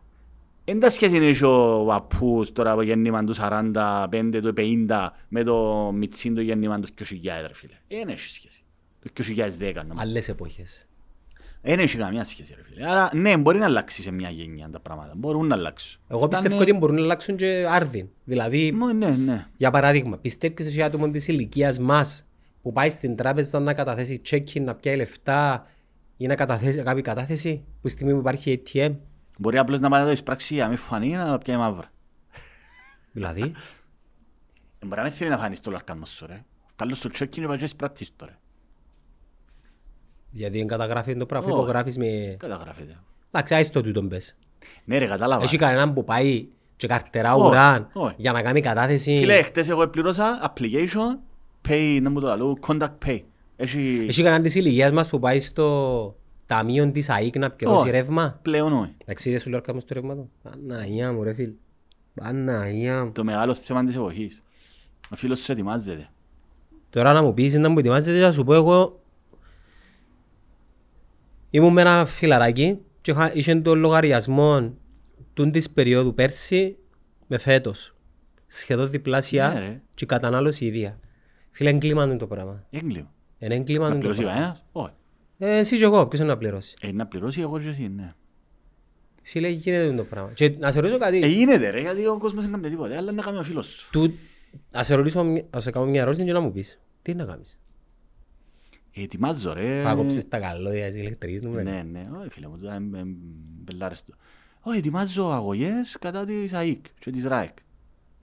Εν 0.64 0.80
τα 0.80 0.90
σχέση 0.90 1.16
είναι 1.16 1.48
ο 1.48 1.86
παππούς 1.86 2.52
τώρα 2.52 2.72
από 2.72 2.82
γέννημα 2.82 3.24
του 3.24 3.34
45, 3.36 4.40
του 4.42 4.54
50 4.58 5.08
με 5.28 5.44
το 5.44 5.92
μιτσίν 5.96 6.36
του 6.36 6.42
γέννημα 6.42 6.80
τους 6.80 6.90
2000 6.90 7.48
ρε 7.48 7.54
φίλε. 7.54 7.74
Εν 7.88 8.10
έχει 8.10 8.20
σχέση. 8.20 8.64
Το 9.00 9.10
2010 9.60 9.74
να 9.76 9.84
μου. 9.84 10.00
Άλλες 10.02 10.30
εποχές. 10.30 10.88
Εν 11.62 11.80
έχει 11.80 11.98
καμία 11.98 12.24
σχέση 12.24 12.54
ρε 12.56 12.64
φίλε. 12.64 12.92
Άρα 12.92 13.10
ναι 13.14 13.38
μπορεί 13.38 13.58
να 13.58 13.66
αλλάξει 13.66 14.02
σε 14.02 14.12
μια 14.12 14.30
γενιά 14.30 14.70
τα 14.70 14.80
πράγματα. 14.80 15.14
Μπορούν 15.16 15.48
να 15.48 15.56
αλλάξουν. 15.56 16.02
Εγώ 16.08 16.28
πιστεύω 16.28 16.58
ότι 16.60 16.74
μπορούν 16.74 16.96
να 16.96 17.02
αλλάξουν 17.02 17.36
και 17.36 17.66
άρδιν. 17.70 18.08
Δηλαδή, 18.24 18.72
Μα, 18.72 18.94
Ναι, 18.94 19.10
ναι. 19.10 19.48
για 19.58 19.72
παράδειγμα, 19.72 20.18
πιστεύεις 20.18 20.66
εσύ 20.66 20.82
άτομο 20.84 21.10
της 21.10 21.28
ηλικίας 21.28 21.80
μας 21.80 22.28
που 22.62 22.72
πάει 22.72 22.90
στην 22.90 23.16
τράπεζα 23.16 23.60
να 23.60 23.74
καταθέσει 23.74 24.22
check-in, 24.30 24.62
να 24.62 24.76
πιάει 24.76 24.96
λεφτά 24.96 25.68
ή 26.18 26.28
να 26.28 26.36
καταθέσει 26.36 26.84
κάποια 26.84 27.02
κατάθεση 27.02 27.64
που 27.82 27.88
στη 27.88 27.90
στιγμή 27.90 28.14
που 28.14 28.20
υπάρχει 28.20 28.62
ATM. 28.74 28.96
Μπορεί 29.38 29.58
απλώς 29.58 29.80
να 29.80 29.90
πάει 29.90 30.00
να 30.00 30.06
το 30.06 30.12
εισπράξει 30.12 30.54
για 30.54 30.64
να 30.64 30.70
μην 30.70 30.78
φανεί 30.78 31.10
να 31.16 31.38
πιάει 31.38 31.58
μαύρα. 31.58 31.92
Δηλαδή, 33.12 33.42
Ε, 33.42 33.52
Μπορεί 34.86 34.96
να 35.02 35.04
μην 35.04 35.12
θέλει 35.12 35.30
να 35.30 35.38
φανείς 35.38 35.60
το 35.60 35.72
λαρκάνος 35.72 36.10
σου 36.10 36.26
ρε. 36.26 36.44
Καλώς 36.76 36.98
στο 36.98 37.10
check-in 37.20 37.28
και 37.30 37.42
πάει 37.48 37.58
και 37.58 37.64
εισπράττεις 37.64 38.12
το 38.16 38.26
ρε. 38.26 38.38
Γιατί 40.32 40.58
δεν 40.58 40.68
καταγράφει 40.68 41.18
το 41.18 41.26
πράγμα, 41.26 41.48
Όχι. 41.48 41.58
υπογράφεις 41.58 41.98
με... 41.98 42.36
Καταγράφεται. 42.40 42.98
Εντάξει, 43.32 43.56
άιστο 43.56 43.82
το 43.82 43.88
τούτον 43.88 44.08
πες. 44.08 44.36
Ναι 44.86 44.98
ρε 44.98 45.06
κατάλαβα. 45.06 45.44
Έχει 45.44 45.58
κανέναν 45.58 45.94
που 45.94 46.04
πάει 46.04 46.48
και 46.76 46.88
καρτερά 46.88 47.34
Όχι, 47.36 47.48
ουράν 47.48 47.90
όχι. 47.94 48.14
για 48.18 48.32
να 48.32 48.42
κάνει 48.42 48.62
κατάθεση. 48.62 49.18
Φίλε, 49.18 49.42
χτες 49.42 49.70
εγώ 49.70 49.88
πλήρωσα 49.88 50.54
application, 50.54 51.18
pay, 51.70 52.00
να 52.02 52.10
μου 52.10 52.20
το 52.20 52.36
λέω, 52.36 52.58
contact 52.68 53.06
pay. 53.06 53.22
Έχει 53.56 54.06
Έχει 54.08 54.22
κανέναν 54.22 54.44
της 54.44 54.56
ηλικίας 54.56 54.92
μας 54.92 55.10
που 55.10 55.20
πάει 55.20 55.40
στο 55.40 56.16
ταμείο 56.46 56.92
της 56.92 57.10
ΑΕΚ 57.10 57.38
να 57.38 57.52
πληρώσει 57.52 57.82
Όχι. 57.82 57.90
ρεύμα; 57.90 58.40
πλέον 58.42 58.74
όχι. 58.74 58.96
Εντάξει, 59.02 59.30
είδες 59.30 59.42
σου 59.42 59.50
λέω 59.50 59.62
κάμω 59.62 59.80
στο 59.80 59.94
ρεύμα 59.94 60.16
του. 60.16 60.30
Παναγία 60.44 61.14
μου 61.14 61.24
ρε 61.24 61.34
φίλ. 61.34 61.52
Παναγία 62.14 63.04
μου. 63.04 63.12
Το 63.12 63.24
μεγάλο 63.24 63.54
θέμα 63.54 63.86
της 63.86 63.96
εποχής. 63.96 64.44
Ο 65.10 65.16
φίλος 65.16 65.40
σου 65.40 65.52
ετοιμάζεται. 65.52 66.10
Τώρα 66.90 67.14
να 67.14 67.22
μου 67.22 67.34
πεις 67.34 67.58
να 67.58 67.70
μου 67.70 67.80
ετοιμάζεται 67.80 68.20
να 68.20 68.32
σου 68.32 68.44
πω 68.44 68.54
εγώ 68.54 68.99
ήμουν 71.50 71.74
με 71.74 71.82
ένα 71.82 72.06
φιλαράκι 72.06 72.78
και 73.02 73.12
είχα- 73.12 73.34
είχε 73.36 73.56
τον 73.56 73.80
λογαριασμό 73.80 74.74
τούν 75.34 75.52
της 75.52 75.70
περίοδου 75.70 76.14
πέρσι 76.14 76.78
με 77.28 77.38
φέτος. 77.38 77.96
Σχεδόν 78.48 78.84
Ναι, 78.86 78.90
διπλάσια 78.92 79.60
ρε. 79.60 79.82
και 79.94 80.04
η 80.04 80.08
κατανάλωση 80.08 80.66
ίδια. 80.66 81.00
Φίλε, 81.52 81.70
έγκλημα 81.70 82.04
είναι 82.04 82.18
το 82.18 82.28
πράγμα. 82.28 82.64
Έγκλημα. 82.70 83.12
Είναι 83.40 83.56
έγκλημα 83.56 83.80
Να 83.90 83.96
είναι 83.96 83.96
το 83.96 84.00
πληρώσει 84.00 84.22
πράγμα. 84.22 84.40
κανένας. 84.40 84.66
Όχι. 84.72 84.94
Ε, 85.38 85.58
εσύ 85.58 85.78
και 85.78 85.84
εγώ, 85.84 86.08
ποιος 86.08 86.20
είναι 86.22 86.30
να 86.30 86.38
πληρώσει; 86.38 86.76
Ε, 86.82 86.92
να 86.92 87.06
πληρώσει 87.08 87.42
εγώ 87.42 87.60
και 87.60 87.68
εσύ, 87.68 87.88
ναι. 87.96 88.14
Φίλε, 89.24 89.48
γίνεται 89.48 89.94
το 89.96 90.04
πράγμα. 90.04 90.32
Και 90.34 90.50
να 90.60 90.72
σε 90.72 90.80
ρωτήσω 90.80 91.00
κάτι. 91.00 91.22
Ε, 91.24 91.28
γίνεται 91.28 91.70
ρε, 91.70 91.82
γιατί 91.82 92.06
ο 92.08 92.18
κόσμος 92.18 92.44
δεν 92.44 92.52
κάνει 92.52 92.70
τίποτα. 92.70 92.98
Αλλά 92.98 93.12
να 93.12 93.22
κάνει 93.22 93.38
ο 93.38 93.44
φίλος 93.44 93.68
σου. 93.68 93.90
Του, 93.92 94.14
να 94.72 94.84
σε 94.84 94.96
ρωτήσω, 94.96 95.24
μια- 95.24 95.44
να 95.52 95.60
σε 95.60 95.72
κάνω 95.72 95.86
μια 95.86 96.02
ερώτηση 96.02 96.26
και 96.26 96.32
να 96.32 96.40
μου 96.40 96.52
πεις. 96.52 96.80
Τι 97.02 97.12
είναι 97.12 97.24
να 97.24 97.32
κάνεις; 97.32 97.60
Ε, 98.94 99.02
Ετοιμάζω 99.02 99.54
ρε. 99.54 99.82
Θα 99.84 99.94
κόψεις 99.94 100.28
τα 100.28 100.40
καλώδια 100.40 100.88
της 100.88 100.96
ηλεκτρικής 100.96 101.42
μου. 101.42 101.56
ρε. 101.56 101.64
Ναι, 101.64 101.86
ναι, 101.92 102.02
όχι 102.20 102.30
φίλε 102.30 102.48
μου, 102.48 102.58
τώρα 102.58 102.76
είμαι 102.76 103.02
μπελάριστο. 103.64 104.14
Όχι, 104.62 104.78
ετοιμάζω 104.78 105.30
αγωγές 105.30 105.98
κατά 106.00 106.26
της 106.26 106.54
ΑΕΚ 106.54 106.86
και 107.00 107.12
της 107.12 107.26
ΡΑΕΚ. 107.26 107.58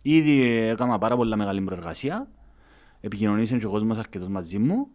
Ήδη 0.02 0.42
έκανα 0.42 0.98
πάρα 0.98 1.16
πολλά 1.16 1.36
μεγάλη 1.36 1.60
προεργασία. 1.60 2.28
Επικοινωνήσαν 3.00 3.58
και 3.58 3.66
ο 3.66 3.70
κόσμος 3.70 3.98
αρκετός 3.98 4.28
μαζί 4.28 4.58
μου. 4.58 4.88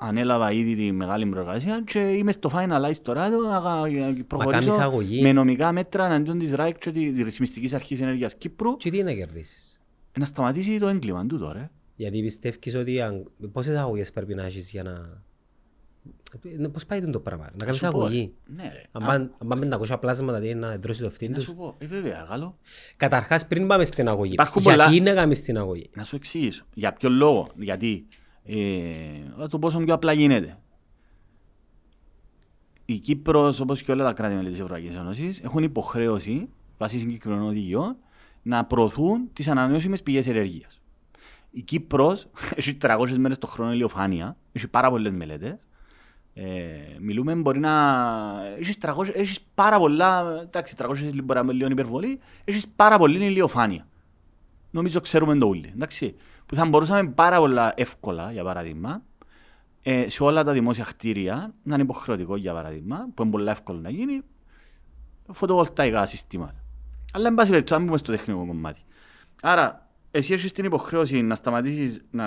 Ανέλαβα 0.00 0.52
ήδη 0.52 0.74
τη 0.74 0.92
μεγάλη 0.92 1.26
προεργασία 1.26 1.82
και 1.86 1.98
είμαι 1.98 2.32
στο 2.32 2.50
finalize 2.54 2.96
τώρα 3.02 3.30
το 3.30 3.48
να 3.48 3.60
κάνεις 3.60 4.24
προχωρήσω 4.26 4.72
αγωγή. 4.72 5.22
με 5.22 5.32
νομικά 5.32 5.72
μέτρα 5.72 6.06
εναντίον 6.06 6.38
της 6.38 6.52
ΡΑΕΚ 6.52 6.78
και 6.78 6.90
της 6.92 7.22
Ρυθμιστικής 7.22 7.74
Αρχής 7.74 8.00
Ενέργειας 8.00 8.34
Κύπρου 8.34 8.76
Και 8.76 8.90
τι 8.90 8.98
είναι 8.98 9.10
να 9.10 9.16
κερδίσεις; 9.16 9.80
να 10.18 10.24
σταματήσει 10.24 10.78
το 10.78 10.88
έγκλημα 10.88 11.26
τούτο 11.26 11.52
ρε. 11.52 11.70
Γιατί 11.98 12.22
πιστεύεις 12.22 12.74
ότι 12.74 13.00
αν... 13.00 13.24
πόσες 13.52 13.76
αγωγές 13.76 14.12
πρέπει 14.12 14.34
να 14.34 14.44
έχεις 14.44 14.70
για 14.70 14.82
να... 14.82 15.22
Ε, 16.62 16.66
Πώς 16.68 16.86
πάει 16.86 17.00
το 17.10 17.20
πράγμα, 17.20 17.50
να 17.58 17.64
κάνεις 17.64 17.80
σου 17.80 17.90
πω, 17.90 17.98
αγωγή; 17.98 18.32
Ναι 18.56 18.62
ρε. 18.62 18.82
Αν 18.92 19.06
πάνε- 19.06 19.30
αν 19.38 19.48
πάνε 19.48 19.76
500 19.92 20.00
πλάσματα 20.00 20.40
τι 20.40 20.48
είναι 20.48 20.66
να 20.66 20.72
εντρώσει 20.72 21.02
το 21.02 21.10
φτύν 21.10 21.30
Να 21.30 21.36
τους. 21.36 21.44
σου 21.46 21.54
πω, 21.54 21.74
ε 21.78 21.86
βέβαια, 21.86 22.26
καλό. 22.28 22.58
Καταρχάς 22.96 23.46
πριν 23.46 23.66
πάμε 23.66 23.84
στην 23.84 24.08
αγωγή, 24.08 24.32
Υπάρχουν 24.32 24.62
γιατί 24.62 24.78
πολλά- 24.78 24.92
είναι 24.92 25.10
να 25.10 25.16
κάνεις 25.20 25.42
την 25.42 25.58
αγωγή; 25.58 25.90
Να 25.94 26.04
σου 26.04 26.16
εξηγήσω. 26.16 26.64
Για 26.74 26.92
ποιο 26.92 27.08
λόγο. 27.08 27.48
Γιατί 27.56 28.06
ε, 28.44 28.54
θα 29.38 29.48
το 29.48 29.58
πόσο 29.58 29.78
πιο 29.78 29.94
απλά 29.94 30.12
γίνεται. 30.12 30.58
Η 32.84 32.98
Κύπρος, 32.98 33.60
όπως 33.60 33.82
και 33.82 33.92
όλα 33.92 34.04
τα 34.04 34.12
κράτη 34.12 34.34
μέλη 34.34 34.48
της 34.50 34.58
Ευρωπαϊκής 34.58 34.94
Ένωσης, 34.94 35.40
έχουν 35.40 35.62
υποχρέωση, 35.62 36.48
βάσει 36.78 36.98
συγκεκριμένων 36.98 37.46
οδηγιών, 37.46 37.96
να 38.42 38.64
προωθούν 38.64 39.28
τις 39.32 39.48
ανανεώσιμες 39.48 40.02
πηγές 40.02 40.26
ενέργειας. 40.26 40.77
Η 41.58 41.62
Κύπρος 41.62 42.26
έχει 42.56 42.78
300 42.82 43.14
μέρες 43.18 43.38
το 43.38 43.46
χρόνο 43.46 43.72
ηλιοφάνεια, 43.72 44.36
έχει 44.52 44.68
πάρα 44.68 44.90
πολλές 44.90 45.12
μελέτες. 45.12 45.56
Ε, 46.34 46.44
μιλούμε 47.00 47.34
μπορεί 47.34 47.58
να... 47.58 47.72
Έχεις, 48.58 48.78
300, 48.82 49.14
έχεις 49.14 49.40
πάρα 49.54 49.78
πολλά... 49.78 50.40
Εντάξει, 50.42 50.74
300 50.78 50.86
μπορεί 51.24 51.38
να 51.38 51.40
είναι 51.40 51.52
λίγο 51.52 51.70
υπερβολή. 51.70 52.20
Έχεις 52.44 52.68
πάρα 52.68 52.98
πολύ 52.98 53.24
ηλιοφάνεια. 53.24 53.86
Νομίζω 54.70 55.00
ξέρουμε 55.00 55.38
το 55.38 55.46
όλοι. 55.46 55.70
Εντάξει. 55.74 56.14
Που 56.46 56.54
θα 56.54 56.66
μπορούσαμε 56.66 57.10
πάρα 57.10 57.38
πολλά 57.38 57.72
εύκολα, 57.76 58.32
για 58.32 58.44
παράδειγμα, 58.44 59.02
ε, 59.82 60.08
σε 60.08 60.22
όλα 60.22 60.44
τα 60.44 60.52
δημόσια 60.52 60.84
κτίρια, 60.84 61.54
να 61.62 61.74
είναι 61.74 61.82
υποχρεωτικό 61.82 62.36
για 62.36 62.52
παράδειγμα, 62.52 63.08
που 63.14 63.22
είναι 63.22 63.30
πολύ 63.30 63.48
εύκολο 63.48 63.78
να 63.80 63.90
γίνει, 63.90 64.20
φωτοβολταϊκά 65.32 66.06
συστήματα. 66.06 66.64
Αλλά 67.12 67.28
εν 67.28 67.34
πάση 67.34 67.50
περιπτώσει, 67.50 67.80
αν 67.80 67.86
πούμε 67.86 67.98
στο 67.98 68.12
τεχνικό 68.12 68.46
κομμάτι. 68.46 68.80
Άρα, 69.42 69.87
εσύ 70.10 70.32
έχεις 70.32 70.52
την 70.52 70.64
υποχρέωση 70.64 71.22
να 71.22 71.34
σταματήσεις 71.34 72.00
να, 72.10 72.24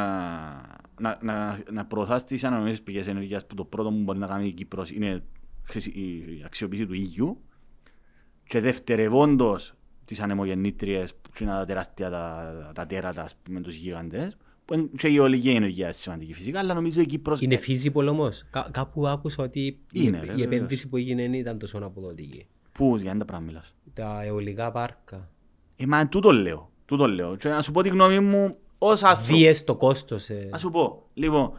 να, 1.00 1.18
να, 1.22 1.64
να 1.72 1.86
προωθάς 1.86 2.24
τις 2.26 2.44
ανανεώσιμες 2.44 2.82
πηγές 2.82 3.08
ενέργειας 3.08 3.46
που 3.46 3.56
το 3.56 3.64
πρώτο 3.66 3.90
που 3.90 3.96
μπορεί 4.04 4.20
να 4.20 4.28
κάνει 4.28 4.48
η 4.48 4.52
Κύπρος 4.52 4.92
είναι 4.92 5.24
χρησι- 5.64 5.96
η 5.96 6.42
αξιοποίηση 6.46 6.86
του 6.86 6.94
ήλιου 6.94 7.42
και 8.48 8.60
δευτερευόντως 8.60 9.74
τις 10.06 10.20
ανεμογεννήτριες 10.20 11.16
που 11.16 11.30
είναι 11.42 11.52
τα 11.52 11.66
τεράστια 11.66 12.10
τα, 12.10 12.72
τα 12.76 12.86
τέρατα 12.86 13.22
ας 13.22 13.36
πούμε 13.44 13.62
τους 13.62 13.76
γίγαντες 13.76 14.38
που 14.66 14.74
είναι 14.74 14.90
και 14.98 15.08
η 15.08 15.20
ολική 15.20 15.50
ενέργεια 15.50 15.84
είναι 15.86 15.94
σημαντική 15.94 16.34
φυσικά 16.34 16.60
αλλά 16.60 16.74
νομίζω 16.74 17.02
η 17.02 17.06
Κύπρος 17.06 17.42
Είναι 17.42 17.60
feasible 17.68 18.08
όμως. 18.10 18.44
Κα, 18.50 18.68
κάπου 18.72 19.08
άκουσα 19.08 19.44
ότι 19.44 19.60
η- 19.66 19.78
Είναι, 19.92 20.18
ρε, 20.20 20.24
η 20.26 20.28
βεβαίως. 20.28 20.42
επένδυση 20.42 20.88
που 20.88 20.98
έγινε 20.98 21.22
δεν 21.22 21.34
ήταν 21.34 21.58
τόσο 21.60 21.78
αποδοτική. 21.78 22.46
Πού, 22.72 22.96
για 22.98 23.14
να 23.14 23.20
τα 23.20 23.26
πράγματα 23.26 23.52
μιλάς. 23.54 23.76
Τα 23.94 24.24
αιωλικά 24.24 24.72
πάρκα. 24.72 25.30
Ε, 25.76 25.86
μα 25.86 26.08
τούτο 26.08 26.32
λέω, 26.32 26.71
τούτο 26.92 27.08
λέω. 27.08 27.36
Και 27.36 27.50
να 27.50 27.62
σου 27.62 27.72
πω 27.72 27.82
τη 27.82 27.90
γνώμη 27.90 28.20
μου 28.20 28.56
ως 28.78 29.04
άνθρωπο. 29.04 29.34
Βίες 29.34 29.64
το 29.64 29.76
κόστος. 29.76 30.30
ε. 30.30 30.48
Να 30.52 30.58
σου 30.58 30.70
πω, 30.72 31.04
λοιπόν, 31.14 31.52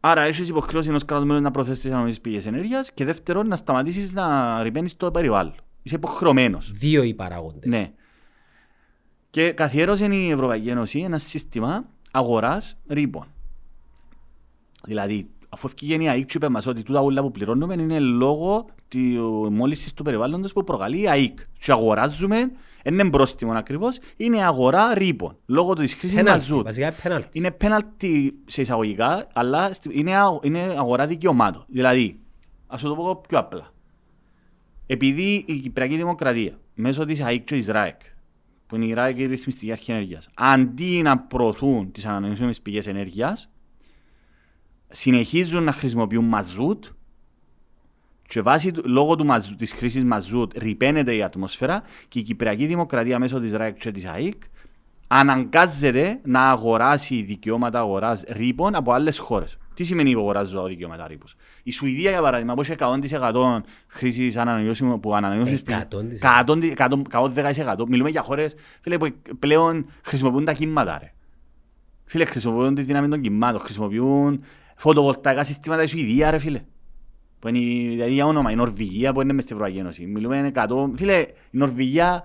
άρα 0.00 0.22
έχεις 0.22 0.48
υποχρέωση 0.48 0.88
ενός 0.88 1.04
κράτους 1.04 1.26
μέλους 1.26 1.42
να 1.42 1.50
προθέσεις 1.50 1.82
τις 1.82 1.92
ανομικές 1.92 2.20
πηγές 2.20 2.46
ενέργειας 2.46 2.92
και 2.92 3.04
δεύτερον 3.04 3.46
να 3.46 3.56
σταματήσεις 3.56 4.12
να 4.12 4.62
ρηπαίνεις 4.62 4.96
το 4.96 5.10
περιβάλλον. 5.10 5.54
Είσαι 5.82 5.94
υποχρεωμένος. 5.94 6.70
Δύο 6.70 7.02
οι 7.02 7.14
παράγοντες. 7.14 7.72
Ναι. 7.72 7.92
Και 9.30 9.52
καθιέρωσε 9.52 10.04
η 10.04 10.30
Ευρωπαϊκή 10.30 10.68
Ένωση 10.68 11.00
ένα 11.00 11.18
σύστημα 11.18 11.84
αγοράς 12.12 12.76
ρήπων. 12.88 13.26
Δηλαδή, 14.84 15.28
αφού 15.48 15.66
ευκήγε 15.66 15.94
η 15.94 16.08
ΑΕΚ 16.08 16.26
και 16.26 16.32
είπε 16.36 16.48
μας 16.48 16.66
ότι 16.66 16.82
τούτα 16.82 17.00
όλα 17.00 17.22
που 17.22 17.30
πληρώνουμε 17.30 17.74
είναι 17.74 17.98
λόγω 17.98 18.66
της 18.88 19.18
μόλυνσης 19.50 19.92
του 19.92 20.02
περιβάλλοντος 20.02 20.52
που 20.52 20.64
προκαλεί 20.64 21.00
η 21.00 21.08
ΑΕΚ. 21.08 21.38
Και 21.58 21.72
αγοράζουμε, 21.72 22.36
δεν 22.38 22.52
είναι 22.92 23.10
πρόστιμο 23.10 23.52
ακριβώς, 23.52 23.98
είναι 24.16 24.44
αγορά 24.44 24.94
ρήπων, 24.94 25.36
λόγω 25.46 25.72
της 25.72 25.94
χρήσης 25.94 26.16
Πέναλτι, 26.16 26.48
μαζούτ. 26.50 26.64
βασικά 26.64 26.92
πέναλτι. 27.02 27.38
Είναι 27.38 27.50
πέναλτι 27.50 28.34
σε 28.46 28.60
εισαγωγικά, 28.60 29.26
αλλά 29.32 29.72
στη- 29.72 29.90
είναι, 29.98 30.16
α- 30.16 30.38
είναι 30.42 30.60
αγορά 30.60 31.06
δικαιωμάτων. 31.06 31.64
Δηλαδή, 31.68 32.18
ας 32.66 32.80
σου 32.80 32.88
το 32.88 32.94
πω 32.94 33.20
πιο 33.28 33.38
απλά. 33.38 33.72
Επειδή 34.86 35.44
η 35.46 35.54
Κυπριακή 35.58 35.96
Δημοκρατία, 35.96 36.58
μέσω 36.74 37.04
της 37.04 37.20
ΑΕΚ 37.20 37.44
και 37.44 37.54
της 37.54 37.66
ΡΑΕΚ, 37.66 38.00
που 38.66 38.76
είναι 38.76 38.84
η 38.84 38.92
ΡΑΕΚ 38.92 39.16
και 39.16 39.22
η 39.22 39.26
Ρυθμιστική 39.26 39.72
Αρχή 39.72 39.90
Ενέργειας, 39.92 40.28
αντί 40.34 41.02
να 41.02 41.18
προωθούν 41.18 41.92
τις 41.92 42.06
ανανεώσιμες 42.06 42.60
πηγές 42.60 42.86
ενέργειας, 42.86 43.48
συνεχίζουν 44.88 45.62
να 45.62 45.72
χρησιμοποιούν 45.72 46.24
μαζούτ 46.24 46.84
και 48.28 48.40
βάσει, 48.40 48.70
του- 48.72 48.82
λόγω 48.88 49.16
του 49.16 49.24
μαζού, 49.24 49.54
της 49.54 49.72
χρήσης 49.72 50.04
μαζούτ 50.04 50.52
ρηπαίνεται 50.58 51.14
η 51.14 51.22
ατμόσφαιρα 51.22 51.82
και 52.08 52.18
η 52.18 52.22
Κυπριακή 52.22 52.66
Δημοκρατία 52.66 53.18
μέσω 53.18 53.40
της 53.40 53.52
ΡΑΕΚ 53.52 53.76
και 53.78 53.90
της 53.90 54.04
ΑΕΚ 54.06 54.34
αναγκάζεται 55.06 56.20
να 56.24 56.50
αγοράσει 56.50 57.22
δικαιώματα 57.22 57.78
αγοράς 57.78 58.24
ρήπων 58.28 58.74
από 58.74 58.92
άλλες 58.92 59.18
χώρες. 59.18 59.56
Τι 59.74 59.84
σημαίνει 59.84 60.10
υπογοράζω 60.10 60.64
δικαιώματα 60.66 61.06
ρήπους. 61.06 61.34
Η 61.62 61.70
Σουηδία 61.72 62.10
για 62.10 62.20
παράδειγμα 62.20 62.54
που 62.54 62.60
έχει 62.60 62.72
100% 62.72 63.62
χρήσης 63.86 64.36
ανανεώσιμων 64.36 65.00
που 65.00 65.14
ανανεώσεις 65.14 65.62
110%. 67.08 67.86
Μιλούμε 67.88 68.10
για 68.10 68.22
χώρες 68.22 68.54
φίλε, 68.80 68.98
που 68.98 69.12
πλέον 69.38 69.86
χρησιμοποιούν 70.02 70.44
τα 70.44 70.52
κύματα 70.52 70.98
ρε. 71.00 71.12
Φίλε, 72.04 72.24
χρησιμοποιούν 72.24 72.74
τη 72.74 72.82
δύναμη 72.82 73.08
των 73.08 73.20
κυμάτων, 73.20 73.60
χρησιμοποιούν 73.60 74.44
φωτοβολταϊκά 74.76 75.44
συστήματα 75.44 75.82
η 75.82 75.86
Σουηδία 75.86 76.30
ρε 76.30 76.38
φίλε. 76.38 76.62
Που 77.44 77.50
είναι 77.50 77.90
δηλαδή 77.90 78.12
για 78.12 78.26
όνομα 78.26 78.50
η 78.50 78.54
Νορβηγία 78.54 79.12
που 79.12 79.20
είναι 79.20 79.32
μες 79.32 79.44
στην 79.44 79.56
Ευρωπαϊκή 79.56 79.80
Ένωση. 79.80 80.06
Μιλούμε 80.06 80.52
100... 80.54 80.66
Φίλε, 80.96 81.20
η 81.20 81.26
Νορβηγία 81.50 82.24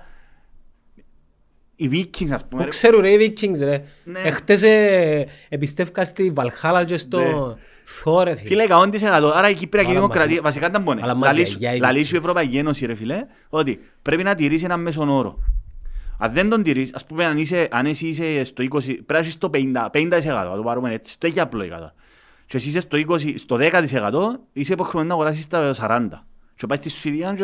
οι 1.76 1.90
Vikings 1.92 2.32
ας 2.32 2.48
πούμε. 2.48 2.66
Ξέρουν 2.66 3.02
ρε 3.02 3.12
οι 3.12 3.34
Vikings 3.38 3.58
ρε. 3.60 3.84
Ναι. 4.04 4.20
Εχθές 4.20 4.64
ε, 4.64 5.28
επιστεύκα 5.50 6.04
στη 6.04 6.32
Βαλχάλα 6.32 6.86
και 6.86 6.98
στο 6.98 7.20
ναι. 7.20 7.54
Θόρε 7.84 8.36
φίλε. 8.36 8.64
Φίλε 8.64 8.76
100% 9.02 9.32
άρα 9.34 9.50
η 9.50 9.54
Κύπρια 9.54 9.84
Δημοκρατία 9.84 10.42
βασικά 10.42 10.68
ήταν 10.68 10.84
πόνε. 10.84 11.02
Λαλείς 11.80 12.12
η 12.12 12.16
Ευρωπαϊκή 12.16 12.58
Ένωση 12.58 12.86
ρε 12.86 12.96
φίλε 12.96 13.26
ότι 13.50 13.80
πρέπει 14.02 14.24
να 14.24 14.36
τηρήσει 14.36 14.66
ένα 14.66 14.78
μέσον 14.78 15.10
όρο. 15.10 15.44
Αν 16.18 16.34
δεν 16.34 16.50
τον 16.50 16.64
τηρείς, 16.64 16.94
ας 16.94 17.06
πούμε 17.06 17.26
αν, 17.26 17.38
είσαι, 17.38 17.68
αν 17.72 17.86
εσύ 17.86 18.08
είσαι 18.08 18.44
στο 18.44 18.64
20, 18.64 18.68
πρέπει 18.84 19.04
να 19.08 19.20
είσαι 19.20 19.32
στο 19.32 19.50
50%, 19.54 19.58
50% 19.92 20.22
θα 20.22 20.54
το 20.56 20.62
πάρουμε 20.62 20.94
έτσι, 20.94 21.20
το 21.20 21.28
έχει 21.28 21.40
απλό 21.40 21.64
η 21.64 21.68
κατά. 21.68 21.94
Και 22.50 22.58
εσύ 22.58 22.68
είσαι 22.68 22.80
στο, 22.80 22.98
20, 23.08 23.34
στο 23.38 23.58
10% 23.60 24.40
είσαι 24.54 24.74
υποχρεωμένος 24.74 25.08
να 25.08 25.14
αγοράσεις 25.14 25.48
τα 25.48 25.74
40%. 25.74 26.26
Και 26.56 26.66
πάει 26.66 26.78
στη 26.78 26.90
Σουηδία 26.90 27.34
και 27.34 27.44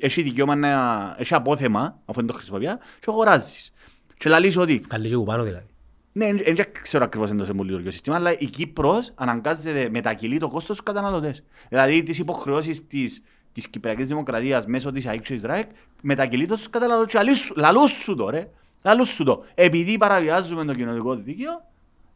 έχει 0.00 0.22
δικαίωμα 0.22 0.54
να 0.54 1.14
έχει 1.18 1.34
απόθεμα, 1.34 1.98
αφού 2.04 2.18
δεν 2.18 2.26
το 2.26 2.32
χρησιμοποιεί, 2.32 2.66
και 3.00 3.06
αγοράζεις. 3.06 3.72
Και 4.18 4.28
λαλείς 4.28 4.56
ότι... 4.56 4.78
Καλή 4.78 5.08
και 5.08 5.16
πάνω 5.16 5.42
δηλαδή. 5.42 5.66
Ναι, 6.12 6.32
δεν 6.32 6.56
ξέρω 6.82 7.04
ακριβώς 7.04 7.30
εντός 7.30 7.48
το 7.84 7.90
σύστημα, 7.90 8.16
αλλά 8.16 8.38
η 8.38 8.46
Κύπρος 8.46 9.12
αναγκάζεται 9.14 9.88
μετακυλεί 9.90 10.38
το 10.38 10.48
κόστος 10.48 10.76
στους 10.76 10.92
καταναλωτές. 10.92 11.44
Δηλαδή 11.68 12.02
τις 12.02 12.18
υποχρεώσεις 12.18 12.86
της, 12.86 13.22
της 13.52 13.68
Κυπριακής 13.68 14.06
Δημοκρατίας 14.06 14.66
μέσω 14.66 14.90
της 14.90 15.06
ΑΕΚ 15.06 15.22
και 15.22 15.34
Ισραήλ 15.34 15.64
μετακυλεί 16.02 16.46
το 16.46 16.56
στους 16.56 16.70
καταναλωτές. 16.70 17.52
Λαλούς 17.56 17.90
σου 17.90 18.14
το 18.14 18.30
ρε. 18.30 18.48
Λαλούς 18.84 19.08
σου 19.08 19.24
το. 19.24 19.44
Επειδή 19.54 19.98
παραβιάζουμε 19.98 20.64
το 20.64 20.74
κοινωνικό 20.74 21.14
δίκαιο, 21.14 21.64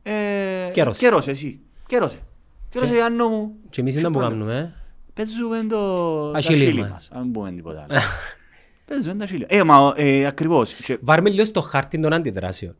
ε, 0.03 0.71
κέρωσε. 0.73 1.01
κέρωσε 1.01 1.35
εσύ. 1.87 1.99
Κέρωσε. 1.99 2.19
Κέρωσε 2.71 2.95
η 2.95 3.01
Άννο 3.01 3.29
μου. 3.29 3.55
Και 3.71 3.81
εμείς 3.81 3.97
είναι 3.97 4.11
που 4.11 4.19
κάνουμε. 4.19 4.75
Παίζουμε 5.15 5.63
το 5.63 6.33
χείλη 6.41 6.89
μας. 6.89 7.11
Αν 7.13 7.31
πούμε 7.31 7.53
τίποτα 7.53 7.87
άλλο. 7.89 8.01
Παίζουμε 8.87 9.15
τα 9.15 9.27
χείλη. 9.27 9.47
Ε, 9.49 9.63
μα 9.63 9.93
ε, 9.97 10.27
ακριβώς. 10.27 10.75
Βάρμε 11.01 11.31
λίγο 11.31 11.45
στο 11.45 11.61
χάρτη 11.61 12.01
των 12.01 12.13
αντιδράσεων. 12.13 12.77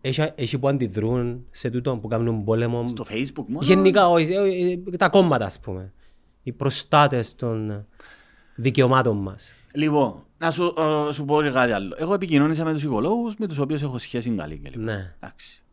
Έχει, 0.00 0.30
έχει 0.34 0.58
που 0.58 0.68
αντιδρούν 0.68 1.46
σε 1.50 1.70
τούτο 1.70 1.96
που 1.96 2.08
κάνουν 2.08 2.44
πόλεμο. 2.44 2.88
Στο 2.88 3.04
facebook 3.08 3.44
μόνο; 3.46 3.60
Γενικά, 3.66 4.08
όχι, 4.08 4.32
ε, 4.32 4.96
τα 4.96 5.08
κόμματα 5.08 5.44
ας 5.44 5.60
πούμε. 5.60 5.92
Οι 6.42 6.52
προστάτες 6.52 7.34
των 7.34 7.86
δικαιωμάτων 8.54 9.16
μας. 9.16 9.52
Λοιπόν, 9.72 10.22
να 10.38 10.50
σου, 10.50 10.74
uh, 10.78 11.08
σου 11.12 11.24
πω 11.24 11.42
και 11.42 11.50
κάτι 11.50 11.72
άλλο. 11.72 11.94
Εγώ 11.98 12.14
επικοινώνησα 12.14 12.64
με 12.64 12.72
τους 12.72 12.82
οικολόγους 12.82 13.34
με 13.38 13.46
τους 13.46 13.58
οποίους 13.58 13.82
έχω 13.82 13.98
σχέση 13.98 14.30
καλή. 14.30 14.58
Και 14.58 14.68
λοιπόν. 14.68 14.84
Ναι. 14.84 15.14
Εντάξει. 15.20 15.63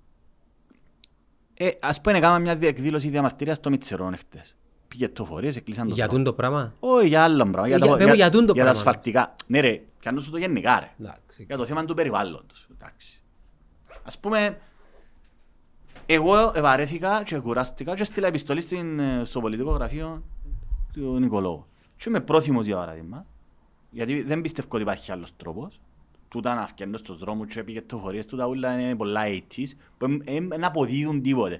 Ε, 1.63 1.71
ας 1.79 2.01
πούμε, 2.01 2.17
έκανα 2.17 2.39
μια 2.39 2.55
διεκδήλωση 2.55 3.09
διαμαρτυρίας 3.09 3.57
στο 3.57 3.69
Μητσερόν 3.69 4.15
χτες 4.15 4.55
πήγε 4.87 5.09
το 5.09 5.25
φορείς, 5.25 5.55
έκλεισαν 5.55 5.87
το 5.87 5.93
Για 5.93 6.07
τούν 6.07 6.23
το 6.23 6.33
πράγμα; 6.33 6.73
Όχι, 6.79 7.07
για 7.07 7.23
άλλο 7.23 7.43
πράγμα. 7.43 7.67
Για, 7.67 7.77
για, 7.77 7.95
για, 7.97 8.13
για, 8.13 8.29
το 8.29 8.53
για 8.53 8.63
τα 8.63 8.69
ασφαλτικά. 8.69 9.33
Ναι 9.47 9.59
ρε, 9.59 9.81
κάνω 9.99 10.21
σου 10.21 10.31
το 10.31 10.37
γενικά 10.37 10.79
ρε. 10.79 10.91
Εντάξει. 10.99 11.43
Για 11.43 11.57
το 11.57 11.65
θέμα 11.65 11.85
του 11.85 11.93
περιβάλλοντος. 11.93 12.67
Εντάξει. 12.71 13.21
Ας 14.03 14.19
πούμε, 14.19 14.57
εγώ 16.05 16.51
ευαρέθηκα 16.55 17.23
και 17.23 17.39
κουράστηκα 17.39 17.95
και 17.95 18.03
στείλα 18.03 18.27
επιστολή 18.27 18.61
στην, 18.61 18.99
ε, 18.99 19.21
στο 19.25 19.41
πολιτικό 19.41 19.71
γραφείο 19.71 20.23
του 20.93 21.19
Νικολόγου. 21.19 21.65
Και 21.97 22.03
είμαι 22.07 22.19
πρόθυμος 22.19 22.65
για 22.65 22.75
παράδειγμα, 22.75 23.25
γιατί 23.89 24.21
δεν 24.21 24.41
πιστεύω 24.41 24.67
ότι 24.71 24.81
υπάρχει 24.81 25.11
άλλος 25.11 25.35
τρόπος 25.37 25.79
τούτα 26.31 26.55
να 26.55 26.65
φτιάχνω 26.67 26.97
στους 26.97 27.17
δρόμους 27.17 27.53
και 27.53 27.63
πήγε 27.63 27.81
το 27.81 27.97
φορείες, 27.97 28.25
τούτα 28.25 28.47
όλα 28.47 28.79
είναι 28.79 28.95
πολλά 28.95 29.21
80's, 29.25 29.65
που 29.97 30.07
δεν 30.25 30.63
αποδίδουν 30.63 31.21
τίποτε. 31.21 31.59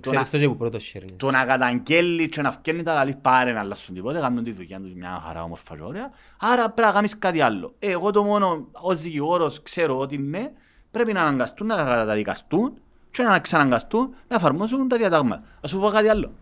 Ξέρεις 0.00 0.30
το 0.30 0.38
και 0.38 0.48
που 0.48 0.56
πρώτος 0.56 0.94
sharing. 0.94 1.14
Το 1.16 1.30
να 1.30 1.44
καταγγέλει 1.44 2.28
και 2.28 2.42
να 2.42 2.52
φτιάχνει 2.52 2.82
τα 2.82 2.94
λαλείς 2.94 3.16
πάρε 3.16 3.52
να 3.52 3.60
αλλάσουν 3.60 3.94
τίποτε, 3.94 4.20
κάνουν 4.20 4.44
τη 4.44 4.52
δουλειά 4.52 4.80
τους 4.80 4.92
μια 4.92 5.22
χαρά 5.26 5.42
όμορφα 5.42 5.76
και 5.76 5.82
ωραία. 5.82 6.10
Άρα 6.38 6.70
πρέπει 6.70 6.88
να 6.88 6.94
κάνεις 6.94 7.18
κάτι 7.18 7.40
άλλο. 7.40 7.74
Εγώ 7.78 8.10
το 8.10 8.22
μόνο 8.22 8.68
ως 8.72 9.00
δικηγόρος 9.00 9.62
ξέρω 9.62 9.98
ότι 9.98 10.18
ναι, 10.18 10.52
πρέπει 10.90 11.12
να 11.12 11.20
αναγκαστούν 11.20 11.66
να 11.66 11.76
καταδικαστούν 11.76 12.72
και 13.10 13.22
να 13.22 13.38
ξαναγκαστούν 13.38 14.14
να 14.28 14.36
εφαρμόσουν 14.36 14.88
τα 14.88 14.96
διατάγματα. 14.96 15.42
Ας 15.60 15.70
σου 15.70 15.80
πω 15.80 15.88
κάτι 15.88 16.08
άλλο. 16.08 16.32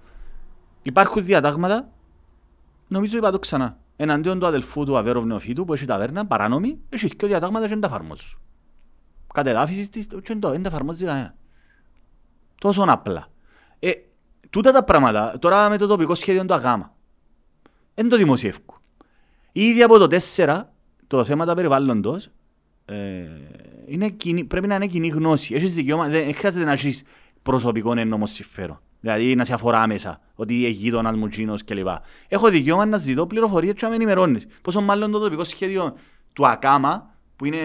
Υπάρχουν 0.83 1.25
διατάγματα, 1.25 1.89
νομίζω 2.89 3.17
είπα 3.17 3.31
το 3.31 3.39
ξανά, 3.39 3.79
εναντίον 3.97 4.39
του 4.39 4.47
αδελφού 4.47 4.85
του 4.85 4.97
Αβέροβ 4.97 5.25
Νεοφύτου 5.25 5.65
που 5.65 5.73
έχει 5.73 5.85
ταβέρνα, 5.85 6.27
παράνομη, 6.27 6.79
έχει 6.89 7.09
και 7.09 7.27
διατάγματα 7.27 7.65
και 7.65 7.71
δεν 7.71 7.81
τα 7.81 7.87
εφαρμόζουν. 7.87 8.41
Κατεδάφισης 9.35 9.89
της 9.89 10.07
και 10.07 10.21
δεν 10.41 10.41
τα 10.41 10.61
εφαρμόζει 10.65 11.05
κανένα. 11.05 11.35
Τόσο 12.61 12.85
απλά. 12.87 13.29
Ε, 13.79 13.93
τούτα 14.51 14.73
τα 14.73 14.85
πράγματα, 14.85 15.39
τώρα 15.39 15.69
με 15.69 15.77
το 15.77 15.87
τοπικό 15.87 16.15
σχέδιο 16.15 16.45
του 16.45 16.55
ΑΓΑΜΑ, 16.55 16.95
δεν 17.95 18.09
το 18.09 18.17
δημοσιεύκω. 18.17 18.81
Ήδη 19.53 19.83
από 19.83 19.99
το 19.99 20.07
4, 20.37 20.61
το 21.07 21.25
θέμα 21.25 21.45
τα 21.45 21.55
περιβάλλοντος, 21.55 22.31
ε, 22.85 23.27
είναι 23.87 24.09
κοινή, 24.09 24.45
πρέπει 24.45 24.67
να 24.67 24.75
είναι 24.75 24.87
κοινή 24.87 25.09
γνώση. 25.09 25.55
Έχεις 25.55 25.75
δικαίωμα, 25.75 26.09
δεν 26.09 26.35
χρειάζεται 26.35 26.65
να 26.65 26.73
έχεις 26.73 27.03
προσωπικό 27.43 27.93
ενόμο 27.99 28.27
συμφέρον. 28.27 28.81
Δηλαδή 29.07 29.35
να 29.35 29.45
σε 29.45 29.55
αφορά 29.55 29.87
μέσα, 29.87 30.21
ότι 30.35 30.55
είναι 30.55 30.69
γείτονας 30.69 31.17
μου 31.17 31.29
τσίνος 31.29 31.65
κλπ. 31.65 31.89
Έχω 32.29 32.49
δικαίωμα 32.49 32.87
να 32.87 32.99
ζητώ 32.99 33.27
πληροφορίες 33.27 33.73
και 33.73 33.79
να 33.83 33.89
με 33.89 33.95
ενημερώνεις. 33.95 34.47
Πόσο 34.63 34.81
μάλλον 34.81 35.11
το 35.11 35.19
τοπικό 35.19 35.45
σχέδιο 35.45 35.97
του 36.33 36.47
ΑΚΑΜΑ, 36.47 37.15
που 37.37 37.45
είναι 37.45 37.59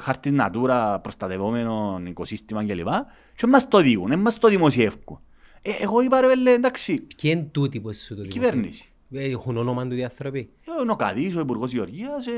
χάρτης 0.00 0.32
νατούρα, 0.32 1.00
προστατευόμενο 1.00 2.02
οικοσύστημα 2.06 2.64
κλπ. 2.64 2.88
Και 3.36 3.46
μας 3.46 3.68
το 3.68 3.80
δίγουν, 3.80 4.08
δεν 4.08 4.18
μας 4.18 4.38
το 4.38 4.48
δημοσιεύκουν. 4.48 5.20
Ε, 5.62 5.70
εγώ 5.80 6.00
είπα 6.00 6.20
ρε 6.20 6.26
βέλε, 6.26 6.50
εντάξει. 6.50 7.06
Ποιο 7.16 7.30
είναι 7.30 7.48
τούτη 7.52 7.80
που 7.80 7.88
εσύ 7.88 8.08
το 8.08 8.14
δημοσιεύουν. 8.14 8.50
Κυβέρνηση. 8.50 8.88
Ε, 9.10 9.30
έχουν 9.30 9.56
όνομα 9.56 9.86
του 9.86 9.94
διαθρώπη. 9.94 10.50
Ε, 10.86 10.90
ο 10.90 10.96
Καδής, 10.96 11.36
ο 11.36 11.40
Υπουργός 11.40 11.72
Γεωργίας, 11.72 12.26
ε, 12.26 12.32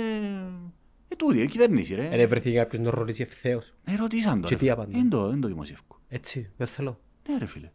ε, 1.09 1.17
τούτη, 1.17 1.39
η 1.39 1.47
κυβέρνηση 1.47 1.95
ρε. 1.95 2.09
Ε, 2.11 2.27
βρεθηκε 2.27 2.57
κάποιος 2.57 2.83
να 2.83 2.91
ρωτήσει 2.91 3.23
ευθέως. 3.23 3.75
Ε, 3.85 3.97
ρωτήσαν 3.97 4.41
το. 4.41 4.49
Και 4.49 4.57
τι 4.57 4.71
απαντά. 4.71 4.99
Δεν 4.99 5.11
το, 5.11 5.39
το 5.39 5.49
δημοσιεύκουν. 5.49 5.99
Έτσι, 6.09 6.51
δεν 6.57 6.67
θέλω. 6.67 6.99
Ναι 7.29 7.39
ρε 7.39 7.47
φίλε. 7.47 7.71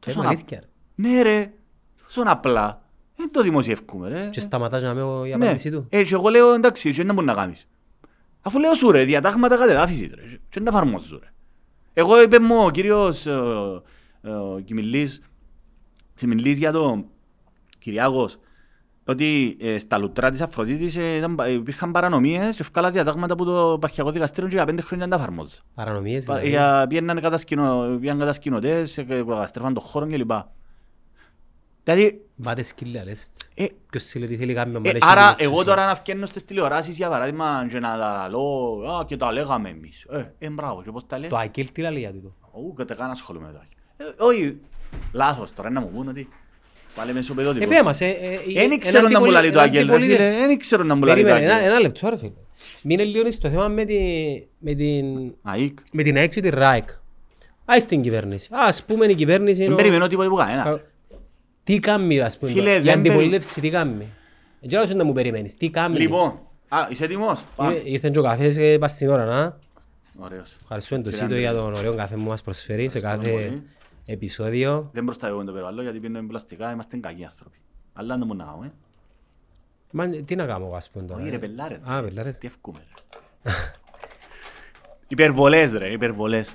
Τόσο 0.00 0.20
αλήθεια. 0.20 0.62
Ναι 0.94 1.22
ρε, 1.22 1.52
τόσο 2.02 2.22
απλά. 2.24 2.82
Δεν 3.16 3.32
το 3.32 3.42
δημοσιεύκουμε 3.42 4.08
ρε. 4.08 4.28
Και 4.28 4.40
σταματάς 4.40 4.82
να 4.82 4.94
με 4.94 5.28
η 5.28 5.32
απάντησή 5.32 5.70
του. 5.70 5.86
Ε, 5.88 6.04
και 6.04 6.14
εγώ 6.14 6.28
λέω 6.28 6.52
εντάξει, 6.52 6.92
και 6.94 7.04
δεν 7.04 7.14
μπορεί 7.14 7.26
να 7.26 7.34
κάνεις. 7.34 7.68
Αφού 8.42 8.58
λέω 8.58 8.74
σου 8.74 8.90
ρε, 8.90 9.04
διατάγματα 9.04 9.56
κατεδάφισης 9.56 10.10
ρε, 10.14 10.22
και 10.22 10.38
δεν 10.50 10.64
τα 10.64 10.70
εφαρμόζω 10.70 11.18
ρε. 11.18 11.32
Εγώ 11.92 12.22
είπε 12.22 12.38
μου 12.38 12.64
ο 12.64 12.70
κύριος 12.70 13.26
Κιμιλής, 14.64 15.22
Κιμιλής 16.14 16.58
για 16.58 16.72
το 16.72 17.04
Κυριάκος, 17.78 18.38
ότι 19.10 19.56
ε, 19.60 19.78
στα 19.78 19.98
λουτρά 19.98 20.30
της 20.30 20.40
Αφροδίτης 20.40 20.96
ε, 20.96 21.26
υπήρχαν 21.52 21.90
παρανομίες 21.90 22.56
και 22.56 22.62
ευκάλα 22.62 22.90
διατάγματα 22.90 23.34
που 23.34 23.44
το 23.44 23.72
επαρχιακό 23.76 24.10
δικαστήριο 24.10 24.48
και 24.48 24.54
για 24.54 24.64
πέντε 24.64 24.82
χρόνια 24.82 25.06
δεν 25.06 25.16
τα 25.16 25.22
εφαρμόζω. 25.22 25.56
Παρανομίες 25.74 26.24
δηλαδή. 26.24 26.48
Για, 26.48 26.86
πήγαιναν 26.88 27.20
κατασκηνωτές, 28.18 29.04
καταστρέφαν 29.08 29.74
τον 29.74 29.82
χώρο 29.82 30.06
κλπ. 30.06 30.30
Δηλαδή... 31.84 32.24
Βάτε 32.36 32.62
σκύλια 32.62 33.04
λες. 33.04 33.30
Ε, 33.54 33.66
Ποιος 33.90 34.04
θέλει 34.04 34.24
ότι 34.24 34.36
θέλει 34.36 34.54
κάποιο 34.54 34.80
ε, 34.84 34.92
Άρα 35.00 35.34
εγώ 35.38 35.64
τώρα 35.64 35.86
να 35.86 35.94
φτιάχνω 35.94 36.26
στις 36.26 36.44
τηλεοράσεις 36.44 36.96
για 36.96 37.08
παράδειγμα 37.08 37.66
και 37.70 37.78
να 37.78 37.98
τα 37.98 38.28
λέω 38.30 38.92
α, 38.92 39.04
και 39.04 39.16
τα 39.16 39.32
λέγαμε 39.32 39.68
εμείς. 39.68 40.06
Ε, 40.10 40.34
ε 40.38 40.50
μπράβο 40.50 40.82
και 40.82 40.90
πώς 40.90 41.06
τα 41.06 41.18
λες. 41.18 41.28
Το 41.28 41.36
Ακέλ 41.36 41.72
τι 41.72 41.80
λέει 41.80 41.98
για 41.98 42.12
τούτο; 42.12 42.34
Ού, 42.52 42.72
κατά 42.72 42.94
καν 42.94 43.10
ασχολούμαι 43.10 43.46
με 43.46 43.52
το 43.52 43.58
Ακέλ. 43.58 44.08
Ε, 44.08 44.22
όχι, 44.24 44.60
λάθος 45.12 45.52
τώρα 45.52 45.70
να 45.70 45.80
μου 45.80 45.90
πούν 45.94 46.08
ότι 46.08 46.28
Πάλι 46.94 47.12
με 47.12 47.22
σοπεδότυπο. 47.22 47.64
Επέ 47.64 47.82
μας, 47.82 47.98
Δεν 47.98 48.78
ξέρω 48.78 49.08
να 49.08 49.20
μου 49.20 49.26
λέει 49.26 49.50
το 49.50 49.60
Άγγελ, 49.60 49.90
ρε 49.90 50.00
φίλε. 50.00 50.16
Δεν 50.16 50.58
ξέρω 50.58 50.82
να 50.82 50.94
μου 50.94 51.04
λέει 51.04 51.22
το 51.22 51.32
Άγγελ. 51.32 51.50
Ένα 51.50 51.80
λεπτό, 51.80 52.08
ρε 52.08 52.16
φίλε. 52.16 52.32
Μείνε 52.82 53.04
λίγο 53.04 53.30
στο 53.30 53.48
θέμα 53.48 53.68
με 54.58 54.74
την 54.74 55.32
ΑΕΚ 55.42 55.78
με 55.92 56.02
την 56.02 56.16
ΑΕΚ 56.16 56.30
και 56.30 56.40
την 56.40 56.50
ΡΑΕΚ. 56.54 56.88
Ας 57.64 57.86
την 57.86 58.02
κυβέρνηση. 58.02 58.48
Ας 58.50 58.84
πούμε 58.84 59.06
η 59.06 59.14
κυβέρνηση... 59.14 59.66
Δεν 59.66 59.74
περιμένω 59.74 60.06
τίποτα 60.06 60.28
που 60.28 60.34
κανένα. 60.34 60.80
Τι 61.64 61.78
κάνει, 61.78 62.20
ας 62.20 62.38
πούμε, 62.38 62.80
η 62.84 62.90
αντιπολίτευση 62.90 63.60
τι 63.60 63.70
κάνει. 63.70 64.06
Έτσι 64.60 64.76
όσο 64.76 64.94
να 64.94 65.04
μου 65.04 65.12
περιμένεις, 65.12 65.54
τι 65.54 65.70
κάνει. 65.70 65.98
Λοιπόν, 65.98 66.38
α, 66.68 66.86
είσαι 66.90 67.04
έτοιμος. 67.04 67.44
Ήρθαν 67.84 68.12
και 68.12 68.18
ο 68.18 68.22
καφές 68.22 68.56
ε, 68.56 68.78
πας 68.78 68.90
στην 68.90 69.08
ώρα, 69.08 69.24
να. 69.24 69.58
Ωραίος. 70.18 70.56
Ευχαριστούμε 70.62 71.02
τον 71.02 71.12
Σίτο 71.12 71.36
για 71.36 71.52
τον 71.52 71.74
ωραίο 71.74 71.94
καφέ 71.94 72.14
που 72.14 72.28
μας 72.28 72.42
προσφέρει 72.42 72.88
σε 72.88 73.00
κάθε 73.00 73.62
επεισόδιο. 74.06 74.90
Δεν 74.92 75.04
προστατεύουμε 75.04 75.44
το 75.44 75.52
περιβάλλον 75.52 75.82
γιατί 75.82 75.98
πίνουμε 76.00 76.26
πλαστικά, 76.26 76.72
είμαστε 76.72 76.96
κακοί 76.96 77.24
άνθρωποι. 77.24 77.56
Αλλά 77.92 78.16
δεν 78.16 78.26
μου 78.26 78.34
να 78.34 78.44
κάνουμε. 78.44 78.72
Μα 79.92 80.08
τι 80.08 80.34
να 80.36 80.46
κάνω 80.46 80.66
ας 80.74 80.90
πούμε 80.90 81.04
τώρα. 81.04 81.20
Όχι 81.20 81.30
ρε 81.30 81.38
πελάρες. 81.38 81.78
Α, 81.84 82.02
πελάρες. 82.02 82.38
Τι 82.38 82.46
ευκούμε 82.46 82.78
ρε. 82.78 83.52
Υπερβολές 85.08 85.72
ρε, 85.72 85.88
υπερβολές. 85.92 86.54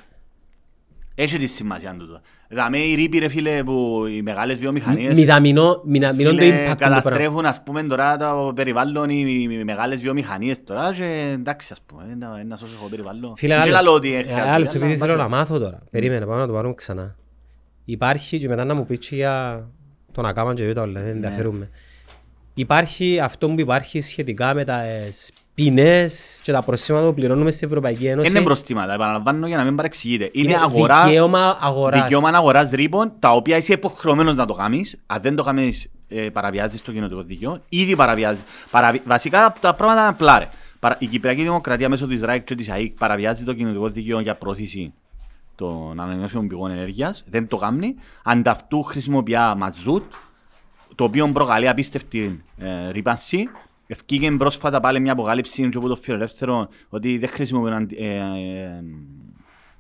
Έχει 1.16 1.38
τη 1.38 1.46
σημασία 1.46 1.96
του. 2.00 2.22
Δηλαδή 2.48 2.92
οι 2.92 2.96
ρήποι 2.96 3.18
ρε 3.20 3.28
φίλε 3.28 3.64
που 3.64 4.06
οι 4.06 4.22
μεγάλες 4.22 4.60
βιομηχανίες 4.60 5.18
Μηδαμινό, 5.18 5.82
μηδαμινό 5.86 6.32
το 6.32 6.38
φίλε, 6.38 6.48
impact 6.56 6.70
του 6.70 6.76
πράγμα. 6.76 6.96
καταστρέφουν 6.96 7.46
ας 7.46 7.64
πούμε 7.64 7.84
τώρα 7.84 8.18
το 8.18 8.52
περιβάλλον 8.56 9.10
οι, 9.10 9.48
οι 9.52 9.64
μεγάλες 9.64 10.02
βιομηχανίες 10.02 10.64
τώρα 10.64 10.94
και 10.94 11.32
εντάξει 11.34 11.70
ας 11.72 11.82
πούμε 11.86 12.04
ένα, 12.12 12.38
ένας 12.40 12.60
σώσο 12.60 12.74
έχω 12.80 12.88
περιβάλλον. 12.90 13.36
Φίλε, 13.38 13.56
Δεν 13.56 13.64
άλλο- 13.76 13.84
λέω 13.84 13.94
ότι 13.94 14.14
ε, 14.16 14.22
χρειάζεται, 14.24 14.50
άλλο 14.50 14.64
λεπτό, 14.64 14.78
αλλά 14.78 14.86
επειδή 14.86 15.00
θέλω 15.00 15.16
μπας- 15.16 15.30
να 15.30 15.36
μάθω 15.38 15.60
τώρα. 15.60 15.80
Περίμενε, 15.92 16.26
πάμε 16.26 16.40
να 16.42 16.48
το 16.48 16.54
πάρουμε 16.54 16.74
ξανά. 16.74 17.16
Υπάρχει, 17.86 18.38
και 18.38 18.48
μετά 18.48 18.66
να 18.66 18.74
μου 18.76 18.86
πεις 18.86 19.00
και 19.00 19.16
για 19.16 19.66
τον 20.12 20.26
ακάμα 20.26 20.54
και 20.54 20.74
τα 20.74 20.82
όλα, 20.82 20.92
Ναι. 20.92 21.06
δεν 21.06 21.10
ενδιαφέρουμε. 21.16 21.70
Υπάρχει 22.54 23.20
αυτό 23.20 23.50
που 23.50 23.60
υπάρχει 23.60 24.02
σχετικά 24.02 24.54
με 24.54 24.64
τα 24.64 24.82
ε, 24.82 25.10
ποινές 25.54 26.40
και 26.44 26.52
τα 26.52 26.62
προσήματα 26.64 27.06
που 27.08 27.14
πληρώνουμε 27.14 27.52
στην 27.52 27.68
Ευρωπαϊκή 27.68 28.08
Ένωση. 28.08 28.30
Είναι 28.30 28.42
προστήματα, 28.42 28.94
επαναλαμβάνω 28.94 29.48
για 29.48 29.58
να 29.58 29.64
μην 29.64 29.76
παρεξηγείτε. 29.76 30.30
Είναι, 30.34 30.48
Είναι 30.52 30.60
αγορά, 30.62 31.06
δικαίωμα 31.06 31.58
αγοράς. 31.62 32.04
δικαίωμα 32.04 32.30
αγοράς 32.30 32.70
ρήπων, 32.70 33.12
τα 33.20 33.32
οποία 33.32 33.58
είσαι 33.58 33.74
υποχρεωμένος 33.74 34.36
να 34.36 34.46
το 34.46 34.54
κάνεις. 34.54 34.98
Αν 35.06 35.22
δεν 35.22 35.36
το 35.36 35.44
κάνεις, 35.44 35.88
ε, 36.08 36.30
παραβιάζεις 36.30 36.82
το 36.82 36.92
κοινωτικό 36.92 37.22
δίκαιο. 37.24 37.62
Ήδη 37.70 37.96
παραβιάζεις. 37.96 38.44
Παραβι... 38.72 39.02
Βασικά 39.06 39.56
τα 39.60 39.74
πράγματα 39.74 40.02
είναι 40.02 40.10
απλά 40.10 40.40
ρε. 40.40 40.50
Παρα... 40.80 40.96
Η 41.00 41.06
Κυπριακή 41.06 41.42
Δημοκρατία 41.42 41.90
μέσω 41.90 42.08
της 42.08 42.22
ΡΑΕΚ 42.22 42.44
και 42.44 42.56
της 42.56 42.70
ΑΕΚ 42.70 42.92
παραβιάζει 42.92 43.44
το 43.44 43.54
κοινωτικό 43.54 43.90
δίκαιο 43.90 44.20
για 44.20 44.36
πρόθεση 44.36 44.94
των 45.56 46.00
ανανεώσιμων 46.00 46.48
πηγών 46.48 46.72
ενέργειας. 46.72 47.24
Δεν 47.28 47.48
το 47.48 47.58
κάνει. 47.58 47.96
Ανταυτού 48.24 48.84
χρησιμοποιεί 48.84 49.36
μαζούτ, 49.58 50.04
το 50.96 51.04
οποίο 51.04 51.32
προκαλεί 51.32 51.68
απίστευτη 51.68 52.44
ε, 52.58 52.92
ρήπανση. 52.92 53.50
Ευκήγε 53.88 54.32
πρόσφατα 54.32 54.80
πάλι 54.80 55.00
μια 55.00 55.12
αποκάλυψη 55.12 55.70
και 55.70 55.78
από 55.78 55.88
το 55.88 55.96
φιλελεύθερο 55.96 56.68
ότι 56.90 57.18
δεν 57.18 57.30
χρησιμοποιούν 57.30 57.74
αντι- 57.74 58.00
ε, 58.00 58.16
ε, 58.16 58.84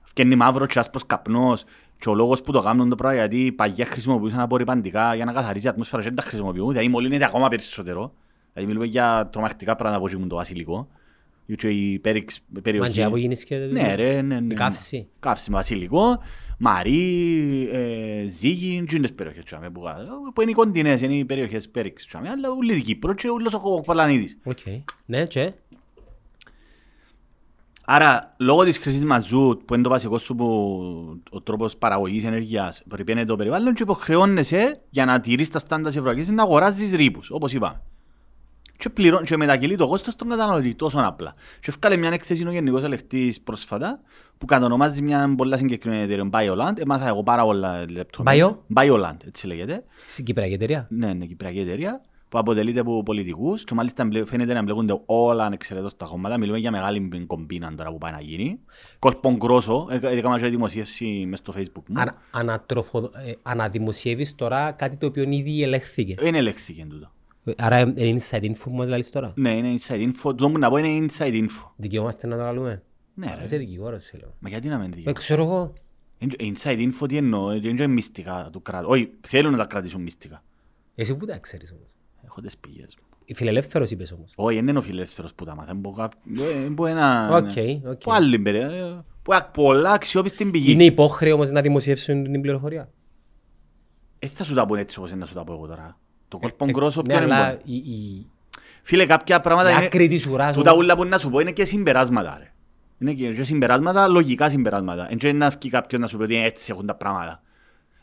Φκένει 0.01 0.35
μαύρο 0.35 0.65
και 0.65 0.79
άσπρος 0.79 1.05
καπνός 1.05 1.63
και 1.99 2.09
ο 2.09 2.13
λόγος 2.13 2.41
που 2.41 2.51
το 2.51 2.61
κάνουν 2.61 2.89
το 2.89 2.95
πράγμα 2.95 3.17
γιατί 3.17 3.51
παγιά 3.51 3.85
χρησιμοποιούσαν 3.85 4.39
απορριπαντικά 4.39 5.15
για 5.15 5.25
να 5.25 5.31
καθαρίσει 5.31 5.65
η 5.65 5.69
ατμόσφαιρα 5.69 6.01
και 6.01 6.07
δεν 6.07 6.17
τα 6.17 6.23
χρησιμοποιούν 6.23 6.69
δηλαδή 6.69 6.87
μολύνεται 6.87 7.25
ακόμα 7.25 7.47
περισσότερο 7.47 8.13
δηλαδή 8.53 8.71
μιλούμε 8.71 8.91
για 8.91 9.29
τρομακτικά 9.31 9.75
πράγματα 9.75 10.01
που 10.01 10.07
έχουν 10.07 10.27
το 10.27 10.35
βασιλικό 10.35 10.87
και 11.55 11.69
η 11.69 11.99
πέριξ 11.99 12.41
Μα 12.53 12.61
περιοχή 12.61 12.91
και 12.91 13.03
από 13.03 13.17
γίνεις 13.17 13.43
και... 13.43 13.57
ναι 13.57 13.95
ρε 13.95 14.21
ναι, 14.21 14.39
ναι, 14.39 14.53
Η 14.53 14.55
καύση. 14.55 15.07
καύση 15.19 15.49
με 15.51 15.55
βασιλικό 15.55 16.19
Μαρί, 16.59 17.69
ε, 17.71 18.25
Ζήγη, 18.27 18.83
και 18.87 18.95
είναι 18.95 19.07
τις 19.07 19.13
περιοχές 19.15 19.43
τζιαμέ, 19.43 19.69
που, 19.69 19.81
κα- 19.81 19.95
που 20.33 20.41
είναι 20.41 20.51
οι 20.51 20.53
κοντινές, 20.53 21.01
είναι 21.01 21.15
οι 21.15 21.25
περιοχές 21.25 21.69
πέριξ 21.69 22.05
τζιαμέ, 22.05 22.29
αλλά 22.29 22.49
ούλη 22.57 22.73
η 22.73 22.81
Κύπρο 22.81 23.13
και 23.13 23.29
ούλος 23.29 23.53
ο 23.53 23.81
Παλανίδης. 23.81 24.37
Οκ. 24.43 24.57
Ναι, 25.05 25.25
και. 25.25 25.51
Άρα, 27.87 28.35
λόγω 28.39 28.63
της 28.63 28.77
χρήσης 28.77 29.03
μαζούτ, 29.05 29.61
που 29.65 29.73
είναι 29.73 29.83
το 29.83 29.89
βασικό 29.89 30.17
σου 30.17 30.35
που, 30.35 30.45
ο 31.29 31.41
τρόπος 31.41 31.77
παραγωγής 31.77 32.23
ενέργειας, 32.23 32.83
περιπένει 32.89 33.25
το 33.25 33.35
περιβάλλον 33.35 33.73
και 33.73 33.83
υποχρεώνεσαι 33.83 34.81
για 34.89 35.05
να 35.05 35.19
τηρείς 35.19 35.49
τα 35.49 35.59
standards 35.59 35.87
της 35.87 35.97
Ευρωπαϊκής 35.97 36.29
να 36.29 36.43
αγοράζεις 36.43 36.93
ρύπους, 36.93 37.29
όπως 37.31 37.53
είπαμε. 37.53 37.81
Και, 38.77 38.89
πληρώ, 38.89 39.21
και 39.21 39.37
μετακυλεί 39.37 39.75
το 39.75 39.87
κόστος 39.87 40.13
στον 40.13 40.29
καταναλωτή, 40.29 40.75
τόσο 40.75 40.99
απλά. 41.03 41.33
Και 41.59 41.65
έφκαλε 41.67 41.97
μια 41.97 42.09
έκθεση 42.09 42.47
ο 42.47 42.51
Γενικός 42.51 42.83
Ελεκτής 42.83 43.41
πρόσφατα, 43.41 43.99
που 44.37 44.45
κατονομάζει 44.45 45.01
μια 45.01 45.33
πολλά 45.37 45.57
συγκεκριμένη 45.57 46.01
εταιρεία, 46.01 46.29
Bioland, 46.31 46.77
έμαθα 46.79 47.07
εγώ 47.07 47.23
πάρα 47.23 47.43
πολλά 47.43 47.85
λεπτομέρειες. 47.89 48.55
Bioland, 48.75 49.17
έτσι 49.27 49.47
λέγεται. 49.47 49.83
Στην 50.05 50.25
Κυπριακή 50.25 50.53
εταιρεία; 50.53 50.87
Ναι, 50.89 51.07
είναι 51.07 51.25
κυπριακή 51.25 51.59
εταιρεία 51.59 52.01
που 52.29 52.37
αποτελείται 52.37 52.79
από 52.79 53.03
πολιτικούς 53.03 53.63
και 53.63 53.73
μάλιστα 53.73 54.03
εμπλε- 54.03 54.27
φαίνεται 54.27 54.53
να 54.53 54.59
εμπλέκονται 54.59 55.01
όλα 55.05 55.45
ανεξαιρέτως 55.45 55.97
τα 55.97 56.05
κόμματα. 56.05 56.37
Μιλούμε 56.37 56.57
για 56.57 56.71
μεγάλη 56.71 57.25
κομπίνα 57.27 57.75
τώρα 57.75 57.91
που 57.91 57.97
πάει 57.97 58.11
να 58.11 58.21
γίνει. 58.21 58.59
Κόλπον 58.99 59.39
κρόσο, 59.39 59.87
ε, 59.89 59.99
έκανα 60.03 60.39
και 60.39 60.47
δημοσίευση 60.47 61.25
μες 61.27 61.39
στο 61.39 61.53
facebook 61.57 61.83
μου. 61.87 61.99
Ανα, 61.99 62.17
ανατροφο, 62.31 62.99
ε, 62.99 63.31
αναδημοσιεύεις 63.43 64.35
τώρα 64.35 64.71
κάτι 64.71 64.95
το 64.95 65.05
οποίο 65.05 65.23
ήδη 65.29 65.63
ελέγχθηκε. 65.63 66.15
Δεν 66.17 66.35
ελέγχθηκε 66.35 66.85
τούτο. 66.89 67.11
Άρα 67.57 67.75
ε, 67.75 67.93
είναι 67.95 68.19
inside 68.29 68.43
info 68.43 68.57
που 68.63 68.71
μας 68.75 68.87
λαλείς 68.87 69.09
τώρα; 69.09 69.31
Ναι, 69.35 69.57
είναι 69.57 69.75
inside 69.79 70.11
info. 70.11 70.37
Το 70.37 70.49
που 70.49 70.57
να 70.57 70.69
πω 70.69 70.77
είναι 70.77 71.05
inside 71.17 71.33
info. 71.33 71.69
Δικαιούμαστε 71.75 72.27
να 72.27 72.37
το 72.37 72.41
λαλούμε. 72.43 72.83
Ναι, 73.13 73.35
ρε. 73.37 73.43
Είσαι 73.43 73.57
δικηγόρος, 73.57 74.03
σε 74.03 74.17
λέω. 74.17 74.33
Μα 74.39 74.49
γιατί 74.49 74.67
να 74.67 74.77
μην 74.77 74.91
Ε, 74.91 74.95
δει. 74.95 75.13
ξέρω 75.13 75.43
εγώ. 75.43 75.73
Inside 76.39 76.89
info 76.91 77.07
τι 77.07 77.17
εννοώ, 77.17 77.47
δεν 77.47 77.63
είναι 77.63 77.87
μυστικά 77.87 78.49
του 78.51 78.61
κράτους. 78.61 78.89
Όχι, 78.91 79.11
θέλουν 79.21 79.51
να 79.51 79.57
τα 79.57 79.65
κρατήσουν 79.65 80.01
μυστικά. 80.01 80.43
Εσύ 80.95 81.15
που 81.15 81.25
τα 81.25 81.37
ξέρεις 81.37 81.71
όμως; 81.71 81.87
Έχω 82.25 82.41
τις 82.41 82.57
πηγές 82.57 82.95
μου. 82.99 83.07
Η 83.25 83.33
φιλελεύθερος 83.35 83.91
είπες 83.91 84.11
όμως. 84.11 84.31
Όχι, 84.35 84.55
δεν 84.55 84.67
είναι 84.67 84.77
ο 84.77 84.81
φιλελεύθερος 84.81 85.33
που 85.33 85.45
τα 85.45 85.55
μάθα. 85.55 85.73
Μπορεί 86.71 86.91
ένα... 86.91 87.29
OK, 87.35 87.49
OK. 87.89 87.97
Που 88.03 88.13
άλλη 88.13 88.39
περί- 88.39 89.01
που 89.21 89.33
έχει 89.33 89.43
πολλά 89.53 89.91
αξιόπιστη 89.91 90.45
πηγή. 90.45 90.71
Είναι 90.71 90.83
υπόχρεο 90.85 91.33
όμως 91.35 91.51
να 91.51 91.61
δημοσιεύσουν 91.61 92.23
την 92.31 92.41
πληροφορία; 92.41 92.89
Έτσι 94.19 94.35
θα 94.35 94.43
σου 94.43 94.53
τα 94.53 94.65
πω 94.65 94.75
έτσι 94.75 94.97
όπως 94.99 95.11
είναι 95.11 95.19
να 95.19 95.25
σου 95.25 95.33
τα 95.33 95.43
πω 95.43 95.53
εγώ 95.53 95.67
τώρα. 95.67 95.99
Το 96.35 96.41
κόλπον 96.41 96.69
Ε, 96.69 96.71
κρόσο 96.71 97.01
ναι, 97.01 97.13
ποιο 97.13 97.23
είναι. 97.23 97.33
αλλά 97.35 97.45
μόνο; 97.45 97.59
η, 97.63 97.75
η, 97.75 98.25
Φίλε, 98.83 99.05
κάποια 99.05 99.39
πράγματα 99.39 99.69
η 99.69 99.73
είναι... 99.75 99.85
άκρη 99.85 100.07
της 100.07 100.27
ουράς 100.27 100.53
Τούτα 100.55 100.71
όμως. 100.71 100.83
ούλα 100.83 100.95
που 100.95 101.05
να 101.05 101.17
σου 101.19 101.29
πω 101.29 101.39
είναι 101.39 101.51
και 101.51 101.65
συμπεράσματα, 101.65 102.37
ρε. 102.39 102.49
Είναι 102.99 103.13
και 103.13 103.33
και 103.33 103.43
συμπεράσματα, 103.43 104.07
λογικά 104.07 104.49
συμπεράσματα. 104.49 105.07
Εν 105.11 105.17
και 105.17 105.31
να 105.33 105.49
βγει 105.49 105.69
κάποιος 105.69 106.01
να 106.01 106.07
σου 106.07 106.17
πει 106.17 106.23
ότι 106.23 106.35
έτσι 106.43 106.71
έχουν 106.71 106.85
τα 106.85 106.95
πράγματα. 106.95 107.41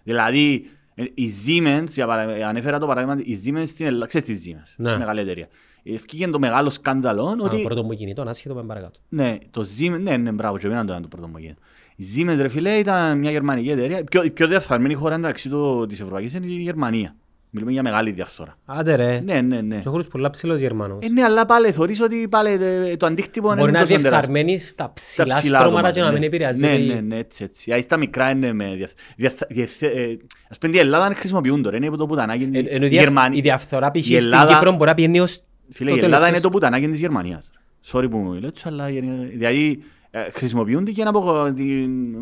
Δηλαδή, 0.03 0.65
ε, 0.95 1.05
η 1.15 1.31
Siemens, 1.47 1.85
για 1.87 2.07
παρα- 2.07 2.49
ανέφερα 2.49 2.79
το 2.79 2.87
παράδειγμα, 2.87 3.21
η 3.25 3.39
Siemens 3.47 3.67
στην 3.67 3.87
Ελλάδα, 3.87 4.07
ξέρεις 4.07 4.29
τη 4.43 4.51
Siemens, 4.53 4.73
Ναι. 4.77 4.99
μεγάλη 4.99 5.21
εταιρεία. 5.21 5.49
Ευκήγε 5.85 6.29
το 6.29 6.39
μεγάλο 6.39 6.71
σκάνδαλο 6.71 7.27
Α, 7.27 7.37
ότι 7.41 7.63
πρώτο 7.63 7.85
μου 7.85 7.93
κινητό, 7.95 8.23
άσχετο 8.23 8.55
με 8.55 8.63
παρακάτω. 8.63 8.99
ναι, 9.09 9.39
το 9.51 9.67
Siemens, 9.79 10.01
ναι, 10.01 10.17
ναι, 10.17 10.33
μπράβο, 10.33 10.59
και 10.59 10.67
εμένα 10.67 10.85
το 10.85 10.91
ήταν 10.91 11.03
το 11.03 11.09
πρώτο 11.09 11.29
μου 11.29 11.39
γέννη. 11.39 11.57
Η 11.97 12.05
Siemens, 12.17 12.37
ρε 12.41 12.49
φίλε, 12.49 12.71
ήταν 12.71 13.19
μια 13.19 13.31
γερμανική 13.31 13.71
εταιρεία. 13.71 13.99
Η 13.99 14.05
πιο, 14.05 14.23
η 14.23 14.31
πιο 14.31 14.47
διαφθαρμένη 14.47 14.95
χώρα 14.95 15.15
εντάξει 15.15 15.49
του, 15.49 15.87
της 15.89 16.01
Ευρωπαϊκής 16.01 16.35
είναι 16.35 16.47
η 16.47 16.49
Γερμανία. 16.49 17.15
Μιλούμε 17.55 17.73
για 17.73 17.83
μεγάλη 17.83 18.11
διαφθορά. 18.11 18.57
Άντε 18.67 18.95
ρε. 18.95 19.21
Ναι, 19.25 19.41
ναι, 19.41 19.61
ναι. 19.61 19.79
Και 19.79 19.89
ο 19.89 19.91
χώρος 19.91 20.09
πολλά 20.09 20.31
ψηλός 20.31 20.61
Γερμανός. 20.61 20.99
Ε, 21.05 21.09
ναι, 21.09 21.23
αλλά 21.23 21.47
πάλι 21.47 21.73
θωρείς 21.73 22.01
ότι 22.01 22.29
πάλι 22.31 22.51
ε, 22.65 22.97
το 22.97 23.07
αντίκτυπο 23.07 23.47
Μπορεί 23.49 23.61
είναι 23.61 23.71
να 23.71 23.79
είναι 23.79 23.89
τόσο 23.89 24.01
τεράστιο. 24.01 24.11
διεφθαρμένη 24.11 24.59
στα 24.59 24.85
Στα 24.85 24.93
ψηλά 25.25 25.39
ψηλά 25.39 25.59
στρώματα 25.59 25.89
άτομα, 25.89 25.91
και 25.93 26.01
να 26.01 26.07
ναι. 26.07 26.13
μην 26.13 26.23
επηρεάζει. 26.23 26.61
Ναι, 26.67 26.73
η- 26.79 26.87
ναι, 26.87 27.01
ναι, 27.01 27.17
έτσι, 27.17 27.45
έτσι. 27.45 27.63
Γιατί 27.67 27.83
στα 27.83 27.97
μικρά 27.97 28.31
είναι 28.31 28.53
με 28.53 28.75
διαφ... 28.75 28.91
διαφ- 29.17 29.47
διευθε- 29.49 29.97
ε, 29.97 30.17
Ας 30.51 30.59
πούμε, 30.59 30.77
η 30.77 30.79
Ελλάδα 30.79 31.07
δεν 31.07 31.17
χρησιμοποιούν 31.17 31.63
τώρα, 31.63 31.77
είναι 31.77 31.91
το 31.91 32.07
πουτανάκι. 32.07 32.51
Ε, 32.53 32.59
Ενώ 32.59 32.85
η 32.85 32.87
η 32.87 32.91
διαφ- 32.91 33.05
Γερμανία- 33.05 33.39
η 33.39 33.41
διαφθορά 33.41 33.91
π.χ. 33.91 33.99
η 33.99 34.03
στην 34.03 34.17
Ελλάδα- 34.17 34.53
Κύπρο 34.55 34.73
μπορεί 34.73 34.89
να 34.89 34.95
πιένει 34.95 35.21
ως 35.21 35.41
Φίλε, 35.73 35.91
το 35.91 35.97
η 35.97 35.99
Ελλάδα 35.99 36.17
είναι 36.17 36.25
τελευταίο. 36.27 36.51
το 36.51 36.59
πουτανάκι 36.59 36.89
της 36.89 36.99
Γερμανίας. 37.01 37.51
Sorry 37.93 38.07
που 38.11 38.17
μου 38.17 38.33
λέω 38.33 38.49
έτσι, 38.49 38.65
αλλά 38.67 38.87
ε, 38.87 39.01
δηλαδή 39.37 39.83
ε, 40.11 40.31
χρησιμοποιούνται 40.31 40.91
για 40.91 41.05
να 41.05 41.13
πω 41.13 41.53
την- 41.53 42.13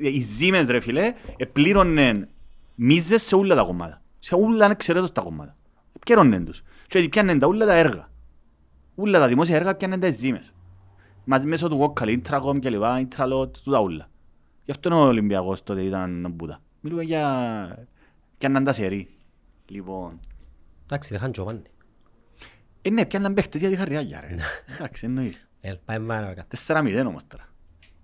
οι 0.00 0.26
Siemens 0.40 0.66
ρε 0.68 0.80
φίλε 0.80 1.12
επλήρωνε 1.36 2.28
μίζες 2.74 3.22
σε 3.22 3.34
όλα 3.34 3.54
τα 3.54 3.62
κομμάτια. 3.62 4.02
Σε 4.18 4.34
όλα 4.34 4.64
ανεξαιρέτως 4.64 5.12
τα 5.12 5.22
κομμάτια. 5.22 5.56
Επικαιρώνεν 5.96 6.44
τους. 6.44 6.62
Και 6.86 6.98
ότι 6.98 7.08
πιάννεν 7.08 7.38
τα 7.38 7.46
όλα 7.46 7.66
τα 7.66 7.74
έργα. 7.74 8.10
Όλα 8.94 9.18
τα 9.18 9.28
δημόσια 9.28 9.56
έργα 9.56 9.74
πιάννεν 9.74 10.00
τα 10.00 10.08
Siemens. 10.20 10.52
Μαζί 11.24 11.46
μέσω 11.46 11.68
του 11.68 11.94
Wokal, 11.96 12.20
Intracom 12.20 12.58
και 12.60 12.70
λοιπά, 12.70 13.06
Intralot, 13.08 13.52
τούτα 13.62 13.78
όλα. 13.80 14.10
Γι' 14.64 14.70
αυτό 14.70 14.88
είναι 14.88 14.98
ο 14.98 15.02
Ολυμπιακός 15.02 15.62
τότε 15.62 15.82
ήταν 15.82 16.32
μπούτα. 16.34 16.60
Μιλούμε 16.80 17.02
για... 17.02 17.86
πιάνναν 18.38 18.64
τα 18.64 18.72
σερί. 18.72 19.08
Λοιπόν... 19.68 20.20
Εντάξει 20.84 21.12
ρε, 21.12 21.18
χαν 21.18 21.32
Τζοβάνι. 21.32 21.62
Ε, 22.82 22.90
ναι, 22.90 23.06
πιάνναν 23.06 23.34
παίχτες 23.34 23.60
για 23.60 23.70
τη 23.70 23.76
χαριάγια 23.76 24.20
ρε. 24.20 24.34
Εντάξει, 24.74 25.06
εννοείται. 25.06 25.38
Ε, 25.60 25.74
πάμε 25.84 26.06
παρακάτω. 26.06 26.48
Τέσσερα 26.48 26.82
μηδέν 26.82 27.06
όμως 27.06 27.26
τώρα. 27.26 27.48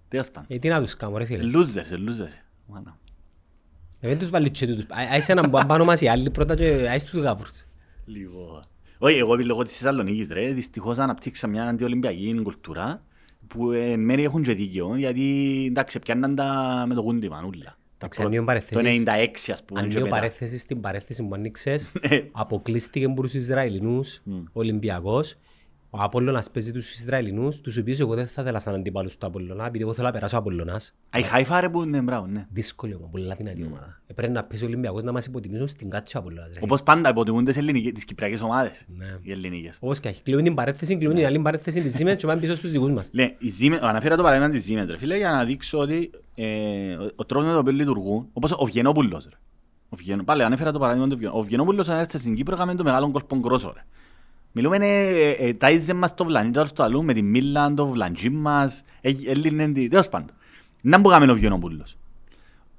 Τέλος 0.08 0.30
πάντων. 0.30 0.56
Ε, 0.56 0.58
τι 0.58 0.68
να 0.68 0.80
τους 0.80 0.96
κάνω 0.96 1.16
ρε 1.16 1.24
φίλε. 1.24 1.42
Λούζες, 1.42 1.92
ε, 1.92 1.96
λούζες. 1.96 2.44
Μάνα. 2.66 2.98
Ε, 4.04 4.08
Δεν 4.08 4.18
τους 4.18 4.30
βάλεις 4.30 4.50
και 4.50 4.66
τούτους. 4.66 4.84
Α- 4.84 5.08
Άισε 5.12 5.32
έναν 5.32 5.50
που 5.50 5.60
πάνω 5.66 5.84
μας 5.84 6.00
οι 6.00 6.08
άλλοι 6.08 6.30
πρώτα 6.30 6.54
και 6.54 6.64
άισε 6.90 7.06
τους 7.10 7.20
γάβρους. 7.22 7.64
Λοιπόν. 8.04 8.60
Όχι, 8.98 9.18
εγώ 9.18 9.34
λόγω 9.34 9.62
της 9.62 9.76
Θεσσαλονίκης 9.76 10.28
ρε, 10.32 10.52
δυστυχώς 10.52 10.98
αναπτύξα 10.98 11.46
μια 11.46 11.64
αντιολυμπιακή 11.64 12.40
κουλτούρα 12.42 13.02
που 13.46 13.70
ε, 13.72 13.96
μέρη 13.96 14.24
έχουν 14.24 14.42
και 14.42 14.54
δίκαιο, 14.54 14.96
γιατί 14.96 15.22
εντάξει, 15.68 15.98
πιάνναν 15.98 16.34
τα 16.34 16.84
με 16.88 16.94
το 16.94 17.02
κούντι 17.02 17.28
μανούλα. 17.28 17.76
Τα 17.98 18.06
Εντάξει, 18.06 18.20
πρώτα- 18.20 18.26
ανοίγω 18.26 18.40
Το 18.40 18.46
παρεθέσεις. 18.46 19.02
96 19.48 19.52
ας 19.52 19.64
πούμε. 19.64 19.80
και 19.80 19.86
Ανοίγω 19.86 20.00
μετά. 20.04 20.14
παρέθεση 20.14 20.58
στην 20.58 20.80
παρέθεση 20.80 21.22
που 21.22 21.34
ανοίξες. 21.34 21.90
Ναι. 22.10 22.24
Αποκλείστηκε 22.32 23.04
από 23.04 23.22
τους 23.22 23.34
Ισραηλινούς 23.34 24.20
ο 24.26 24.32
Ολυμπιακός. 24.52 25.34
Ο 25.96 26.02
Απόλλωνας 26.02 26.50
παίζει 26.50 26.72
τους 26.72 26.94
Ισραηλινούς, 26.94 27.60
τους 27.60 27.76
οποίους 27.76 28.00
εγώ 28.00 28.14
δεν 28.14 28.26
θα 28.26 28.42
ήθελα 28.42 28.58
σαν 28.58 28.74
αντίπαλους 28.74 29.16
του 29.18 29.26
Απόλλωνα, 29.26 29.66
επειδή 29.66 29.82
εγώ 29.84 29.92
θέλω 29.92 30.06
να 30.06 30.12
περάσω 30.12 30.36
ο 30.36 30.38
Απόλλωνας. 30.38 30.94
Α, 31.10 31.18
η 31.18 31.22
Χάιφα 31.22 31.60
ρε 31.60 31.68
που 31.68 31.82
είναι 31.82 32.00
μπράβο, 32.00 32.26
ναι. 32.26 32.46
Δύσκολη 32.52 32.94
όμως, 32.94 33.08
πολλά 33.10 33.34
δυνατή 33.34 33.64
ομάδα. 33.64 34.00
Ε, 34.06 34.12
Πρέπει 34.14 34.32
να 34.32 34.44
παίζει 34.44 34.64
ο 34.64 34.66
Ολυμπιακός 34.66 35.02
να 35.02 35.12
μας 35.12 35.26
υποτιμήσουν 35.26 35.68
στην 35.68 35.90
κάτω 35.90 36.10
ο 36.14 36.18
Απόλλωνας. 36.18 36.48
ρε. 36.54 36.60
Όπως 36.62 36.82
πάντα 36.82 37.08
υποτιμούν 37.08 37.44
τις 37.44 37.56
ελληνικές, 37.56 37.92
τις 37.92 38.04
κυπριακές 38.04 38.40
ομάδες. 38.40 38.84
Ναι. 38.96 39.06
Οι 39.22 39.30
ελληνικές. 39.32 39.76
Όπως 39.80 40.00
και 40.00 40.08
έχει. 40.08 40.22
Κλείνουν 40.22 40.44
την 40.44 40.54
παρέθεση, 40.54 40.96
κλείνουν 40.96 41.16
την 41.16 41.26
άλλη 41.26 41.38
παρέθεση 41.38 41.80
της 41.82 41.96
Siemens 42.02 42.16
και 42.16 42.26
πάνε 42.26 42.40
πίσω 42.40 42.54
στους 42.54 42.70
δικούς 42.70 42.90
μας. 42.90 43.08
Ναι, 43.12 43.22
η 43.38 43.52
Siemens- 43.60 43.78
αναφέρα 43.82 44.16
το 44.16 44.22
παράδειγμα 44.22 44.50
της 44.54 44.66
Siemens, 44.70 44.86
ρε 44.88 44.98
φίλε, 44.98 45.16
για 45.16 45.30
να 45.30 45.44
δείξω 45.44 45.78
ότι 45.78 46.10
ε, 46.36 46.94
ο- 46.94 47.10
ο 47.16 47.24
τρόπος 47.24 47.46
με 47.46 47.52
τον 47.52 47.60
οποίο 47.60 47.72
λειτουργούν, 47.72 48.28
όπως 48.32 48.52
ο 48.52 48.64
Βιενόπουλος, 48.64 49.24
ρε. 49.30 49.36
Ο 49.88 49.96
Βιενο- 49.96 50.24
Πάλι 50.24 50.42
ανέφερα 50.42 50.72
το 50.72 50.78
παράδειγμα 50.78 51.08
του 51.08 51.16
Βιενόπουλου. 51.16 51.44
Ο 51.44 51.48
Βιενόπουλος 51.48 51.88
αν 51.88 51.98
έρθει 51.98 52.18
στην 52.18 52.34
Κύπρο 52.34 52.54
έκαμε 52.54 52.74
το 52.74 52.84
μεγάλο 52.84 53.10
κόλπον 53.10 53.42
κρόσο, 53.42 53.72
ρε. 53.76 53.84
Μιλούμε, 54.56 54.76
ε, 54.76 55.30
ε, 55.30 55.54
τάιζε 55.54 55.94
μας 55.94 56.14
το 56.14 56.24
βλανί 56.24 56.50
τώρα 56.50 56.66
στο 56.66 56.82
αλλού 56.82 57.04
με 57.04 57.12
τη 57.12 57.22
Μίλαν, 57.22 57.74
το 57.74 57.86
βλαντζί 57.86 58.30
μας, 58.30 58.82
ε, 59.00 59.12
έλυνε 59.26 59.72
τη, 59.72 59.88
τέλος 59.88 60.08
πάντων. 60.08 60.30
Να 60.82 61.00
που 61.00 61.10
έκαμε 61.10 61.32
ο 61.32 61.34
Βιενόπουλος. 61.34 61.96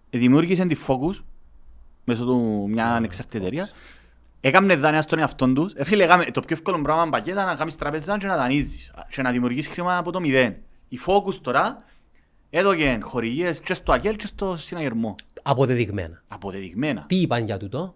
δημιούργησε 0.09 0.65
τη 0.65 0.75
Focus 0.87 1.23
μέσω 2.03 2.25
του 2.25 2.65
μια 2.69 2.93
ανεξάρτητη 2.93 3.37
εταιρεία. 3.37 3.69
Έκαμε 4.41 4.75
δάνεια 4.75 5.01
στον 5.01 5.19
εαυτόν 5.19 5.53
τους. 5.53 5.73
Ε, 5.73 5.83
φίλε, 5.83 6.03
έκαμε, 6.03 6.25
το 6.25 6.41
πιο 6.41 6.55
εύκολο 6.55 6.81
πράγμα 6.81 7.09
πακέτα 7.09 7.45
να 7.45 7.55
κάνεις 7.55 7.75
τραπεζά 7.75 8.17
και 8.17 8.27
να 8.27 8.35
δανείζεις 8.35 8.91
και 9.09 9.21
να 9.21 9.31
δημιουργείς 9.31 9.67
χρήμα 9.67 9.97
από 9.97 10.11
το 10.11 10.19
μηδέν. 10.19 10.55
Η 10.89 10.99
Focus 11.05 11.33
τώρα 11.41 11.83
έδωκε 12.49 12.99
χορηγίες 13.01 13.59
και 13.59 13.73
στο 13.73 13.91
ΑΚΕΛ 13.91 14.15
και 14.15 14.27
στο 14.27 14.57
συναγερμό. 14.57 15.15
Αποδεδειγμένα. 15.41 16.23
Αποδεδειγμένα. 16.27 17.05
Τι 17.07 17.15
είπαν 17.15 17.45
για 17.45 17.57
τούτο; 17.57 17.95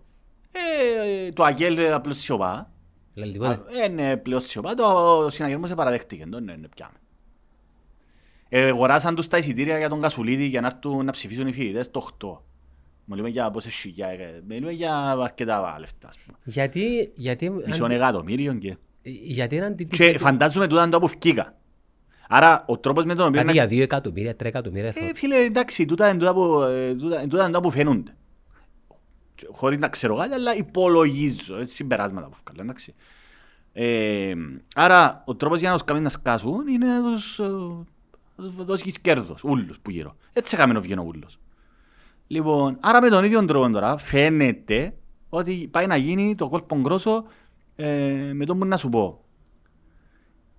Ε, 0.52 1.32
το 1.32 1.44
ΑΚΕΛ 1.44 1.78
ε, 1.78 1.92
απλώς 1.92 2.18
σιωπά. 2.18 2.70
Λέει 3.16 3.32
τίποτε; 3.32 3.60
Ε, 3.84 3.88
ναι, 3.88 4.18
πλέον 4.18 4.42
σιωπά. 4.42 4.74
Το 4.74 5.28
συναγερμός 5.30 5.74
παραδέχτηκε. 5.74 6.26
Το 6.32 6.40
ναι, 6.40 6.56
ναι, 6.56 6.68
πιάμε. 6.68 6.94
Ε, 8.50 8.68
αγοράσαν 8.68 9.16
τους 9.16 9.28
τα 9.28 9.38
εισιτήρια 9.38 9.78
για 9.78 9.90
τον 9.90 10.02
Κασουλίδη 10.02 10.46
για 10.46 10.62
να 10.62 10.68
έρθουν 10.68 11.06
να 11.06 11.12
ψηφίσουν 11.12 11.48
οι 11.48 11.52
φοιτητές 11.54 11.92
το 11.92 12.08
8. 12.22 12.42
Μιλούμε 13.06 13.30
για 13.30 13.52
πόσες 13.52 13.74
χιλιάδες, 13.74 14.42
μιλούμε 14.48 14.72
για 14.72 14.96
αρκετά 15.12 15.76
λεφτά. 15.80 16.08
ας 16.08 16.18
πούμε. 16.26 16.38
Γιατί, 16.44 17.12
γιατί, 17.16 17.50
Μισό 17.50 17.86
εκατομμύριο 17.86 18.54
και... 18.54 18.78
γιατί 19.24 19.56
είναι 19.56 19.66
Και 19.66 19.72
αντιτίθετο. 19.72 20.20
φαντάζομαι 20.20 20.68
τούτα 20.68 20.82
είναι 20.82 20.92
το 20.92 21.00
που 21.00 21.08
φκήκα. 21.08 21.54
Άρα 22.30 22.64
ο 22.68 22.78
τρόπος 22.78 23.06
με 23.06 23.16
τον 23.16 23.28
οποίο... 23.28 23.36
Κάτι 23.36 23.46
να- 23.48 23.54
για 23.54 23.68
δύο 23.68 23.84
εκατομμύρια, 23.84 24.36
τρία 24.36 24.50
εκατομμύρια. 24.50 24.88
Ε, 24.96 25.14
φίλε, 25.14 25.36
εντάξει, 25.36 25.86
τούτα 25.86 26.10
είναι 26.10 26.18
τούτα 26.20 26.34
που, 26.34 26.62
ε, 26.62 26.96
τούτα- 26.96 27.22
τούτα 27.22 27.38
είναι 27.44 27.46
τούτα 27.48 27.60
που 27.62 27.72
φαίνονται. 27.72 28.16
Και 29.40 29.48
Χωρίς 29.52 29.78
να 29.78 29.88
ξέρω 29.88 30.16
κάτι, 30.16 30.34
αλλά 30.34 30.56
υπολογίζω, 30.56 31.58
έτσι, 31.58 31.76
συμπεράσματα 31.76 32.30
που 32.30 32.38
βγάλω, 32.46 32.62
εντάξει. 32.62 32.94
Ε, 33.74 34.34
άρα, 34.76 35.24
ο 35.26 35.36
τρόπος 35.36 35.60
για 35.60 35.70
να 35.70 35.76
τους 35.76 35.84
κάνεις 35.84 36.04
να 36.04 36.10
σκάσουν 36.10 36.68
είναι 36.68 36.86
να 36.86 37.12
τους, 37.12 37.40
ε, 37.40 37.48
να 38.36 38.44
τους 38.44 38.54
δώσεις 38.56 39.00
κέρδος, 39.00 39.44
ούλους 39.44 39.80
που 39.80 39.90
γύρω. 39.90 40.16
Έτσι 40.34 40.56
έκαμε 40.56 40.74
να 40.74 40.80
βγαίνει 40.80 41.00
ο 41.00 41.04
ούλος. 41.08 41.40
Λοιπόν, 42.28 42.78
άρα 42.80 43.02
με 43.02 43.10
τον 43.10 43.24
ίδιο 43.24 43.46
τρόπο 43.46 43.70
τώρα 43.70 43.98
φαίνεται 43.98 44.94
ότι 45.30 45.68
πάει 45.72 45.88
να 45.88 45.96
γίνει 45.96 46.36
το 46.36 46.50
κόλπο 46.50 46.80
γκρόσο 46.80 47.24
ε, 47.76 48.32
με 48.34 48.46
το 48.46 48.56
που 48.56 48.66
να 48.66 48.78
σου 48.78 48.90
πω. 48.90 49.24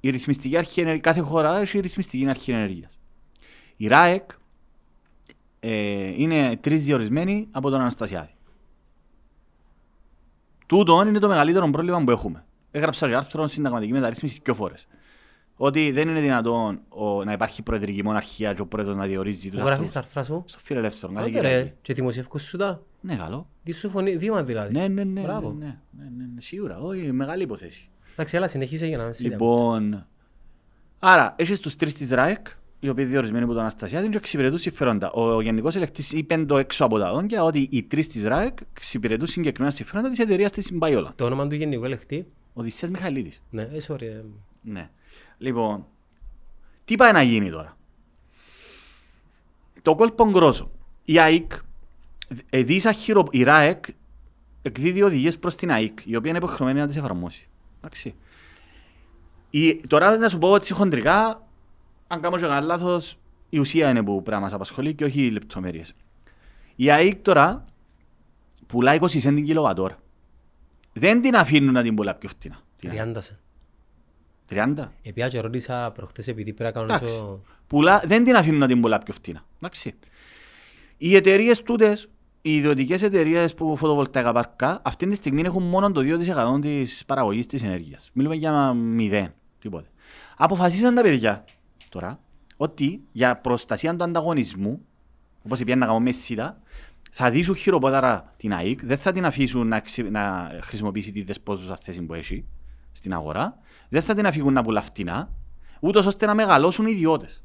Η 0.00 0.10
ρυθμιστική 0.10 0.56
αρχή 0.56 0.80
ενέργειας, 0.80 1.04
κάθε 1.04 1.20
χώρα 1.20 1.58
έχει 1.58 1.78
ρυθμιστική 1.78 2.28
αρχή 2.28 2.50
ενέργειας. 2.50 2.98
Η 3.76 3.86
ΡΑΕΚ 3.86 4.30
ε, 5.60 6.22
είναι 6.22 6.56
τρεις 6.56 6.84
διορισμένοι 6.84 7.48
από 7.50 7.70
τον 7.70 7.80
Αναστασιάδη. 7.80 8.32
Τούτο 10.70 11.04
είναι 11.06 11.18
το 11.18 11.28
μεγαλύτερο 11.28 11.70
πρόβλημα 11.70 12.04
που 12.04 12.10
έχουμε. 12.10 12.44
Έγραψα 12.70 13.08
και 13.08 13.14
άρθρο 13.14 13.46
συνταγματική 13.46 13.92
μεταρρύθμιση 13.92 14.40
δύο 14.44 14.54
φορές. 14.54 14.86
Ότι 15.56 15.90
δεν 15.90 16.08
είναι 16.08 16.20
δυνατόν 16.20 16.80
ο, 16.88 17.24
να 17.24 17.32
υπάρχει 17.32 17.62
προεδρική 17.62 18.04
μοναρχία 18.04 18.52
και 18.54 18.60
ο 18.60 18.66
πρόεδρος 18.66 18.96
να 18.96 19.04
διορίζει 19.06 19.50
τους 19.50 19.60
Που 19.60 19.66
γράφεις 19.66 19.86
ανθρώπους. 19.86 20.12
τα 20.12 20.18
άρθρα 20.20 20.34
σου. 20.34 20.42
Στο 20.46 20.58
φιλελεύθερο. 20.58 21.12
κάθε 21.12 21.28
Άντε 21.28 21.36
Κυριακή. 21.38 21.64
ρε, 21.64 21.74
και 21.82 21.94
δημοσιεύκος 21.94 22.42
σου 22.42 22.56
τα. 22.56 22.82
Ναι, 23.00 23.16
καλό. 23.16 23.48
Τι 23.62 23.72
σου 23.72 23.90
φωνεί, 23.90 24.16
βήμα 24.16 24.42
δηλαδή. 24.42 24.72
Ναι, 24.72 24.88
ναι, 24.88 25.04
ναι, 25.04 25.20
Μπράβο. 25.20 25.52
ναι, 25.58 25.64
ναι, 25.64 25.76
ναι, 25.90 26.04
ναι, 26.16 26.24
ναι, 26.34 26.40
σίγουρα. 26.40 26.78
Όχι, 26.78 27.12
μεγάλη 27.12 27.42
υπόθεση. 27.42 27.88
Εντάξει, 28.12 28.36
έλα 28.36 28.48
συνεχίσε 28.48 28.86
για 28.86 28.96
να 28.98 29.04
μην 29.04 29.12
σε 29.12 29.22
Λοιπόν, 29.28 30.06
άρα, 30.98 31.34
έχεις 31.38 31.60
τους 31.60 31.76
τρεις 31.76 31.94
της 31.94 32.10
ΡΑΕΚ, 32.10 32.46
οι 32.80 32.88
οποίοι 32.88 33.04
διορισμένοι 33.04 33.44
από 33.44 33.52
τον 33.52 33.60
Αναστασιάδη 33.60 34.08
και 34.08 34.16
εξυπηρετούν 34.16 34.58
συμφέροντα. 34.58 35.10
Ο 35.10 35.40
Γενικός 35.40 35.76
Ελεκτής 35.76 36.12
είπε 36.12 36.44
το 36.44 36.58
έξω 36.58 36.84
από 36.84 36.98
τα 36.98 37.12
δόντια 37.12 37.42
ότι 37.42 37.68
οι 37.70 37.82
τρεις 37.82 38.08
της 38.08 38.24
ΡΑΕΚ 38.24 38.58
εξυπηρετούν 38.76 39.26
συγκεκριμένα 39.26 39.74
συμφέροντα 39.74 40.08
της 40.08 40.18
εταιρείας 40.18 40.52
της 40.52 40.72
Μπαϊόλα. 40.72 41.12
Το 41.16 41.24
όνομα 41.24 41.46
του 41.46 41.54
γενικού 41.54 41.84
ελεκτή. 41.84 42.26
Ο 42.52 42.62
Δησίας 42.62 42.90
Μιχαηλίδης. 42.90 43.42
Ναι, 43.50 43.62
ε, 43.62 43.76
sorry. 43.88 44.02
ε, 44.02 44.20
Ναι. 44.62 44.90
Λοιπόν, 45.38 45.86
τι 46.84 46.94
πάει 46.94 47.12
να 47.12 47.22
γίνει 47.22 47.50
τώρα; 47.50 47.76
Το 49.82 49.94
κόλπο 49.94 50.30
γκρόσο. 50.30 50.70
Η 51.04 51.18
ΑΕΚ, 51.18 51.52
εδίσα 52.50 52.92
χειρο... 52.92 53.26
η 53.30 53.42
ΡΑΕΚ 53.42 53.84
εκδίδει 54.62 55.02
οδηγίες 55.02 55.38
προς 55.38 55.54
την 55.54 55.70
ΑΕΚ, 55.70 55.98
η 56.04 56.16
οποία 56.16 56.30
είναι 56.30 56.38
υποχρεωμένη 56.38 56.78
να 56.80 56.86
τις 56.86 56.96
εφαρμόσει. 56.96 57.48
Εντάξει. 57.78 58.14
Η... 59.50 59.76
Τώρα 59.76 60.16
να 60.16 60.28
σου 60.28 60.38
πω 60.38 60.54
έτσι 60.54 60.72
χοντρικά, 60.72 61.48
αν 62.12 62.20
κάνω 62.20 62.36
και 62.36 62.42
κανένα 62.42 62.61
λάθος, 62.61 63.16
η 63.48 63.58
ουσία 63.58 63.90
είναι 63.90 64.02
που 64.02 64.14
πρέπει 64.14 64.30
να 64.30 64.40
μας 64.40 64.52
απασχολεί 64.52 64.94
και 64.94 65.04
όχι 65.04 65.22
οι 65.26 65.30
λεπτομέρειες. 65.30 65.92
Η 66.76 66.90
ΑΕΚ 66.90 67.22
τώρα 67.22 67.64
πουλάει 68.66 68.98
20 69.00 69.06
σέντ 69.20 69.34
την 69.34 69.44
κιλοβατόρα. 69.44 69.98
Δεν 70.92 71.20
την 71.22 71.36
αφήνουν 71.36 71.72
να 71.72 71.82
την 71.82 71.94
πουλά 71.94 72.14
πιο 72.14 72.28
φτηνά. 72.28 72.61
Τι 72.76 72.86
να- 72.86 72.92
30 72.92 73.20
σε. 73.20 73.38
30. 74.48 74.92
Επία 75.02 75.28
και 75.28 75.40
ρώτησα 75.40 75.90
προχτές 75.94 76.28
επειδή 76.28 76.52
πρέπει 76.52 76.76
να 76.76 76.82
Εντάξει. 76.84 77.04
κανονίσω... 77.04 77.42
Πουλά, 77.66 78.02
δεν 78.06 78.24
την 78.24 78.36
αφήνουν 78.36 78.58
να 78.58 78.66
την 78.66 78.80
πουλά 78.80 78.98
πιο 78.98 79.12
φτηνά. 79.14 79.44
Εντάξει. 79.56 79.94
Οι 80.96 81.14
εταιρείες 81.16 81.62
τούτες, 81.62 82.08
οι 82.42 82.54
ιδιωτικές 82.56 83.02
εταιρείες 83.02 83.54
που 83.54 83.76
φωτοβολταϊκά 83.76 84.32
πάρκα, 84.32 84.80
αυτή 84.84 85.06
τη 85.06 85.14
στιγμή 85.14 85.42
έχουν 85.42 85.62
μόνο 85.62 85.92
το 85.92 86.00
2% 86.00 86.61
της 86.61 87.04
παραγωγής 87.06 87.46
της 87.46 87.62
ενέργειας. 87.62 88.11
Μιλούμε 88.12 88.34
για 88.34 88.72
μηδέν. 88.72 89.32
Τίποτε. 89.58 89.88
Αποφασίσαν 90.36 90.94
τα 90.94 91.02
παιδιά 91.02 91.44
τώρα 91.91 92.20
ότι 92.57 93.03
για 93.12 93.36
προστασία 93.36 93.97
του 93.97 94.05
ανταγωνισμού, 94.05 94.86
όπως 95.45 95.61
είπαν 95.61 95.78
να 95.78 95.86
κάνουμε 95.86 96.12
σίδα, 96.12 96.61
θα 97.11 97.30
δείσουν 97.30 97.57
χειροπόδαρα 97.57 98.34
την 98.36 98.53
ΑΕΚ, 98.53 98.84
δεν 98.84 98.99
θα 98.99 99.12
την 99.12 99.24
αφήσουν 99.24 99.68
να, 99.68 99.80
ξε- 99.80 100.11
να 100.11 100.51
χρησιμοποιήσει 100.62 101.12
τη 101.12 101.22
δεσπόζουσα 101.22 101.78
θέση 101.82 102.03
που 102.03 102.14
έχει 102.14 102.45
στην 102.93 103.12
αγορά, 103.12 103.59
δεν 103.88 104.03
θα 104.03 104.14
την 104.14 104.26
αφήγουν 104.26 104.53
να 104.53 104.62
πουλά 104.62 104.80
φτηνά, 104.80 105.32
ούτως 105.80 106.07
ώστε 106.07 106.26
να 106.26 106.34
μεγαλώσουν 106.34 106.86
οι 106.86 106.93
ιδιώτες. 106.95 107.45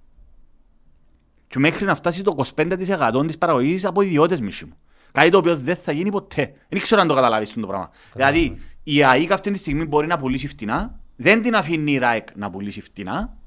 Και 1.48 1.60
μέχρι 1.60 1.86
να 1.86 1.96
φτάσει 1.96 2.24
το 2.24 2.36
25% 2.56 3.24
της 3.28 3.38
παραγωγής 3.38 3.86
από 3.86 4.02
ιδιώτες 4.02 4.42
μισή 4.42 4.66
μου. 4.66 4.74
Κάτι 5.12 5.30
το 5.30 5.38
οποίο 5.38 5.58
δεν 5.58 5.76
θα 5.76 5.92
γίνει 5.92 6.12
ποτέ. 6.12 6.54
Δεν 6.70 6.82
ξέρω 6.82 7.02
αν 7.02 7.08
το 7.08 7.14
καταλάβεις 7.14 7.50
αυτό 7.50 7.62
το 7.62 7.68
πράγμα. 7.68 7.90
Δηλαδή, 8.14 8.60
η 8.84 9.04
ΑΕΚ 9.04 9.32
αυτή 9.32 9.52
τη 9.52 9.58
στιγμή 9.58 9.86
μπορεί 9.86 10.08
να 10.08 10.18
πουλήσει 10.18 10.48
φτηνά, 10.48 11.00
δεν 11.16 11.42
την 11.42 11.56
αφήνει 11.56 11.92
η 11.92 11.98
ΡΑΕΚ 11.98 12.28
να 12.36 12.50
πουλήσει 12.50 12.82
φτηνά, 12.82 13.38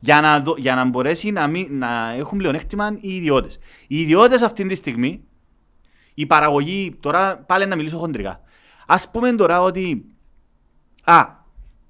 για 0.00 0.20
να, 0.20 0.40
δω- 0.40 0.56
για 0.58 0.74
να 0.74 0.84
μπορέσει 0.84 1.30
να, 1.30 1.46
μην, 1.46 1.78
να 1.78 2.10
έχουν 2.12 2.38
πλεονέκτημα 2.38 2.96
οι 3.00 3.14
ιδιώτες. 3.16 3.58
Οι 3.86 4.00
ιδιώτες 4.00 4.42
αυτή 4.42 4.66
τη 4.66 4.74
στιγμή, 4.74 5.22
η 6.14 6.26
παραγωγή, 6.26 6.96
τώρα 7.00 7.38
πάλι 7.38 7.66
να 7.66 7.76
μιλήσω 7.76 7.98
χοντρικά. 7.98 8.40
Ας 8.86 9.10
πούμε 9.10 9.32
τώρα 9.32 9.60
ότι, 9.62 10.04
α, 11.04 11.26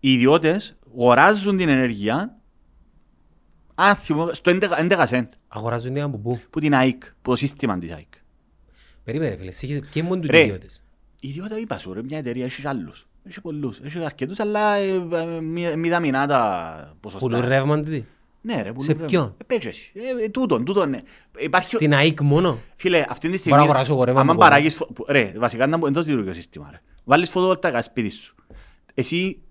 οι 0.00 0.12
ιδιώτες 0.12 0.76
αγοράζουν 0.94 1.56
την 1.56 1.68
ενέργεια 1.68 2.32
αν 3.74 3.94
θυμώ, 3.96 4.34
στο 4.34 4.50
11 4.50 4.68
11 4.78 5.02
σέντ 5.06 5.26
Αγοράζουν 5.48 5.92
την 5.92 6.02
από 6.02 6.18
πού. 6.18 6.40
που 6.50 6.60
την 6.60 6.74
ΑΕΚ, 6.74 7.04
που 7.22 7.30
το 7.30 7.36
σύστημα 7.36 7.78
της 7.78 7.92
ΑΕΚ. 7.92 8.08
Περίμενε 9.04 9.36
φίλε, 9.36 9.48
εσύ 9.48 9.66
έχεις- 9.70 9.88
και 9.90 10.02
μόνο 10.02 10.20
τους 10.20 10.30
Ρε. 10.30 10.42
ιδιώτες. 10.42 10.82
Οι 11.20 11.28
ιδιώτες 11.28 11.58
είπα 11.58 11.78
σου 11.78 11.92
ρε, 11.92 12.02
μια 12.02 12.18
εταιρεία 12.18 12.44
έχεις 12.44 12.58
και 12.62 12.68
άλλους. 12.68 13.07
Έχει 13.24 13.40
πολλούς, 13.40 13.78
έχει 13.84 14.04
αρκετούς, 14.04 14.38
αλλά 14.40 14.74
ε, 14.74 14.94
ε, 15.12 15.40
μη- 15.40 15.74
μηδαμινά 15.76 16.26
τα 16.26 16.96
ποσοστά. 17.00 17.26
Πουλούν 17.26 17.48
ρεύμα 17.48 17.76
τούτοι. 17.76 18.06
Ναι 18.40 18.54
ρε, 18.54 18.68
πουλούν 18.68 18.80
Σε 18.82 18.92
ρεύμα. 18.92 19.06
ποιον; 19.06 19.34
Ε, 19.38 19.44
πες 19.54 19.66
εσύ. 19.66 19.92
Ε, 19.94 20.24
ε, 20.24 20.28
τούτον, 20.28 20.64
τούτον, 20.64 20.90
ναι. 20.90 21.00
Υπάρχει... 21.38 21.76
Την 21.76 21.94
ΑΕΚ 21.94 22.20
μόνο; 22.20 22.58
Φίλε, 22.74 23.04
αυτή 23.08 23.28
τη 23.28 23.36
στιγμή... 23.36 23.58
Μπορώ 23.58 23.60
να 23.62 23.62
αγοράσω 23.72 23.92
εγώ 23.92 24.04
ρεύμα 24.04 24.20
άμα 24.20 24.30
από 24.32 24.38
κόμμα. 24.40 24.50
παράγεις... 24.50 24.74
φω- 24.76 24.92
που- 24.92 25.04
Ρε, 25.08 25.32
βασικά 25.36 25.66
να 25.66 25.78
εντός 25.86 26.06
λειτουργεί 26.06 26.28
το 26.28 26.34
σύστημα 26.34 26.68
ρε. 26.70 26.80
Βάλεις 27.04 27.30
φωτοβολταϊκά 27.30 27.82
σπίτι 27.82 28.08
σου. 28.10 28.34
Εσύ, 28.94 29.42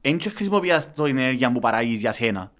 δεν 0.00 0.16
και 0.16 0.28
χρησιμοποιάς 0.28 0.92
την 0.92 1.04
ενέργεια 1.06 1.52
που 1.52 1.58
παράγεις 1.58 2.00
για 2.00 2.12
σένα. 2.12 2.52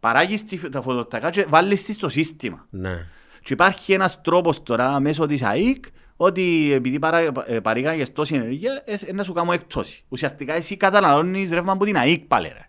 Παράγεις 0.00 0.44
τη- 0.44 0.68
τα 0.70 0.80
φωτοβολταϊκά 0.82 1.30
και 1.30 1.44
βάλεις 1.48 1.84
τη 1.84 1.92
στο 1.92 2.08
σύστημα. 2.08 2.66
Ναι. 2.70 3.06
Και 3.42 3.52
υπάρχει 3.52 3.92
ένας 3.92 4.20
τρόπος 4.20 4.62
τώρα 4.62 5.00
μέσω 5.00 5.26
της 5.26 5.42
ΑΕΚ 5.42 5.84
ότι 6.20 6.72
επειδή 6.72 6.98
παρά, 6.98 7.18
ε, 7.46 7.60
παρήγαγες 7.60 8.12
τόση 8.12 8.34
ενέργεια, 8.34 8.82
ε, 8.84 8.96
ε, 9.06 9.12
να 9.12 9.24
σου 9.24 9.32
κάνω 9.32 9.52
έκπτωση. 9.52 10.04
Ουσιαστικά 10.08 10.54
εσύ 10.54 10.76
καταναλώνεις 10.76 11.50
ρεύμα 11.50 11.72
από 11.72 11.84
την 11.84 11.96
ΑΕΚ 11.96 12.20
πάλι 12.20 12.48
ρε. 12.48 12.68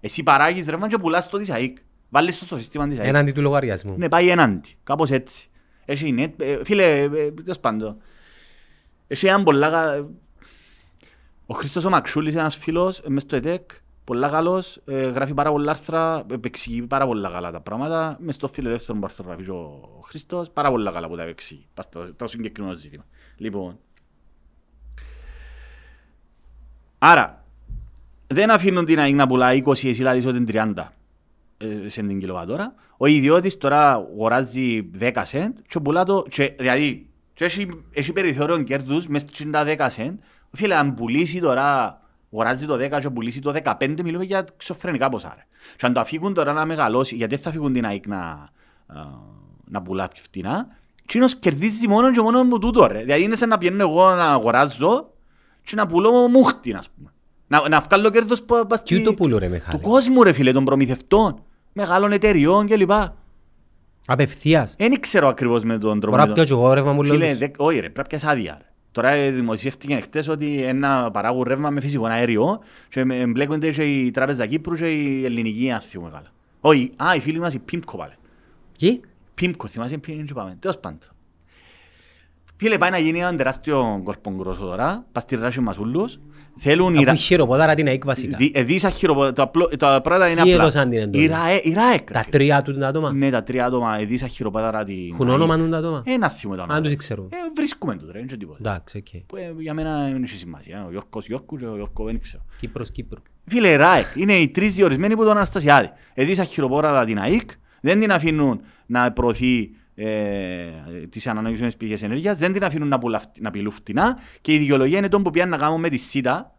Εσύ 0.00 0.22
παράγεις 0.22 0.66
ρεύμα 0.68 0.88
και 0.88 0.98
πουλάς 0.98 1.28
το 1.28 1.38
της 1.38 1.50
ΑΕΚ. 1.50 1.76
Βάλεις 2.08 2.38
το 2.38 2.44
στο 2.44 2.56
σύστημα 2.56 2.88
της 2.88 2.98
ΑΕΚ. 2.98 3.08
Έναντι 3.08 3.32
του 3.32 3.40
λογαριασμού. 3.40 3.94
Ναι, 3.98 4.08
πάει 4.08 4.28
έναντι. 4.28 4.74
Κάπως 4.84 5.10
έτσι. 5.10 5.48
Έχει 5.84 6.12
ναι, 6.12 6.32
ε, 6.38 6.64
φίλε, 6.64 6.84
ε, 6.98 7.02
ε, 7.02 7.08
τέλος 7.30 7.60
πάντων. 7.60 7.96
Έχει 9.06 9.26
έναν 9.26 9.44
πολλά... 9.44 9.70
κα- 9.70 10.08
Ο 11.46 11.54
Χρήστος 11.54 11.84
ο 11.84 11.90
Μαξούλης, 11.90 12.34
ένας 12.34 12.56
φίλος, 12.56 12.98
ε, 12.98 13.08
μες 13.08 13.22
στο 13.22 13.36
ΕΤΕΚ, 13.36 13.70
πολλά 14.04 14.28
καλός, 14.28 14.80
ε, 14.84 15.00
γράφει 15.08 15.34
πάρα 15.34 15.50
πολλά 15.50 15.70
άρθρα, 15.70 16.24
ε, 16.30 16.34
εξηγεί 16.44 16.82
πάρα 16.82 17.06
πολλά 17.06 17.30
καλά 17.30 17.50
τα 17.50 17.60
πράγματα. 17.60 18.16
Μες 18.20 18.34
στο 18.34 18.48
φιλελεύθερο 18.48 18.98
που 18.98 19.04
αρθρογραφεί 19.04 19.42
και 19.42 19.50
ο 19.50 19.80
Χρήστος, 20.04 20.50
πάρα 20.50 20.70
πολλά 20.70 20.90
καλά 20.90 21.08
που 21.08 21.16
τα 21.16 21.22
εξηγεί. 21.22 21.66
Πας 21.74 21.84
στο- 21.84 22.14
το 22.14 22.26
συγκεκριμένο 22.26 22.74
ζήτημα. 22.74 23.04
Λοιπόν, 23.36 23.78
άρα, 26.98 27.44
δεν 28.26 28.50
αφήνουν 28.50 28.84
την 28.84 28.98
ΑΕΚ 28.98 29.14
να 29.14 29.26
πουλάει 29.26 29.56
20, 29.66 29.88
εσύ 29.88 30.02
λάδεις 30.02 30.26
ότι 30.26 30.36
είναι 30.36 30.44
30 30.46 30.92
ε, 31.56 31.88
σε 31.88 32.02
την 32.02 32.20
κιλοβατόρα. 32.20 32.74
Ο 32.96 33.06
ιδιώτης 33.06 33.58
τώρα 33.58 33.92
αγοράζει 33.92 34.90
10 34.98 35.24
σέντ 35.24 35.56
και 35.68 35.80
πουλά 35.80 36.04
το, 36.04 36.24
και, 36.28 36.54
δηλαδή, 36.58 37.08
και 37.34 37.44
έχει, 37.44 37.68
έχει 37.92 38.12
περιθώριο 38.12 38.62
κέρδους 38.62 39.06
μέσα 39.06 39.26
στην 39.28 39.50
τα 39.50 39.64
10 39.64 39.86
σέντ. 39.90 40.18
Φίλε, 40.52 40.74
αν 40.74 40.94
πουλήσει 40.94 41.40
τώρα, 41.40 42.00
αγοράζει 42.34 42.66
το 42.66 42.74
10 42.74 42.98
και 43.00 43.10
πουλήσει 43.10 43.40
το 43.40 43.52
15, 43.64 44.00
μιλούμε 44.04 44.24
για 44.24 44.44
ξοφρενικά 44.56 45.08
ποσά. 45.08 45.32
Ρε. 45.36 45.46
Και 45.76 45.86
αν 45.86 45.92
το 45.92 46.00
αφήγουν 46.00 46.34
τώρα 46.34 46.52
να 46.52 46.64
μεγαλώσει, 46.64 47.14
γιατί 47.16 47.34
δεν 47.34 47.42
θα 47.44 47.50
αφήγουν 47.50 47.72
την 47.72 47.86
ΑΕΚ 47.86 48.06
να, 48.06 48.16
α, 48.18 48.48
να 49.64 49.82
πουλά 49.82 50.08
πιο 50.08 50.22
φτηνά, 50.22 50.66
Εκείνος 51.06 51.36
κερδίζει 51.36 51.88
μόνο 51.88 52.12
και 52.12 52.20
μόνο 52.20 52.42
μου 52.44 52.58
τούτο 52.58 52.86
ρε. 52.86 52.98
Δηλαδή 53.02 53.22
είναι 53.22 53.34
σαν 53.36 53.48
να 53.48 53.58
πιένω 53.58 53.82
εγώ 53.82 54.10
να 54.14 54.24
αγοράζω 54.32 55.10
και 55.64 55.76
να 55.76 55.86
πουλώ 55.86 56.10
μούχτη, 56.28 56.72
ας 56.72 56.90
πούμε. 56.90 57.12
Να, 57.46 57.68
να 57.68 57.80
βγάλω 57.80 58.10
κέρδος 58.10 58.42
πα, 58.42 58.66
πα 58.66 58.76
Τι 58.78 58.94
στη- 58.94 59.04
το 59.04 59.14
πουλώ 59.14 59.38
ρε 59.38 59.46
του 59.46 59.52
Μιχάλη. 59.52 59.78
κόσμου 59.82 60.22
ρε 60.22 60.32
φίλε, 60.32 60.52
των 60.52 60.64
προμηθευτών, 60.64 61.42
μεγάλων 61.72 62.12
εταιριών 62.12 62.66
κλπ. 62.66 62.90
Απευθείας. 64.06 64.74
Δεν 64.78 65.00
ξέρω 65.00 65.28
ακριβώς 65.28 65.64
με 65.64 65.78
τον 65.78 66.00
τρόπο. 66.00 66.16
Μπορώ 66.16 66.22
με 66.22 66.28
να 66.28 66.34
τον- 66.34 66.34
πιω 66.34 66.44
και 66.44 66.52
εγώ 66.62 66.72
ρεύμα 66.72 66.92
μου 66.92 67.02
λέω. 67.02 67.12
Φίλε, 67.12 67.28
τους. 67.28 67.38
δε- 67.38 67.48
όχι 67.56 67.74
ρε, 67.80 67.80
πρέπει 67.90 67.98
να 67.98 68.04
πιάσεις 68.04 68.28
άδεια. 68.28 68.56
ρε. 68.60 68.66
Τώρα 68.94 69.10
ε, 69.10 69.30
δημοσιεύτηκε 69.30 70.00
χτες 70.00 70.28
ότι 70.28 70.62
ένα 70.62 71.10
παράγουν 71.10 71.42
ρεύμα 71.42 71.70
με 71.70 71.80
φυσικό 71.80 72.06
αέριο 72.06 72.60
και 72.88 73.04
με- 73.04 73.18
εμπλέκονται 73.18 73.70
και 73.72 73.82
η 73.82 74.10
Τράπεζα 74.10 74.46
Κύπρου 74.46 74.74
και 74.74 74.86
η 74.92 75.24
ελληνική 75.24 75.70
αν 75.70 75.80
θυμούμαι 75.80 76.10
καλά. 76.10 76.32
Όχι, 76.60 76.92
α, 76.96 77.14
οι 77.14 77.20
φίλοι 77.20 77.38
μας 77.38 77.54
η 77.54 77.58
Πίμκο 77.58 77.96
πάλι. 77.96 78.12
Τι; 78.78 79.00
Πίμκο, 79.34 79.66
θυμάσαι 79.66 79.98
ποιοι 79.98 80.24
και 80.24 80.32
πάμε. 80.32 80.56
Τέλος 80.60 80.78
πάντων. 80.78 80.98
Φίλε, 82.56 82.78
πάει 82.78 82.90
να 82.90 82.98
γίνει 82.98 83.18
ένα 83.18 83.34
τεράστιο 83.36 84.00
κορπογκρόσο 84.04 84.64
τώρα, 84.64 85.06
πας 85.12 85.22
στη 85.22 85.36
ράση 85.36 85.60
μασούλους. 85.60 86.18
Θέλουν 86.56 86.94
οι 86.94 86.96
Αφού 86.96 87.04
Ρα- 87.06 87.14
χειροπόδαρα 87.14 87.74
την 87.74 87.86
ΑΕΚ 87.86 88.04
βασικά. 88.04 88.36
δι- 88.36 88.56
ε, 88.56 88.62
δίσα 88.62 88.90
χειροpo- 88.90 89.32
το 89.32 89.42
απλό- 89.42 89.76
το 89.76 90.00
πρώτα 90.02 90.26
είναι 90.26 90.34
Τι 90.34 90.40
απλά. 90.40 90.54
έδωσαν 90.54 90.90
την 90.90 90.98
εντολή; 90.98 91.24
Η 91.24 91.26
ΡΑΕ- 91.26 91.64
η 91.64 91.72
ΡΑΕΚ, 91.72 92.08
ρε 92.08 92.12
Τα 92.14 92.18
φίλε. 92.22 92.30
τρία 92.30 92.62
του 92.62 92.78
τα 92.78 92.88
άτομα. 92.88 93.12
Ναι, 93.12 93.30
τα 93.30 93.42
τρία 93.42 93.64
άτομα, 93.66 93.98
ε, 93.98 94.04
δίσα 94.04 94.26
χειροπόδαρα 94.26 94.84
την 94.84 95.12
Έχουν 95.12 95.28
όνομα 95.28 95.56
νουν 95.56 95.70
τα 95.70 95.76
άτομα. 95.78 96.02
Ένα 96.06 96.28
θυμό 96.28 96.54
τα 96.54 96.62
Αν 96.62 96.68
ονόματα. 96.68 96.88
τους 96.88 96.96
ξέρουμε. 96.96 97.28
Ε, 97.32 97.36
Βρίσκουμε 97.56 97.96
το, 97.96 98.06
ρε, 98.12 98.18
είναι 98.18 98.26
και 98.26 98.36
τίποτα. 98.36 98.58
Εντάξει, 98.60 98.96
οκ. 98.98 99.22
Που, 99.26 99.36
ε, 99.36 99.54
Για 99.58 99.74
μένα 99.74 100.02
δεν 100.12 100.22
έχει 100.22 100.38
σημασία. 100.38 100.84
Ο 100.86 100.90
Γιώργος 100.90 101.26
Γιώργου 101.26 101.56
και 101.56 101.66
ο 101.66 101.74
Γιώργος 101.76 102.06
δεν 102.06 102.20
ξέρω. 102.20 102.42
Κύπρος, 102.60 102.90
Κύπρο. 102.90 103.18
Φίλε, 103.46 103.68
η 103.68 103.76
ΡΑΕΚ 103.76 104.06
είναι 104.14 104.32
οι 104.34 104.48
τρεις 104.48 104.74
διορισμένοι 104.74 105.16
που 105.16 105.22
τον 105.22 105.30
Αναστασιάδη. 105.36 105.90
Εδίσα 106.14 106.44
χειροπόρατα 106.44 107.04
την 107.04 107.18
ΑΕΚ, 107.18 107.50
δεν 107.80 108.00
την 108.00 108.12
αφήνουν 108.12 108.60
να 108.86 109.12
προωθεί 109.12 109.70
ε, 109.94 110.70
τις 111.08 111.26
ανανεώσιμες 111.26 111.76
πηγές 111.76 112.02
ενέργειας, 112.02 112.38
δεν 112.38 112.52
την 112.52 112.64
αφήνουν 112.64 112.88
να, 112.88 112.98
πουλαφ- 112.98 113.40
να 113.40 113.50
πηλούν 113.50 113.72
φτηνά 113.72 114.18
και 114.40 114.52
η 114.54 114.58
δικαιολογία 114.58 114.98
είναι 114.98 115.08
τον 115.08 115.22
που 115.22 115.30
πιάνουν 115.30 115.50
να 115.52 115.56
κάνουν 115.58 115.80
με 115.80 115.88
τη 115.88 115.96
ΣΥΤΑ 115.96 116.54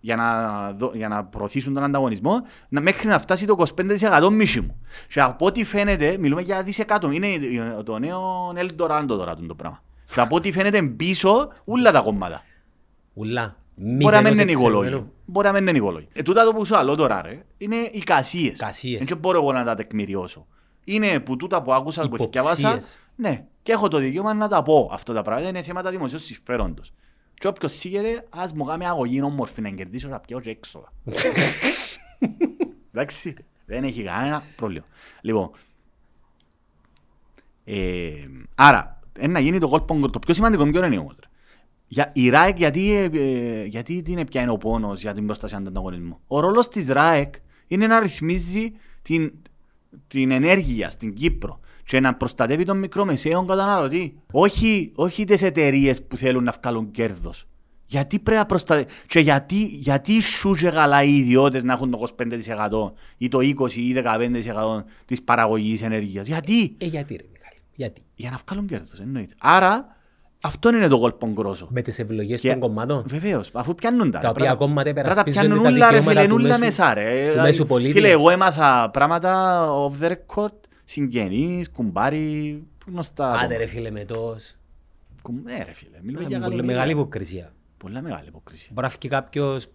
για 0.00 0.16
να, 0.16 0.72
δω- 0.72 0.92
για 0.94 1.08
να 1.08 1.24
προωθήσουν 1.24 1.74
τον 1.74 1.82
ανταγωνισμό 1.82 2.42
να, 2.68 2.80
μέχρι 2.80 3.08
να 3.08 3.18
φτάσει 3.18 3.46
το 3.46 3.64
25% 4.20 4.30
μίση 4.32 4.60
μου. 4.60 4.80
Και 5.08 5.20
από 5.20 5.46
ό,τι 5.46 5.64
φαίνεται, 5.64 6.16
μιλούμε 6.18 6.42
για 6.42 6.62
δισεκατομμύρια, 6.62 7.28
είναι 7.28 7.82
το 7.84 7.98
νέο 7.98 8.48
Eldorado 8.56 9.04
τώρα 9.06 9.36
το 9.46 9.54
πράγμα. 9.54 9.82
Και 10.14 10.20
από 10.20 10.36
ό,τι 10.36 10.52
φαίνεται 10.52 10.82
πίσω 10.82 11.48
όλα 11.64 11.92
τα 11.92 12.00
κόμματα. 12.00 12.42
Ουλά. 13.14 13.56
Μπορεί 13.74 14.14
να 14.14 14.22
μην 14.22 14.32
είναι 14.32 14.42
εξαιρουμένο. 14.42 14.68
οικολόγιο. 14.82 15.12
Μπορεί 15.24 15.46
να 15.46 15.52
μην 15.52 15.66
είναι 15.66 15.76
οικολόγιο. 15.76 16.08
Ε, 16.12 16.22
τούτα 16.22 16.44
το 16.44 16.52
που 16.52 16.64
σου 16.66 16.76
άλλο 16.76 16.94
τώρα 16.94 17.22
ρε, 17.22 17.42
είναι 17.58 17.76
οι 17.76 17.98
κασίες. 17.98 18.58
Κασίες. 18.58 19.06
Δεν 19.06 19.16
μπορώ 19.18 19.38
εγώ 19.38 19.52
να 19.52 19.64
τα 19.64 19.74
τεκμηριώσω. 19.74 20.46
Είναι 20.84 21.20
που 21.20 21.36
τούτα 21.36 21.62
που 21.62 21.72
άκουσα, 21.72 22.08
που 22.08 22.14
Υποψίες. 22.14 22.54
θυκιάβασα, 22.54 22.96
ναι, 23.16 23.44
και 23.62 23.72
έχω 23.72 23.88
το 23.88 23.98
δικαίωμα 23.98 24.34
να 24.34 24.48
τα 24.48 24.62
πω 24.62 24.90
αυτά 24.92 25.12
τα 25.12 25.22
πράγματα. 25.22 25.48
Είναι 25.48 25.62
θέματα 25.62 25.90
δημοσίου 25.90 26.18
συμφέροντος. 26.18 26.92
Και 27.34 27.48
όποιος 27.48 27.72
σίγεται, 27.72 28.26
ας 28.30 28.52
μου 28.52 28.64
κάνει 28.64 28.86
αγωγή 28.86 29.22
όμορφη 29.22 29.60
να 29.60 29.70
κερδίσω 29.70 30.08
να 30.08 30.20
πιάω 30.20 30.40
και 30.40 30.50
έξω. 30.50 30.84
Εντάξει, 32.92 33.34
δεν 33.66 33.84
έχει 33.84 34.02
κανένα 34.02 34.42
πρόβλημα. 34.56 34.84
Λοιπόν, 35.20 35.50
ε, 37.64 38.12
άρα, 38.54 39.00
ένα 39.18 39.40
γίνει 39.40 39.58
το 39.58 39.68
κόλπο, 39.68 40.10
το 40.10 40.18
πιο 40.18 40.34
σημαντικό 40.34 40.70
ποιο 40.70 40.84
είναι 40.84 40.98
όμως. 40.98 41.16
ρε. 41.20 41.26
Για, 41.86 42.10
η 42.12 42.28
ΡΑΕΚ 42.28 42.56
γιατί, 42.58 42.92
ε, 42.92 43.10
ε, 43.12 43.64
γιατί 43.64 44.02
την 44.02 44.26
πιάνει 44.26 44.50
ο 44.50 44.56
πόνος 44.56 45.00
για 45.00 45.12
την 45.12 45.26
προστασία 45.26 45.60
του 45.60 45.68
ανταγωνισμού. 45.68 46.20
Ο 46.26 46.40
ρόλος 46.40 46.68
της 46.68 46.88
ΡΑΕΚ 46.88 47.34
είναι 47.66 47.86
να 47.86 48.00
ρυθμίζει 48.00 48.72
την, 49.02 49.32
την 50.06 50.30
ενέργεια 50.30 50.88
στην 50.88 51.14
Κύπρο 51.14 51.60
και 51.84 52.00
να 52.00 52.14
προστατεύει 52.14 52.64
τον 52.64 52.78
μικρομεσαίο 52.78 53.44
καταναλωτή. 53.44 54.18
Όχι, 54.32 54.92
όχι 54.94 55.24
τις 55.24 55.42
εταιρείες 55.42 56.02
που 56.02 56.16
θέλουν 56.16 56.44
να 56.44 56.54
βγάλουν 56.60 56.90
κέρδος. 56.90 57.46
Γιατί 57.86 58.18
πρέπει 58.18 58.38
να 58.38 58.46
προστατεύει. 58.46 58.86
Και 59.06 59.20
γιατί, 59.20 59.64
γιατί 59.64 60.20
σου 60.20 60.50
και 60.52 60.70
καλά 60.70 61.02
οι 61.02 61.16
ιδιώτες 61.16 61.62
να 61.62 61.72
έχουν 61.72 61.90
το 61.90 62.06
25% 62.18 62.92
ή 63.18 63.28
το 63.28 63.38
20% 63.38 63.72
ή 63.72 63.92
15% 63.92 64.84
της 65.04 65.22
παραγωγής 65.22 65.82
ενέργειας. 65.82 66.26
Γιατί; 66.26 66.74
Ε, 66.78 66.86
γιατί 66.86 67.16
ρε 67.16 67.24
Μιχάλη. 67.32 67.60
Γιατί; 67.74 68.02
Για 68.14 68.30
να 68.30 68.38
βγάλουν 68.46 68.66
κέρδος, 68.66 69.00
εννοείται. 69.00 69.34
Άρα, 69.38 69.96
αυτό 70.44 70.68
είναι 70.68 70.88
το 70.88 70.98
κόλπο 70.98 71.26
γκρόσο. 71.30 71.66
Με 71.70 71.82
τις 71.82 71.98
ευλογίες 71.98 72.40
Και- 72.40 72.50
των 72.50 72.58
κομμάτων. 72.60 73.02
Βεβαίως, 73.06 73.50
αφού 73.52 73.74
πιάνουν 73.74 74.10
τα. 74.10 74.20
Τα 74.20 74.28
οποία 74.28 74.44
Πρέπει- 74.44 74.58
κόμματα 74.58 74.82
πρέπει 74.82 74.94
να 74.96 75.00
υπερασπίζονται 75.10 75.46
πιάνουν 75.46 75.62
τα 75.64 75.70
ούλα, 75.70 75.90
ρε 75.90 75.96
δικαιώματα 75.98 76.20
φίλε, 76.20 76.28
του 76.28 76.34
ούλα 76.34 76.48
μέσου- 76.48 76.64
μέσα 76.64 76.94
ρε. 76.94 77.10
του 77.24 77.30
Δηλαδή, 77.30 77.40
μέσου 77.48 77.66
πολίτη. 77.66 77.92
Φίλε, 77.92 78.08
εγώ 78.10 78.30
έμαθα 78.30 78.90
πράγματα 78.92 79.62
off 79.70 80.02
the 80.04 80.10
record, 80.12 80.54
συγγενείς, 80.84 81.70
κουμπάρι, 81.70 82.62
γνωστά. 82.86 83.26
Άντε 83.30 83.38
άτομα. 83.44 83.56
ρε 83.58 83.66
φίλε 83.66 83.90
με 83.90 84.04
τός. 84.04 84.54
Κουμ- 85.22 85.44
Ναι 85.44 85.62
ρε 85.66 85.72
φίλε, 85.72 85.98
μιλούμε 86.02 86.24
Ε, 86.24 86.28
για 86.28 86.36
πολύ 86.38 86.50
καλομοίρα. 86.50 86.72
Μεγάλη 86.74 86.92
υποκρισία. 86.92 87.52
Πολλά 87.76 88.02
μεγάλη 88.02 88.26
υποκρισία. 88.28 88.68
Μπορεί 88.72 88.86
να 88.86 88.92
φύγει 88.92 89.08
κάποιος 89.08 89.66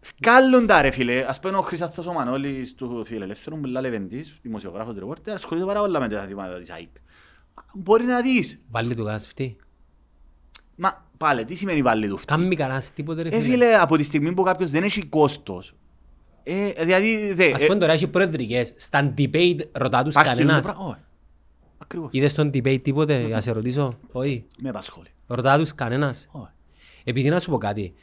Φκάλλουν 0.00 0.66
τα 0.66 0.82
ρε 0.82 0.90
φίλε. 0.90 1.24
Ας 1.28 1.40
πούμε 1.40 1.56
ο 1.56 1.60
Χρυσάθος 1.60 2.06
ο 2.06 2.12
Μανώλης 2.12 2.74
του 2.74 3.04
Φιλελεύθερου, 3.04 3.58
μιλά 3.58 3.80
λεβεντής, 3.80 4.38
δημοσιογράφος 4.42 4.94
ρεπόρτερ, 4.96 5.34
ασχολείται 5.34 5.66
πάρα 5.66 5.80
πολλά 5.80 6.00
με 6.00 6.08
τα 6.08 6.26
θέματα 6.28 6.58
της 6.58 6.70
ΑΕΚ. 6.70 6.88
Μπορεί 7.72 8.04
να 8.04 8.20
δεις. 8.20 8.60
βάλει 8.70 8.88
του 8.94 8.96
κανένας 9.02 9.24
αυτή. 9.26 9.56
Μα 10.80 11.04
πάλι, 11.16 11.44
τι 11.44 11.54
σημαίνει 11.54 11.82
βάλει 11.82 12.08
του 12.08 12.14
αυτή. 12.14 12.26
Κάμει 12.26 12.56
κανένας 12.56 12.92
τίποτε 12.92 13.22
ρε 13.22 13.28
Ε, 13.28 13.40
φίλε. 13.40 13.42
φίλε, 13.52 13.74
από 13.74 13.96
τη 13.96 14.02
στιγμή 14.02 14.32
που 14.32 14.42
κάποιος 14.42 14.70
δεν 14.70 14.82
έχει 14.82 15.06
κόστος, 15.06 15.74
ε, 16.42 16.70
δηλαδή, 16.84 17.32
δε, 17.32 17.52
Ας 17.52 17.62
πούμε 17.66 17.78
τώρα 17.78 17.92
έχει 17.92 18.08
προεδρικές. 18.08 18.72
Στα 18.76 19.14
debate 19.18 19.60
ρωτά 19.72 20.02
τους 20.02 20.14
υπάρχει 20.14 20.30
κανένας. 20.36 20.66
το 20.66 20.72
πράγμα. 20.72 20.90
Όχι. 20.90 21.00
Ακριβώς. 21.78 22.08
Είδες 22.12 22.30
στον 22.30 22.48
debate 22.48 22.80
τίποτε, 22.82 23.18
να 23.26 23.40
σε 23.40 23.50
ρωτήσω; 23.52 23.98
Όχι. 24.12 24.46
Με 24.58 24.68
απασχόλει. 24.68 25.08
Ρωτά 25.26 25.58
τους 25.58 25.74
κανένας. 25.74 26.28
Όχι. 26.30 26.50
Επειδή 27.04 27.28
να 27.28 27.38
σου 27.40 27.50
πω 27.50 27.58
κάτι. 27.58 27.94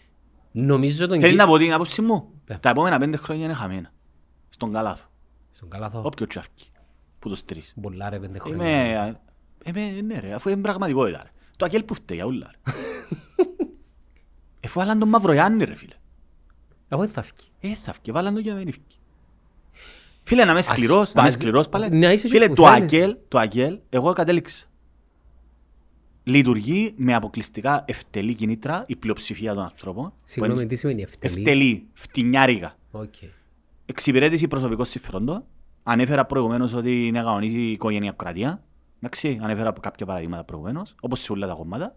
Νομίζω 0.52 1.08
τον 1.08 1.20
Θέλεις 1.20 1.36
Κύ- 1.36 1.42
να 1.46 1.48
πω 1.48 1.58
την 1.58 1.74
άποψη 1.74 2.02
μου; 2.02 2.30
Ναι. 2.50 2.58
Τα 2.58 2.70
επόμενα 2.70 2.98
πέντε 3.00 3.18
χρόνια 3.18 3.46
είναι 3.46 3.54
χαμένα. 3.54 3.92
Στον 4.50 4.72
καλάθο. 4.74 5.06
Στον 5.52 5.70
καλάθο. 5.70 6.02
Όποιο 6.06 6.28
τσάφκι. 6.28 6.70
Που 7.20 7.30
τους 7.30 7.46
τρεις. 7.46 7.74
Πολλά 7.82 8.10
ρε 8.10 8.20
πέντε 8.20 8.40
χρόνια. 8.40 9.22
Είμαι, 9.66 9.82
είμαι, 9.82 10.02
ναι 10.02 10.20
ρε, 10.20 10.34
αφού 10.34 10.50
είναι 10.50 10.62
πραγματικότητα 10.62 11.22
ρε. 11.24 11.30
Το 11.58 11.66
αγγέλ 11.66 11.84
που 11.84 11.94
φταίει, 11.94 12.22
ούλα 12.22 12.52
ρε. 12.52 12.74
Εφού 14.60 14.80
βάλαν 14.80 15.00
τον 15.00 15.10
Μαυρογιάννη 15.10 15.64
ρε 15.64 15.76
φίλε. 15.76 15.94
Εγώ 16.88 17.02
δεν 17.02 17.10
θα 17.12 17.22
φύγει. 17.22 17.48
Ε, 17.60 17.76
θα 17.76 17.94
φκει, 17.94 18.12
βάλαν 18.12 18.34
τον 18.34 18.44
και 18.44 18.50
να 18.52 18.56
μην 18.58 18.72
φκει. 18.72 18.98
Φίλε, 20.24 20.44
να 20.44 20.50
είμαι 20.52 20.60
Ας 20.60 20.66
σκληρός, 20.66 21.14
να 21.14 21.22
είμαι 21.22 21.30
πας- 21.30 21.34
σκληρός 21.40 21.70
πάλι. 21.70 21.90
Ναι, 21.90 22.14
είσαι 22.14 22.28
Φίλε, 22.28 22.48
και 22.48 22.54
το 22.54 22.56
σπουδαίνεις. 22.56 22.82
αγγέλ, 22.94 23.18
το 23.28 23.38
αγγέλ, 23.40 23.80
εγώ 23.90 24.14
κατέληξα. 24.14 24.66
Λειτουργεί 26.24 26.94
με 26.98 27.14
αποκλειστικά 27.14 27.84
ευτελή 27.88 28.34
κινήτρα 28.34 28.84
η 28.88 28.96
πλειοψηφία 28.96 29.54
των 29.54 29.64
ανθρώπων. 29.64 30.04
που 30.10 30.14
Συγγνώμη, 30.24 30.60
είναι 30.60 30.70
τι 30.70 30.76
σημαίνει 30.76 31.02
ευτελή; 31.02 31.34
Ευτελή, 31.38 31.88
φτηνιάρικα. 31.94 32.76
Οκ. 32.92 33.14
Εξυπηρέτηση 33.86 34.48
προσωπικών 34.48 34.86
συμφερόντων. 34.86 35.44
Ανέφερα 35.84 36.26
προηγουμένως 36.26 36.74
ότι 36.74 37.08
είναι 37.08 37.20
αγωνίζει 37.20 37.58
η 37.60 37.72
οικογενειακρατία. 37.72 38.64
Εντάξει, 39.06 39.40
ανέφερα 39.42 39.74
κάποια 39.82 40.06
παραδείγματα 40.06 40.44
προηγουμένως, 40.44 40.96
όπως 41.02 41.20
σε 41.22 41.32
όλα 41.32 41.48
τα 41.48 41.54
κόμματα. 41.54 41.96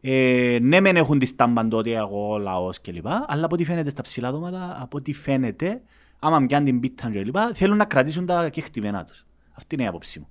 Ε, 0.00 0.58
ναι, 0.62 0.80
μεν 0.80 0.96
έχουν 0.96 1.18
τη 1.18 1.26
στάμπαν 1.26 1.68
τότε 1.68 1.92
εγώ, 1.92 2.38
λαός 2.38 2.80
κλπ. 2.80 3.06
Αλλά 3.06 3.44
από 3.44 3.54
ό,τι 3.54 3.64
φαίνεται 3.64 3.90
στα 3.90 4.02
ψηλά 4.02 4.32
δώματα, 4.32 4.82
από 4.82 4.96
ό,τι 4.96 5.12
φαίνεται, 5.12 5.82
άμα 6.18 6.46
πιάνουν 6.46 6.66
την 6.66 6.80
πίτα 6.80 7.10
κλπ. 7.10 7.36
θέλουν 7.54 7.76
να 7.76 7.84
κρατήσουν 7.84 8.26
τα 8.26 8.48
κεκτημένα 8.48 9.04
τους. 9.04 9.26
Αυτή 9.52 9.74
είναι 9.74 9.84
η 9.84 9.86
άποψή 9.86 10.18
μου. 10.18 10.28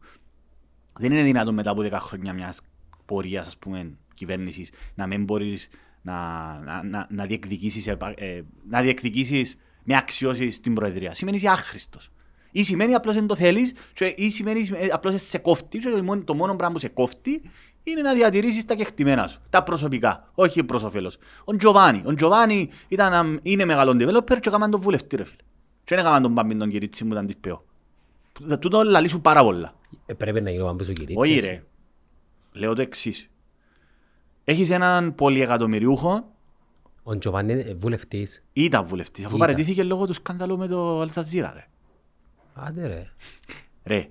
Δεν 1.00 1.12
είναι 1.12 1.24
δυνατόν 1.24 1.54
μετά 1.54 1.70
από 1.70 1.82
10 1.82 1.92
χρόνια 1.92 2.34
μιας 2.34 2.62
πορείας, 3.06 3.48
ας 3.48 3.58
πούμε, 3.58 3.98
κυβέρνησης, 4.14 4.72
να 4.96 5.08
μην 5.08 5.24
μπορείς 5.24 5.70
να, 6.02 6.14
να, 6.60 6.84
να, 6.84 7.08
να, 7.10 7.26
διεκδικήσεις, 7.26 7.88
επα- 7.88 8.14
ε, 8.22 8.44
να 8.70 8.82
διεκδικήσεις 8.82 9.58
μια 9.84 9.98
αξιώση 9.98 10.52
στην 10.52 10.74
Προεδρία. 10.74 11.14
Σημαίνει 11.14 11.38
είσαι 11.38 11.50
άχρηστος. 11.50 12.12
Ή 12.52 12.64
σημαίνει 12.64 12.94
απλώς 12.94 13.16
δεν 13.16 13.28
το 13.28 13.36
θέλεις, 13.36 13.74
και 13.94 14.06
ή 14.18 14.30
σημαίνει 14.30 14.70
ε, 14.74 14.88
απλώς 14.92 15.22
σε 15.22 15.38
κόφτει 15.38 15.78
και 15.80 15.90
το 15.90 16.04
μόνο, 16.04 16.22
το 16.24 16.34
μόνο 16.34 16.56
πράγμα 16.56 16.74
που 16.74 16.80
σε 16.80 16.88
κόφτει 16.88 17.42
είναι 17.84 18.02
να 18.02 18.14
διατηρήσεις 18.14 18.66
τα 18.66 18.76
κεκτημένα 18.76 19.28
σου, 19.28 19.42
τα 19.50 19.64
προσωπικά, 19.64 20.32
όχι 20.36 20.64
προς 20.64 20.84
όφελος. 20.84 21.18
Ο 21.44 21.56
Τζοβάνι, 21.56 22.02
ο 22.06 22.14
Τζοβάνι 22.14 22.70
ήταν, 22.88 23.14
αμ, 23.14 23.38
είναι 23.42 23.66
μεγάλο 23.66 23.92
developer 23.92 24.40
και 24.40 24.50
έκαναν 24.50 24.72
τον 24.72 24.82
βουλευτή 24.82 25.16
ρε 25.16 25.24
φίλε. 25.24 25.36
Και 25.84 25.96
δεν 25.96 26.00
έκαναν 26.00 26.22
τον 26.24 26.34
Πάμπιν 26.34 26.60
τον 26.60 26.70
Κυρίτσι 26.70 27.06
που 27.06 27.12
ήταν 27.12 27.26
της 27.26 27.38
ΠΕΟ. 27.38 27.66
Τούτο 28.60 28.84
λαλήσουν 28.84 29.22
πάρα 29.22 29.44
πολλά. 29.44 29.74
Ε, 30.06 30.14
Πρέπει 30.14 30.42
να 30.42 30.50
γίνει 30.50 30.62
ο 30.62 30.66
Πάμπης 30.66 30.90
ο 30.90 30.92
Κυρίτσης. 30.92 31.18
Όχι 31.18 31.40
ρε. 31.40 31.64
Λέω 32.52 32.74
το 32.76 32.82
εξής. 32.82 33.30
Έχεις 34.44 34.70
έναν 34.70 35.16
πολυεκατομμυριούχο, 35.16 36.32
Ο 37.04 37.18
Τζοβάνι 37.18 37.52
είναι 37.52 37.74
βουλευτής. 37.78 38.44
ήταν 38.54 38.86
βουλευτής, 38.86 39.26
αφού 39.26 39.36
Ήταν. 39.36 39.48
παραιτήθηκε 39.48 39.84
λόγω 39.84 40.06
του 40.06 40.14
σκάνδαλου 40.14 40.58
με 40.58 40.68
το 40.68 41.00
Αλσαζίρα 41.02 41.52
ρε. 41.56 41.66
Άντε 42.54 42.88
ρε. 42.88 43.10
Ρε. 43.84 44.10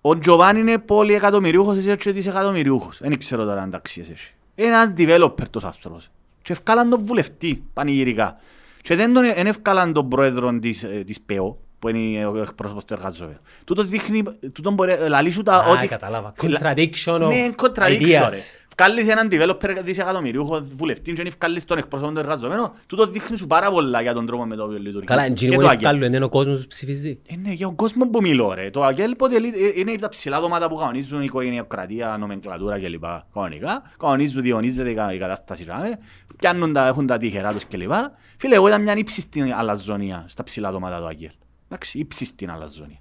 Ο 0.00 0.18
Τζοβάνι 0.18 0.60
είναι 0.60 0.78
πολυεκατομμυριούχος, 0.78 1.76
εσύ 1.76 1.90
έτσι 1.90 2.12
δισεκατομμυριούχος. 2.12 2.98
Δεν 2.98 3.18
ξέρω 3.18 3.44
τώρα 3.44 3.62
αν 3.62 3.70
τα 3.70 3.76
αξίες 3.76 4.10
έχει. 4.10 4.32
Ένας 4.54 4.92
developer 4.96 5.48
τους 5.50 5.64
άνθρωπος. 5.64 6.10
Και 6.42 6.52
ευκάλαν 6.52 6.90
τον 6.90 7.04
βουλευτή 7.04 7.64
πανηγυρικά. 7.72 8.38
Και 8.82 8.96
δεν 8.96 9.12
τον 9.12 9.24
εν 9.24 9.46
ευκάλαν 9.46 9.92
τον 9.92 10.08
πρόεδρο 10.08 10.58
της, 10.58 10.82
ε, 10.82 11.02
της 11.06 11.20
ΠΕΟ, 11.20 11.58
που 11.82 11.88
είναι 11.88 12.26
ο 12.26 12.36
εκπρόσωπος 12.42 12.84
του 12.84 12.94
εργαζόμενου. 12.94 13.38
Τούτο 13.64 13.82
δείχνει, 13.84 14.22
τούτο 14.52 14.70
μπορεί, 14.70 14.94
λαλεί 15.08 15.30
σου 15.30 15.42
τα 15.42 15.54
Α, 15.56 15.66
ότι... 15.68 15.86
κατάλαβα. 15.86 16.32
Contradiction 16.42 17.14
of 17.22 17.28
Ναι, 17.28 17.48
contradiction 17.56 18.02
ideas. 18.02 18.28
ρε. 18.30 18.36
Βγάλεις 18.78 19.08
έναν 19.08 19.28
developer 19.32 19.76
δισεκατομμυρίουχο 19.84 20.62
βουλευτής 20.76 21.14
και 21.14 21.32
βγάλεις 21.38 21.64
τον 21.64 21.78
εκπρόσωπο 21.78 22.12
του 22.12 22.18
εργαζομένου, 22.18 22.70
τούτο 22.86 23.06
δείχνει 23.06 23.36
σου 23.36 23.46
πάρα 23.46 23.70
πολλά 23.70 24.00
για 24.02 24.12
τον 24.14 24.26
τρόπο 24.26 24.44
με 24.46 24.56
τον 24.56 24.64
οποίο 24.66 24.78
λειτουργεί. 24.78 25.06
Καλά, 25.06 25.22
Και 25.26 25.30
εντζήνει 25.30 25.54
το 25.54 25.60
που 25.60 25.66
Αγγέλ. 25.66 25.84
ευκάλλουν 25.84 26.14
είναι 26.14 26.24
ο 26.24 26.28
κόσμος 26.28 26.60
που 26.60 26.66
ψηφίζει. 26.66 27.18
Ε, 27.28 27.36
ναι, 27.36 27.52
για 27.52 27.66
τον 27.66 27.76
κόσμο 27.76 28.08
που 28.10 28.20
μιλώ 28.20 28.52
ρε. 28.54 28.70
Το 28.70 28.84
ΑΚΕΛ 28.84 29.10
αποτελεί, 29.12 29.48
ε, 29.48 29.80
είναι 29.80 29.96
τα 29.96 30.08
ψηλά 30.08 30.40
δωμάτα 30.40 30.68
που 30.68 30.76
κανονίζουν 30.76 31.20
η 31.20 31.24
οικογενειοκρατία, 31.24 32.16
νομεγκλατούρα 32.18 32.78
κλπ. 32.80 33.04
Κανονικά. 33.34 33.82
Κανονίζουν, 33.98 34.42
διονύζεται 34.42 34.90
η 34.90 34.94
κα- 34.94 35.14
η 35.14 35.18
κατάσταση. 35.18 35.64
ράμε. 35.64 35.98
Πιάνουν 36.36 36.72
τα, 36.72 36.86
έχουν 36.86 37.06
τα 37.06 37.18
τύχερά 37.18 37.52
τους 37.52 37.66
κλπ. 37.66 37.92
Φίλε, 38.36 38.54
εγώ 38.54 38.68
ήταν 38.68 38.82
μια 38.82 38.94
ύψιστη 38.96 39.52
αλαζονία 39.58 40.24
στα 40.28 40.42
ψηλά 40.44 40.72
δωμάτα 40.72 40.98
του 40.98 41.06
ΑΚΕΛ. 41.06 41.30
Εντάξει, 41.72 41.98
ύψιστη 41.98 42.46
αλαζονία. 42.50 42.98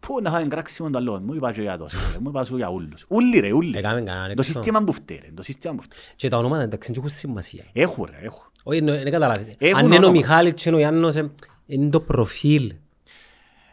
Πού 0.00 0.20
να 0.22 0.30
φάμε 0.30 0.46
κράξιμο 0.46 0.90
το 0.90 1.00
λόγο 1.00 1.20
μου, 1.20 1.34
είπα 1.34 1.52
και 1.52 1.60
για 1.62 1.78
τόσο, 1.78 1.96
ρε. 2.12 2.18
μου 2.18 2.28
είπα 2.28 2.44
σου 2.44 2.56
για 2.56 2.70
ούλους. 2.70 3.04
Ούλοι 3.08 3.38
ρε, 3.38 3.52
ούλοι. 3.52 3.76
Έκαμε 3.78 4.00
κανέναν 4.02 4.24
Το 4.26 4.30
έξω. 4.30 4.52
σύστημα 4.52 4.84
που 4.84 4.92
φταίει, 4.92 5.20
ρε, 5.24 5.30
το 5.34 5.42
σύστημα 5.42 5.74
που 5.74 5.82
φταίει. 5.82 5.98
Και 6.16 6.28
τα 6.28 6.36
ονόματα 6.38 6.62
εντάξει 6.62 6.92
δεν 6.92 6.98
έχουν 7.02 7.16
σημασία. 7.16 7.64
Έχουν 7.72 8.08
ρε, 8.10 8.18
έχουν. 8.26 8.42
Όχι, 8.62 8.80
ναι, 8.80 9.02
δεν 9.02 9.10
καταλάβεις. 9.12 9.54
Έχουν 9.58 9.78
Αν 9.78 9.84
είναι 9.84 9.94
ο 9.94 9.98
όνομα. 9.98 10.12
Μιχάλης 10.12 10.52
και 10.54 10.62
είναι 10.68 10.76
ο 10.76 10.80
Γιάννος, 10.80 11.16
ε, 11.16 11.30
είναι 11.66 11.90
το 11.90 12.00
προφίλ. 12.00 12.74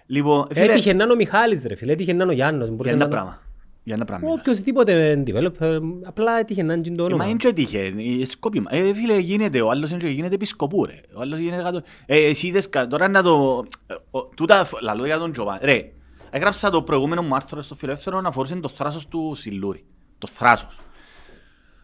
Λοιπόν, 0.05 0.47
φίλε, 0.51 0.65
Έτυχε 0.65 0.93
να 0.93 1.03
είναι 1.03 1.13
ο 1.13 1.15
Μιχάλης 1.15 1.63
ρε 1.63 1.75
φίλε, 1.75 1.91
έτυχε 1.91 2.13
να 2.13 2.23
είναι 2.23 2.31
ο 2.31 2.35
Γιάννος. 2.35 2.65
για 2.67 2.75
μπορούσε 2.75 2.93
ένα 2.95 3.03
να- 3.03 3.09
πράγμα. 3.09 3.41
Για 3.89 3.97
ένα 3.97 4.05
πράγμα. 4.05 4.27
μιλάς. 4.27 4.39
Οποιοςδήποτε 4.41 5.23
developer, 5.27 5.79
απλά 6.03 6.39
έτυχε 6.39 6.63
να 6.63 6.73
είναι 6.73 6.81
το 6.83 6.91
Ε, 6.93 6.95
Μα 6.97 7.03
όνομα. 7.03 7.25
είναι 7.25 7.35
και 7.37 7.53
τύχε, 7.53 7.93
ε, 8.21 8.25
σκόπιμα. 8.25 8.73
Ε, 8.75 8.93
φίλε, 8.93 9.17
γίνεται, 9.17 9.61
ο 9.61 9.69
άλλος 9.69 9.89
είναι 9.89 9.99
και 9.99 10.07
γίνεται 10.07 10.35
επισκοπού, 10.35 10.85
ρε. 10.85 10.99
Ο 11.13 11.21
άλλος 11.21 11.39
γίνεται 11.39 11.61
κάτω... 11.63 11.81
Ε, 12.05 12.17
εσύ 12.25 12.47
είδες, 12.47 12.69
κα- 12.69 12.87
τώρα 12.87 13.07
να 13.07 13.23
το... 13.23 13.63
ε, 13.87 13.93
ο- 14.11 14.25
Τούτα, 14.25 14.65
φ- 14.65 14.81
λαλώ 14.81 15.05
για 15.05 15.17
τον 15.17 15.31
Τζοβάν. 15.31 15.59
Ρε, 15.61 15.91
έγραψα 16.29 16.69
το 16.69 16.81
προηγούμενο 16.83 17.21
μου 17.21 17.35
άρθρο 17.35 17.61
στο 17.61 17.75
φιλελεύθερο 17.75 18.21
να 18.21 18.27
αφορούσε 18.27 18.55
το 18.55 18.67
θράσος 18.67 19.07
του 19.07 19.33
Σιλούρη. 19.35 19.83
Το 20.17 20.27
θράσος. 20.27 20.79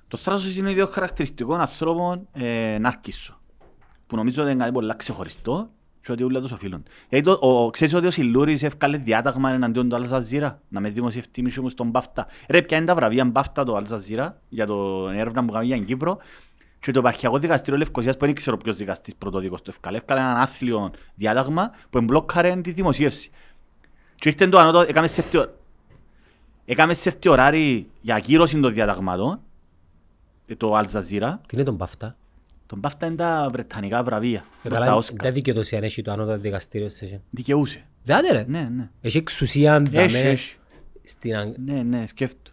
Το 0.08 0.18
θράσος 0.18 0.56
είναι 0.58 0.72
ιδιό 0.72 0.88
χαρακτηριστικό 0.88 1.54
ανθρώπων 1.54 2.28
ε, 2.34 2.78
νάρκισσο. 2.80 3.40
Που 4.08 4.16
νομίζω 4.16 4.42
ότι 4.44 4.52
είναι 4.52 4.60
κάτι 4.60 4.72
πολύ 4.74 4.94
ξεχωριστό 4.98 5.70
και 6.06 6.12
ότι 6.12 6.24
όλα 6.24 6.42
τους 6.42 6.52
οφείλουν. 6.52 6.84
Γιατί 7.10 7.26
το, 7.26 7.32
ο, 7.42 7.70
ξέρεις 7.70 7.94
ότι 7.94 8.06
ο 8.08 8.10
Σιλούρης 8.12 8.64
έφκαλε 8.64 8.98
διάταγμα 8.98 9.50
εναντίον 9.52 9.90
του 9.90 9.96
Αλζαζίρα; 9.96 10.62
Να 10.68 10.80
με 10.80 10.90
δημοσιευτεί 10.90 11.42
μισό 11.42 11.62
μου 11.62 11.70
στον 11.70 11.90
Μπάφτα. 11.90 12.28
Ρε, 12.50 12.62
ποια 12.62 12.78
είναι 12.78 12.86
τα 12.86 12.96
βραβεία 12.96 13.26
Μπάφτα 13.26 13.64
το 13.64 13.76
Αλζαζίρα 13.76 14.42
για 14.50 14.66
το 14.66 15.10
έρευνα 15.10 15.46
που 15.46 15.52
κάνει 15.52 15.66
για 15.66 15.76
την 15.76 15.86
Κύπρο; 15.86 16.18
Και 16.80 16.92
το 16.92 17.00
επαρχιακό 17.00 17.38
δικαστήριο 17.40 17.78
Λευκοσίας 17.80 18.18
που 18.18 18.26
δεν 18.26 18.36
ξέρω 18.36 18.58
ποιος 18.58 18.78
δικαστής 18.78 19.16
πρωτοδίκος 19.16 19.62
το 19.62 19.68
έφκαλε. 19.74 19.98
Έφκαλε 19.98 20.20
έναν 20.20 20.38
άθλιο 20.38 20.92
διάταγμα 21.16 21.72
που 21.90 21.98
εμπλόκαρε 21.98 22.56
τη 22.56 22.72
δημοσίευση. 22.72 23.32
Και 24.16 24.30
ήρθε 24.30 24.48
το 24.48 24.60
ανώτο, 24.60 24.80
έκαμε 24.80 25.08
σε 25.08 25.22
έρθει 25.22 25.38
ο- 25.38 25.54
έκαμε 26.66 26.94
σε 26.94 27.10
έρθει 27.10 27.30
ωράρι 27.30 27.90
για 28.02 28.16
ακύρωση 28.16 28.60
των 28.60 28.74
διαταγμάτων 28.74 29.40
ε, 30.48 30.56
το 30.56 30.74
Αλζαζίρα. 30.76 31.42
Τι 31.48 31.56
είναι 31.56 31.64
τον 31.66 31.78
Παύτα. 31.78 32.16
Τον 32.68 32.80
Μπάφτα 32.80 33.06
είναι 33.06 33.16
τα 33.16 33.50
βρετανικά 33.52 34.04
βραβεία. 34.04 34.46
Ε, 34.64 34.70
τα 34.70 34.76
Καλά, 34.80 34.96
Όσκαρ. 34.96 35.18
δεν 35.22 35.34
δικαιοδοσία 35.34 35.78
αν 35.78 35.84
έχει 35.84 36.02
το 36.02 36.12
ανώτατο 36.12 36.40
δικαστήριο 36.40 36.90
σε 36.90 37.06
εσένα. 37.06 37.22
Δικαιούσε. 37.30 37.86
Δάτε 38.04 38.32
ρε. 38.32 38.46
Ναι, 38.48 38.62
ναι. 38.76 38.90
Έχει 39.02 39.18
εξουσία 39.18 39.76
Έχει, 39.76 40.14
δαμέ 40.14 40.30
έχει. 40.30 40.56
στην 41.04 41.36
Αγ- 41.36 41.58
Ναι, 41.58 41.84
ναι, 41.84 42.06
σκέφτο. 42.08 42.52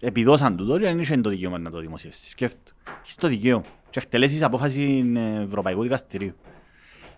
Επιδώσαν 0.00 0.56
του 0.56 0.66
τώρα, 0.66 0.80
δεν 0.80 0.98
είχε 1.00 1.16
το 1.16 1.28
δικαίωμα 1.30 1.58
να 1.58 1.70
το 1.70 1.78
δημοσιεύσεις. 1.80 2.30
Σκέφτο. 2.30 2.72
Έχεις 3.02 3.14
το 3.14 3.28
δικαίωμα. 3.28 3.64
Και 3.90 3.98
εκτελέσεις 3.98 4.42
απόφαση 4.42 5.12
ε, 5.16 5.42
Ευρωπαϊκού 5.42 5.82
Δικαστηρίου. 5.82 6.34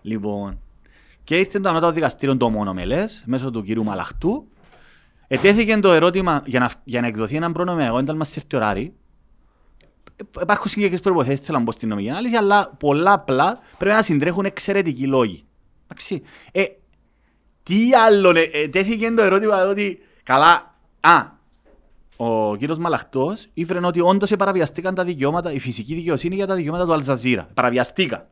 Λοιπόν, 0.01 0.59
και 1.23 1.37
ήρθε 1.37 1.59
το 1.59 1.69
ανώτατο 1.69 1.93
δικαστήριο 1.93 2.37
το 2.37 2.49
μονομελές, 2.49 3.23
μέσω 3.25 3.51
του 3.51 3.63
κύριου 3.63 3.83
Μαλαχτού. 3.83 4.47
Ετέθηκε 5.27 5.77
το 5.79 5.91
ερώτημα 5.91 6.43
για 6.45 6.59
να, 6.59 6.69
για 6.83 7.01
να 7.01 7.07
εκδοθεί 7.07 7.35
έναν 7.35 7.53
προνομιακό 7.53 7.97
ένταλμα 7.97 8.23
σε 8.23 8.39
έρθει 8.39 8.55
ωράρι. 8.55 8.83
Ε, 8.83 8.91
Υπάρχουν 10.41 10.67
συγκεκριμένες 10.69 11.01
προϋποθέσεις, 11.01 11.45
θέλω 11.45 11.57
να 11.57 11.63
μπω 11.63 11.71
στην 11.71 11.89
νομική 11.89 12.09
ανάλυση, 12.09 12.35
αλλά 12.35 12.75
πολλά 12.79 13.13
απλά 13.13 13.59
πρέπει 13.77 13.95
να 13.95 14.01
συντρέχουν 14.01 14.45
εξαιρετικοί 14.45 15.07
λόγοι. 15.07 15.43
Εντάξει. 15.83 16.21
Ε, 16.51 16.63
τι 17.63 17.93
άλλο, 17.93 18.29
ε, 18.29 18.41
ε, 18.41 18.67
τέθηκε 18.67 19.11
το 19.11 19.21
ερώτημα 19.21 19.65
ότι 19.65 19.99
καλά, 20.23 20.75
α, 20.99 21.37
ο 22.17 22.55
κύριος 22.55 22.77
Μαλαχτός 22.77 23.47
ήφερε 23.53 23.79
ότι 23.83 23.99
όντως 23.99 24.35
παραβιαστήκαν 24.37 24.95
τα 24.95 25.03
δικαιώματα, 25.03 25.51
η 25.51 25.59
φυσική 25.59 25.93
δικαιοσύνη 25.93 26.35
για 26.35 26.47
τα 26.47 26.55
δικαιώματα 26.55 26.85
του 26.85 26.93
Αλζαζίρα. 26.93 27.49
Παραβιαστήκαν. 27.53 28.27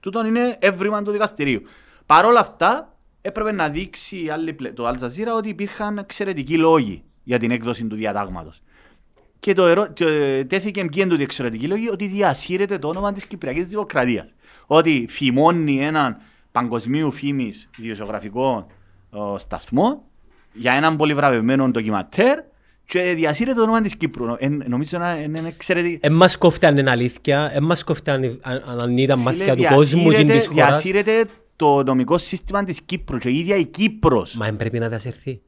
Τούτον 0.00 0.26
είναι 0.26 0.56
έβριμα 0.58 1.02
του 1.02 1.10
δικαστηρίου. 1.10 1.62
Παρ' 2.06 2.24
όλα 2.24 2.40
αυτά, 2.40 2.96
έπρεπε 3.20 3.52
να 3.52 3.68
δείξει 3.68 4.24
η 4.24 4.30
άλλη 4.30 4.52
πλε- 4.52 4.74
το 4.74 4.86
Αλζαζίρα 4.86 5.34
ότι 5.34 5.48
υπήρχαν 5.48 5.98
εξαιρετικοί 5.98 6.58
λόγοι 6.58 7.02
για 7.22 7.38
την 7.38 7.50
έκδοση 7.50 7.84
του 7.86 7.96
διατάγματος. 7.96 8.62
Και 9.40 9.52
το 9.52 9.66
ερώ... 9.66 9.92
το, 9.92 10.08
ε, 10.08 10.44
τέθηκε 10.44 10.80
ποιοι 10.80 10.90
είναι 10.94 11.06
τούτοι 11.08 11.20
οι 11.20 11.24
εξαιρετικοί 11.24 11.66
λόγοι 11.66 11.88
ότι 11.88 12.06
διασύρεται 12.06 12.78
το 12.78 12.88
όνομα 12.88 13.12
της 13.12 13.26
Κυπριακής 13.26 13.68
Δημοκρατίας. 13.68 14.34
Ότι 14.66 15.06
φημώνει 15.08 15.80
έναν 15.84 16.16
παγκοσμίου 16.52 17.12
φήμης 17.12 17.70
ιδιοσιογραφικό 17.78 18.66
ε, 19.14 19.18
σταθμό 19.38 20.04
για 20.52 20.72
έναν 20.72 20.96
πολύ 20.96 21.14
βραβευμένο 21.14 21.68
ντοκιματέρ 21.68 22.38
και 22.84 23.00
διασύρεται 23.16 23.56
το 23.56 23.62
όνομα 23.62 23.80
της 23.80 23.96
Κύπρου. 23.96 24.34
Ε, 24.38 24.48
νομίζω 24.48 24.98
να 24.98 25.16
είναι 25.16 25.42
εξαιρετικό. 25.46 25.98
Εν 26.02 26.12
μας 26.12 26.36
κόφτε 26.38 26.66
αν 26.66 26.76
είναι 26.78 26.90
αλήθεια, 26.90 27.50
εν 27.54 27.62
μας 27.62 27.84
κόφτε 27.84 28.10
αν, 28.10 28.38
αν, 28.42 28.62
αν 28.82 28.96
ήταν 28.98 29.18
μάθηκια 29.18 29.56
του 29.56 29.62
Φίλε, 29.62 29.74
κόσμου 29.74 30.02
και 30.02 30.08
διασύρεται- 30.08 30.36
της 30.38 30.46
χώρας. 30.46 30.68
Διασύρεται 30.70 31.24
το 31.56 31.82
νομικό 31.82 32.18
σύστημα 32.18 32.64
της 32.64 32.80
Κύπρου 32.82 33.18
και 33.18 33.28
η 33.28 33.38
ίδια 33.38 33.56
η 33.56 33.64
Κύπρος. 33.64 34.34
Μα 34.34 34.46
εν 34.46 34.56
πρέπει 34.56 34.78
να 34.78 34.88
διασυρθεί. 34.88 35.40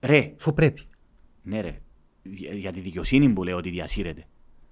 Ρε, 0.00 0.32
Αφού 0.38 0.54
πρέπει. 0.54 0.82
ναι 1.42 1.60
ρε, 1.60 1.78
για, 2.22 2.52
για 2.52 2.72
τη 2.72 2.80
δικαιοσύνη 2.80 3.28
που 3.28 3.44
λέω 3.44 3.56
ότι 3.56 3.70
διασύρεται. 3.70 4.24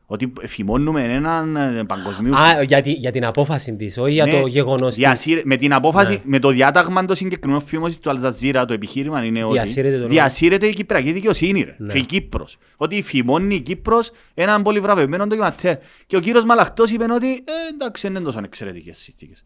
Ότι 0.09 0.33
φημώνουμε 0.41 1.03
έναν 1.05 1.57
ε, 1.57 1.85
παγκοσμίου... 1.85 2.37
Α, 2.37 2.63
για, 2.63 2.81
τη- 2.83 2.93
για 2.93 3.11
την 3.11 3.25
απόφαση 3.25 3.77
της, 3.77 3.99
όχι 3.99 4.13
για 4.13 4.25
Ναι, 4.27 4.41
το 4.41 4.47
γεγονός 4.47 4.89
της. 4.89 4.97
διασύρε- 4.97 5.45
Με 5.45 5.57
την 5.57 5.73
απόφαση, 5.73 6.13
Ναι. 6.13 6.21
με 6.25 6.39
το 6.39 6.49
διάταγμα 6.51 7.05
το 7.05 7.15
συγκεκριμένο 7.15 7.61
φήμωσης 7.61 7.99
του 7.99 8.11
Αλζαζίρα, 8.11 8.65
το 8.65 8.73
επιχείρημα 8.73 9.25
είναι 9.25 9.43
ότι 9.45 9.53
Διασύρεται 9.53 9.91
το 9.95 9.97
νόμο. 9.97 10.09
διασύρεται 10.09 10.67
η 10.67 10.73
Κυπριακή 10.75 11.13
δικαιοσύνη 11.13 11.63
ρε, 11.63 11.75
Ναι. 11.79 11.93
και 11.93 11.99
η 11.99 12.05
Κύπρος. 12.05 12.57
Ότι 12.77 13.03
φημώνει 13.03 13.55
η 13.55 13.61
Κύπρος 13.61 14.11
έναν 14.35 14.63
πολύ 14.63 14.81
βραβευμένο 14.81 15.27
ντοκιματέρ. 15.27 15.77
Και 16.07 16.17
ο 16.17 16.21
κύριος 16.21 16.45
Μαλαχτός 16.45 16.91
είπε 16.91 17.05
ότι 17.13 17.29
ε, 17.33 17.41
εντάξει 17.75 18.07
δεν 18.07 18.17
είναι 18.17 18.25
τόσο 18.25 18.41
εξαιρετικές 18.45 18.99
συνθήκες. 18.99 19.45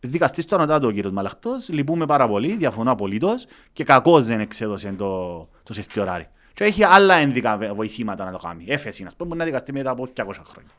Δικαστής 0.00 0.44
του 0.46 0.54
ανωτάτου 0.54 0.86
ο 0.88 0.90
κύριος 0.90 1.12
Μαλαχτός, 1.12 1.68
λυπούμε 1.68 2.06
πάρα 2.06 2.28
πολύ, 2.28 2.56
διαφωνώ 2.56 2.90
απολύτως 2.90 3.46
και 3.72 3.84
κακώς 3.84 4.26
δεν 4.26 4.40
εξέδωσε 4.40 4.94
το, 4.98 5.48
το 5.62 5.72
σερτιωράρι. 5.72 6.28
Και 6.54 6.64
έχει 6.64 6.84
άλλα 6.84 7.14
ένδικα 7.14 7.56
βε- 7.56 7.72
βοηθήματα 7.72 8.24
να 8.24 8.32
το 8.32 8.38
κάνει. 8.38 8.64
Έφεση, 8.68 9.04
ας 9.06 9.14
πούμε, 9.16 9.28
μπορεί 9.28 9.38
να 9.38 9.44
δικαστεί 9.46 9.72
μετά 9.72 9.90
από 9.90 10.06
200 10.06 10.24
χρόνια. 10.46 10.70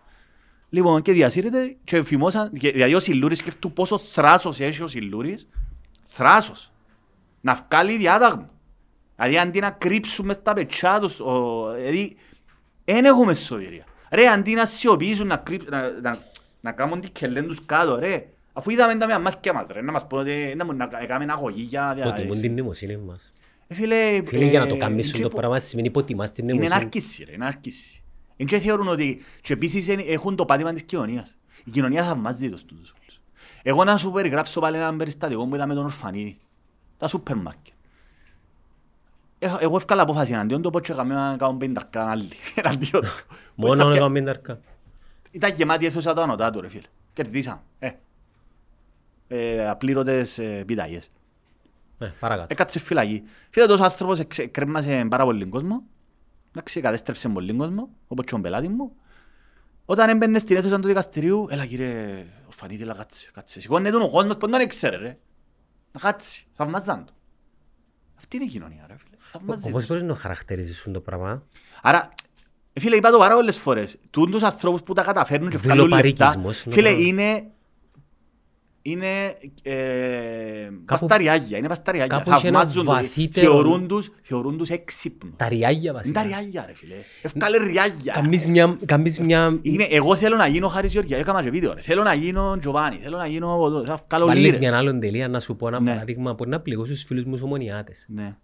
Λοιπόν, 0.70 1.02
και 1.02 1.12
διασύρεται 1.12 1.76
και 1.84 2.04
φημώσαν, 2.04 2.52
και- 2.54 2.72
δηλαδή 2.72 2.94
ο 2.96 3.00
Σιλούρης 3.00 3.38
σκέφτου 3.38 3.72
πόσο 3.74 3.98
θράσος 3.98 4.60
έχει 4.60 4.84
ο 4.84 4.88
Σιλούρης, 4.88 5.48
θράσος, 6.04 6.72
να 7.42 7.54
βγάλει 7.70 7.98
διάταγμα. 7.98 8.50
Δηλαδή 9.16 9.38
αντί 9.38 9.60
να 9.60 9.70
κρύψουμε 9.72 10.34
στα 10.34 10.54
πετσιά 10.54 11.00
τους, 11.00 11.20
ο- 11.20 11.74
δηλαδή, 11.76 12.16
δεν 12.86 13.06
έχουμε 13.06 13.34
σωτηρία. 13.34 13.84
Ρε, 14.12 14.28
αντί 14.28 14.54
να 14.54 14.66
σιωπήσουν, 14.66 15.28
να, 15.28 15.38
κρύψ, 15.38 15.66
να, 15.70 15.90
να, 16.02 16.18
να 16.62 16.72
κάνουν 16.72 17.02
την 17.02 17.12
κελέν 17.12 17.48
τους 17.48 17.66
κάτω, 17.66 17.96
ρε. 18.00 18.28
Αφού 18.54 18.70
είδαμε 18.70 18.96
τα 18.96 19.06
μια 19.06 19.20
μάτια 19.20 19.54
μας, 19.54 19.66
ρε, 19.72 19.82
να 19.82 19.92
μας 19.92 20.08
πούνε 20.08 20.22
ότι 20.22 20.56
να, 20.56 20.66
μου- 20.66 20.74
να 20.74 20.86
κάνουμε 20.86 21.24
ένα 21.24 21.34
αγωγή 21.34 21.62
για... 21.62 21.94
για- 21.96 22.06
Υποτιμούν 22.08 22.42
την 22.42 22.56
νοημοσύνη 22.56 22.98
μας. 22.98 23.34
Ε, 23.72 23.74
φίλε, 23.74 24.22
Φίλε, 24.26 24.46
για 24.46 24.60
να 24.60 24.68
το 24.68 24.74
ε, 24.76 24.78
κάνεις 24.78 25.12
και 25.14 25.22
το 25.22 25.30
που- 25.30 25.36
πράγμα 25.38 25.60
σημαίνει 25.60 25.88
υποτιμάς 25.88 26.32
την 26.32 26.44
είναι 26.44 26.54
νοημοσύνη. 26.54 26.80
νάρκηση 26.82 27.24
ρε, 27.24 27.38
νάρκηση. 27.38 28.02
Εν 28.38 28.46
και 28.46 28.60
θεωρούν 28.60 28.88
ότι 28.88 29.22
και 29.42 29.54
επίσης 29.54 29.88
είναι- 29.88 30.04
έχουν 30.04 30.36
το 30.36 30.46
πάτημα 30.46 30.74
της 30.74 30.84
κοινωνίας. 30.84 31.38
Η 31.64 31.70
κοινωνία 31.72 32.04
θαυμάζει 32.04 32.50
τους 32.50 32.66
τούτους 32.66 32.94
όλους. 33.02 33.20
Εγώ 33.64 33.84
να 33.84 33.98
σου 33.98 34.12
περιγράψω 34.12 34.60
πάλι 34.60 34.78
ένα 34.78 34.96
περιστατικό 34.96 35.48
που 35.48 35.56
ήταν 35.56 35.68
με 35.68 35.74
τον 35.74 35.84
Ορφανίδη. 35.84 36.38
Τα 36.98 37.08
σούπερ 37.08 37.36
μάρκετ. 37.36 37.74
Ε, 39.40 39.52
Εγώ 39.60 39.76
έφκαλα 39.76 40.02
απόφαση 40.02 40.34
εναντίον 40.34 40.62
του, 40.62 40.70
οπότε 40.74 40.94
έκαμε 40.94 41.14
να 41.14 41.36
κάνω 41.38 41.54
πενταρκά 41.58 42.10
άλλοι 42.10 42.30
εναντίον 42.56 43.02
του. 43.02 43.36
Μόνο 43.56 43.72
Που 43.74 43.78
να 43.78 43.84
θα 43.86 43.92
κάνουμε 43.98 44.20
μενταρκά. 44.20 44.60
Ήταν 45.32 45.54
γεμάτη 45.56 45.86
αίθουσα 45.86 46.14
το 46.14 46.22
ανωτά 46.22 46.50
του 46.52 46.62
ρε 46.62 46.70
φίλε. 46.70 46.88
Κερδίσαν. 47.14 47.62
Ε. 47.80 47.90
Ε, 49.28 49.70
απλήρωτες 49.70 50.38
ε, 50.40 50.58
επιταγές. 50.58 51.12
Ε, 52.02 52.14
παρακάτω. 52.20 52.48
Έκατσε 52.50 52.80
φυλακή. 52.80 53.24
Φίλε, 53.50 53.66
τόσος 53.66 53.86
άνθρωπος 53.86 54.20
εξε- 54.20 54.52
κρέμασε 54.52 55.06
πάρα 55.10 55.24
πολύ 55.24 55.46
κόσμο. 55.46 55.84
Εντάξει, 56.50 56.82
κατέστρεψε 56.82 57.30
πολύ 57.30 57.54
κόσμο, 57.54 57.90
όπως 58.08 58.26
και 58.26 58.36
ο 58.36 58.40
πελάτης 58.40 58.70
μου. 58.70 58.92
Όταν 59.86 60.10
έμπαινε 60.10 60.40
στην 60.40 60.56
αίθουσα 60.58 60.80
του 60.80 60.88
δικαστηρίου, 60.88 61.48
έλα 61.50 61.66
κύριε 61.66 62.26
Ορφανίδη, 62.48 62.84
έλα 62.84 62.94
κάτσε, 62.94 63.30
κάτσε. 63.34 63.62
Σηκώνε 63.62 63.90
τον 63.90 64.02
ο 64.02 64.10
κόσμος 64.10 64.38
που 64.38 64.50
δεν 64.50 64.68
ξέρει 64.68 64.96
ρε. 64.98 65.18
Να 65.92 66.00
κάτσει, 66.00 66.46
θαυμάζαν 66.54 67.06
το. 67.06 67.14
Αυτή 68.18 68.36
είναι 68.36 68.46
η 68.46 68.50
κοινωνία 68.50 68.86
ρε 68.88 68.96
φίλε. 68.98 69.16
Θαυμάζει 69.32 69.70
Όπως 69.70 69.82
το. 69.82 69.88
μπορείς 69.88 70.04
να 70.04 70.14
το 70.14 70.16
χαρακτηρίσεις 70.16 70.88
το 70.94 71.00
πράγμα. 71.00 71.44
Άρα, 71.82 72.14
ε, 72.74 72.80
φίλε, 72.80 72.96
είπα 72.96 73.10
το 73.10 73.18
πάρα 73.18 73.36
πολλές 73.36 73.58
φορές. 73.58 73.98
Τούν 74.10 74.32
τους 74.32 74.44
ανθρώπους 74.44 74.84
που 74.84 74.94
τα 74.94 75.04
καταφέρνουν 75.04 75.50
και 75.50 75.58
βγάλουν 75.58 75.88
λεφτά, 75.88 76.02
Δουλοπαρικισμός 76.32 76.64
είναι 76.66 76.74
φίλε, 76.76 76.90
το 76.90 76.96
πράγμα. 76.96 77.08
είναι 77.08 77.52
είναι 78.82 79.34
ε, 79.64 79.74
πασταριάγια, 80.86 81.58
είναι 81.58 81.68
πασταριάγια. 81.68 82.18
κάπου 82.18 82.32
έχει 82.32 82.48
ένα 82.48 82.58
Θαυμάζουν 82.60 82.86
το, 82.86 82.92
βαθύτερο- 82.92 83.52
θεωρούν 83.52 83.88
τους, 83.88 84.12
θεωρούν 84.22 84.58
τους 84.58 84.70
έξυπνους. 84.70 85.34
Τα 85.38 85.48
ριάγια 85.50 85.80
Είναι 85.80 85.88
τα 85.92 85.94
βασικά. 85.94 86.24
ριάγια 86.24 86.64
ρε 86.68 86.74
φίλε. 86.74 86.96
Ευκάλε 87.22 87.58
ριάγια. 87.58 88.14
Καμίς 88.14 88.48
μια... 88.48 88.78
Καμίς 88.86 89.20
μια... 89.20 89.60
Είμαι, 89.62 89.84
εγώ 89.84 90.16
θέλω 90.16 90.36
να 90.36 90.48
γίνω 90.48 90.68
Χάρης 90.68 90.92
Γεωργιάς, 90.92 91.20
έκανα 91.20 91.44
και 91.44 91.50
βίντεο 91.50 91.74
ρε. 91.74 91.82
Θέλω 91.82 92.04
να 92.04 92.14
γίνω 92.14 92.58
Τζοβάνι, 92.60 92.98
θέλω 92.98 93.18
να 93.18 93.28
γίνω... 93.28 93.84
Θα 93.86 94.04
βγάλω 94.08 94.26
Βάλεις 94.26 94.44
λίρες. 94.44 94.58
μια 94.60 94.78
άλλη 94.78 95.00
τελεία 95.00 95.28
να 95.28 95.40
σου 95.40 95.56
πω 95.56 95.68
ένα 95.68 95.80
Ναι. 95.80 95.92
παράδειγμα 95.92 96.36
που 96.36 96.46
να 96.46 96.60
πληγώ 96.60 96.86
στους 96.86 97.04
φίλους 97.04 97.24
μου 97.24 97.40
ομονιάτες. 97.44 98.06
Ναι. 98.10 98.36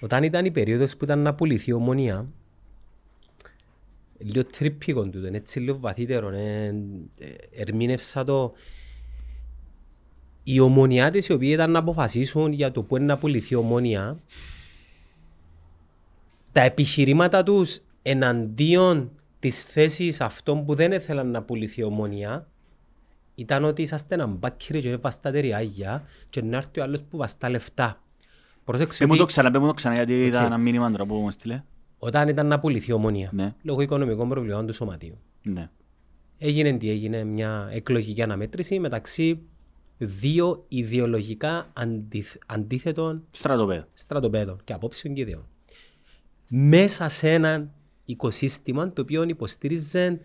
Όταν 0.00 0.22
ήταν 0.22 0.44
η 0.44 0.50
περίοδος 0.50 0.96
που 0.96 1.04
ήταν 1.04 1.18
να 1.18 1.34
πουληθεί 1.34 1.70
η 1.70 1.72
ομονία, 1.72 2.26
λίγο 4.18 4.44
τρίπικον 4.44 5.10
τούτο, 5.10 5.26
είναι 5.26 5.36
έτσι 5.36 5.60
λίγο 5.60 5.78
βαθύτερο, 5.80 6.28
ε, 6.28 6.66
ε, 7.20 7.60
ερμήνευσα 7.62 8.24
το. 8.24 8.52
Οι 10.44 10.60
ομονιάτες 10.60 11.26
οι 11.28 11.32
οποίοι 11.32 11.50
ήταν 11.52 11.70
να 11.70 11.78
αποφασίσουν 11.78 12.52
για 12.52 12.70
το 12.72 12.82
πού 12.82 12.96
είναι 12.96 13.04
να 13.04 13.18
πουληθεί 13.18 13.54
η 13.54 13.56
ομονία, 13.56 14.18
τα 16.52 16.60
επιχειρήματα 16.60 17.42
τους 17.42 17.78
εναντίον 18.02 19.10
της 19.38 19.62
θέσης 19.62 20.20
αυτών 20.20 20.64
που 20.64 20.74
δεν 20.74 20.92
ήθελαν 20.92 21.30
να 21.30 21.42
πουληθεί 21.42 21.80
η 21.80 21.84
ομονία 21.84 22.48
ήταν 23.34 23.64
ότι 23.64 23.82
είσαστε 23.82 24.14
ένα 24.14 24.26
μπάκυρε 24.26 24.78
και 24.80 24.96
βαστάτε 24.96 25.38
ριάγια 25.40 26.04
και 26.30 26.42
να 26.42 26.56
έρθει 26.56 26.80
ο 26.80 26.82
άλλος 26.82 27.02
που 27.02 27.16
βαστά 27.16 27.48
λεφτά. 27.50 28.02
Πρόσεξε 28.64 28.98
Πες 28.98 29.06
μου 29.06 29.12
ότι 29.12 29.20
το 29.20 29.26
ξανά, 29.26 29.50
πες 29.50 29.60
μου 29.60 29.66
το 29.66 29.72
ξανά, 29.74 29.94
γιατί 29.94 30.24
είδα 30.24 30.40
Οκ. 30.40 30.46
ένα 30.46 30.58
μήνυμα 30.58 30.90
τώρα 30.90 31.06
που 31.06 31.14
μου 31.14 31.28
έστειλε. 31.28 31.62
όταν 31.98 32.28
ήταν 32.28 32.46
να 32.46 32.60
πουληθεί 32.60 32.90
η 32.90 32.94
Ομόνοια, 32.94 33.30
Ναι. 33.32 33.54
λόγω 33.62 33.80
οικονομικών 33.80 34.28
προβλημάτων 34.28 34.66
του 34.66 34.72
σωματείου, 34.72 35.18
Ναι. 35.42 35.70
έγινε 36.38 36.72
τι 36.72 36.90
έγινε, 36.90 37.24
μια 37.24 37.68
εκλογική 37.72 38.22
αναμέτρηση 38.22 38.78
μεταξύ 38.78 39.40
δύο 39.98 40.64
ιδεολογικά 40.68 41.70
αντιθ- 41.72 42.36
αντίθετων 42.46 43.24
Στρατοπέδο. 43.30 43.84
στρατοπέδων 43.94 44.60
και 44.64 44.72
απόψεων 44.72 45.14
και 45.14 45.20
ιδεών. 45.20 45.46
Μέσα 46.48 47.08
σε 47.08 47.32
ένα 47.32 47.74
οικοσύστημα 48.04 48.92
το 48.92 49.02
οποίο 49.02 49.22
υποστήριζε 49.22 50.20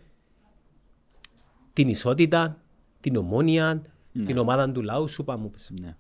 την 1.73 1.87
ισότητα, 1.89 2.61
την 2.99 3.15
ομόνια, 3.15 3.81
την 4.25 4.37
ομάδα 4.37 4.71
του 4.71 4.81
λαού 4.81 5.07
σου, 5.07 5.23
πάμε 5.23 5.47
πες. 5.47 5.71
Ναι. 5.81 5.95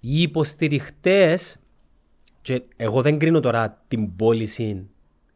Οι 0.00 0.20
υποστηριχτές, 0.22 1.58
και 2.42 2.62
εγώ 2.76 3.02
δεν 3.02 3.18
κρίνω 3.18 3.40
τώρα 3.40 3.84
την 3.88 4.16
πώληση 4.16 4.86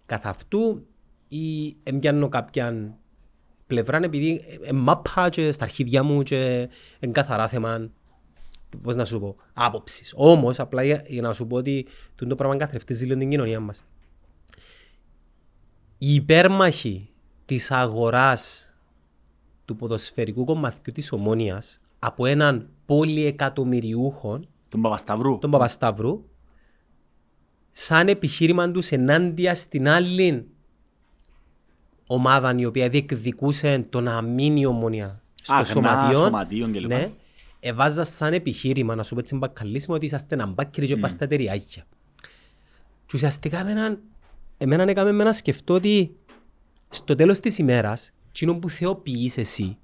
καθ' 0.07 0.27
αυτού 0.27 0.87
ή 1.29 1.77
εμπιάνω 1.83 2.29
κάποια 2.29 2.97
πλευρά 3.67 3.97
επειδή 4.03 4.45
ε, 4.49 4.69
ε, 4.69 4.73
μάπα 4.73 5.29
και 5.29 5.53
στα 5.53 5.65
αρχίδια 5.65 6.03
μου 6.03 6.23
και 6.23 6.69
εν 6.99 7.13
καθαρά 7.13 7.49
θέμα 7.49 7.91
πώς 8.83 8.95
να 8.95 9.05
σου 9.05 9.21
πω, 9.21 9.37
άποψης. 9.53 10.13
Όμως, 10.17 10.59
απλά 10.61 10.83
για, 10.83 11.05
για 11.07 11.23
να 11.23 11.33
σου 11.33 11.47
πω 11.47 11.57
ότι 11.57 11.87
τούτο 12.15 12.31
το 12.31 12.35
πράγμα 12.35 12.57
καθρεφτίζει 12.57 13.05
λίγο 13.05 13.19
την 13.19 13.31
κοινωνία 13.31 13.61
μας. 13.61 13.85
Οι 15.99 16.15
υπέρμαχοι 16.15 17.09
της 17.45 17.71
αγοράς 17.71 18.71
του 19.65 19.77
ποδοσφαιρικού 19.77 20.45
κομματιού 20.45 20.93
της 20.93 21.13
Ομόνιας 21.13 21.81
από 21.99 22.27
έναν 22.27 22.69
πολυεκατομμυριούχο, 22.87 24.41
Τον 24.69 24.81
Παπασταυρού. 24.81 25.39
τον 25.39 25.51
Παπασταύρου, 25.51 26.25
σαν 27.73 28.09
επιχείρημα 28.09 28.71
τους 28.71 28.91
ενάντια 28.91 29.55
στην 29.55 29.89
άλλη 29.89 30.54
ομάδα 32.07 32.55
η 32.59 32.65
οποία 32.65 32.89
διεκδικούσε 32.89 33.87
το 33.91 34.01
να 34.01 34.23
μείνει 34.23 34.61
η 34.61 34.67
ομόνια 34.67 35.23
στο 35.43 35.55
Α, 35.55 35.65
σωματείο. 35.65 36.19
σωματείων 36.25 36.73
κλπ. 36.73 36.87
Ναι, 36.87 37.11
εβάζα 37.61 38.05
σαν 38.05 38.33
επιχείρημα 38.33 38.95
να 38.95 39.03
σου 39.03 39.15
πω 39.15 39.21
έτσι 39.21 39.37
μπακαλίσιμο 39.37 39.95
ότι 39.97 40.05
είσαστε 40.05 40.35
ένα 40.35 40.47
μπάκκυρι 40.47 40.87
και 40.87 40.97
πάστε 40.97 41.27
τεριάγια. 41.27 41.85
Και 43.07 43.13
ουσιαστικά 43.15 43.61
εμένα, 43.61 43.99
εμένα 44.59 44.83
έκαμε 44.83 45.13
με 45.13 45.25
να 45.25 45.33
σκεφτώ 45.33 45.75
ότι 45.75 46.17
στο 46.89 47.15
τέλος 47.15 47.41
της 47.41 47.59
ημέρας, 47.59 48.13
εκείνο 48.29 48.55
που 48.55 48.69
θεοποιείς 48.69 49.37
εσύ, 49.37 49.77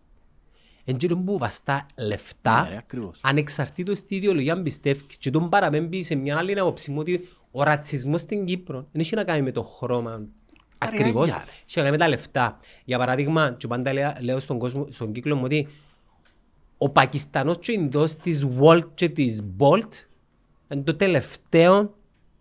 εκείνο 0.85 1.17
που 1.17 1.39
βαστά 1.39 1.87
λεφτά, 1.99 2.63
Ναι, 2.63 2.69
ρε, 2.69 2.77
ακριβώς. 2.77 3.19
ανεξαρτήτως 3.23 4.05
τι 4.05 4.15
ιδεολογία 4.17 4.63
πιστεύεις 4.63 5.17
και 5.19 5.31
τον 5.31 5.49
παραπέμπει 5.49 6.03
σε 6.03 6.15
μια 6.15 6.37
άλλη 6.39 6.59
άποψη 6.59 6.91
μου 6.91 6.99
ότι 7.01 7.29
ο 7.51 7.63
ρατσισμός 7.63 8.21
στην 8.21 8.45
Κύπρο 8.45 8.87
δεν 8.93 9.01
έχει 9.01 9.15
να 9.15 9.25
κάνει 9.25 9.43
με 9.43 9.53
το 9.53 9.63
χρώμα 9.63 10.23
ακριβώς, 10.89 11.25
ριάγια, 11.25 11.45
ρε. 11.47 11.51
έχει 11.51 11.79
να 11.79 11.83
κάνει 11.83 11.91
με 11.91 11.97
τα 11.97 12.09
λεφτά. 12.09 12.59
Για 12.85 12.99
παράδειγμα, 12.99 13.53
και 13.53 13.67
πάντα 13.67 13.93
λέω, 13.93 14.13
λέω 14.21 14.41
στον, 14.41 14.59
κόσμο, 14.59 14.87
στον 14.91 15.13
κύκλο 15.13 15.37
μου 15.37 15.43
ότι 15.45 15.69
ο 16.79 16.89
Πακιστανός 16.89 17.59
και 17.59 17.71
ο 17.71 17.75
Ινδός 17.75 18.17
της 18.17 18.47
Walt 18.61 18.85
και 18.95 19.09
της 19.09 19.43
Bolt 19.59 19.93
είναι 20.69 20.83
το 20.83 20.95
τελευταίο 20.95 21.95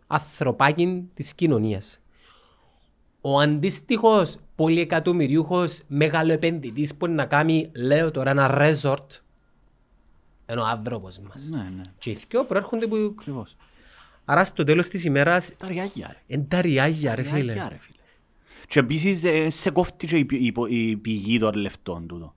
ανθρωπάκι 0.07 1.09
της 1.13 1.33
κοινωνίας. 1.33 1.99
Ο 3.21 3.39
αντίστοιχος 3.39 4.37
πολυεκατομμυριούχος 4.55 5.81
μεγαλοεπενδυτής 5.87 6.95
που 6.95 7.05
είναι 7.05 7.15
να 7.15 7.25
κάνει, 7.25 7.71
λέω 7.75 8.11
τώρα, 8.11 8.29
ένα 8.29 8.57
resort, 8.61 9.05
είναι 10.51 10.61
ο 10.61 10.65
άνθρωπος 10.65 11.19
μας. 11.19 11.49
Ναι, 11.51 11.57
ναι. 11.75 11.81
Και 11.97 12.09
οι 12.09 12.17
δυο 12.29 12.45
προέρχονται 12.45 12.87
που... 12.87 13.15
Ακριβώς. 13.19 13.55
Άρα 14.25 14.45
στο 14.45 14.63
τέλος 14.63 14.87
της 14.87 15.05
ημέρας, 15.05 15.51
Τα 15.57 15.67
ριάγια 15.67 16.07
ρε. 16.07 16.17
είναι 16.27 16.45
τα 16.47 16.61
ριάγια 16.61 17.15
ρε 17.15 17.23
φίλε. 17.23 17.53
Ριάγια, 18.73 18.85
ρε, 18.85 18.89
φίλε. 18.91 18.99
Και 18.99 19.09
επίσης 19.13 19.23
ε, 19.23 19.49
σε 19.49 19.69
κόφτει 19.71 20.07
και 20.07 20.17
η 20.17 20.25
πη- 20.25 20.45
η 20.45 20.51
πο- 20.51 20.65
η 20.67 20.95
πηγή 20.95 21.39
των 21.39 21.53
λεφτών 21.53 22.07
τούτο. 22.07 22.33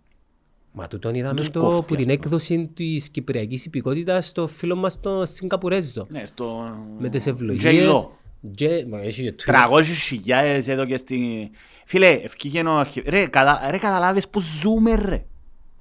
Μα 0.74 0.86
τούτον 0.88 1.14
είδαμε 1.14 1.34
Τους 1.34 1.50
το 1.50 1.60
κόφτει, 1.60 1.76
που 1.80 1.84
την 1.86 1.96
ας 1.96 2.00
πούμε. 2.02 2.12
έκδοση 2.12 2.70
της 2.74 3.10
κυπριακής 3.10 3.64
υπηκότητας 3.64 4.26
στο 4.26 4.46
φίλο 4.48 4.76
μας 4.76 5.00
το 5.00 5.26
Σιγκαπουρέζο. 5.26 6.06
Ναι, 6.10 6.24
στο... 6.24 6.76
Με 6.98 7.08
τις 7.08 7.24
J-Lo. 7.24 7.30
ευλογίες. 7.32 8.08
Τζε- 8.56 8.86
μα 8.88 9.00
έχει 9.00 9.22
και 9.22 9.34
Twitter. 9.46 9.78
300 9.78 9.82
χιλιάδες 9.84 10.68
εδώ 10.68 10.84
και 10.84 10.96
στη... 10.96 11.50
Φίλε, 11.86 12.08
ευκήγε 12.08 12.62
ο 12.62 12.78
αρχι... 12.78 13.02
Ρε, 13.06 13.26
κατα... 13.26 13.70
ρε 13.70 13.78
καταλάβεις 13.78 14.28
που 14.28 14.40
ζούμε 14.40 14.94
ρε. 14.94 15.24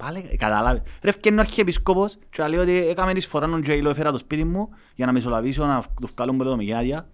Πάλε, 0.04 0.20
καταλάβεις. 0.20 0.82
Ρε, 1.02 1.08
ευκήγε 1.08 1.34
ο 1.36 1.40
αρχιεπισκόπος 1.40 2.18
και 2.30 2.46
λέει 2.46 2.60
ότι 2.60 2.88
έκαμε 2.88 3.14
της 3.14 3.26
φορά 3.26 3.46
τον 3.48 3.62
J-Lo 3.66 3.86
έφερα 3.90 4.12
το 4.12 4.18
σπίτι 4.18 4.44
μου 4.44 4.68
για 4.94 5.06
να 5.06 5.12
μεσολαβήσω 5.12 5.64
να 5.66 5.82
τους 6.00 6.10
βγάλουν 6.16 6.36
πολύ 6.36 6.48
το 6.50 6.56
μηγιάδια. 6.56 7.08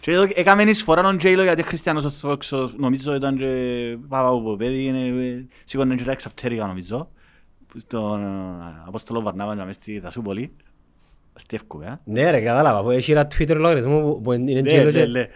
Και 0.00 0.10
εδώ 0.10 0.26
έκαμε 0.34 0.64
της 0.64 0.82
φορά 0.82 1.02
τον 1.02 1.16
J-Lo 1.22 1.42
γιατί 1.42 1.62
χριστιανός 1.62 2.04
ορθόδοξος 2.04 2.74
νομίζω 2.76 3.14
ήταν 3.14 3.36
και 3.36 3.96
παπαποπέδι, 4.08 4.84
είναι- 4.84 5.46
σήκωνε 5.64 5.94
και 5.94 6.04
τα 6.04 6.10
εξαπτέρικα 6.10 6.66
νομίζω. 6.66 7.08
Στον 7.76 8.22
ε, 8.22 8.82
Απόστολο 8.86 9.20
Βαρνάβα 9.22 9.54
να 9.54 9.64
μες 9.64 9.74
στη 9.74 9.98
Δασούπολη. 9.98 10.52
Στη 11.34 11.56
Ευκουβέα. 11.56 12.00
Ναι 12.04 12.30
ρε 12.30 12.40
κατάλαβα, 12.40 12.82
που 12.82 12.90
έχει 12.90 13.12
ένα 13.12 13.26
Twitter 13.34 13.56
λογαριασμό 13.56 14.00
που- 14.00 14.20
που 14.20 14.32
είναι 14.32 14.60
Ναι, 14.60 15.28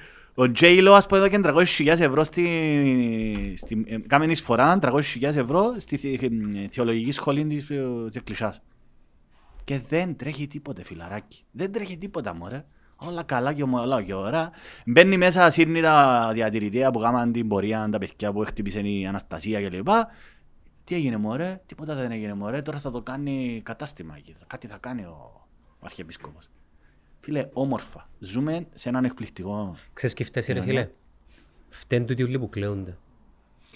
τζέλο 0.46 0.72
ναι, 0.74 0.76
και... 0.76 0.82
ναι. 0.82 0.90
Ο 0.90 0.90
J-Lo 0.90 0.96
ας 0.96 1.06
πούμε 1.06 1.20
εδώ 1.20 1.28
και 1.28 1.40
300.000 1.44 1.86
ευρώ 1.86 2.24
στη... 2.24 3.54
στη... 3.56 3.84
ε, 3.86 3.98
Κάμε 3.98 4.24
εισφορά 4.24 4.78
300.000 4.82 5.22
ευρώ 5.22 5.74
στη 5.78 5.96
θη- 5.96 6.22
ε, 6.22 6.28
θεολογική 6.70 7.10
σχολή 7.10 7.46
της, 7.46 7.70
ε, 7.70 7.84
της 8.06 8.16
Εκκλησιάς. 8.16 8.62
Και 9.64 9.80
δεν 9.88 10.16
τρέχει 10.16 10.46
τίποτε 10.46 10.84
φιλαράκι. 10.84 11.44
Δεν 11.50 11.72
τρέχει 11.72 11.98
τίποτα 11.98 12.34
μωρέ. 12.34 12.64
Όλα 12.96 13.22
καλά 13.22 13.52
και 13.52 13.62
όλα 13.62 14.02
και 14.02 14.14
ωραία. 14.14 14.50
Μπαίνει 14.86 15.16
μέσα, 15.16 15.50
σύρνει 15.50 15.80
τα 15.80 16.30
διατηρητέα 16.32 16.90
που 16.90 16.98
κάμαν 16.98 17.32
την 17.32 17.48
πορεία, 17.48 17.88
τα 17.92 17.98
παιδιά 17.98 18.32
που 18.32 18.44
χτύπησε 18.46 18.80
η 18.80 19.06
Αναστασία 19.06 19.68
κλπ. 19.68 19.88
Τι 20.84 20.94
έγινε 20.94 21.16
μωρέ, 21.16 21.60
τίποτα 21.66 21.94
δεν 21.94 22.10
έγινε 22.10 22.34
μωρέ, 22.34 22.62
τώρα 22.62 22.78
θα 22.78 22.90
το 22.90 23.02
κάνει 23.02 23.60
κατάστημα 23.64 24.14
εκεί. 24.16 24.34
Κάτι 24.46 24.66
θα 24.66 24.76
κάνει 24.76 25.02
ο, 25.02 25.46
ο 25.78 25.84
Αρχιεπίσκοπος. 25.84 26.48
Φίλε, 27.20 27.48
όμορφα. 27.52 28.08
Ζούμε 28.18 28.66
σε 28.74 28.88
έναν 28.88 29.04
εκπληκτικό... 29.04 29.74
Ξέρεις 29.92 30.14
και 30.14 30.24
φταίς 30.24 30.46
ρε 30.46 30.62
φίλε; 30.62 30.88
Φταίνουν 31.68 32.06
τούτοι 32.06 32.22
όλοι 32.22 32.38
που 32.38 32.48
κλαίονται. 32.48 32.96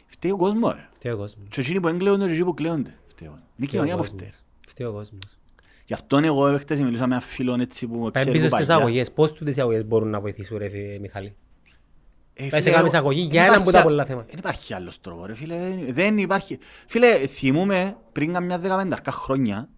Φταίει 0.07 0.31
ο 0.31 0.37
κόσμος 0.37 0.73
ρε. 0.75 0.89
Φταίει 0.93 1.13
ο 1.13 1.17
κόσμος. 1.17 1.47
Και 1.49 1.61
εκείνοι 1.61 1.81
που 1.81 1.87
δεν 1.89 1.99
κλαίονται 1.99 2.25
και 2.25 2.31
εκείνοι 2.31 2.45
που 2.45 2.55
κλαίονται. 2.55 2.95
Φταίει. 3.07 3.29
Είναι 3.29 3.39
η 3.57 3.67
κοινωνία 3.67 3.97
που 3.97 4.03
φταίει. 4.05 4.33
Φταίει 4.69 4.87
ο 4.87 4.93
κόσμος. 4.93 5.39
Γι' 5.85 5.95
αυτό 5.95 6.17
εγώ 6.19 6.59
χτες 6.59 6.81
μιλούσα 6.81 7.07
με 7.07 7.15
έναν 7.15 7.21
φίλο 7.21 7.55
έτσι 7.61 7.87
που 7.87 7.99
Πάμε 7.99 8.11
ξέρει 8.11 8.31
πίσω 8.31 8.49
που 8.49 8.55
στις 8.55 8.67
παγιά. 8.67 8.83
αγωγές. 8.83 9.13
Πώς 9.13 9.33
τούτες 9.33 9.57
οι 9.57 9.61
αγωγές 9.61 9.85
μπορούν 9.87 10.09
να 10.09 10.21
βοηθήσουν 10.21 10.59
ρε 10.59 10.69
φίλε 10.69 10.99
Μιχάλη; 10.99 11.35
Ε, 12.35 12.49
Πάει 12.49 12.61
σε 12.61 12.61
φίλε, 12.61 12.75
κάνεις 12.77 12.93
ο- 12.93 12.97
αγωγή 12.97 13.21
δεν 13.21 13.31
για 13.31 13.41
έναν 13.41 13.53
υπάρχει 13.53 13.67
που 13.67 13.73
τα 13.73 13.79
α- 13.81 13.83
πολλά 13.83 14.05
θέματα. 14.05 14.27
Δεν 14.31 14.39
υπάρχει 14.39 14.75
άλλος 14.75 15.01
τρόπος 15.01 15.27
ρε 15.27 15.35
φίλε. 15.35 15.77
Δεν 15.91 16.19
υπάρχει. 16.19 16.59
Φίλε, 16.87 17.27
θυμούμαι 17.27 17.97
πριν 18.13 18.33
καμιά 18.33 18.59
δεκαπενταρκά 18.59 19.11
χρόνια 19.11 19.69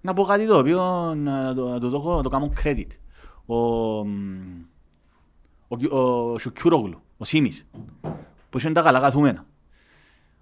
να 0.00 0.12
πω 0.14 0.22
κάτι 0.22 0.46
το 0.46 0.58
οποίο 0.58 1.14
να 1.14 1.54
το, 1.54 1.68
να 1.68 1.78
το, 1.80 1.88
δω- 1.88 2.16
να 2.16 2.22
το 2.22 2.28
κάνω 2.28 2.52
credit. 2.64 2.86
Ο, 3.46 3.56
μ, 4.04 4.64
ο, 5.68 5.76
Κιου- 5.76 5.92
ο 5.92 6.38
Σουκιούρογλου, 6.38 7.00
ο 7.16 7.24
Σίμης, 7.24 7.66
που 8.50 8.58
είχε 8.58 8.70
τα 8.70 8.82
καλά 8.82 9.00
καθούμενα. 9.00 9.44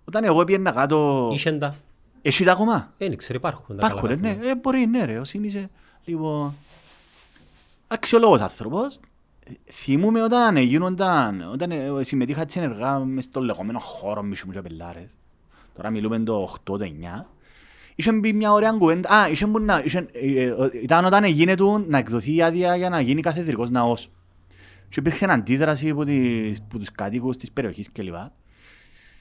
Όταν 0.04 0.24
εγώ 0.24 0.44
πήγαινα 0.44 0.70
κάτω... 0.72 1.30
Ήσεν 1.32 1.58
τα. 1.58 1.76
Εσύ 2.22 2.44
τα 2.44 2.52
ακόμα; 2.52 2.92
Δεν 2.98 3.16
ξέρω 3.16 3.38
υπάρχουν. 3.38 3.76
τα 3.76 3.86
Υπάρχουν, 3.86 4.08
καλά 4.08 4.20
ναι. 4.20 4.28
καθούμενα. 4.28 4.50
Ε, 4.50 4.56
μπορεί, 4.56 4.86
ναι, 4.86 5.04
ρε. 5.04 5.18
Ο 5.18 5.24
Σίμης, 5.24 5.54
ε, 5.54 5.70
λοιπόν, 6.04 6.54
αξιολόγος 7.86 8.40
άνθρωπος. 8.40 8.98
Ε, 9.44 9.52
Θυμούμαι 9.72 10.22
όταν 10.22 10.56
γίνονταν, 10.56 11.50
όταν 11.52 11.70
ε, 11.70 11.90
συμμετείχα 12.00 12.40
έτσι 12.40 12.58
ενεργά 12.60 12.98
μες 12.98 13.24
στον 13.24 13.42
λεγόμενο 13.42 13.78
χώρο 13.78 14.22
μισού 14.22 14.46
μου 14.46 14.52
και 14.52 14.60
πελάρες. 14.62 15.10
τώρα 15.76 15.90
μιλούμε 15.90 16.18
το 16.18 16.42
8, 16.42 16.56
το 16.64 16.78
9, 16.80 17.24
είχε 17.96 18.12
μπει 18.12 18.32
μια 18.32 18.52
ωραία 18.52 18.72
κουβέντα, 18.72 19.10
α, 19.10 19.28
είχε 19.28 19.46
που 19.46 19.58
να, 19.58 19.82
είχε, 19.84 20.08
ε, 20.12 20.42
ε, 20.42 20.54
ήταν 20.82 21.04
όταν 21.04 21.24
έγινε 21.24 21.54
του 21.54 21.84
να 21.88 21.98
εκδοθεί 21.98 22.34
η 22.34 22.42
άδεια 22.42 22.76
για 22.76 22.88
να 22.88 23.00
γίνει 23.00 23.20
καθεδρικός 23.20 23.70
ναός. 23.70 24.10
Και 24.88 25.00
υπήρχε 25.00 25.26
αντίδραση 25.30 25.88
από, 25.88 26.04
τις, 26.04 26.58
από 26.58 26.78
τους 26.78 26.92
κατοίκους 26.92 27.36
της 27.36 27.52
περιοχής 27.52 27.92
κλπ. 27.92 28.14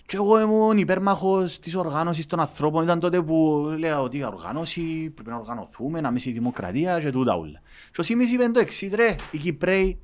Και 0.05 0.15
εγώ 0.15 0.41
ήμουν 0.41 0.77
υπέρμαχος 0.77 1.59
της 1.59 1.75
οργάνωσης 1.75 2.25
των 2.25 2.39
ανθρώπων. 2.39 2.83
Ήταν 2.83 2.99
τότε 2.99 3.21
που 3.21 3.67
λέω 3.77 4.01
ότι 4.01 4.17
η 4.17 4.23
οργάνωση 4.23 5.09
πρέπει 5.09 5.29
να 5.29 5.35
οργανωθούμε, 5.35 6.01
να 6.01 6.11
μίσει 6.11 6.29
η 6.29 6.33
δημοκρατία 6.33 6.99
και 6.99 7.09
τούτα 7.09 7.35
όλα. 7.35 7.61
Και 7.91 8.01
ο 8.01 8.03
Σίμις 8.03 8.31
είπε 8.31 8.47
το 8.47 8.59
εξής 8.59 8.93
ρε, 8.93 9.15
οι 9.31 9.37
Κυπρέοι 9.37 9.99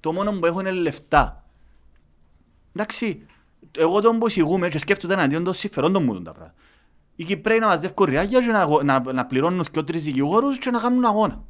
το 0.00 0.12
μόνο 0.12 0.32
που 0.32 0.46
έχουν 0.46 0.60
είναι 0.60 0.70
λεφτά. 0.70 1.44
Εντάξει, 2.74 3.26
εγώ 3.78 4.00
τον 4.00 4.18
που 4.18 4.26
εισηγούμε 4.26 4.68
και 4.68 4.78
σκέφτονται 4.78 5.12
εναντίον 5.12 5.44
των 5.44 5.54
συμφερόντων 5.54 6.02
μου 6.02 6.22
τα 6.22 6.32
πράγματα. 6.32 6.54
Οι 7.16 7.24
Κυπρέοι 7.24 7.58
να 7.58 7.66
μαζεύουν 7.66 8.06
ριάγια 8.06 8.40
και 8.40 8.46
να, 8.46 8.82
να, 8.82 9.12
να 9.12 9.24
πληρώνουν 9.26 9.64
και 9.70 9.82
τρεις 9.82 10.04
δικηγόρους 10.04 10.58
και 10.58 10.70
να 10.70 10.78
κάνουν 10.78 11.04
αγώνα. 11.04 11.42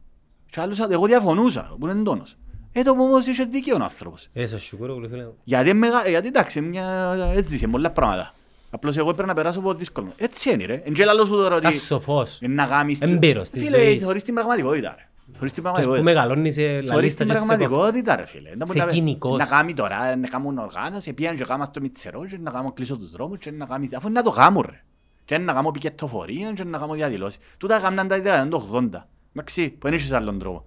Και 0.51 0.61
άλλους, 0.61 0.79
εγώ 0.81 1.07
διαφωνούσα, 1.07 1.77
που 1.79 1.89
είναι 1.89 2.03
τόνος. 2.03 2.37
Ε, 2.73 2.83
το 2.83 2.91
όμως 2.91 3.27
είχε 3.27 3.45
δίκαιο 3.45 3.77
ο 3.81 3.83
άνθρωπος. 3.83 4.29
Ε, 4.33 4.47
σας 4.47 4.63
συγχωρώ 4.63 4.95
πολύ 4.95 5.09
φίλε. 5.09 5.27
Γιατί, 5.45 5.73
μεγα... 5.75 6.09
γιατί 6.09 6.27
εντάξει, 6.29 6.61
μια... 6.61 7.15
έτσι 7.35 7.55
είσαι, 7.55 7.67
πολλά 7.69 7.91
πράγματα. 7.91 8.33
Απλώς 8.71 8.97
εγώ 8.97 9.13
πρέπει 9.15 9.29
να 9.29 9.35
περάσω 9.35 9.59
από 9.59 9.75
δύσκολο. 9.75 10.13
Έτσι 10.17 10.53
είναι 10.53 10.65
ρε. 10.65 10.83
Εν 10.85 10.93
και 10.93 11.05
λαλός 11.05 11.29
σου 11.29 11.35
τώρα 11.35 11.57
ότι... 11.57 11.67
Ας 11.67 11.75
σοφός. 11.75 12.41
Είναι 12.41 12.55
να 12.55 12.65
γάμεις... 12.65 13.01
Εμπειρος 13.01 13.51
της 13.51 13.65
Φίλε, 13.65 13.77
ζωής. 13.77 14.05
θωρείς 14.05 14.23
την 14.23 14.35
πραγματικότητα 14.35 14.95
ρε. 14.99 15.09
Θωρείς 15.33 15.53
την 15.53 15.63
Και 15.63 15.69
που 15.69 15.75
πραγματικότητα. 15.75 16.03
μεγαλώνεις 16.03 16.55
σε 16.55 16.61
Θωρείς 16.73 16.89
λαλίστας 16.89 17.27
την 17.27 17.35
και 17.35 17.41
σε 17.41 17.47
πραγματικότητα 17.47 18.17
ρε 18.17 18.27
φίλε. 18.27 18.49
Να 18.49 18.67
Σε 18.67 18.73
μπορεί 18.73 18.79
να- 18.79 18.87
κοινικός. 18.87 19.39
Να 19.39 19.47
κάνει 19.47 19.75
τώρα, 19.75 20.17
να 20.17 20.29
κάνουν 20.29 20.59
οργάνωση, 20.59 21.13
πήγαν 21.13 21.37
και 21.37 21.45
κάμα 21.45 21.65
στο 21.65 21.81
μητσερό 21.81 22.25
και 22.27 22.39
να 22.39 22.51
κάνω 22.51 22.73
κλείσω 22.73 22.97
τους 22.97 23.11
δρόμους 23.11 23.39
και 23.39 23.51
να 23.51 23.67
κάνω... 23.67 23.87
Αφού 23.97 24.09
είναι 24.09 24.21
να 24.21 24.25
το 24.25 24.31
κάνω 24.31 24.61
ρε. 24.61 24.83
Και 25.25 25.39
να 25.39 25.53
κάνω 25.53 25.71
πικετοφορία 25.71 26.53
και 26.53 26.65
να 26.65 26.79
κάνω 26.79 26.93
διαδηλώσεις. 26.93 27.39
Τούτα 27.57 27.77
έκαναν 27.77 28.09
τα 28.09 28.17
ιδέα 28.17 28.49
το 28.49 28.69
80. 28.73 29.09
Εντάξει, 29.35 29.71
που 29.71 29.79
δεν 29.83 29.93
έχεις 29.93 30.13
άλλον 30.13 30.39
τρόπο. 30.39 30.65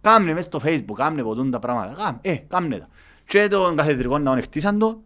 Κάμνε 0.00 0.32
μες 0.32 0.44
στο 0.44 0.60
facebook, 0.64 0.94
κάμνε 0.94 1.22
ποτούν 1.22 1.50
τα 1.50 1.58
πράγματα. 1.58 2.02
Κάμ, 2.02 2.16
ε, 2.20 2.34
κάμνε 2.34 2.78
τα. 2.78 2.88
Και 3.26 3.48
τον 3.48 3.76
καθεδρικό 3.76 4.18
ναό 4.18 4.40
χτίσαν 4.40 4.78
το. 4.78 5.02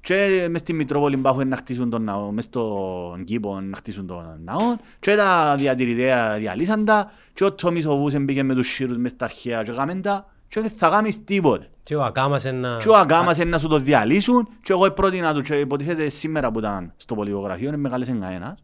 Και 0.00 0.46
μες 0.50 0.60
στη 0.60 0.72
Μητρόπολη 0.72 1.16
μπάχουν 1.16 1.48
να 1.48 1.56
χτίσουν 1.56 1.90
τον 1.90 2.02
ναό, 2.02 2.32
μες 2.32 2.44
στον 2.44 3.24
κήπο 3.24 3.60
να 3.60 3.76
χτίσουν 3.76 4.06
τον 4.06 4.40
ναό. 4.44 4.76
Και 4.98 5.16
τα 5.16 5.54
διατηρητέα 5.58 6.38
διαλύσαν 6.38 6.84
τα. 6.84 7.10
Και 7.34 7.44
ο 7.44 7.52
Τόμις 7.52 7.86
ο 7.86 7.96
Βούς 7.96 8.14
μπήκε 8.18 8.42
με 8.42 8.54
τους 8.54 8.68
σύρους 8.68 8.96
μες 8.96 9.10
στα 9.10 9.24
αρχαία 9.24 9.62
και 9.62 9.72
κάμεν 9.72 10.02
τα. 10.02 10.30
Και 10.48 10.60
δεν 10.60 10.70
θα 10.70 10.88
κάνεις 10.88 11.24
τίποτε. 11.24 11.70
Και 11.82 11.96
ο 11.96 12.04
Ακάμας 12.04 12.44
ένα... 12.44 12.78
Και 12.82 12.88
ο 12.88 12.96
Αγκάμας 12.96 13.36
είναι 13.36 13.50
να 13.50 13.58
σου 13.58 13.68
το 13.68 13.78
διαλύσουν 13.78 14.48
και 14.62 14.72
εγώ 14.72 14.90
πρότεινα 14.90 15.34
του 15.34 15.42
και 15.42 15.54
υποτίθεται 15.54 16.08
σήμερα 16.08 16.50
που 16.50 16.58
ήταν 16.58 16.92
στο 16.96 17.14
πολιτογραφείο 17.14 17.68
είναι 17.68 17.76
μεγάλες 17.76 18.08
κανένας. 18.08 18.54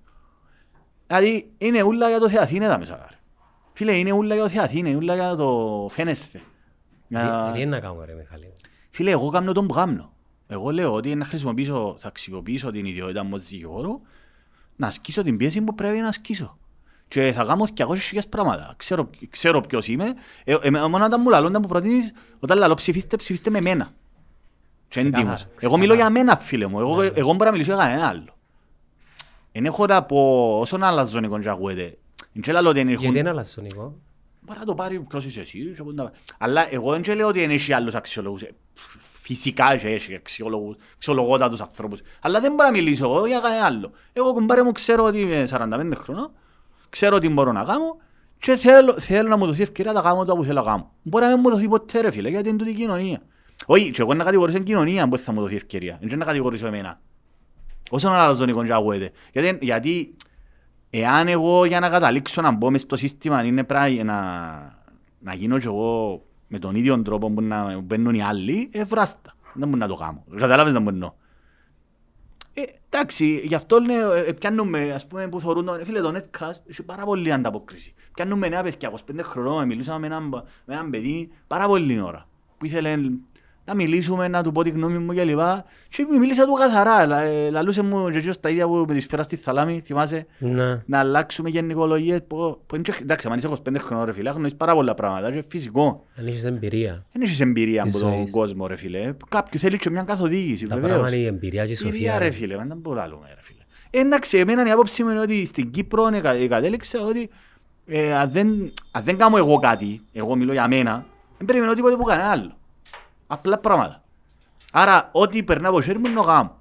Δηλαδή 1.06 1.50
είναι 1.58 1.82
ούλα 1.82 2.08
για 2.08 2.18
το 2.18 2.28
Θεαθήνε 2.28 2.66
τα 2.68 2.78
μέσα. 2.78 2.96
ρε. 3.10 3.16
Φίλε 3.72 3.92
είναι 3.92 4.12
ούλα 4.12 4.34
για 4.34 4.42
το 4.44 4.50
Θεαθήνε, 4.50 4.88
είναι 4.88 4.96
ούλα 4.98 5.14
για 5.14 5.36
το 5.36 5.86
φαίνεστε. 5.90 6.40
Για- 7.08 7.44
Τι- 7.46 7.52
Τι 7.52 7.60
είναι 7.60 7.70
να 7.70 7.80
κάνω 7.80 8.04
ρε 8.04 8.14
Μιχάλη. 8.14 8.52
Φίλε 8.90 9.10
εγώ 9.10 9.30
κάνω 9.30 9.52
τον 9.52 9.66
που 9.66 9.74
κάνω. 9.74 10.12
Εγώ 10.46 10.70
λέω 10.70 10.92
ότι 10.94 11.14
να 11.14 11.24
χρησιμοποιήσω, 11.24 11.96
θα 11.98 12.08
αξιοποιήσω 12.08 12.70
την 12.70 12.84
ιδιότητα 12.84 13.22
μου 13.24 13.30
ως 13.34 13.48
δικηγόρο 13.48 14.00
να 14.76 14.86
ασκήσω 14.86 15.22
την 15.22 15.36
πίεση 15.36 15.62
που 15.62 15.74
πρέπει 15.74 15.98
να 15.98 16.08
ασκήσω. 16.08 16.58
Και 17.12 17.32
θα 17.32 17.44
κάνω 17.44 17.66
200.000 17.76 18.18
πράγματα. 18.28 18.74
Ξέρω, 18.76 19.10
ξέρω 19.30 19.60
ποιος 19.60 19.88
είμαι. 19.88 20.14
Ε, 20.44 20.56
ε, 20.62 20.70
μόνο 20.70 21.04
όταν 21.04 21.20
μου 21.24 21.28
λαλούν, 21.30 21.48
όταν 21.48 21.60
μου 21.62 21.68
προτείνεις, 21.68 22.12
όταν 22.40 22.58
λαλώ 22.58 22.74
ψηφίστε, 22.74 23.16
ψηφίστε 23.16 23.50
με 23.50 23.60
μένα. 23.60 23.84
Και 24.88 25.00
Ξεκάθαρα, 25.00 25.18
έντιμος. 25.18 25.40
Εγώ 25.42 25.50
ξεκάθαρα. 25.56 25.80
μιλώ 25.82 25.94
για 25.94 26.10
μένα, 26.10 26.36
φίλε 26.36 26.66
μου. 26.66 26.80
Εγώ, 26.80 27.02
εγώ 27.02 27.32
μπορώ 27.32 27.44
να 27.44 27.50
μιλήσω 27.50 27.72
για 27.74 27.82
κανένα 27.82 28.06
άλλο. 28.08 28.36
Εν 29.52 29.64
έχω 29.64 29.86
να 29.86 30.02
πω, 30.02 30.48
όσον 30.60 30.82
άλλα 30.82 31.04
ζωνικό 31.04 31.38
και 31.38 31.48
ακούετε, 31.50 31.98
εν 32.34 32.42
και 32.42 32.52
λαλώ 32.52 32.68
ότι 32.68 32.80
εν 32.80 32.88
Γιατί 32.88 33.04
έχουν- 33.04 33.16
είναι 33.16 33.28
αλασσονικό. 33.28 33.94
Μπορεί 34.40 34.58
να 34.58 34.64
το 34.64 34.74
πάρει 34.74 35.00
ποιος 35.00 35.24
είσαι 35.24 35.40
εσύ 35.40 35.72
και 35.76 35.82
πού 35.82 35.92
να 35.92 36.02
πάει. 36.04 36.12
Αλλά 36.38 36.74
εγώ 36.74 36.90
δεν 36.90 37.02
και 37.02 37.14
λέω 37.14 37.28
ότι 37.28 37.40
δεν 37.40 37.50
έχει 37.50 37.72
άλλους 37.72 37.94
αξιολόγους. 37.94 38.42
Ε, 38.42 38.50
Φυσικά 39.24 39.76
και 39.76 39.88
έχει 39.88 40.14
αξιολόγους, 40.14 40.76
αξιολογότατους 40.94 41.60
ανθρώπους. 41.60 42.00
Αλλά 42.20 42.40
δεν 42.40 42.50
μπορώ 42.54 42.64
να 42.68 42.70
μιλήσω 42.76 43.04
εγώ 43.04 43.26
για 43.26 43.40
κανένα 43.40 43.64
άλλο. 43.64 43.92
Εγώ 44.12 44.32
κουμπάρε 44.32 44.62
μου 44.62 44.72
ξέρω 44.72 45.04
ότι 45.04 45.20
είμαι 45.20 45.46
45 45.46 45.94
χρονών, 45.96 46.30
ξέρω 46.92 47.18
τι 47.18 47.28
μπορώ 47.28 47.52
να 47.52 47.64
κάνω 47.64 47.96
και 48.38 48.56
θέλω, 48.56 48.92
θέλω 48.98 49.28
να 49.28 49.36
μου 49.36 49.46
δοθεί 49.46 49.62
ευκαιρία 49.62 49.92
να 49.92 50.00
κάνω 50.00 50.24
το 50.24 50.36
που 50.36 50.44
θέλω 50.44 50.60
να 50.60 50.66
κάνω. 50.66 50.90
Μπορεί 51.02 51.24
να 51.24 51.30
μην 51.30 51.40
μου 51.42 51.50
δοθεί 51.50 51.68
ποτέ 51.68 52.00
ρε 52.00 52.10
φίλε, 52.10 52.28
γιατί 52.28 52.48
είναι 52.48 52.58
τούτη 52.58 52.70
η 52.70 52.74
κοινωνία. 52.74 53.18
Όχι, 53.66 53.90
και 53.90 54.02
εγώ 54.02 54.14
να 54.14 54.24
κατηγορήσω 54.24 54.56
την 54.56 54.66
κοινωνία 54.66 55.08
που 55.08 55.18
θα 55.18 55.32
μου 55.32 55.40
δοθεί 55.40 55.54
ευκαιρία. 55.54 55.98
Δεν 56.02 56.18
να 56.18 56.24
κατηγορήσω 56.24 56.66
εμένα. 56.66 57.00
Όσον 57.90 58.12
άλλα 58.12 58.32
ζωνικό 58.32 58.64
και 58.64 58.72
ακούετε. 58.72 59.10
Γιατί, 59.32 59.58
γιατί 59.60 60.14
εάν 60.90 61.28
εγώ 61.28 61.64
για 61.64 61.80
να 61.80 61.88
καταλήξω 61.88 62.40
να 62.40 62.50
μπω 62.50 62.70
μες 62.70 62.80
στο 62.80 62.96
σύστημα 62.96 63.44
είναι 63.44 63.64
πρέπει 63.64 64.02
να, 64.02 64.20
να 65.18 65.34
γίνω 65.34 65.58
και 65.58 65.66
εγώ 65.66 66.22
με 66.48 66.58
τον 66.58 66.74
ίδιο 66.74 67.02
τρόπο 67.02 67.30
που 67.30 67.42
να 67.42 67.80
μπαίνουν 67.80 68.14
οι 68.14 68.22
άλλοι, 68.22 68.70
ε, 68.72 68.84
βράστα. 68.84 69.34
Δεν 69.54 69.68
μπορεί 69.68 69.80
να 69.80 69.88
το 69.88 69.94
κάνω. 69.94 70.24
Κατάλαβες 70.38 70.72
να 70.72 70.80
μπορώ. 70.80 71.16
Ε, 72.54 72.62
εντάξει, 72.90 73.40
γι' 73.44 73.54
αυτό 73.54 73.76
είναι, 73.76 73.94
ε, 74.26 74.32
πιάνουμε, 74.32 74.92
ας 74.92 75.06
πούμε, 75.06 75.28
που 75.28 75.40
θεωρούν, 75.40 75.64
τον- 75.64 75.84
φίλε, 75.84 76.00
το 76.00 76.14
Netcast 76.16 76.60
έχει 76.68 76.82
πάρα 76.82 77.04
πολύ 77.04 77.32
ανταπόκριση. 77.32 77.94
Πιάνουμε 78.14 78.48
νέα 78.48 78.62
παιδιά, 78.62 78.90
25 78.90 79.22
χρονών, 79.22 79.66
μιλούσαμε 79.66 79.98
με 79.98 80.06
έναν, 80.06 80.28
με 80.64 80.74
έναν 80.74 80.90
παιδί 80.90 81.30
πάρα 81.46 81.66
πολύ 81.66 82.00
ώρα, 82.00 82.28
που 82.58 82.66
ήθελε 82.66 82.96
να 83.64 83.74
μιλήσουμε, 83.74 84.28
να 84.28 84.42
του 84.42 84.52
πω 84.52 84.62
τη 84.62 84.70
γνώμη 84.70 84.98
μου 84.98 85.12
και 85.12 85.24
λοιπά. 85.24 85.64
Και 85.88 86.06
μίλησα 86.18 86.44
του 86.46 86.52
καθαρά, 86.52 87.06
λα- 87.06 87.20
ε, 87.22 87.50
λαλούσε 87.50 87.82
μου 87.82 88.08
και 88.10 88.16
εκείνος 88.16 88.40
τα 88.40 88.48
ίδια 88.50 88.66
που 88.66 88.84
με 88.88 88.94
τη 88.94 89.00
σφαίρα 89.00 89.22
στη 89.22 89.36
θαλάμη, 89.36 89.80
θυμάσαι, 89.84 90.26
Ναι. 90.38 90.82
να 90.86 90.98
αλλάξουμε 90.98 91.48
γενικολογίες, 91.48 92.20
που, 92.26 92.60
που 92.66 92.74
είναι 92.74 92.84
και- 92.84 92.98
εντάξει, 93.02 93.28
αν 93.30 93.36
είσαι 93.38 93.46
25 93.46 93.78
χρονών 93.78 94.04
ρε 94.04 94.12
φίλε, 94.12 94.30
γνωρίζεις 94.30 94.56
πάρα 94.56 94.74
πολλά 94.74 94.94
πράγματα, 94.94 95.30
και 95.32 95.44
φυσικό. 95.48 96.04
Αν 96.18 96.26
έχεις 96.26 96.44
εμπειρία. 96.44 97.06
Δεν 97.12 97.22
έχεις 97.22 97.40
εμπειρία 97.40 97.82
Της 97.82 97.94
από 97.94 98.04
τον 98.04 98.12
ζωής. 98.14 98.30
κόσμο 98.30 98.66
ρε 98.66 98.76
φίλε, 98.76 99.12
κάποιου 99.28 99.58
θέλει 99.60 99.78
και 99.78 99.90
μια 99.90 100.02
καθοδήγηση, 100.02 100.66
Τα 100.66 100.74
βεβαίως. 100.74 100.90
πράγματα 100.92 101.14
είναι 101.16 101.24
η 101.24 101.26
εμπειρία 101.26 101.66
και 101.66 101.72
η 101.72 101.76
Κυρία 101.76 101.90
σοφία. 101.92 102.18
ρε 102.18 102.24
ρε. 102.24 102.30
φίλε, 102.30 102.56
δεν 102.56 102.76
μπορώ 102.76 103.00
να 103.00 103.06
λέμε 103.06 103.26
ρε 103.34 103.40
φίλε. 103.40 103.60
Ε, 103.90 104.00
Εντάξει, 104.00 104.38
εμένα 104.38 104.66
η 104.66 104.70
άποψη 104.70 105.04
μου 105.04 105.10
είναι 105.10 105.20
ότι 105.20 105.44
στην 105.46 105.70
Κύπρο 105.70 106.06
εκα- 106.12 106.30
εκατέληξα 106.34 107.00
ότι 107.00 107.30
ε, 107.86 108.14
αν, 108.14 108.30
δεν, 108.30 108.72
αν 108.90 109.02
δεν 109.04 109.16
κάνω 109.16 109.36
εγώ 109.36 109.58
κάτι, 109.58 110.00
εγώ 110.12 110.34
μιλώ 110.36 110.52
για 110.52 110.68
μένα, 110.68 111.06
δεν 111.36 111.46
περιμένω 111.46 111.72
τίποτε 111.72 111.96
που 111.96 112.02
κανένα 112.02 112.28
άλλο. 112.30 112.56
Απλά 113.32 113.58
πράγματα. 113.58 114.04
Άρα, 114.72 115.08
ό,τι 115.12 115.42
περνά 115.42 115.68
από 115.68 115.82
χέρι 115.82 115.98
μου 115.98 116.06
είναι 116.06 116.20
να 116.20 116.26
κάνω. 116.26 116.60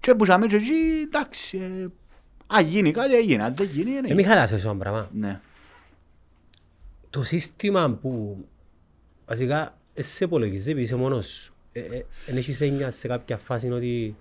Και 0.00 0.14
που 0.14 0.24
ζάμε 0.24 0.46
και 0.46 0.56
εκεί, 0.56 0.72
εντάξει, 1.04 1.58
ε, 1.58 1.86
αν 2.46 2.66
γίνει 2.66 2.90
κάτι 2.90 3.14
έγινε, 3.14 3.42
αν 3.42 3.54
δεν 3.54 3.68
γίνει, 3.68 3.90
Ε, 3.90 3.96
είναι. 3.96 4.14
Μιχάλη, 4.14 4.40
ας 4.40 4.52
ένα 4.64 4.76
πράγμα. 4.76 5.08
Ναι. 5.12 5.40
Το 7.10 7.22
σύστημα 7.22 7.90
που 7.90 8.44
βασικά 9.26 9.78
εσύ 9.94 10.24
υπολογίζεις 10.24 10.66
επειδή 10.66 10.82
είσαι 10.82 10.96
μόνος 10.96 11.26
σου. 11.26 11.54
Ε, 11.72 11.80
ε, 11.80 12.04
Εν 12.26 12.36
έχεις 12.36 12.60
έννοια 12.60 12.90
σε 12.90 13.08
κάποια 13.08 13.38
φάση 13.38 13.70
ότι 13.70 14.16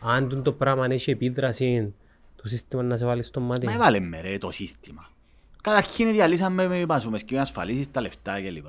αν 0.00 0.28
τούτο 0.28 0.42
το 0.42 0.52
πράγμα 0.52 0.86
έχει 0.90 1.10
επίδραση 1.10 1.94
το 2.36 2.48
σύστημα 2.48 2.82
να 2.82 2.96
σε 2.96 3.04
βάλει 3.04 3.22
στο 3.22 3.40
μάτι. 3.40 3.66
Μα 3.66 3.72
έβαλε 3.72 4.00
με 4.00 4.20
ρε 4.20 4.38
το 4.38 4.50
σύστημα. 4.50 5.08
Καταρχήν 5.62 6.12
διαλύσαμε 6.12 6.68
με 6.68 6.86
πάσουμε 6.86 7.18
και 7.18 7.34
με 7.34 7.40
ασφαλίσεις 7.40 7.90
τα 7.90 8.00
λεφτά 8.00 8.40
κλπ. 8.40 8.66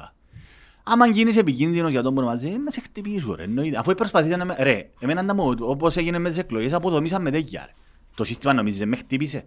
Άμα 0.93 1.07
γίνεις 1.07 1.37
επικίνδυνος 1.37 1.91
για 1.91 2.01
τον 2.01 2.13
που 2.15 2.21
μαζί, 2.21 2.49
να 2.49 2.71
σε 2.71 2.81
χτυπήσω 2.81 3.35
ρε. 3.35 3.43
εννοείται. 3.43 3.77
Αφού 3.77 3.93
προσπαθήσαν 3.93 4.39
να 4.39 4.45
με... 4.45 4.55
Ρε, 4.59 4.89
εμένα 4.99 5.21
να 5.21 5.33
μου, 5.33 5.55
όπως 5.59 5.97
έγινε 5.97 6.17
με 6.19 6.29
τις 6.29 6.37
εκλογές, 6.37 6.73
αποδομήσαν 6.73 7.21
με 7.21 7.31
τέτοια 7.31 7.63
ρε. 7.65 7.71
Το 8.15 8.23
σύστημα 8.23 8.53
νομίζεις 8.53 8.85
με 8.85 8.95
χτύπησε. 8.95 9.43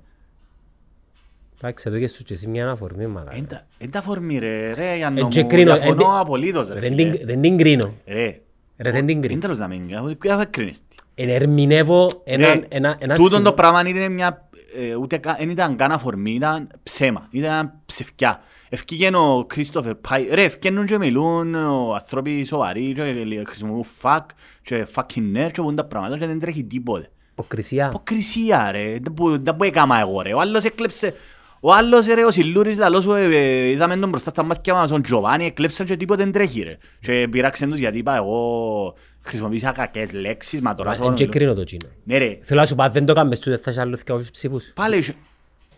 Εντάξει, 1.58 1.84
εδώ 1.88 1.98
και 1.98 2.08
σου 2.08 2.22
και 2.24 2.34
εσύ 2.34 2.46
μια 2.46 2.62
αναφορμή 2.64 3.06
μαλάκα. 3.06 3.36
Εν 3.36 3.46
τα- 3.46 3.66
Εν 3.78 3.90
τα 3.90 4.02
φορμή 4.02 4.38
ρε, 4.38 4.70
ρε, 4.74 4.96
για 4.96 5.06
Ε, 5.06 5.10
να 5.10 5.28
και 5.28 5.40
μου 5.42 5.46
κρίνω, 5.48 5.72
διαφωνώ 5.74 6.04
εν- 6.12 6.18
απολύτως 6.18 6.68
ρε. 6.68 6.80
Δεν 6.80 6.96
φίλε. 6.96 7.10
την- 7.10 7.26
Δεν 7.26 7.40
την 7.40 7.56
κρίνω. 7.56 7.94
Ρε, 8.06 8.40
Ρε, 8.78 8.90
δεν 8.90 9.06
την 9.06 9.16
εν 9.16 9.22
κρίνω. 9.22 9.40
τέλος 9.40 9.58
να 9.58 9.68
μην, 9.68 9.88
δεν 10.20 10.50
κρίνεις 10.50 10.78
τι. 10.78 10.96
Ενερμηνεύω 11.14 12.10
ένα, 12.24 12.54
Ρε, 12.54 12.60
ένα, 12.68 12.96
ένα 12.98 13.14
τούτον 13.16 13.36
συ- 13.38 13.44
το 13.44 13.52
πράγμα 13.52 13.88
είναι 13.88 14.08
μια, 14.08 14.48
ε, 14.76 14.94
ούτε 14.94 15.16
κα- 15.16 15.36
εν 15.38 15.48
ήταν 15.51 15.76
καν 15.76 15.92
αφορμή, 15.92 16.30
ήταν 16.32 16.68
ψέμα, 16.82 17.28
ήταν 17.30 17.72
ψευκιά. 17.86 18.40
Ευκήγεν 18.68 19.14
ο 19.14 19.44
Κρίστοφερ 19.48 19.94
Πάι, 19.94 20.26
ρε, 20.30 20.42
ευκαινούν 20.44 20.86
και 20.86 20.98
μιλούν 20.98 21.55
ο 21.55 21.94
άνθρωποι 21.94 22.44
σοβαροί 22.44 22.92
και 22.92 23.02
λέ- 23.24 23.48
χρησιμοποιούν 23.48 23.84
fuck 24.02 24.20
και 24.62 24.86
fucking 24.94 25.36
nerd 25.36 25.51
και 25.52 25.60
πούν 25.62 25.76
τα 25.76 25.84
πράγματα 25.84 26.18
και 26.18 26.26
δεν 26.26 26.40
τρέχει 26.40 26.64
τίποτε. 26.64 27.09
Υποκρισία. 27.32 27.86
Αποκρισία 27.86 28.70
ρε, 28.70 28.98
δεν 29.02 29.14
που- 29.14 29.42
δεν 29.42 29.56
που 29.56 29.64
έκαμα 29.64 29.98
εγώ 29.98 30.20
ρε, 30.20 30.34
ο 30.34 30.40
άλλος 30.40 30.64
έκλεψε, 30.64 31.14
ο 31.60 31.72
άλλος 31.72 32.06
ρε, 32.06 32.24
ο 32.24 32.30
Σιλούρης 32.30 32.78
λαλός 32.78 33.02
σου, 33.02 33.12
ε, 33.12 33.22
ε, 33.36 33.68
είδαμε 33.68 33.96
τον 33.96 34.09
μπροστά 34.09 34.30
στα 34.30 34.42
μάτια 34.42 34.74
μας, 34.74 34.90
τον 34.90 35.02
Τζοβάνι, 35.02 35.44
έκλεψαν 35.46 35.86
και 35.86 35.96
τίποτε 35.96 36.22
δεν 36.22 36.32
τρέχει 36.32 36.60
ρε. 36.62 36.76
Και 37.01 37.28
πειράξαν 37.30 37.70
τους 37.70 37.78
γιατί 37.78 37.98
είπα 37.98 38.16
εγώ 38.16 38.94
χρησιμοποίησα 39.24 39.72
κακές 39.72 40.12
λέξεις, 40.12 40.60
μα 40.60 40.74
τώρα 40.74 40.88
Μα, 40.90 40.94
σου 40.96 41.02
Εν 41.02 41.14
και 41.14 41.22
μιλώ. 41.22 41.32
κρίνω 41.36 41.55
το 41.55 41.64
τσίνο. 41.64 41.88
Ναι 42.05 42.18
ρε, 42.18 42.38
Θέλω 42.42 42.60
να 42.60 42.66
σου 42.66 42.74
πω, 42.74 42.82
αν 42.82 42.92
δεν 42.92 43.05
το 43.06 43.12
κάνεις 43.12 43.38
του, 43.38 43.51
δεν 43.51 43.59
θα 43.59 43.70
είσαι 43.70 43.80
άλλο 43.80 43.98
200 44.06 44.20
ψήφους. 44.32 44.72
πάλι 44.74 44.96
είχε- 44.96 45.14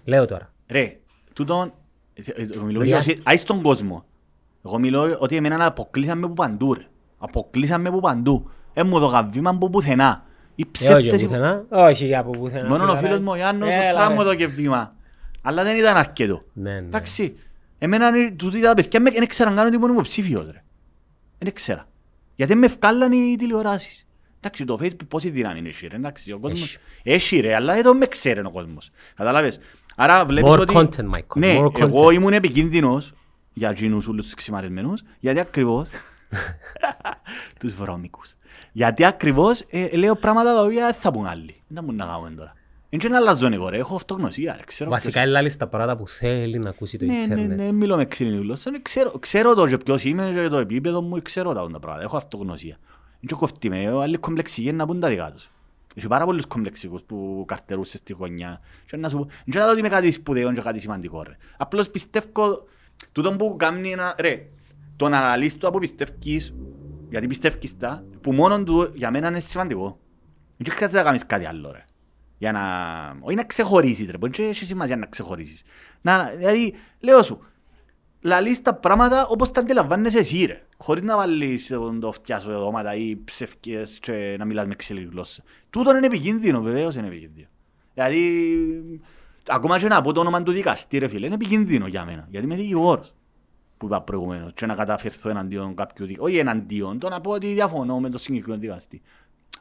Λέω 0.04 0.24
τώρα. 0.26 0.52
Ρε, 0.68 0.96
τούτον, 1.32 1.72
ε, 2.14 2.42
ε, 2.42 2.46
εγώ 2.54 2.64
μιλώ 2.64 2.78
Ρε, 2.80 2.86
για 2.86 2.96
ας- 2.96 3.06
όσοι- 3.08 3.20
άι 3.22 3.36
στον 3.36 3.62
κόσμο. 3.62 4.04
Εγώ 4.66 4.78
μιλώ 4.78 5.16
ότι 5.18 5.36
εμένα 5.36 5.66
αποκλείσαμε 5.66 6.26
που 6.26 6.34
παντού 6.34 6.74
ρε. 6.74 6.86
Αποκλείσαμε 7.18 7.90
που 7.90 8.00
παντού. 8.00 8.50
Ε 8.74 8.82
μου 8.82 8.98
δώκα 8.98 9.22
βήμα 9.22 9.58
που 9.58 9.70
πουθενά. 9.70 10.24
Οι 10.54 10.62
Ε, 10.62 10.66
όχι 10.66 10.70
ψεύτες... 10.70 11.22
πουθενά. 11.24 11.64
Όχι 11.68 12.14
από 12.16 12.30
πουθενά. 12.30 12.68
Μόνο 12.68 12.74
ο 12.74 12.86
φιλαράκι. 12.86 13.04
φίλος 13.06 13.20
μου 13.20 13.30
ο 13.30 13.36
Ιάννος 13.36 13.68
Έλα, 13.68 13.88
ο 13.88 13.92
τράμ 13.92 14.08
ρε. 14.08 14.14
μου 14.14 14.20
εδώ 14.20 14.34
και 14.34 14.46
βήμα. 14.46 14.94
Αλλά 15.42 15.62
δεν 15.64 15.76
ήταν 15.76 15.96
αρκετό. 15.96 16.42
Ναι, 16.52 16.70
ναι. 16.70 16.76
Εντάξει. 16.76 17.36
Εμένα 17.78 18.08
είναι- 18.08 18.30
τούτοι 18.30 18.60
τα 18.60 18.74
παιδιά 18.74 19.00
με- 19.00 19.10
δεν 19.10 19.26
ξέραν 19.26 19.54
καν 19.56 19.66
ότι 19.66 19.76
ήμουν 19.76 19.90
υποψήφιος 19.90 20.46
ρε. 20.52 20.62
Δεν 21.38 21.52
ξέρα. 21.52 21.88
Γιατί 22.36 22.54
με 22.54 22.66
ευκάλαν 22.66 23.12
οι 23.12 23.36
τηλεοράσεις. 23.38 24.06
Εντάξει, 24.40 24.64
το 24.64 24.78
Facebook 24.82 25.08
πόση 25.08 25.30
δύναμη 25.30 25.58
είναι 25.58 25.68
έχει, 25.68 25.86
ρε. 25.86 25.96
Εντάξει, 25.96 26.32
ο 26.32 26.38
κόσμος... 26.38 26.62
Έχει. 26.62 26.78
Έχει 27.02 27.40
ρε, 27.40 27.54
αλλά 27.54 27.76
εδώ 27.76 27.94
με 27.94 28.06
ξέρει 28.06 28.40
ο 28.40 28.50
κόσμος. 28.50 28.90
Καταλάβες. 29.14 29.58
Άρα 29.96 30.24
βλέπεις 30.26 30.50
More 30.52 30.58
ότι... 30.58 30.74
content, 30.76 31.10
Michael, 31.10 31.36
Ναι, 31.36 31.58
more 31.58 31.80
εγώ 31.80 32.06
content. 32.06 32.12
ήμουν 32.12 32.32
επικίνδυνος 32.32 33.12
για 33.52 33.70
εκείνους 33.70 34.08
όλους 34.08 34.24
τους 34.24 34.34
ξημαρισμένους, 34.34 35.02
γιατί 35.20 35.40
ακριβώς... 35.40 35.88
τους 37.60 37.74
βρώμικους. 37.74 38.34
Γιατί 38.72 39.04
ακριβώς 39.04 39.64
ε, 39.70 39.96
λέω 39.96 40.14
πράγματα 40.14 40.54
τα 40.54 40.62
οποία 40.62 40.84
δεν 40.84 40.94
θα 40.94 41.10
πούν 41.10 41.26
άλλοι. 41.26 41.62
Δεν 41.66 41.76
θα 41.76 41.84
πούν 41.84 41.94
να 41.96 42.04
κάνουμε 42.04 42.30
τώρα. 42.30 42.52
Είναι 42.88 43.02
και 43.02 43.08
να 43.08 43.16
αλλάζω 43.16 43.46
εγώ 43.52 43.68
ρε, 43.68 43.78
έχω 43.78 43.94
αυτογνωσία 43.94 44.54
ρε, 44.56 44.62
ξέρω 44.66 44.90
Βασικά 44.90 45.12
ποιος- 45.12 45.24
ελάλης 45.24 45.56
τα 45.56 45.66
πράγματα 45.68 45.96
που 45.96 46.08
θέλει 46.08 46.58
να 46.58 46.68
ακούσει 46.70 46.98
το 46.98 47.04
ναι, 47.04 47.12
ναι, 47.12 47.22
ίντερνετ. 47.22 47.56
ναι, 47.58 47.72
μιλώ 47.72 47.96
με 47.96 48.04
ξύλινη 48.04 48.36
γλώσσα. 48.36 48.70
Ναι, 48.70 48.78
ξέρω, 48.82 49.10
ξέρω 49.18 49.54
το 49.54 49.66
και 49.66 49.76
ποιος 49.76 50.04
είμαι 50.04 50.32
και 50.34 50.48
το 50.48 50.56
επίπεδο 50.56 51.02
μου, 51.02 51.22
ξέρω 51.22 51.52
τα 51.54 51.62
όντα 51.62 51.78
πράγματα. 51.78 52.04
Έχω 52.04 52.16
αυτογνωσία. 52.16 52.76
Είναι 53.20 53.26
και 53.26 53.34
κοφτή 53.34 53.68
με, 53.68 54.00
άλλοι 54.00 54.16
κομπλεξικοί 54.16 54.72
να 54.72 54.86
πούν 54.86 55.00
τα 55.00 55.08
δικά 55.08 55.32
τους. 55.32 55.50
Έχει 55.94 56.06
πάρα 56.06 56.24
πολλούς 56.24 56.46
κομπλεξικούς 56.46 57.02
που 57.02 57.44
καρτερούσες 57.46 58.00
στη 58.00 58.12
γωνιά. 58.12 58.60
Και 58.86 58.96
να 58.96 59.08
σου 59.08 59.16
πω, 59.16 59.24
δεν 59.46 59.60
θα 59.60 59.64
δω 59.64 59.70
ότι 59.70 59.78
είμαι 59.80 59.88
κάτι 59.88 60.10
σπουδαίο 60.10 60.52
και 60.52 60.60
κάτι 60.60 60.78
σημαντικό 60.80 61.22
ρε. 61.22 61.36
Απλώς 61.56 61.90
πιστεύω, 61.90 62.64
τούτο 63.12 63.32
που 63.36 63.56
κάνει 63.58 63.90
ένα, 63.90 64.14
ρε, 64.18 64.48
τον 64.96 65.14
αναλύς 65.14 65.56
του 65.56 65.66
από 65.68 65.78
πιστεύεις, 65.78 66.54
γιατί 67.10 67.26
πιστεύεις 67.26 67.76
τα, 67.76 68.04
που 68.20 68.32
μόνον 68.32 68.64
του 68.64 68.90
για 68.94 69.10
μένα 69.10 69.28
είναι 69.28 69.40
σημαντικό. 69.40 69.98
Δεν 70.56 70.74
χρειάζεται 70.74 70.98
να 70.98 71.04
κάνεις 71.04 71.26
κάτι 71.26 71.44
άλλο 71.46 71.70
ρε. 71.72 71.84
Για 72.38 72.52
να... 72.52 72.60
Όχι 73.20 73.36
να 73.36 73.44
ξεχωρίσεις 73.44 74.10
ρε, 74.10 74.18
μπορεί 74.18 74.32
και 74.32 74.42
έχεις 74.42 74.68
σημασία 74.68 74.96
να 74.96 75.06
ξεχωρίσεις. 75.06 75.62
Να, 76.00 76.32
δηλαδή, 76.36 76.74
λέω 77.00 77.22
σου, 77.22 77.40
λαλείς 78.20 78.62
τα 78.62 78.74
πράγματα 78.74 79.26
όπως 79.26 79.50
τα 79.50 79.60
αντιλαμβάνεσαι 79.60 80.18
εσύ 80.18 80.44
ρε. 80.44 80.62
Χωρίς 80.78 81.02
να 81.02 81.16
βάλεις 81.16 81.70
ε, 81.70 81.78
το 82.00 82.08
αυτιά 82.08 82.40
σου 82.40 82.48
δεδόματα 82.48 82.94
ή 82.94 83.16
ψευκές 83.24 83.98
και 84.00 84.36
να 84.38 84.44
μιλάς 84.44 84.66
με 84.66 84.74
ξύλινη 84.74 85.08
γλώσσα. 85.10 85.42
Τούτο 85.70 85.96
είναι 85.96 86.06
επικίνδυνο, 86.06 86.60
βεβαίως 86.62 86.94
είναι 86.94 87.06
επικίνδυνο. 87.06 87.48
Δηλαδή, 87.94 89.00
ακόμα 89.46 89.78
και 89.78 89.88
να 89.88 90.00
πω 90.00 90.12
το 90.12 90.20
όνομα 90.20 90.42
του 90.42 90.52
δικαστή 90.52 90.98
ρε 90.98 91.08
φίλε, 91.08 91.26
είναι 91.26 91.34
επικίνδυνο 91.34 91.86
για 91.86 92.04
μένα, 92.04 92.26
γιατί 92.30 92.46
είμαι 92.46 92.56
δικηγόρος 92.56 93.14
που 93.78 93.86
είπα 93.86 94.02
προηγουμένως 94.02 94.52
και 94.54 94.66
να 94.66 94.74
καταφερθώ 94.74 95.28
εναντίον 95.28 95.74
κάποιου 95.74 96.06
δικαστή, 96.06 96.30
όχι 96.30 96.38
εναντίον, 96.38 96.98
το 96.98 97.08
να 97.08 97.20
πω 97.20 97.30
ότι 97.30 97.52
διαφωνώ 97.52 98.00
με 98.00 98.10
το 98.10 98.18
συγκεκριμένο 98.18 98.60
δικαστή. 98.60 99.02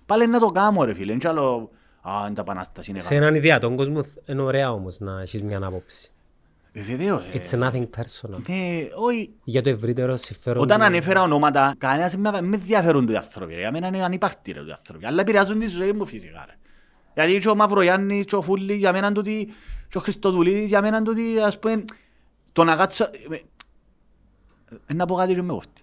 Πάλι 0.06 0.27
να 0.27 0.39
το 0.39 0.45
κάνω 0.45 0.84
ρε 0.84 0.93
φίλε, 0.93 1.11
είναι 1.11 1.19
κι 1.19 1.27
άλλο, 1.27 1.72
α, 2.10 2.26
είναι 2.26 2.36
τα 2.36 2.41
επανάσταση, 2.41 2.90
είναι 2.90 2.99
Σε 2.99 3.15
έναν 3.15 3.36
ιδιαίτερο 3.36 3.76
κόσμο 3.76 4.02
είναι 4.26 4.41
ωραία 4.41 4.72
όμως 4.72 4.99
να 4.99 5.22
έχεις 5.22 5.44
μια 5.44 5.60
άποψη. 5.64 6.10
Ε, 6.72 6.82
Βεβαίως, 6.82 7.26
ε. 7.34 7.40
It's 7.41 7.60
nothing 7.64 7.82
personal. 7.98 8.40
Ναι, 8.48 8.88
όχι, 8.95 9.32
Για 9.44 9.61
το 9.61 9.69
ευρύτερο 9.69 10.18
συμφέρον 10.18 10.64
Όταν 10.64 10.77
του- 10.80 10.84
ανέφερα 10.86 11.22
ονόματα, 11.22 11.76
κανένας 11.77 12.15
με, 12.18 12.32
με 12.32 12.56
ενδιαφέρονται 12.56 13.11
οι 13.14 13.15
άνθρωποι. 13.15 13.53
ρε. 13.53 13.60
Για 13.60 13.72
μένα 13.72 13.88
είναι 13.88 14.03
ανυπάρκτοι 14.03 14.52
ρε, 14.52 14.60
οι 14.60 14.72
άνθρωποι. 14.72 15.06
Αλλά 15.06 15.22
επηρεάζουν 15.22 15.60
τη 15.60 15.68
ζωή 15.68 15.91
μου 15.91 16.06
φυσικά. 16.06 16.45
Ρε. 16.48 16.53
Γιατί 17.14 17.40
και 17.40 17.49
ο 17.49 17.56
Μαυρογιάννης, 17.56 18.26
και 18.26 18.36
ο 18.36 18.41
Φούλης, 18.41 18.77
για 18.77 18.91
μένα 18.91 19.11
τούτοι, 19.11 19.48
και 19.90 19.98
ο 19.98 20.02
Χριστοδουλίδης, 20.02 20.68
για 20.68 20.82
μένα 20.82 21.02
τούτοι, 21.02 21.40
ας 21.45 21.60
πούμε, 21.60 21.84
το 22.52 22.64
να 22.64 22.76
κάτσω... 22.76 23.03
ε, 23.30 23.36
ε, 24.88 24.94
Να 24.94 25.06
πω 25.06 25.15
κάτι 25.15 25.34
και 25.36 25.41
με 25.41 25.53
κόφτει. 25.53 25.82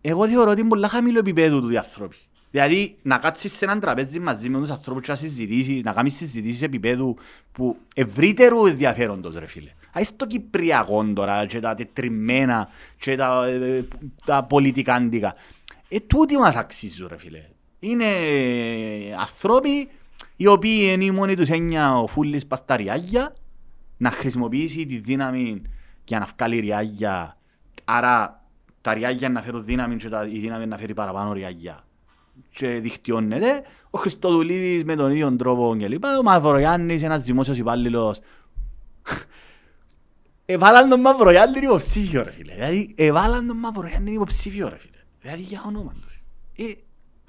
Εγώ 0.00 0.28
θεωρώ 0.28 0.50
ότι 0.50 0.60
είναι 0.60 0.68
πολλά 0.68 0.88
χαμηλό 0.88 1.18
επίπεδο 1.18 1.60
του 1.60 1.70
οι 1.70 1.76
άνθρωποι. 1.76 2.16
Δηλαδή, 2.50 2.96
να 3.02 3.18
κάτσεις 3.18 3.52
σε 3.52 3.64
έναν 3.64 3.80
τραπέζι 3.80 4.18
μαζί 4.18 4.48
με 4.48 4.58
τους 4.58 4.70
ανθρώπους 4.70 5.02
και 5.02 5.10
να 5.10 5.16
συζητήσεις, 5.16 5.82
να 5.82 5.92
κάνεις 5.92 6.14
συζητήσεις 6.14 6.62
επίπεδου 6.62 7.16
που 7.52 7.76
ευρύτερου 7.94 8.66
ενδιαφέροντος, 8.66 9.34
ρε 9.34 9.46
φίλε. 9.46 9.72
Άις 9.92 10.16
το 10.16 10.26
Κυπριακό 10.26 11.04
τώρα 11.04 11.46
και 11.46 11.60
τα 11.60 11.74
τετριμμένα 11.74 12.68
και 12.98 13.16
τα, 13.16 13.46
ε, 13.46 13.84
τα 14.24 14.44
πολιτικάντικα. 14.44 15.34
Ε, 15.88 16.00
τούτοι 16.00 16.36
μας 16.36 16.56
αξίζουν, 16.56 17.08
ρε 17.08 17.18
φίλε. 17.18 17.44
Είναι 17.80 18.06
ανθρώποι 19.18 19.88
οι 20.36 20.46
οποίοι 20.46 20.90
είναι 20.92 21.04
η 21.04 21.10
μόνη 21.10 21.36
τους 21.36 21.48
έννοια 21.48 21.98
ο 21.98 22.06
Φούλης 22.06 22.46
πας 22.46 22.58
στα 22.58 22.76
ριάγια, 22.76 23.34
να 23.96 24.10
χρησιμοποιήσει 24.10 24.86
τη 24.86 24.98
δύναμη 24.98 25.62
για 26.04 26.18
να 26.18 26.28
βγάλει 26.36 26.58
ριάγια. 26.58 27.36
Άρα 27.84 28.42
τα 28.80 28.94
ριάγια 28.94 29.28
να 29.28 29.42
φέρουν 29.42 29.64
δύναμη 29.64 29.96
και 29.96 30.08
τα, 30.08 30.26
η 30.26 30.38
δύναμη 30.38 30.66
να 30.66 30.76
φέρει 30.76 30.94
παραπάνω 30.94 31.32
ριάγια. 31.32 31.84
Και 32.50 32.68
δικτυώνεται. 32.68 33.62
Ο 33.90 33.98
Χριστοδουλίδης 33.98 34.84
με 34.84 34.96
τον 34.96 35.10
ίδιο 35.10 35.36
τρόπο 35.36 35.76
και 35.78 35.88
λοιπά. 35.88 36.18
Ο 36.18 36.22
Μαυρογιάννης, 36.22 37.02
ένας 37.02 37.24
δημόσιος 37.24 37.58
υπάλληλος. 37.58 38.20
Εβάλαν 40.44 40.88
τον 40.88 41.00
Μαυρογιάννη 41.00 41.60
υποψήφιο 41.62 42.22
ρε 42.22 42.30
φίλε. 42.30 42.54
Δηλαδή 42.54 42.94
εβάλαν 42.96 43.46
τον 43.46 43.56
Μαυρογιάννη 43.56 44.12
υποψήφιο 44.12 44.68
ρε 44.68 44.78
φίλε. 44.78 44.98
Δηλαδή 45.20 45.42
για 45.42 45.62
όνομα 45.66 45.92
του. 45.92 46.08
Ε, 46.62 46.72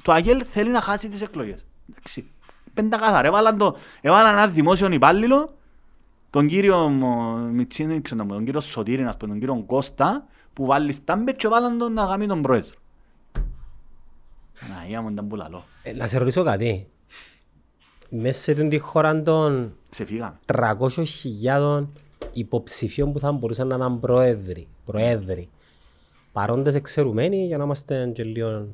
το 0.01 0.11
Αγγέλ 0.11 0.45
θέλει 0.49 0.69
να 0.69 0.81
χάσει 0.81 1.09
τις 1.09 1.21
εκλογές. 1.21 1.65
Εντάξει. 1.89 2.31
Πεντακάθαρα. 2.73 3.27
Έβαλαν, 3.27 3.57
το, 3.57 3.75
έβαλαν 4.01 4.33
ένα 4.33 4.47
δημόσιο 4.47 4.91
υπάλληλο 4.91 5.57
τον 6.29 6.47
κύριο 6.47 6.89
Μιτσίνη, 7.51 8.01
ξέρω, 8.01 8.25
τον 8.25 8.45
κύριο 8.45 8.61
Σωτήρη, 8.61 9.03
ας 9.03 9.17
πούμε, 9.17 9.31
τον 9.31 9.39
κύριο 9.39 9.63
Κώστα, 9.67 10.27
που 10.53 10.65
βάλει 10.65 10.91
στάμπε 10.91 11.31
και 11.31 11.47
βάλαν 11.47 11.77
τον 11.77 11.93
να 11.93 12.05
κάνει 12.05 12.25
τον 12.27 12.41
πρόεδρο. 12.41 12.77
Παναγία 14.67 15.01
μου 15.01 15.09
ήταν 15.09 15.27
που 15.27 15.35
λαλό. 15.35 15.65
Ε, 15.83 15.93
Να 15.93 16.07
σε 16.07 16.17
ρωτήσω 16.17 16.43
κάτι. 16.43 16.87
Μέσα 18.09 18.39
σε 18.41 18.53
την 18.53 18.81
χώρα 18.81 19.21
των 19.21 19.73
Σε 19.89 20.05
φύγαμε. 20.05 20.39
300.000 20.45 21.85
υποψηφίων 22.33 23.13
που 23.13 23.19
θα 23.19 23.31
μπορούσαν 23.31 23.67
να 23.67 23.75
ήταν 23.75 23.99
πρόεδροι, 23.99 24.67
προέδροι, 24.85 25.47
παρόντες 26.31 26.75
εξαιρουμένοι 26.75 27.45
για 27.45 27.57
να 27.57 27.63
είμαστε 27.63 28.11
και 28.13 28.23
λίγο... 28.23 28.67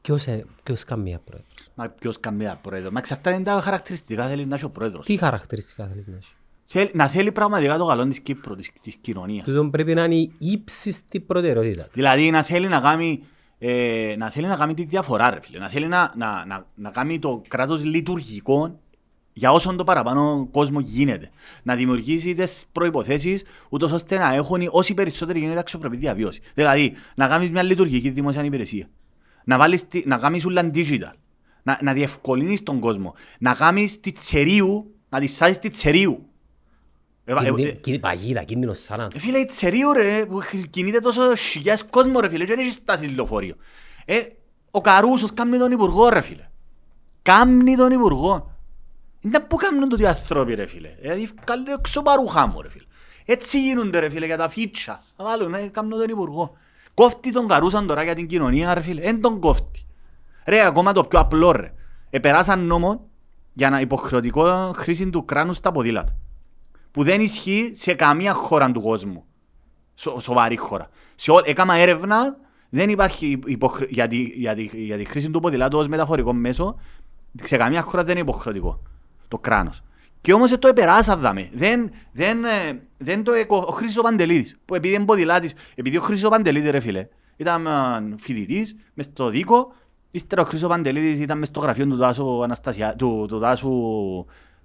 Ποιος, 0.00 0.26
ε, 0.26 0.44
ποιος 0.62 0.84
καμία 0.84 1.18
πρόεδρο; 1.24 1.46
Μα 1.74 1.88
ποιος 1.88 2.20
καμία 2.20 2.58
πρόεδρο. 2.62 2.90
Μα 2.90 2.98
εξαρτάται 2.98 3.36
είναι 3.36 3.44
τα 3.44 3.60
χαρακτηριστικά 3.60 4.28
θέλεις 4.28 4.46
να 4.46 4.54
έχει 4.54 4.64
ο 4.64 4.70
πρόεδρος. 4.70 5.06
Τι 5.06 5.16
χαρακτηριστικά 5.16 5.86
θέλεις 5.86 6.06
να 6.06 6.16
έχει. 6.16 6.32
Θέλει- 6.66 6.94
Να 6.94 7.08
θέλει 7.08 7.32
πραγματικά 7.32 7.78
το 7.78 7.86
καλό 7.86 8.06
της 8.06 8.20
Κύπρου, 8.20 8.54
της, 8.56 8.70
της 8.82 8.94
κοινωνίας. 9.00 9.44
Τούτον 9.44 9.70
πρέπει 9.70 9.94
να 9.94 10.04
είναι 10.04 10.14
η 10.14 10.32
ύψιστη 10.38 11.20
προτεραιότητα. 11.20 11.88
Δηλαδή 11.92 12.30
να 12.30 12.42
θέλει 12.42 12.68
να 12.68 12.80
κάνει, 12.80 13.22
ε, 13.64 14.14
να 14.18 14.30
θέλει 14.30 14.46
να 14.46 14.56
κάνει 14.56 14.74
τη 14.74 14.84
διαφορά 14.84 15.30
ρε 15.30 15.38
φίλε. 15.42 15.58
Να 15.58 15.68
θέλει 15.68 15.86
να, 15.86 16.12
να, 16.16 16.44
να, 16.46 16.66
να 16.74 16.90
κάνει 16.90 17.18
το 17.18 17.42
κράτος 17.48 17.84
λειτουργικό 17.84 18.78
για 19.32 19.52
όσον 19.52 19.76
το 19.76 19.84
παραπάνω 19.84 20.48
κόσμο 20.50 20.80
γίνεται. 20.80 21.30
Να 21.62 21.74
δημιουργήσει 21.74 22.34
τις 22.34 22.64
προϋποθέσεις 22.72 23.44
ούτως 23.68 23.92
ώστε 23.92 24.18
να 24.18 24.34
έχουν 24.34 24.68
όσοι 24.70 24.94
περισσότεροι 24.94 25.38
γίνεται 25.38 25.58
αξιοπρεπή 25.58 25.96
διαβίωση. 25.96 26.40
Δηλαδή 26.54 26.92
να 27.14 27.26
κάνεις 27.26 27.50
μια 27.50 27.62
λειτουργική 27.62 28.10
δημόσια 28.10 28.44
υπηρεσία. 28.44 28.86
Να, 29.44 29.58
βάλεις, 29.58 29.88
τη- 29.88 30.02
να 30.06 30.16
κάνεις 30.16 30.44
ούλα 30.44 30.70
digital. 30.74 31.12
Να, 31.62 31.78
να 31.82 31.92
διευκολύνεις 31.92 32.62
τον 32.62 32.78
κόσμο. 32.80 33.14
Να 33.38 33.54
κάνεις 33.54 34.00
τη 34.00 34.12
τσερίου, 34.12 34.94
να 35.08 35.20
τη 35.20 35.26
σάσεις 35.26 35.58
τη 35.58 35.68
τσερίου. 35.68 36.26
Ε, 37.24 37.32
ε, 37.32 37.36
ε, 37.36 37.42
Κινδυ- 37.44 37.80
κινδυ- 37.80 38.00
Παγίδα, 38.00 38.42
κίνδυνος 38.42 38.80
θάνατο. 38.80 39.16
ε, 39.16 39.20
Φίλε, 39.20 39.38
η 39.38 39.44
Τσερίου 39.44 39.92
ρε, 39.92 40.26
που 40.26 40.40
χ- 40.40 40.66
κινείται 40.70 40.98
τόσο 40.98 41.34
χιλιάς 41.36 41.84
κόσμος 41.90 42.20
ρε 42.20 42.28
φίλε, 42.28 42.44
και 42.44 42.54
δεν 42.54 42.64
έχει 42.64 42.70
στάσει 42.72 43.06
λεωφορείο. 43.06 43.54
Ε, 44.04 44.18
ο 44.70 44.80
Καρούσος 44.80 45.34
κάμνει 45.34 45.58
τον 45.58 45.72
υπουργό 45.72 46.08
ρε 46.08 46.20
φίλε. 46.20 46.48
Κάμνει 47.22 47.76
τον 47.76 47.90
υπουργό. 47.92 48.50
Είναι 49.20 49.40
που 49.40 49.56
κάμνουν 49.56 49.88
τούτοι 49.88 50.02
οι 50.02 50.06
άνθρωποι 50.06 50.54
ρε 50.54 50.66
φίλε; 50.66 50.88
Δηλαδή, 51.00 51.28
καλή 51.44 51.70
έξω 51.70 52.02
παρούχα 52.02 52.46
μου 52.46 52.62
ρε 52.62 52.68
φίλε. 52.68 52.84
Έτσι 53.24 53.60
γίνονται 53.62 53.98
ρε 53.98 54.08
φίλε 54.08 54.26
για 54.26 54.36
τα 54.36 54.48
φίτσα. 54.48 55.02
Να 55.16 55.24
Βάλουν, 55.24 55.54
ε, 55.54 55.68
κάμνουν 55.68 55.98
τον 55.98 56.08
υπουργό. 56.08 56.56
Κόφτει 56.94 57.32
τον 57.32 57.48
Καρούσαν 57.48 57.86
τώρα 57.86 58.02
για 58.02 58.14
την 58.14 58.26
κοινωνία 58.26 58.74
ρε 58.74 58.80
φίλε. 58.80 59.00
Εν 59.02 59.20
τον 59.20 59.40
κόφτει. 59.40 59.86
Ρε, 60.44 60.64
ακόμα 60.66 60.92
το 60.92 61.04
πιο 61.04 61.18
απλό 61.18 61.52
ρε. 61.52 61.72
Επεράσαν 62.10 62.66
νόμο 62.66 63.08
για 63.52 63.70
να 63.70 63.80
υποχρεωτικό 63.80 64.72
χρήση 64.76 65.10
του 65.10 65.24
κράνους 65.24 65.56
στα 65.56 65.72
ποδήλατα 65.72 66.16
που 66.92 67.02
δεν 67.02 67.20
ισχύει 67.20 67.70
σε 67.74 67.94
καμία 67.94 68.34
χώρα 68.34 68.72
του 68.72 68.80
κόσμου. 68.80 69.24
Σο, 69.94 70.20
σοβαρή 70.20 70.56
χώρα. 70.56 70.88
Σε 71.14 71.30
ό, 71.30 71.40
έκανα 71.44 71.74
έρευνα, 71.74 72.36
δεν 72.68 72.88
υπάρχει 72.88 73.38
υποχρε... 73.44 73.86
για, 73.88 74.08
τη, 74.08 74.16
για, 74.16 74.54
τη, 74.54 74.62
για 74.72 74.96
τη 74.96 75.04
χρήση 75.04 75.30
του 75.30 75.40
ποδηλάτου 75.40 75.78
ως 75.78 75.88
μεταφορικό 75.88 76.32
μέσο, 76.32 76.76
σε 77.42 77.56
καμία 77.56 77.82
χώρα 77.82 78.02
δεν 78.02 78.16
είναι 78.16 78.28
υποχρεωτικό 78.30 78.82
το 79.28 79.38
κράνος. 79.38 79.82
Και 80.20 80.32
όμως 80.32 80.52
ε, 80.52 80.56
το 80.56 80.68
επεράσαμε. 80.68 81.50
Δεν, 81.52 81.90
δεν, 82.12 82.44
ε, 82.44 82.82
δεν 82.98 83.22
το 83.24 83.32
εκο... 83.32 83.56
Ο 83.56 83.72
Χρήστος 83.72 83.98
ο 83.98 84.02
Παντελίδης, 84.02 84.56
που 84.64 84.74
επειδή 84.74 84.94
είναι 84.94 85.04
ποδηλάτης, 85.04 85.52
επειδή 85.74 85.96
ο 85.96 86.00
Χρήστος 86.00 86.28
ο 86.28 86.30
Παντελίδης 86.30 86.70
ρε 86.70 86.80
φίλε, 86.80 87.08
ήταν 87.36 87.66
ε, 87.66 87.70
φοιτητής 88.18 88.76
μες 88.94 89.04
στο 89.04 89.28
δίκο, 89.28 89.72
ύστερα 90.10 90.42
ο 90.42 90.44
Χρήστος 90.44 90.70
ο 90.70 90.72
Παντελίδης 90.72 91.18
ήταν 91.18 91.38
μες 91.38 91.48
στο 91.48 91.60
γραφείο 91.60 91.86
του 91.86 91.98
Τάσου, 91.98 92.42
Αναστασιά, 92.42 92.96
του, 92.96 93.26
του 93.28 93.40
Τάσου 93.40 93.72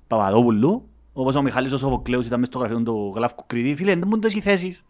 Παπαδόπουλου, 0.08 0.90
όπως 1.20 1.36
ο 1.36 1.42
Μιχάλης 1.42 1.74
ο 1.74 1.78
Σοφοκλέους 1.78 2.26
ήταν 2.26 2.40
μες 2.40 2.48
στο 2.48 2.60
γραφείο 2.60 2.82
του 2.82 3.12
Γλάφκου 3.16 3.44
Κρήτη. 3.48 3.76
Φίλε, 3.76 3.96
δεν 3.96 4.08
μπορούν 4.08 4.24
οι 4.36 4.42
θέσεις, 4.42 4.84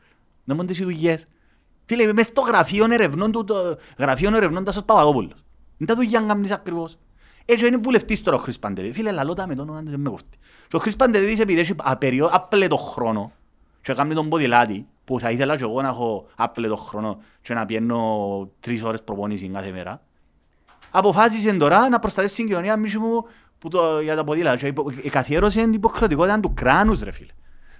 δεν 0.44 0.56
μπορούν 0.56 0.72
οι 0.72 0.84
δουλειές. 0.84 1.26
Φίλε, 1.86 2.04
είμαι 2.04 2.14
μες 2.14 2.26
στο 2.26 2.42
γραφείο 2.42 2.86
ερευνών 2.92 3.32
του, 3.32 3.44
το 3.44 3.78
γραφείο 3.98 4.36
ερευνών 4.36 4.64
Τάσος 4.64 4.84
Παπαδόπουλος. 4.84 5.44
Είναι 5.78 5.90
τα 5.90 5.96
δουλειά 5.96 6.20
να 6.20 6.28
κάνεις 6.28 6.52
ακριβώς. 6.52 6.98
Έτσι 7.46 7.68
είναι 7.68 7.78
βουλευτής 7.78 8.22
τώρα 8.22 8.38
ο 8.38 8.40
Χρήστος 8.40 8.70
Παντελίδης. 8.70 8.98
Φίλε, 8.98 9.12
λαλώ 9.12 9.34
τα 9.34 9.48
με 9.48 9.56
το 9.56 9.62
όνομα 9.62 9.82
δεν 9.86 10.00
με 10.00 10.10
κοφτεί. 10.10 10.38
Και 10.68 10.76
ο 10.76 10.80
Χρήστος 10.80 11.08
Παντελίδης 11.08 11.40
επειδή 11.40 11.60
έχει 11.60 11.74
απεριό, 11.78 12.30
άπλετο 12.32 12.76
χρόνο 12.76 13.32
και 13.82 13.94
κάνει 13.94 14.14
τον 14.14 14.30
ποδηλάτη, 14.30 14.86
που 15.06 15.20
θα 15.20 15.32
ήθελα 15.32 15.56
και 15.56 15.64
εγώ 15.64 15.82
να 15.82 15.88
έχω 15.88 16.28
άπλετο 16.36 16.76
χρόνο 16.76 17.18
και 17.42 17.54
να 17.54 17.66
πιένω 17.66 18.50
τρεις 18.60 18.84
ώρες 18.84 19.04
προπόνηση 19.04 19.48
κάθε 19.48 19.72
μέρα, 19.72 20.02
αποφάσισε 20.92 21.54
τώρα 21.54 21.90
να 21.90 22.00
προστατεύσει 22.00 22.36
την 22.36 22.48
κοινωνία 22.48 22.78
μίσου 22.78 23.00
μου 23.00 23.26
που 23.70 23.78
το, 23.78 24.00
για 24.00 24.16
τα 24.16 24.24
ποδήλατα. 24.24 24.58
Και 24.58 24.68
υπο- 24.68 24.92
η 25.02 25.10
καθιέρωση 25.10 25.58
είναι 25.58 25.68
την 25.68 25.76
υποχρεωτικότητα 25.78 26.40
του 26.40 26.54
κράνους, 26.54 27.02
ρε 27.02 27.12
φίλε. 27.12 27.32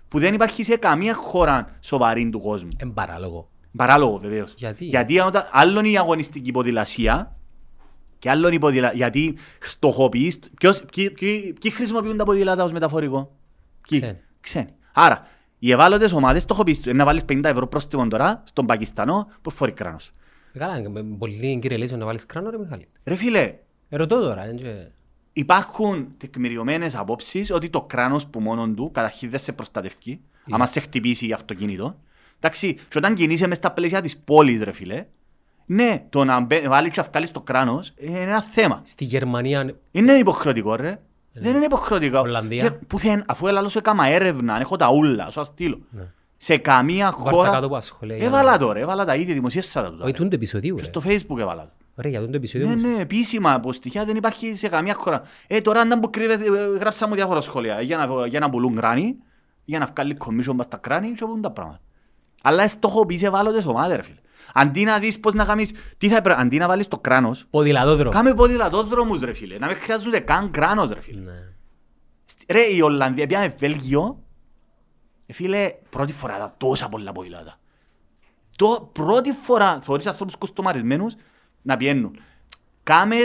Που 0.08 0.20
δεν 0.20 0.34
υπάρχει 0.34 0.64
σε 0.64 0.76
καμία 0.76 1.14
χώρα 1.14 1.76
σοβαρή 1.80 2.30
του 2.30 2.40
κόσμου. 2.40 2.70
Εν 2.78 2.94
παράλογο. 2.94 3.50
Παράλογο 3.78 4.18
βεβαίως. 4.18 4.54
Γιατί; 4.58 4.86
Γιατί 4.86 5.20
όταν, 5.20 5.44
άλλον 5.52 5.86
η 5.86 5.98
αγωνιστική 5.98 6.52
ποδηλασία 6.52 7.36
και 8.20 8.30
άλλον 8.30 8.52
η 8.52 8.60
ποδηλασία. 8.60 8.96
Γιατί 8.98 9.38
στοχοποιείς... 9.62 10.40
Ποιος, 10.60 10.84
ποιοι, 10.96 11.12
ποιοι, 11.12 11.54
ποιοι 11.62 11.72
χρησιμοποιούν 11.72 12.18
τα 12.18 12.24
ποδήλατα 12.24 12.64
ως 12.64 12.72
μεταφορικό; 12.72 13.36
Ποιοι; 13.90 14.00
Ξένοι. 14.00 14.20
Ξένοι. 14.40 14.70
Άρα, 14.94 15.28
οι 15.60 15.72
ευάλωτες 15.72 16.12
ομάδες 16.14 16.42
στοχοποιείς. 16.42 16.86
Να 16.86 17.06
βάλεις 17.06 17.24
50 17.30 17.44
ευρώ 17.44 17.68
πρόστιμο 17.68 18.08
τώρα 18.08 18.44
στον 18.46 18.66
Πακιστανό 18.66 19.28
που 19.42 19.50
φορεί 19.50 19.72
κράνος. 19.72 20.12
Ε, 20.54 20.60
Καλά, 20.60 20.76
ε, 20.76 20.82
πολύ 21.18 21.60
κύριε 21.62 21.78
Λέσο 21.78 21.98
να 21.98 22.06
βάλεις 22.06 22.26
κράνο 22.26 22.50
ρε 22.50 22.58
Μιχάλη. 22.58 22.88
Ρε 23.04 23.16
φίλε, 23.16 23.54
Ερωτώ 23.90 24.22
τώρα, 24.22 24.46
ε, 24.48 24.54
και- 24.54 24.88
υπάρχουν 25.40 26.08
τεκμηριωμένες 26.18 26.96
απόψεις 26.96 27.52
ότι 27.52 27.70
το 27.70 27.82
κράνος 27.82 28.28
που 28.28 28.40
μόνον 28.40 28.76
του 28.76 28.92
καταρχήν 28.92 29.30
δεν 29.30 29.40
σε 29.40 29.52
προστατευκεί, 29.52 30.20
άμα 30.52 30.66
σε 30.66 30.80
χτυπήσει 30.80 31.32
αυτοκίνητο. 31.32 32.00
Εντάξει, 32.40 32.74
και 32.74 32.98
όταν 32.98 33.14
κινείσαι 33.14 33.48
μες 33.48 33.58
στα 33.58 33.72
πλαίσια 33.72 34.02
της 34.02 34.18
πόλης, 34.18 34.62
ρε 34.64 34.72
φίλε, 34.72 35.06
ναι, 35.66 36.06
το 36.10 36.24
να 36.24 36.40
μπε- 36.40 36.68
βάλεις 36.68 36.94
και 36.94 37.02
να 37.02 37.08
βγάλεις 37.10 37.32
το 37.32 37.42
κράνος 37.42 37.94
είναι 37.98 38.20
ένα 38.20 38.42
θέμα. 38.42 38.82
Στη 38.86 39.04
Γερμανία 39.06 39.76
Είναι 39.92 40.14
υποχρεωτικό, 40.14 40.76
ρε. 40.76 41.00
Δεν 41.34 41.56
είναι 41.56 41.66
υποχρεωτικό. 41.66 42.20
Ολλανδία. 42.20 42.64
Και 42.64 42.72
Πουθεν, 42.72 43.24
αφού 43.28 43.48
έλα 43.48 43.68
σου 43.70 43.78
έκαμα 43.78 44.08
έρευνα, 44.08 44.60
έχω 44.60 44.76
τα 44.76 44.90
ούλα, 44.92 45.30
σου 45.30 45.44
στείλω. 45.44 45.80
Σε 46.38 46.58
καμία 46.58 47.06
Βάρ' 47.18 47.24
τα 47.24 47.32
χώρα... 47.32 47.50
κάτω 47.50 47.66
από 47.66 47.82
σχολεία 47.82 48.16
για 48.18 48.26
Έβαλα 48.26 48.52
να- 48.52 48.58
το 48.58 48.72
ρε, 48.72 48.80
έβαλα 48.80 49.06
τα 49.06 49.16
ήδη, 49.16 49.34
δημοσίευσα 49.34 49.82
τα 49.82 49.90
τούτα, 49.90 50.04
Όχι, 50.04 50.12
ρε. 50.12 50.18
τούντο 50.18 50.36
επεισοδίου 50.36 50.76
Και 50.76 50.82
ρε. 50.82 50.88
Στο 50.88 51.02
facebook 51.06 51.40
έβαλα 51.40 51.62
το. 51.62 51.72
Ρε, 52.02 52.10
για 52.10 52.20
τούντο 52.22 52.36
επεισοδίου 52.38 52.68
Ναι, 52.68 52.74
όμως. 52.74 52.84
ναι, 52.96 53.02
επίσημα 53.02 53.54
από 53.54 53.74
στοιχεία 53.74 54.06
δεν 54.06 54.16
υπάρχει 54.16 54.56
σε 54.56 54.68
καμία 54.68 54.94
χώρα. 54.94 55.22
Ε, 55.48 55.62
τώρα 55.62 55.80
αν 55.82 56.00
που 56.00 56.10
κρύβεται, 56.10 56.44
ε, 56.46 56.78
γράψα 56.78 57.08
μου 57.08 57.16
διάφορα 57.16 57.42
σχόλια 57.42 57.82
για 57.82 57.98
να, 57.98 58.28
για 58.28 58.40
να 58.40 58.50
πουλούν 58.50 58.76
κράνη, 58.76 59.16
για 59.66 59.80
να 59.80 59.86
βγάλει 59.96 60.18
commission 60.20 60.54
πας 60.56 60.66
στα 60.66 60.78
κράνη 60.78 61.12
και 61.12 61.26
πούν 61.26 61.42
τα 61.42 61.52
πράγματα. 61.52 61.82
Αλλά 62.42 62.68
στοχοποιείς 62.68 63.24
ευάλωτες 63.24 63.66
ομάδες, 63.66 63.96
ρε 63.96 64.02
φίλε. 64.02 64.18
Αντί 64.54 64.84
να 64.84 65.00
δεις 65.00 65.20
πώς 65.20 65.34
να 65.34 65.46
κάνεις, 65.46 65.72
τι 65.98 66.10
θα 66.10 66.16
έπρεπε, 66.18 66.42
αντί 66.42 66.58
να 66.58 66.68
βάλεις 66.68 66.88
το 66.88 66.98
κράνος, 66.98 67.46
Ποδηλατόδρομο. 67.50 68.12
κάμε 68.12 68.34
ποδηλατόδρομους, 68.34 69.22
ρε 69.22 69.34
φίλε. 69.34 69.58
Να 69.58 69.68
μην 69.68 69.76
χρειάζονται 69.76 70.20
καν 70.20 70.52
κράνος, 70.52 70.90
ρε 70.90 71.02
φίλε. 71.02 71.20
Ναι. 71.22 71.32
Στη- 72.26 72.46
Ρε, 72.50 72.62
η 72.62 72.82
Ολλανδία 72.82 73.26
πήγαμε 73.28 73.54
Βέλγιο, 73.58 74.20
ε, 74.20 74.27
φίλε, 75.34 75.74
πρώτη 75.90 76.14
φορά 76.14 76.36
είδα 76.36 76.54
τόσα 76.58 76.90
πολλά 76.90 77.12
ποδηλάτα. 77.12 77.60
Το 78.58 78.90
πρώτη 78.92 79.32
φορά 79.32 79.80
θεωρείς 79.82 80.06
ανθρώπους 80.08 80.36
κοστομαρισμένους 80.36 81.14
να 81.62 81.78
πιένουν. 81.78 82.20
Κάμε, 82.84 83.16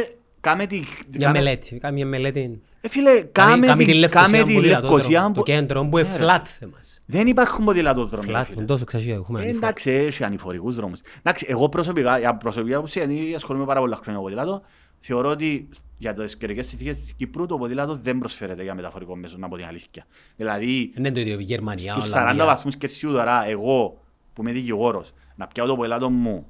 κάμε 0.40 0.66
τη... 0.66 0.76
Μια 0.78 0.86
κάμε- 1.18 1.36
μελέτη. 1.42 1.78
Κάμε 1.78 1.94
μια 1.94 2.06
μελέτη. 2.06 2.62
Ε, 2.80 2.88
φίλε, 2.88 3.20
κάμε, 3.20 3.66
Κάμε 3.66 3.84
τη, 3.84 3.92
τη 3.92 4.08
κάμε 4.08 4.28
Λευκοσία 4.28 4.44
τη 4.44 4.54
ποδηλατόδρομο. 4.54 4.94
Λευκοσία. 4.96 5.22
Το 5.26 5.30
που- 5.32 5.42
κέντρο 5.42 5.84
που 5.86 5.98
είναι 5.98 6.08
Ναι, 6.08 6.16
ρε. 6.16 6.24
flat 6.26 6.40
θέμας. 6.44 7.00
Δεν 7.06 7.26
υπάρχουν 7.26 7.64
ποδηλατόδρομοι. 7.64 8.26
ρε 8.32 8.40
Flat, 8.40 8.44
φίλε. 8.48 8.64
τόσο 8.64 8.84
ξασία 8.84 9.14
έχουμε 9.14 9.38
Ε, 9.40 9.42
ανηφορά. 9.42 9.66
Εντάξει, 9.66 9.90
έχει 9.90 10.24
ανηφορικούς 10.24 10.74
δρόμους. 10.74 11.00
Εντάξει, 11.18 11.46
εγώ 11.48 11.68
προσωπικά, 11.68 12.18
για 12.18 12.36
προσωπικά 12.36 12.76
άποψη, 12.76 12.98
γιατί 12.98 13.34
ασχολούμαι 13.34 13.64
πάρα 13.64 13.80
πολλά 13.80 13.96
χρόνια 13.96 14.20
με 14.20 14.22
ποδήλατο, 14.26 14.62
θεωρώ 15.02 15.28
ότι 15.28 15.68
για 15.98 16.14
τις 16.14 16.36
καιρικές 16.36 16.66
συνθήκες 16.66 16.98
της 16.98 17.12
Κύπρου 17.12 17.46
το 17.46 17.58
ποδήλατο 17.58 17.96
δεν 17.96 18.18
προσφέρεται 18.18 18.62
για 18.62 18.74
μεταφορικό 18.74 19.16
μέσο, 19.16 19.36
να 19.38 19.48
πω 19.48 19.56
την 19.56 19.64
αλήθεια. 19.64 20.06
Δηλαδή, 20.36 20.90
Δεν 20.94 21.04
είναι 21.04 21.14
το 21.14 21.20
ίδιο 21.20 21.38
η 21.38 21.42
Γερμανία, 21.42 21.94
στους 21.94 22.12
40 22.12 22.20
Ολλανδία. 22.20 22.44
βαθμούς 22.44 22.76
Κελσίου 22.76 23.12
τώρα, 23.12 23.46
εγώ 23.46 24.02
που 24.32 24.42
είμαι 24.42 24.52
δικηγόρος, 24.52 25.12
να 25.36 25.46
πιάω 25.46 25.66
το 25.66 25.76
ποδήλατο 25.76 26.10
μου 26.10 26.46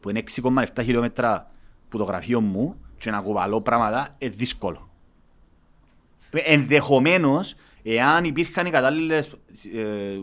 που 0.00 0.10
είναι 0.10 0.18
6,7 0.18 0.82
χιλιόμετρα 0.82 1.50
που 1.88 1.98
το 1.98 2.04
γραφείο 2.04 2.40
μου 2.40 2.76
και 2.98 3.10
να 3.10 3.20
κουβαλώ 3.20 3.60
πράγματα, 3.60 4.08
είναι 4.18 4.34
δύσκολο. 4.36 4.88
Ε, 6.30 6.38
Ενδεχομένως, 6.38 7.54
εάν 7.86 8.24
υπήρχαν 8.24 8.66
οι 8.66 8.70
κατάλληλες 8.70 9.26
ε, 9.74 9.82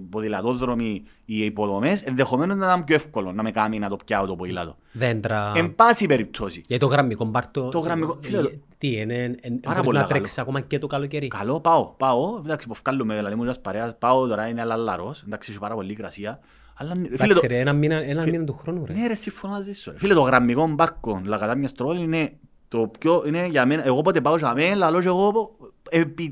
ποδηλατόδρομοι 0.09 1.03
ή 1.25 1.45
υποδομές, 1.45 2.01
ενδεχομένως 2.01 2.57
να 2.57 2.65
ήταν 2.65 2.83
πιο 2.83 2.95
εύκολο 2.95 3.31
να 3.31 3.43
με 3.43 3.51
κάνει 3.51 3.79
να 3.79 3.89
το 3.89 3.97
πιάω 4.05 4.25
το 4.25 4.35
ποδήλατο. 4.35 4.75
Δέντρα. 4.91 5.51
Εν 5.55 5.75
πάση 5.75 6.05
περιπτώσει. 6.05 6.61
Για 6.67 6.79
το 6.79 6.85
γραμμικό 6.85 7.25
μπάρτο. 7.25 7.69
Το 7.69 7.79
γραμμικό- 7.79 8.17
ε, 8.25 8.27
φίλε, 8.27 8.41
το- 8.41 8.49
Τι 8.77 8.91
είναι, 8.97 9.13
εν- 9.15 9.37
εν- 9.41 9.59
Πάρα 9.59 9.73
μπορείς 9.75 9.85
πολύ 9.85 9.97
να 9.97 10.03
καλό. 10.03 10.07
τρέξεις 10.07 10.37
ακόμα 10.37 10.59
και 10.61 10.79
το 10.79 10.87
καλοκαίρι; 10.87 11.27
Καλό, 11.27 11.59
πάω, 11.59 11.85
πάω. 11.97 12.37
Εντάξει, 12.37 12.67
που 12.67 12.75
βγάλουμε, 12.83 13.15
δηλαδή 13.15 13.35
μου 13.35 13.43
ένας 13.43 13.59
παρέας, 13.59 13.95
πάω 13.99 14.27
τώρα, 14.27 14.47
είναι 14.47 14.63
λαλαρός, 14.63 15.23
εντάξει, 15.27 15.51
έχει 15.51 15.59
πάρα 15.59 15.75
πολύ 15.75 15.93
κρασία. 15.93 16.39
Αλλά, 16.75 16.91
φίλε, 16.95 17.07
το- 17.17 17.23
Εντάξει 17.23 17.47
ρε, 17.47 17.59
ένα 17.59 17.73
μήνα, 17.73 17.95
ένα 18.03 18.23
μήνα 18.23 18.43
του 18.43 18.53
χρόνου 18.53 18.85
ρε. 18.85 18.93
Ναι 18.93 19.07
ρε, 19.07 19.15
συμφωνώ 19.15 19.53
μαζί 19.53 19.73
σου. 19.73 19.91
ρε. 19.91 19.97
Φίλε, 19.97 20.13
το 20.13 20.21
γραμμικό 20.21 20.67
μπάρκο 20.67 21.21
Λακατάμια 21.25 21.67
Στρόλ 21.67 21.97
είναι 22.01 22.33
το 22.67 22.91
πιο, 22.99 23.23
είναι 23.27 23.45
για 23.47 23.65
μένα, 23.65 23.85
εγώ 23.85 24.01
πότε 24.01 24.21
πάω 24.21 24.37
για 24.37 24.53
μένα, 24.53 24.75
λαλώ 24.75 25.01
και 25.01 25.07
εγώ, 25.07 25.27
επί, 25.27 25.80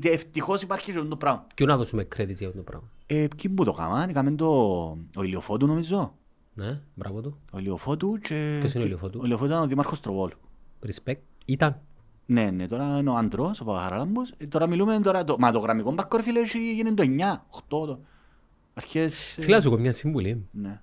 ευτυχώς 0.02 0.62
υπάρχει 0.62 0.84
και 0.84 0.98
αυτό 0.98 1.08
το 1.08 1.16
πράγμα. 1.16 1.46
Ποιο 1.54 1.66
να 1.66 1.76
δώσουμε 1.76 2.02
credits 2.02 2.34
για 2.34 2.46
αυτό 2.46 2.58
το 2.58 2.64
πράγμα; 2.64 2.88
Ε, 3.06 3.26
ποιοι 3.36 3.50
που 3.54 3.64
το 3.64 3.72
κάναν, 3.72 4.08
έκαμε 4.08 4.30
το, 4.30 4.48
ο 5.16 5.22
Ηλιοφώτου 5.22 5.66
νομίζω. 5.66 6.14
Ναι, 6.54 6.80
μπράβο 6.94 7.20
του. 7.20 7.38
Ο 7.52 7.58
Ηλιοφώτου 7.58 8.18
και... 8.18 8.56
Ποιος 8.60 8.74
είναι 8.74 8.82
ο 8.82 8.86
Ηλιοφώτου; 8.86 9.18
Ο 9.22 9.24
Ηλιοφώτου 9.24 9.50
ήταν 9.50 9.62
ο 9.62 9.66
Δήμαρχος 9.66 10.00
Τροβόλου. 10.00 10.36
Respect. 10.86 11.20
Ήταν. 11.44 11.80
Ναι, 12.26 12.50
ναι, 12.50 12.66
τώρα 12.66 12.98
είναι 12.98 13.10
ο 13.10 13.16
Αντρός, 13.16 13.60
ο 13.60 13.64
Παπαχαράλαμπος. 13.64 14.34
Ε, 14.36 14.46
τώρα 14.46 14.66
μιλούμε 14.66 15.00
τώρα, 15.00 15.24
το, 15.24 15.36
μα 15.38 15.52
το 15.52 15.58
γραμμικό 15.58 15.92
μπάρκο 15.92 16.16
ρε 16.16 16.22
φίλε, 16.22 16.40
έχει 16.40 16.74
γίνει 16.74 16.94
το 16.94 17.04
9, 17.06 17.06
8, 17.58 17.86
το. 17.86 18.00
Αρχές... 18.74 19.38
ε, 19.38 19.42
Φίλα 19.42 19.60
σου 19.60 19.68
έχω 19.68 19.78
μια 19.78 19.92
συμβουλή. 19.92 20.48
Ναι. 20.50 20.80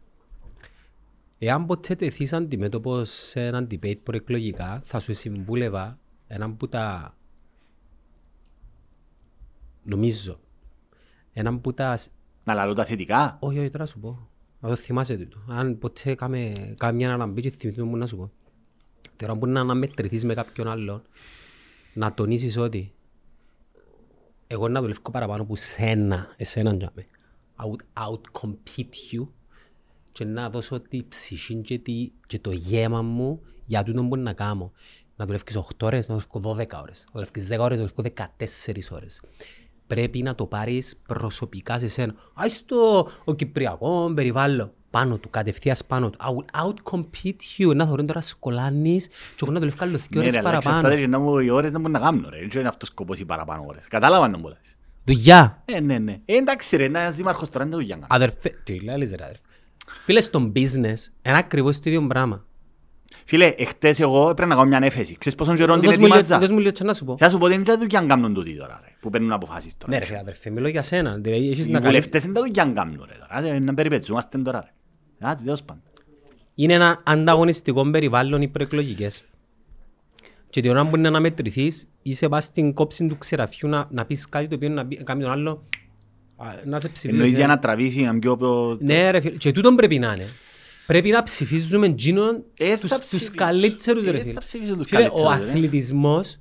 Εάν 1.38 1.66
ποτέ 1.66 1.96
τεθείς 1.96 2.34
αντιμέτωπος 2.34 3.10
σε 3.10 3.46
έναν 3.46 3.68
debate 3.72 4.00
προεκλογικά, 4.04 4.82
θα 4.84 5.00
σου 5.00 5.14
συμβούλευα 5.14 6.00
έναν 6.28 6.58
που 6.58 6.68
τα... 6.68 7.16
Νομίζω. 9.88 10.40
Έναν 11.34 11.62
που 11.62 11.74
τα... 11.74 11.98
Να 12.44 12.54
λαλώ 12.54 12.74
τα 12.74 12.86
θετικά. 12.86 13.38
Όχι, 13.40 13.60
όχι, 13.60 13.70
τώρα 13.70 13.84
να 13.84 13.90
σου 13.90 14.00
πω. 14.00 14.30
Να 14.60 14.70
το 14.70 14.76
θυμάσαι 14.76 15.18
τούτο. 15.18 15.38
Αν 15.48 15.78
ποτέ 15.78 16.16
κάμε 16.16 16.54
κάμια 16.78 17.14
αναμπή 17.14 17.42
και 17.42 17.50
θυμηθούμε 17.50 17.90
μου 17.90 17.98
να 17.98 18.06
σου 18.06 18.18
πω. 18.18 18.32
Τώρα 19.16 19.38
που 19.38 19.46
να 19.46 19.60
αναμετρηθείς 19.60 20.26
με 20.26 20.34
κάποιον 20.34 20.68
άλλον, 20.68 21.02
να 21.94 22.14
τονίσεις 22.14 22.58
ότι 22.58 22.94
εγώ 24.48 24.68
να 24.68 24.82
δουλεύω 24.82 25.12
παραπάνω 25.12 25.46
που 25.46 25.56
σένα, 25.56 26.34
εσέναν 26.38 26.78
για 26.78 26.92
με. 26.94 27.06
I 27.58 27.64
would 27.64 28.04
out-compete 28.04 29.16
you 29.16 29.28
και 30.12 30.26
να 30.26 30.50
δώσω 30.50 30.80
τη 30.80 31.04
ψυχή 31.08 31.56
και, 31.56 31.80
τη, 31.80 32.12
και 32.28 32.40
το 32.40 32.52
γέμα 32.52 33.02
μου 33.02 33.42
για 33.66 33.84
τούτο 33.84 34.04
που 34.04 34.16
να 34.16 34.34
κάνω. 34.34 34.72
Να 35.16 35.26
δουλεύεις 35.26 35.58
8 35.58 35.62
ώρες, 35.82 36.08
να 36.08 36.16
δουλεύω 36.16 36.56
12 36.56 36.82
ώρες. 36.82 37.06
Να 37.06 37.22
δουλεύεις 37.22 37.48
10 37.48 37.60
ώρες, 37.60 37.80
να 37.80 37.86
δουλεύω 37.86 38.32
14 38.38 38.92
ώρες. 38.92 39.22
Πρέπει 39.88 40.22
να 40.22 40.36
το 40.36 40.46
πάρεις 40.46 40.96
προσωπικά 41.08 41.80
σε 41.80 41.88
σένα. 41.88 42.14
Άις 42.34 42.66
το 42.66 43.08
ο 43.24 43.34
Κυπριακό 43.34 44.12
περιβάλλον 44.16 44.72
πάνω 44.90 45.18
του, 45.18 45.30
κατευθείας 45.30 45.86
πάνω 45.86 46.10
του. 46.10 46.18
I 46.22 46.28
will 46.28 46.66
out-compete 46.66 47.58
you. 47.58 47.76
Να 47.76 47.86
θωρούν 47.86 48.06
τώρα 48.06 48.22
σκολάνεις 48.22 49.08
και 49.08 49.14
εγώ 49.44 49.52
να 49.52 49.60
δουλεύω 49.60 49.78
άλλο 49.80 49.98
2 49.98 50.02
Ναι, 50.10 50.20
ώρες 50.20 50.34
ρε, 50.34 50.40
αλλά 50.40 50.50
παραπάνω. 50.50 50.76
εξαρτάται 50.78 51.02
και 51.02 51.08
να 51.08 51.20
μου 51.20 51.40
οι 51.40 51.50
ώρες 51.50 51.72
να 51.72 51.78
μπορούν 51.78 51.92
να 51.94 52.00
κάνουν, 52.00 52.28
ρε. 52.30 52.38
Δεν 52.48 52.60
είναι 52.60 52.68
αυτός 52.68 52.90
ο 52.90 52.92
σκοπός 52.92 53.20
οι 53.20 53.26
παραπάνω 53.26 53.64
ώρες. 53.68 53.88
Κατάλαβα 53.88 54.28
να 54.28 54.38
μου 54.38 54.48
λες. 54.48 54.78
Δουλειά. 55.04 55.62
Ε, 55.66 55.80
ναι, 55.80 55.98
ναι. 55.98 56.20
Ε, 56.26 56.36
εντάξει 56.36 56.76
ρε, 56.76 56.84
ένας 56.84 57.16
δήμαρχος 57.16 57.50
τώρα 57.50 57.64
είναι 57.66 57.74
το 57.74 57.80
δουλειά 57.80 57.96
να 57.98 58.08
κάνει. 58.08 58.24
Αδερφέ, 58.24 58.50
τι 58.64 58.80
λες 58.80 59.10
ρε 59.10 59.24
αδερφέ. 59.24 59.42
Φίλε, 60.06 60.22
στον 60.22 60.52
business 60.56 61.12
είναι 61.22 61.38
ακριβώς 61.38 61.76
το 61.80 61.90
ίδιο 61.90 62.08
πράγμα. 62.08 62.46
Φίλε, 63.26 63.46
εχθές 63.58 64.00
εγώ 64.00 64.30
έπρεπε 64.30 64.50
να 64.50 64.56
κάνω 64.56 64.68
μια 64.68 64.80
έφεση. 64.84 65.18
Ξέρεις 65.18 65.38
πόσον 65.38 65.56
καιρό 65.56 65.74
την 65.74 65.84
Δώσ' 65.84 65.98
μου 65.98 66.04
λίγο- 66.06 66.16
ετοιμάζα. 66.18 66.40
δώσ' 66.40 66.50
μου 66.50 66.60
λίγο 66.60 66.72
και 66.72 66.84
να 66.84 66.94
σου 66.94 67.06
πω. 67.06 67.16
Θα 67.18 67.30
σου 67.30 67.38
πω 67.38 67.48
δεν 67.48 67.56
είναι 67.56 67.66
τα 67.66 67.78
δουλειά 67.78 68.02
να 68.02 68.08
κάνουν 68.08 68.34
τούτοι 68.34 68.58
τώρα, 68.58 68.80
ρε. 68.84 68.92
Που 69.08 69.14
παίρνουν 69.14 69.32
αποφάσεις 69.32 69.78
τώρα. 69.78 69.92
Ναι 69.94 70.00
ρε 70.00 70.06
φίλε 70.06 70.18
αδερφέ, 70.20 70.50
μιλώ 70.50 70.68
για 70.68 70.82
σένα. 70.82 71.18
Δηλαδή, 71.18 71.50
έχεις 71.50 71.68
Οι 71.68 71.72
να 71.72 71.80
καλύψεις- 71.80 71.84
βουλευτές 71.84 72.24
είναι 72.24 72.34
τα 72.34 72.42
δουλειά 72.42 72.66
να 72.66 72.72
κάνουν, 72.72 72.94
ρε. 73.08 73.14
τώρα. 73.14 73.28
Άντε, 73.30 73.60
Να 73.60 73.74
περιπετζούμαστε 73.74 74.38
τώρα, 74.38 74.60
ρε. 75.20 75.28
Άντε, 75.30 75.44
τέλος 75.44 75.64
πάντων. 75.64 75.84
Είναι 76.56 76.74
ένα 76.74 77.02
ανταγωνιστικό 77.06 77.90
περιβάλλον 77.90 78.42
οι 78.42 78.48
προεκλογικές. 78.48 79.24
Και 80.50 80.62
την 80.62 80.72
ώρα 80.72 80.88
που 80.88 80.96
είναι 80.96 81.10
να 81.10 81.20
μετρηθείς, 81.20 81.90
είσαι 82.02 82.30
πας 82.30 82.44
στην 82.44 82.74
κόψη 82.74 83.08
του 83.08 83.18
ξεραφιού 83.18 83.70
να, 83.70 83.88
να 83.92 84.06
πεις 84.06 84.30
κάτι 84.30 84.48
το 84.48 84.56
οποίο 84.56 84.70
να 84.70 84.86
πει- 84.86 85.04
κάνει 85.04 85.22
τον 85.22 85.32
άλλο 85.32 85.64
α, 86.36 86.46
να 86.66 86.80
σε 86.80 86.90
ψηφίσει. 86.90 87.14
Εννοείς 87.14 87.36
για 87.38 87.48
να 87.48 87.60
τραβήσει 87.60 88.02
να 88.02 88.20
πιο... 88.20 88.38
πιο- 88.38 88.78
Ναι 88.82 89.12
ρε 89.12 89.20
φίλε, 89.20 89.36
και 89.38 89.52
τούτον 89.52 89.76
πρέπει 89.76 90.00
να 90.00 90.14
είναι. 90.18 90.28
Πρέπει 90.88 91.10
να 91.10 91.24
ψηφίζουμε 91.24 91.86
εκείνον 91.86 92.44
Ε, 92.58 92.70
θα 92.70 92.78
τους, 92.80 92.90
τους 92.90 93.00
ψηφίσουν. 93.00 93.36
καλύτερους 93.36 94.06
Ε, 94.06 94.12
ρε 94.12 94.18
θα 94.18 94.24
φίλε. 94.24 94.40
ψηφίσουν 94.40 94.78
τους 94.78 94.88
Φίλε, 94.88 95.06
ο 95.06 95.10
καλύτερους, 95.12 95.44
ρε. 95.46 95.50
αθλητισμός 95.50 96.38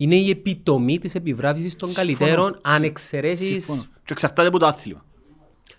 είναι 0.00 0.14
η 0.14 0.30
επιτομή 0.30 0.98
της 0.98 1.14
επιβράβευσης 1.14 1.76
των 1.76 1.88
Συμφωνώ. 1.88 2.18
καλύτερων 2.18 2.58
αν 2.62 2.82
εξαιρέσεις 2.82 3.46
Συμφωνώ. 3.64 3.82
Και 4.04 4.12
εξαρτάται 4.12 4.48
από 4.48 4.58
το 4.58 4.66
άθλημα. 4.66 5.04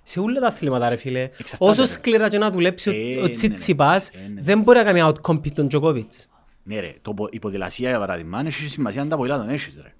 σε 0.03 0.19
όλα 0.19 0.39
τα 0.39 0.47
αθλήματα 0.47 0.89
ρε 0.89 0.95
φίλε. 0.95 1.21
Εξαρτάται, 1.23 1.71
Όσο 1.71 1.81
ρε. 1.81 1.87
σκληρά 1.87 2.27
και 2.29 2.37
να 2.37 2.51
δουλέψει 2.51 2.89
Ε, 2.89 2.93
ο- 2.93 3.13
ναι, 3.15 3.19
ο 3.19 3.21
ναι, 3.21 3.29
Τσιτσιπάς 3.29 4.09
ε, 4.09 4.27
ναι, 4.33 4.41
δεν 4.41 4.59
μπορεί 4.59 4.77
να 4.77 4.83
κάνει 4.83 4.99
outcompete 5.03 5.51
τον 5.51 5.67
Τζοκόβιτς. 5.67 6.27
Ναι 6.63 6.79
ρε, 6.79 6.93
το, 7.01 7.13
πο- 7.13 7.27
η 7.31 7.39
ποδηλασία 7.39 7.89
για 7.89 7.99
παράδειγμα, 7.99 8.39
έχεις 8.45 8.71
σημασία 8.71 9.01
αν 9.01 9.09
τα 9.09 9.15
ποδήλατον 9.17 9.49
έχεις 9.49 9.79
ρε. 9.83 9.93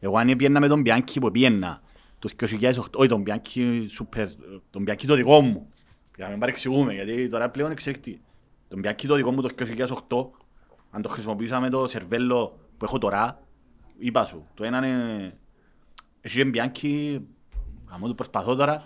Εγώ 0.00 0.18
αν 0.18 0.36
πιένα 0.36 0.60
με 0.60 0.68
τον 0.68 0.82
Bianchi 0.86 1.16
που 1.20 1.30
πιένα 1.30 1.80
το 2.18 2.28
2008, 2.36 2.70
όχι 2.94 3.08
τον 3.08 3.22
Bianchi 3.26 3.60
super, 4.00 4.26
τον 4.70 4.84
Bianchi 4.88 5.04
το 5.06 5.14
δικό 5.14 5.40
μου, 5.40 5.66
για 6.16 6.24
να 6.24 6.30
μην 6.30 6.40
παρεξηγούμε, 6.40 6.94
γιατί 6.94 7.26
τώρα 7.28 7.50
πλέον 7.50 7.70
εξελικτή. 7.70 8.20
Τον 8.68 8.80
Bianchi 8.84 9.04
το 9.06 9.14
δικό 9.14 9.30
μου 9.32 9.40
το 9.42 9.48
2008, 10.08 10.30
αν 10.90 11.02
το 11.02 11.08
χρησιμοποιούσα 11.08 11.60
με 11.60 11.70
το 11.70 11.86
σερβέλο 11.86 12.58
που 12.78 12.84
έχω 12.84 12.98
τώρα, 12.98 13.40
είπα 13.98 14.24
σου, 14.24 14.46
το 14.54 14.64
ένα 14.64 14.86
είναι... 14.86 15.32
Εσύ 16.20 16.40
είναι 16.40 16.50
Bianchi, 16.54 17.18
γαμώ 17.90 18.06
το 18.06 18.14
προσπαθώ 18.14 18.54
τώρα, 18.54 18.84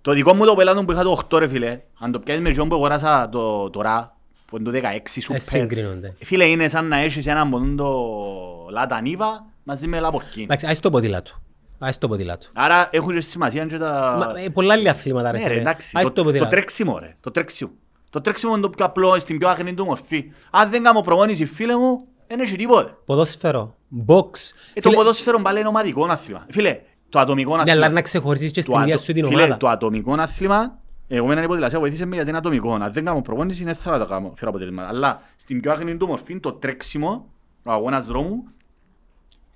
το 0.00 0.12
δικό 0.12 0.34
μου 0.34 0.44
το 0.44 0.54
πελάτο 0.54 0.84
που 0.84 0.92
είχα 0.92 1.02
το 1.02 1.20
8 1.30 1.38
ρε 1.38 1.48
φίλε, 1.48 1.80
αν 1.98 2.12
το 2.12 2.18
πιάσεις 2.18 2.42
με 2.42 2.52
τον 2.52 2.68
που 2.68 2.74
αγοράσα 2.74 3.28
το, 3.28 3.70
τώρα, 3.70 4.16
που 4.46 4.56
είναι 4.56 4.70
το 4.70 4.78
16 4.78 4.82
Ε, 4.82 5.00
super, 5.28 5.36
συγκρίνονται. 5.38 6.16
Φίλε, 6.22 6.44
είναι 6.44 6.68
σαν 6.68 6.86
να 6.88 6.98
έχεις 6.98 7.26
έναν 7.26 7.46
από 7.46 7.74
το 7.76 8.70
λατανίβα 8.70 9.46
μαζί 9.62 9.86
με 9.86 10.00
λαμπορκίνη. 10.00 10.44
Εντάξει, 10.44 10.66
άσε 10.66 10.80
το 10.80 10.90
ποδήλατο. 10.90 11.30
Άσε 11.78 11.98
το 11.98 12.08
ποδήλατο. 12.08 12.46
Άρα 12.54 12.88
έχουν 12.92 13.14
και 13.14 13.20
σημασία 13.20 13.66
και 13.66 13.78
τα... 13.78 14.16
Μα, 14.34 14.40
ε, 14.40 14.48
Πολλά 14.48 14.72
άλλα 14.74 14.90
αθλήματα 14.90 15.30
ρε 15.30 15.38
Ναι 15.38 15.42
ρε, 15.44 15.48
φίλε. 15.48 15.60
εντάξει. 15.60 15.90
Άσε 15.94 16.04
Το, 16.06 16.10
το 16.12 16.14
το 16.20 16.24
ποδήλατο. 16.24 16.50
τρέξιμο 16.50 16.98
ρε, 16.98 17.14
το 17.20 17.30
τρέξιμο. 17.30 17.70
Το 18.10 18.20
τρέξιμο 18.20 18.52
είναι 18.52 18.62
το 18.62 18.70
πιο 18.70 18.84
απλό, 18.84 19.18
στην 19.18 19.38
πιο 19.38 19.48
αγνή 19.48 19.74
του 19.74 19.84
μορφή. 19.84 20.32
Αν 20.50 20.70
δεν 20.70 20.82
κάνω 20.82 21.00
προπόνηση 21.00 21.44
φίλε 21.46 21.76
μου, 21.76 22.06
δεν 22.26 22.40
έχει 22.40 22.56
τίποτε. 22.56 22.96
Ποδόσφαιρο, 23.04 23.76
box. 24.06 24.30
Ε, 24.74 24.80
το 24.80 24.88
Φίλε, 24.88 24.94
ποδόσφαιρο 24.94 25.42
πάλι 25.42 25.58
είναι 25.58 25.68
ομαδικό 25.68 26.04
άθλημα. 26.04 26.46
Φίλε, 26.50 26.80
το 27.08 27.18
ατομικό 27.18 27.54
Ναι, 27.54 27.60
άθλημα. 27.62 27.84
αλλά 27.84 27.94
να 27.94 28.02
ξεχωρίσεις 28.02 28.50
και 28.50 28.62
Το 28.62 28.70
στην 28.70 28.82
ίδια 28.82 28.94
ατο- 28.94 29.02
σου 29.04 29.12
την 29.12 29.24
φίλε, 29.26 29.36
ομάδα. 29.42 29.56
το 29.56 29.68
ατομικό 29.68 30.12
άθλημα, 30.12 30.78
εγώ 31.08 31.26
με 31.26 31.32
έναν 31.32 31.44
υποδηλασία 31.44 31.78
βοήθησε 31.78 32.04
με 32.04 32.14
γιατί 32.14 32.28
είναι 32.28 32.38
ατομικό. 32.38 32.72
Αν 32.72 32.92
δεν 32.92 33.04
κάνω 33.04 33.20
προπόνηση, 33.22 33.64
δεν 33.64 33.74
θα 33.74 33.98
το 33.98 34.06
κάνω, 34.06 34.32
φέρω 34.36 34.50
αποτελέσματα. 34.50 34.88
Αλλά 34.88 35.22
στην 35.36 35.60
πιο 35.60 35.72
αγνή 35.72 35.96
του 35.96 36.06
μορφή, 36.06 36.40
το 36.40 36.52
τρέξιμο, 36.52 37.26
ο 37.62 37.70
αγώνας 37.72 38.06
δρόμου, 38.06 38.42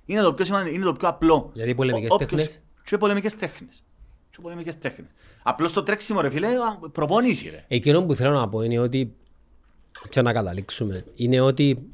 είναι 0.05 0.21
το 0.21 0.33
πιο, 0.33 0.45
σημαντικό, 0.45 0.75
είναι 0.75 0.85
το 0.85 0.93
πιο 0.93 1.07
απλό. 1.07 1.49
Γιατί 1.53 1.69
οι 1.69 1.75
πολεμικές 1.75 2.09
Ο- 2.09 2.13
όποιος- 2.13 2.29
τέχνες; 2.31 2.61
Και 2.85 2.97
πολεμικές 2.97 3.35
τέχνες. 3.35 3.83
Και 4.29 4.37
πολεμικές 4.41 4.77
τέχνες. 4.77 5.07
Απλώς 5.43 5.73
το 5.73 5.83
τρέξιμο 5.83 6.21
ρε 6.21 6.29
φίλε, 6.29 6.47
α, 6.47 6.89
προπόνηση 6.91 7.49
ρε. 7.49 7.63
Εκείνο 7.67 8.03
που 8.03 8.15
θέλω 8.15 8.31
να 8.39 8.49
πω 8.49 8.61
είναι 8.61 8.79
ότι 8.79 9.13
και 10.09 10.21
να 10.21 10.33
καταλήξουμε 10.33 11.05
είναι 11.15 11.39
ότι 11.39 11.89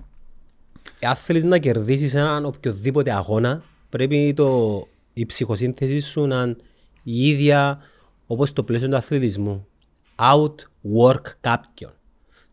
αν 1.02 1.16
θέλεις 1.16 1.44
να 1.44 1.58
κερδίσεις 1.58 2.14
έναν 2.14 2.46
οποιοδήποτε 2.46 3.12
αγώνα 3.12 3.64
πρέπει 3.90 4.34
το, 4.36 4.88
η 5.14 5.26
ψυχοσύνθεση 5.26 6.00
σου 6.00 6.26
να 6.26 6.42
είναι 6.42 6.56
η 7.04 7.30
ίδια 7.30 7.80
όπως 8.28 8.54
το 8.54 8.64
πλαίσιο 8.64 8.88
του 8.88 8.96
αθλητισμού. 8.96 9.68
Outwork 10.16 11.22
κάποιον. 11.42 11.92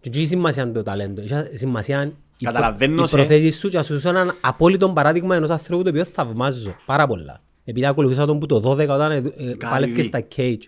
Και 0.00 0.10
όχι 0.14 0.26
σημασία 0.26 0.62
είναι 0.62 0.72
το 0.72 0.82
ταλέντο, 0.82 1.20
έχει 1.20 1.56
σημασία 1.56 2.02
η, 2.02 2.44
προ, 2.44 2.52
Καταλαβαίνω 2.52 3.02
η 3.02 3.06
σε. 3.06 3.16
προθέση 3.16 3.50
σου 3.50 3.68
και 3.68 3.76
να 3.76 3.82
σου 3.82 3.92
δώσω 3.92 4.08
έναν 4.08 4.36
απόλυτο 4.40 4.88
παράδειγμα 4.88 5.36
ενός 5.36 5.50
ανθρώπου 5.50 5.82
το 5.82 5.88
οποίο 5.88 6.04
θαυμάζω 6.04 6.76
πάρα 6.86 7.06
πολλά. 7.06 7.40
Επειδή 7.64 7.86
ακολουθούσα 7.86 8.26
τον 8.26 8.38
που 8.38 8.46
το 8.46 8.70
12 8.70 8.88
όταν 8.88 9.10
ε, 9.10 9.16
ε, 9.36 9.54
πάλευκε 9.70 10.00
Vee. 10.00 10.04
στα 10.04 10.20
cage. 10.36 10.58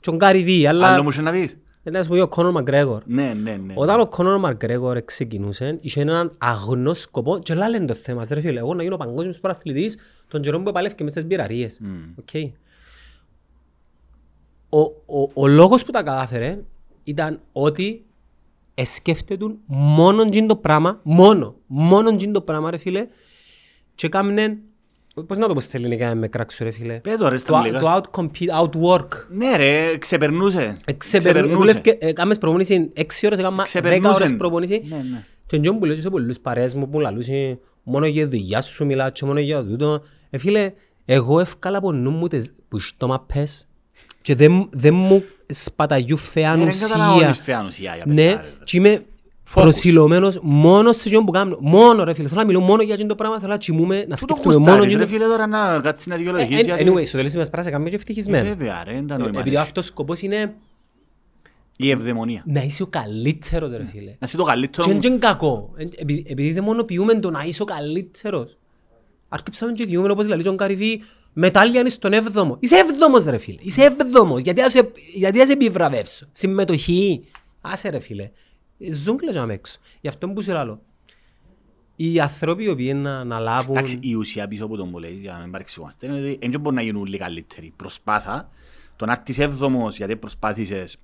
Και 0.00 0.10
τον 0.10 0.18
Gary 0.20 0.46
Vee, 0.46 0.64
αλλά... 0.64 0.92
Άλλο 0.92 1.02
μου 1.02 1.08
είχε 1.08 1.20
να 1.20 1.30
πεις; 1.30 1.56
Να 1.90 2.02
σου 2.02 2.08
πω 2.08 2.22
ο 2.22 2.28
Κόνορ 2.28 2.52
Μαγκρέγορ. 2.52 3.02
Ναι, 3.06 3.34
ναι, 3.42 3.52
ναι. 3.52 3.74
Όταν 3.76 4.00
ο 4.00 4.06
Κόνορ 4.06 4.38
Μαγκρέγορ 4.38 5.04
ξεκινούσε, 5.04 5.78
είχε 5.80 6.00
έναν 6.00 6.34
αγνός 6.38 7.00
σκοπό 7.00 7.38
και 7.38 7.54
λάλε 7.54 7.80
το 7.80 7.94
θέμα, 7.94 8.26
ρε 8.30 8.40
φίλε, 8.40 8.58
εγώ 8.58 8.74
να 8.74 8.82
γίνω 8.82 8.96
παγκόσμιος 8.96 9.40
πρωταθλητής 9.40 9.96
τον 10.28 10.42
καιρό 10.42 10.62
που 10.62 10.68
επαλεύκε 10.68 11.02
μέσα 11.02 11.18
στις 11.18 11.28
μπυραρίες. 11.28 11.80
Οκ. 12.18 12.52
Ο, 14.68 14.80
ο, 15.20 15.30
ο 15.34 15.46
λόγος 15.46 15.84
που 15.84 15.90
τα 15.90 16.02
κατάφερε 16.02 16.64
ήταν 17.04 17.40
ότι 17.52 18.04
εσκέφτεται 18.74 19.46
μόνο 19.66 20.24
τζείν' 20.24 20.46
το 20.46 20.56
πράγμα, 20.56 21.00
μόνο, 21.02 21.56
μόνο 21.66 22.16
τζείν' 22.16 22.32
το 22.32 22.40
πράγμα 22.40 22.70
ρε 22.70 22.76
φίλε 22.76 23.06
και 23.94 24.08
κάμνε, 24.08 24.58
πώς 25.26 25.38
να 25.38 25.46
το 25.48 25.54
πω 25.54 25.60
σε 25.60 25.76
ελληνικά 25.76 26.14
με 26.14 26.28
κράξω 26.28 26.64
ρε 26.64 26.70
φίλε, 26.70 26.94
Πέτω 26.94 27.28
ρε 27.28 27.36
στα 27.36 27.50
το, 27.52 27.56
αγγλικά. 27.56 27.78
το 27.78 28.10
outcompete, 28.12 28.62
outwork. 28.64 29.08
Ναι 29.30 29.56
ρε, 29.56 29.96
ξεπερνούσε. 29.98 30.76
Ξεπερνούσε. 30.96 31.80
Κάμες 32.14 32.38
προπονήση 32.38 32.92
6 32.96 33.02
ώρες, 33.24 33.38
έκαμα 33.38 33.62
10 33.62 33.64
Ξεπερνούσε. 33.66 34.14
ώρες 34.22 34.36
προπονήση. 34.36 34.82
Ναι, 34.88 34.96
ναι. 34.96 35.22
Και 35.46 35.56
εντός 35.56 35.76
που 35.78 35.84
λέω 35.84 35.96
σε 35.96 36.10
πολλούς 36.10 36.40
παρέες 36.40 36.74
μου 36.74 36.88
που 36.88 37.00
λαλούσε 37.00 37.58
μόνο 37.82 38.06
για 38.06 38.28
δουλειά 38.28 38.60
σου 38.60 38.86
μιλάς 38.86 39.10
και 39.12 39.24
μόνο 39.24 39.40
για 39.40 39.64
τούτο. 39.64 40.02
Ε, 40.30 40.38
φίλε, 40.38 40.72
εγώ 41.04 41.40
εύκαλα 41.40 41.78
από 41.78 41.92
νου 41.92 42.10
μου 42.10 42.28
τις 42.28 42.54
που 42.68 42.78
στόμαπες 42.78 43.66
και 44.22 44.34
δεν, 44.34 44.68
δεν 44.72 44.94
μου 44.94 45.24
σπαταγιού 45.46 46.16
φαιά 46.16 46.52
Ε, 46.52 46.56
δεν 46.56 46.78
καταλαβαίνεις 46.80 47.30
ουσία. 47.30 47.42
φαιά 47.44 47.64
ουσία 47.68 47.94
για 47.94 48.04
Ναι, 48.06 48.14
παιδιά, 48.14 48.40
ρε. 48.40 48.64
και 48.64 48.76
είμαι 48.76 49.04
Focus. 49.54 49.62
προσιλωμένος 49.62 50.38
μόνος 50.42 50.96
σε 50.96 51.08
αυτό 51.08 51.22
που 51.24 51.30
κάνω. 51.32 51.56
Μόνο 51.60 52.04
ρε 52.04 52.12
φίλε, 52.12 52.28
θέλω 52.28 52.40
να 52.40 52.46
μιλώ 52.46 52.60
μόνο 52.60 52.82
για 52.82 52.94
αυτό 52.94 53.06
το 53.06 53.14
πράγμα, 53.14 53.38
θέλω 53.38 53.52
να 53.52 53.58
τσιμούμε, 53.58 53.96
να 54.08 54.16
Πού 54.16 54.26
το 54.26 54.34
σκεφτούμε 54.34 54.54
μόνο 54.54 54.64
γουστάρεις 54.66 54.88
για 54.88 54.98
ρε 54.98 55.04
το... 55.04 55.10
φίλε 55.10 55.24
τώρα 55.26 55.46
να 55.46 55.80
κάτσεις 55.80 56.06
να 56.06 56.14
Ε, 56.14 56.18
δικαιολογήσεις 56.18 56.60
ε, 56.60 56.64
γιατί- 56.64 56.82
Anyway, 56.82 56.86
στο 57.06 57.10
τέλος 57.10 57.24
της 57.24 57.32
ημέρας 57.32 57.50
πέρασε 57.50 57.70
καμία 57.70 57.88
και 57.88 57.94
Ε, 57.94 57.98
ευτυχισμένο. 57.98 58.48
Βέβαια 58.48 58.82
ρε, 58.84 58.92
δεν 58.92 59.06
τα 59.06 59.18
νόημα. 59.18 59.38
Επειδή 59.38 59.54
ρε. 59.54 59.60
αυτός 59.60 59.84
ο 59.84 59.88
σκοπός 59.88 60.22
είναι 60.22 60.54
Η 61.76 61.90
ευδαιμονία. 61.90 62.42
να 62.46 62.62
είσαι 62.62 62.82
ο 62.82 62.86
καλύτερος 62.86 63.70
ρε 63.76 63.84
φίλε. 63.86 64.10
Να 64.10 64.16
είσαι 64.26 64.36
το 64.36 64.42
καλύτερο 64.44 64.86
Και 64.88 64.94
μου. 64.94 65.00
είναι 65.04 65.16
κακό. 65.18 65.72
Ε, 65.76 65.84
επει- 65.96 66.30
Επειδή 66.30 66.52
δαιμονοποιούμε 66.52 67.14
το 67.14 67.30
να 67.30 67.42
είσαι 67.46 67.62
ο 67.62 67.64
καλύτερος. 67.64 68.56
Αρκεψάμε 69.28 69.72
και 69.72 69.84
διούμε 69.86 70.10
όπως 70.10 70.26
λέει 70.28 70.46
ο 70.46 70.54
Καρυβή, 70.54 71.02
μετάλλια 71.32 71.80
είναι 71.80 71.88
στον 71.88 72.12
έβδομο. 72.12 72.56
Είσαι 72.60 72.76
έβδομος 72.76 73.24
ρε 73.24 73.38
φίλε. 73.38 73.58
Είσαι 73.60 73.82
έβδομος. 73.84 74.42
Γιατί 74.42 74.60
να 74.60 74.68
σε, 74.68 74.90
γιατί 75.14 75.38
να 75.38 75.46
σε 75.46 75.52
επιβραβεύσω. 75.52 76.26
Συμμετοχή. 76.32 77.24
Άσε 77.60 77.88
ρε 77.88 77.98
φίλε. 77.98 78.30
Ε, 78.86 78.92
Ζούγκλα 78.92 79.30
για 79.30 79.46
έξω. 79.50 79.78
Γι' 80.00 80.08
αυτό 80.08 80.28
που 80.28 80.42
σου 80.42 80.52
λέω. 80.52 80.80
Οι 81.96 82.20
άνθρωποι 82.20 82.64
οι 82.64 82.68
οποίοι 82.68 82.92
να 82.96 83.18
αναλάβουν... 83.18 83.76
Εντάξει, 83.76 83.98
η 84.00 84.14
ουσία 84.14 84.48
πίσω 84.48 84.64
από 84.64 84.76
τον 84.76 84.90
που 84.90 84.98
λέει, 84.98 85.18
για 85.22 85.32
να 85.32 85.38
μην 85.38 85.50
παρεξηγούμαστε, 85.50 86.06
είναι 86.06 86.16
ότι 86.18 86.48
δεν 86.50 86.60
μπορεί 86.60 86.74
να 86.76 86.82
γίνουν 86.82 87.00
όλοι 87.00 87.18
καλύτεροι. 87.18 87.72
Προσπάθα, 87.76 88.48
το 88.96 89.06
να 89.06 89.12
έρθεις 89.12 89.38
έβδομος 89.38 89.96
γιατί 89.96 90.16
προσπάθησες, 90.16 90.96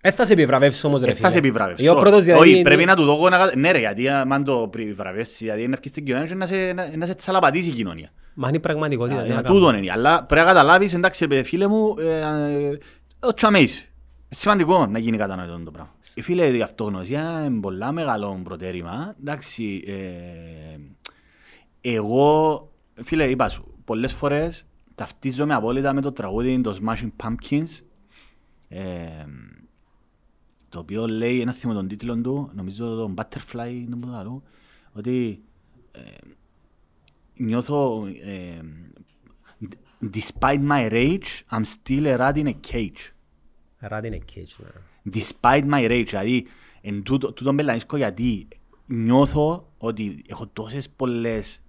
Ε, 0.00 0.10
θα 0.10 0.24
σε 0.24 0.32
επιβραβεύσω 0.32 0.88
όμως 0.88 1.00
ρε 1.00 1.06
δεν 1.06 1.14
φίλε. 1.14 1.26
θα 1.26 1.32
σε 1.32 1.38
επιβραβεύσω. 1.38 1.84
Είμαι 1.84 1.92
ο 1.92 1.98
πρώτος 1.98 2.24
δηλαδή... 2.24 2.52
Όχι, 2.52 2.62
πρέπει 2.62 2.84
να 2.84 2.96
του 2.96 3.04
δω 3.04 3.14
εγώ 3.14 3.28
να... 3.28 3.36
κα- 3.38 3.52
Ναι 3.56 3.70
ρε, 3.70 3.78
γιατί 3.78 4.08
αν 4.08 4.44
το 4.44 4.70
επιβραβεύσεις, 4.74 5.40
γιατί 5.40 5.66
να 5.66 5.72
έρθεις 5.72 5.90
στην 5.90 6.04
κοινωνία 6.04 6.26
και 6.26 6.34
να 6.34 6.46
σε, 6.46 6.72
να, 6.72 6.96
να 6.96 7.06
σε 7.06 7.14
τσαλαπατήσει 7.14 7.68
η 7.70 7.72
κοινωνία. 7.72 8.10
Μα 8.34 8.48
είναι 8.48 8.56
η 8.56 8.60
πραγματικότητα. 8.60 9.22
τι 9.22 9.28
να 9.28 9.34
Ε, 9.38 9.42
κάνουμε. 9.42 9.60
Τούτον 9.60 9.82
είναι, 9.82 9.92
αλλά 9.92 10.24
πρέπει 10.24 10.40
να 10.46 10.52
καταλάβεις, 10.52 10.94
εντάξει 10.94 11.26
ρε 11.26 11.42
φίλε 11.42 11.66
μου, 11.66 11.94
ε, 11.98 12.18
ε, 12.18 12.78
ο 13.20 13.34
τσάμε 13.34 13.58
είσαι. 13.58 13.82
Είναι 13.84 13.89
σημαντικό 14.30 14.86
να 14.86 14.98
γίνει 14.98 15.16
κατανοητό 15.16 15.62
το 15.64 15.70
πράγμα. 15.70 15.94
Ε, 16.14 16.22
Φίλε, 16.22 16.56
η 16.56 16.62
αυτογνωσία 16.62 17.44
είναι 17.44 17.60
πολλά 17.60 17.92
μεγάλο 17.92 18.40
προτέρημα. 18.44 19.14
Εντάξει, 19.20 19.84
ε, 19.86 20.78
εγώ, 21.80 22.68
φίλε, 22.94 23.30
είπα 23.30 23.48
σου, 23.48 23.74
πολλές 23.84 24.12
φορές 24.12 24.64
ταυτίζομαι 24.94 25.54
απόλυτα 25.54 25.92
με 25.92 26.00
το 26.00 26.12
τραγούδι 26.12 26.60
των 26.60 26.76
Smashing 26.80 27.10
Pumpkins, 27.22 27.80
ε, 28.68 29.24
το 30.68 30.78
οποίο 30.78 31.06
λέει, 31.06 31.40
ένα 31.40 31.52
θυμό 31.52 31.72
τον 31.72 31.88
τίτλο 31.88 32.20
του, 32.20 32.50
νομίζω 32.54 32.94
τον 32.94 33.14
Butterfly, 33.16 33.72
είναι 33.72 33.96
που 33.96 34.06
το 34.06 34.12
λέω, 34.22 34.42
ότι 34.92 35.42
ε, 35.92 36.00
νιώθω, 37.36 38.06
ε, 38.06 38.60
despite 40.12 40.68
my 40.68 40.90
rage, 40.90 41.42
I'm 41.50 41.64
still 41.64 42.06
a 42.06 42.16
rat 42.16 42.36
in 42.36 42.46
a 42.46 42.54
cage. 42.72 43.12
Ράτη 43.80 44.06
είναι 44.06 44.20
cage, 44.34 44.64
ναι. 45.04 45.12
Despite 45.14 45.68
my 45.70 45.90
rage, 45.90 46.04
δηλαδή, 46.06 46.46
εν 46.80 47.02
τούτο, 47.02 47.32
τούτο 47.32 47.52
μπελανίσκω 47.52 47.96
γιατί 47.96 48.48
νιώθω 48.86 49.72
ότι 49.78 50.24
έχω 50.28 50.46
τόσες 50.46 50.90
πολλές 50.90 51.60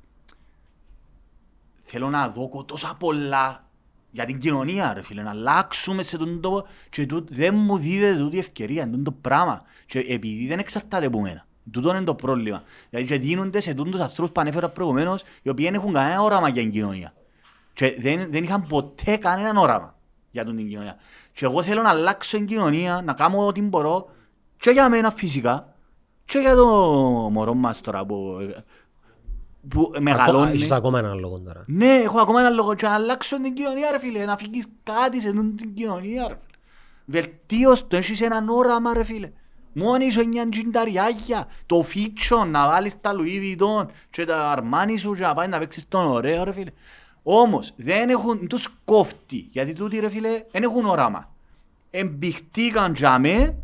θέλω 1.92 2.10
να 2.10 2.30
δω 2.30 2.66
τόσα 2.68 2.96
πολλά 3.00 3.66
για 4.12 4.26
την 4.26 4.38
κοινωνία 4.38 4.94
ρε 4.94 5.02
φίλε, 5.02 5.22
να 5.22 5.30
αλλάξουμε 5.30 6.04
σε 6.04 6.18
τον 6.18 6.42
τόπο 6.42 6.68
και 6.90 7.06
τούτο, 7.06 7.34
δεν 7.36 7.56
μου 7.56 7.78
δίδεται 7.78 8.20
τούτη 8.20 8.40
ευκαιρία, 8.40 8.84
είναι 8.84 8.98
το 8.98 9.12
πράγμα 9.12 9.62
και 9.86 10.00
επειδή 10.00 10.48
δεν 10.48 10.60
εξαρτάται 10.60 11.06
από 11.06 11.22
μένα. 11.22 11.46
Τούτο 11.72 11.90
είναι 11.90 12.04
το 12.04 12.16
πρόβλημα. 12.16 12.64
Δηλαδή 12.90 13.08
και 13.08 13.18
δίνονται 13.18 13.60
σε 13.60 13.74
τούτους 13.74 14.00
ανθρώπους 14.00 14.34
που 14.34 14.42
ανέφερα 14.42 14.70
προηγουμένως 14.70 15.24
οι 15.42 15.50
οποίοι 15.50 15.66
δεν 15.66 15.74
έχουν 15.74 15.94
κανένα 15.94 16.22
όραμα 16.22 16.50
για 16.50 16.62
την 16.62 16.72
κοινωνία. 16.72 17.14
Και 17.74 17.98
δεν, 18.00 18.32
δεν 18.32 18.44
είχαν 18.44 18.68
ποτέ 18.68 19.18
κανέναν 19.18 19.58
όραμα 19.58 19.96
για 20.32 20.46
την 20.46 20.70
κοινωνία. 20.70 20.96
Και 21.34 21.46
εγώ 21.46 21.64
θέλω 21.64 21.82
να 21.82 21.90
αλλάξω 21.90 22.38
την 22.38 22.46
κοινωνία, 22.46 23.02
να 23.06 23.14
κάνω 23.14 23.48
ό,τι 23.48 23.62
μπορώ 23.62 24.10
και 24.58 24.70
για 24.70 24.90
μένα 24.90 25.12
φυσικά 25.12 25.74
και 26.26 26.40
για 26.40 26.56
το 26.56 26.66
μωρό 27.32 27.54
μας 27.54 27.82
τώρα 27.82 28.06
που, 28.06 28.38
που 29.70 29.82
Ακό- 29.82 30.02
μεγαλώνει. 30.02 30.52
Έχεις 30.52 30.72
ακόμα 30.72 31.00
έναν 31.00 31.20
λόγο 31.20 31.40
τώρα. 31.40 31.64
Ναι, 31.68 31.94
έχω 31.94 32.20
ακόμα 32.20 32.40
ένα 32.40 32.50
λόγο 32.50 32.74
και 32.76 32.88
να 32.88 32.94
αλλάξω 32.94 33.42
την 33.42 33.54
κοινωνία 33.54 33.92
ρε 33.92 34.00
φίλε, 34.00 34.26
να 34.26 34.38
φύγεις 34.38 34.66
κάτι 34.84 35.22
σε 35.22 35.28
αυτήν 35.28 35.56
την 35.56 35.74
κοινωνία 35.74 36.28
ρε 36.28 36.34
φίλε. 36.34 36.46
Βελτίως 37.06 37.88
το, 37.88 37.96
έχεις 37.96 38.22
έναν 38.22 38.50
όραμα 38.50 38.94
ρε 38.94 39.04
φίλε. 39.04 39.32
Μόνοι 39.74 40.10
σου 40.12 40.20
εννιά 40.20 40.50
τζινταριάκια, 40.50 41.48
το 41.66 41.82
φίτσο 41.82 42.44
να 42.44 42.68
βάλεις 42.68 43.02
τα 43.02 43.12
Louis 43.14 43.62
Vuitton 43.62 43.86
και 44.10 44.26
τα 44.26 44.50
αρμάνι 44.52 44.98
σου 44.98 45.14
και 45.14 45.22
να 45.22 45.34
πάεις 45.34 45.50
να 45.50 45.58
παίξεις 45.60 45.88
τον 45.88 46.06
ωραίο 46.06 46.44
ρε 46.44 46.52
φίλε. 46.52 46.72
Όμως 47.24 47.74
δεν 47.76 48.10
έχουν, 48.10 48.48
τους 48.48 48.68
κόφτει, 48.86 49.48
γιατί 49.52 49.74
τούτοι 49.74 50.00
ρε 50.00 50.10
φίλε 50.10 50.44
δεν 50.52 50.64
έχουν 50.64 50.86
όραμα. 50.86 51.34
Εμπιχτήκαν 51.92 52.94
για 52.94 53.20
με 53.20 53.56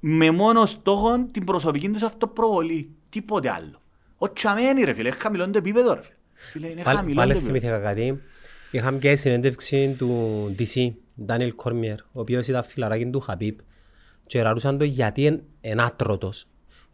με 0.00 0.30
μόνο 0.30 0.66
στόχο 0.66 1.24
την 1.32 1.44
προσωπική 1.44 1.88
τους 1.90 2.02
αυτοπροβολή. 2.02 2.90
Τίποτε 3.08 3.50
άλλο. 3.50 3.80
Ο 4.18 4.32
τσαμένοι 4.32 4.82
ρε 4.82 4.92
φίλε, 4.92 5.08
έχει 5.08 5.18
χαμηλό 5.20 5.50
το 5.50 5.58
επίπεδο 5.58 5.94
ρε 5.94 6.00
φίλε. 6.02 6.14
Φίλε, 6.52 6.66
είναι 6.66 6.82
Πάλι- 6.82 6.96
χαμηλό 6.96 7.16
Πάλι 7.16 7.32
το 7.32 7.38
επίπεδο. 7.38 7.58
θυμήθηκα 7.60 7.88
κάτι. 7.88 8.20
Είχαμε 8.70 8.98
και 8.98 9.16
συνέντευξη 9.16 9.94
του 9.98 10.54
DC, 10.58 10.90
Ντάνιλ 11.24 11.54
Κόρμιερ, 11.54 12.00
ο 12.00 12.20
οποίος 12.20 12.48
ήταν 12.48 12.64
φιλαράκι 12.64 13.06
του 13.10 13.20
Χαμπίπ 13.20 13.58
και 14.26 14.42
ρωτούσαν 14.42 14.78
το 14.78 14.84
γιατί 14.84 15.22
είναι 15.24 15.42
ενάτρωτος. 15.60 16.46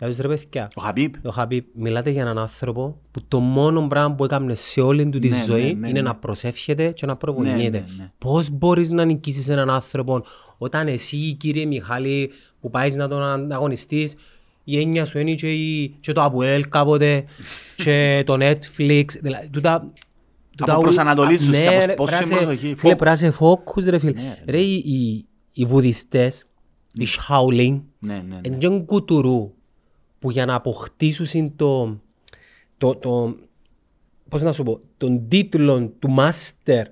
Για 0.07 0.13
τους 0.15 0.19
ρε 0.19 0.29
παιδιά, 0.29 0.69
Ο 0.75 0.83
Χαμπίπ. 0.83 1.15
ο 1.27 1.31
Χαμπίπ 1.31 1.67
μιλάτε 1.75 2.11
για 2.11 2.21
έναν 2.21 2.39
άνθρωπο 2.39 3.01
που 3.11 3.21
το 3.29 3.41
μόνο 3.41 3.87
πράγμα 3.87 4.15
που 4.15 4.25
έκανε 4.25 4.55
σε 4.55 4.81
όλη 4.81 5.09
του 5.09 5.19
τη 5.19 5.29
Ναι, 5.29 5.45
ζωή 5.47 5.63
ναι, 5.63 5.73
ναι, 5.73 5.89
είναι 5.89 6.01
ναι. 6.01 6.09
να 6.09 6.15
προσεύχεται 6.15 6.91
και 6.91 7.07
να 7.07 7.17
προπονιέται. 7.17 7.59
Ναι, 7.61 7.69
ναι, 7.79 7.85
ναι. 7.99 8.11
Πώς 8.19 8.51
μπορείς 8.51 8.91
να 8.91 9.05
νικήσεις 9.05 9.49
έναν 9.49 9.71
άνθρωπο 9.71 10.23
όταν 10.59 10.87
εσύ 10.87 11.33
κύριε 11.33 11.65
Μιχάλη 11.67 12.31
που 12.61 12.71
πάεις 12.71 12.95
να 12.95 13.09
τον 13.09 13.23
ανταγωνιστείς 13.23 14.15
η 14.65 14.79
έννοια 14.81 15.05
σου 15.05 15.19
είναι 15.19 15.35
και, 15.35 15.53
η, 15.53 15.89
και 16.01 16.13
το 16.13 16.23
Αποέλ 16.23 16.69
κάποτε 16.69 17.25
και 17.85 18.23
το 18.27 18.37
Netflix 18.41 19.05
δηλαδή 19.23 19.49
τούτα 19.51 19.93
τούτα 20.57 20.65
ούλα- 20.65 20.75
Αποπροσανατολίζουν 20.75 21.55
σε 21.55 21.69
Ναι, 21.69 21.77
αποσ- 21.77 21.87
ρε, 21.87 21.95
πόση 21.95 22.11
πρέπει 22.17 22.31
να 22.31 22.37
σε- 22.39 22.45
προσοχή, 22.45 22.75
Φίλε, 22.75 22.93
focus. 22.93 22.97
πρέπει 22.97 23.05
να 23.05 23.17
σε 23.17 23.35
focus 23.41 23.85
ρε 23.85 23.99
φίλε. 23.99 24.13
Ναι, 24.13 24.39
Ρε 24.47 24.59
οι- 24.61 24.83
οι- 24.87 25.27
οι 25.53 25.65
βουδιστές, 25.65 26.45
οι 26.93 27.07
Shaolin 27.19 27.81
Ναι, 27.99 28.15
ναι, 28.15 28.23
ναι. 28.29 28.39
Εν 28.43 28.59
τζον 28.59 28.85
κουτουρού 28.85 29.54
που 30.25 30.31
για 30.31 30.47
να 30.47 30.55
αποκτήσουν 30.55 31.57
το, 31.57 32.01
το, 32.79 32.95
το, 32.97 33.37
πώς 34.29 34.43
να 34.43 34.53
σου 34.53 34.63
πω, 34.63 34.81
τον 34.97 35.29
τίτλο 35.29 35.93
του 35.99 36.15
master 36.19 36.83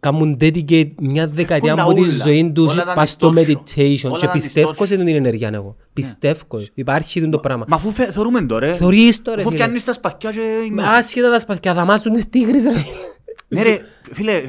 κάνουν 0.00 0.36
dedicate 0.40 0.90
μια 1.00 1.28
δεκαετία 1.28 1.74
τα 1.74 1.82
από 1.82 1.92
τη 1.94 2.00
ούλα. 2.00 2.24
ζωή 2.24 2.52
τους 2.52 2.72
Όλα 2.72 2.84
τα 2.84 2.94
πας 2.94 3.10
στο 3.10 3.32
distortion. 3.34 3.38
meditation 3.38 4.04
Όλα 4.10 4.18
και 4.18 4.26
τα 4.26 4.32
πιστεύω 4.32 4.70
distortion. 4.70 4.86
σε 4.86 4.96
την 4.96 5.08
ενέργεια 5.08 5.50
εγώ. 5.54 5.76
Πιστεύω. 5.92 6.42
Υπάρχει 6.74 7.28
το 7.28 7.38
πράγμα. 7.38 7.64
Μα 7.68 7.76
αφού 7.76 7.90
φε- 7.90 8.10
θεωρούμε 8.12 8.42
τώρα. 8.46 8.74
Θωρείς 8.74 9.22
το 9.22 9.34
ρε 9.34 9.40
Αφού 9.40 9.50
φίλε. 9.50 9.62
πιάνεις 9.64 9.84
τα 9.84 9.92
σπαθιά 9.92 10.30
και... 10.32 10.68
Με 10.70 10.82
Άσχετα 10.86 11.30
τα 11.30 11.38
σπαθιά, 11.40 11.74
θα 11.74 11.84
μάσουν 11.84 12.12
τις 12.12 12.28
τίγρες 12.28 12.64
ρε 12.64 12.70
φίλε. 12.78 12.84
Ναι 13.48 13.62
ρε, 13.62 13.80
φίλε, 14.12 14.42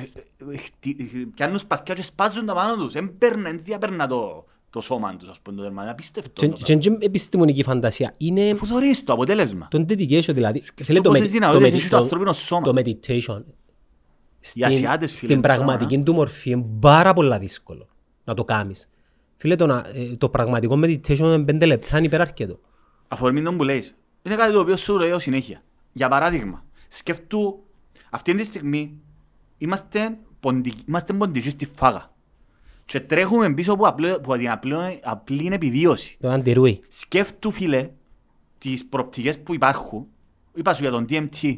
χτι- 0.57 1.27
πιάνουν 1.35 1.57
σπαθιά 1.57 1.93
και 1.95 2.01
σπάζουν 2.03 2.45
τα 2.45 2.53
πάνω 2.53 2.75
τους. 2.75 2.93
Εν 2.93 3.11
παίρνε, 3.17 3.49
εν 3.49 3.59
διαπέρνα 3.63 4.07
το, 4.07 4.45
το 4.69 4.81
σώμα 4.81 5.15
τους, 5.15 5.29
ας 5.29 5.39
πούμε, 5.41 5.55
το 5.57 5.61
δέρμα. 5.63 5.81
Είναι 5.81 5.91
απίστευτο. 5.91 6.31
Και- 6.33 6.47
το 6.47 6.55
Και 6.57 6.63
πράγμα. 6.73 6.81
είναι 6.85 6.97
επιστημονική 7.05 7.63
φαντασία. 7.63 8.13
Είναι 8.17 8.49
Αφού 8.49 8.65
θωρείς 8.65 9.03
το 9.03 9.13
αποτέλεσμα. 9.13 9.67
τον 9.69 9.81
dedication 9.89 10.33
δηλαδή. 10.33 10.63
Φίλε, 10.83 11.01
το, 11.01 11.09
πόσες 11.09 11.27
medi- 11.27 11.31
δυνατότητες 11.31 11.69
το 11.71 11.75
έχει 11.77 11.85
medi- 11.85 11.89
το 11.89 11.97
το- 11.97 12.03
ανθρώπινο 12.03 12.33
σώμα. 12.33 12.61
το 12.61 12.73
meditation 12.75 13.43
στην, 14.39 14.65
Ασιάτες, 14.65 15.11
φίλε, 15.11 15.31
στην 15.31 15.41
τώρα, 15.41 15.55
πραγματική 15.55 15.99
του 16.03 16.13
μορφή 16.13 16.49
είναι 16.49 16.65
πάρα 16.79 17.13
πολλά 17.13 17.39
δύσκολο 17.39 17.87
να 18.23 18.33
το 18.33 18.43
κάνεις. 18.43 18.89
Φίλε, 19.37 19.55
το, 19.55 19.65
να- 19.65 19.85
ε, 19.93 20.15
το 20.17 20.29
πραγματικό 20.29 20.79
meditation 20.83 21.17
είναι 21.19 21.43
πέντε 21.43 21.65
λεπτά 21.65 21.97
είναι 21.97 22.05
υπεραρκετό. 22.05 22.59
Αφορμή 23.07 23.41
τον 23.41 23.57
που 23.57 23.63
λέεις. 23.63 23.95
Είναι 24.23 24.35
κάτι 24.35 24.53
το 24.53 24.59
οποίο 24.59 24.75
σου 24.77 24.97
λέω 24.97 25.19
συνέχεια. 25.19 25.61
Για 25.93 26.07
παράδειγμα, 26.07 26.65
σκεφτού, 26.87 27.63
αυτή 28.09 28.33
τη 28.35 28.43
στιγμή 28.43 28.99
είμαστε, 29.57 30.17
ποντι, 30.39 30.73
είμαστε 30.87 31.13
ποντικοί 31.13 31.49
στη 31.49 31.65
φάγα. 31.65 32.11
Και 32.87 32.99
τρέχουμε 32.99 33.53
πίσω 33.53 33.73
από, 33.73 33.87
απλό, 33.87 34.15
από 34.15 34.37
την 34.37 34.49
απλό, 34.49 34.79
απλή 35.03 35.49
επιβίωση. 35.53 36.17
Το 36.21 36.29
αντιρούει. 36.29 36.81
Σκέφτου 36.87 37.51
φίλε 37.51 37.89
τις 38.57 38.85
προοπτικές 38.85 39.39
που 39.39 39.53
υπάρχουν. 39.53 40.07
Είπα 40.53 40.73
σου 40.73 40.81
για 40.81 40.91
τον 40.91 41.05
DMT 41.09 41.57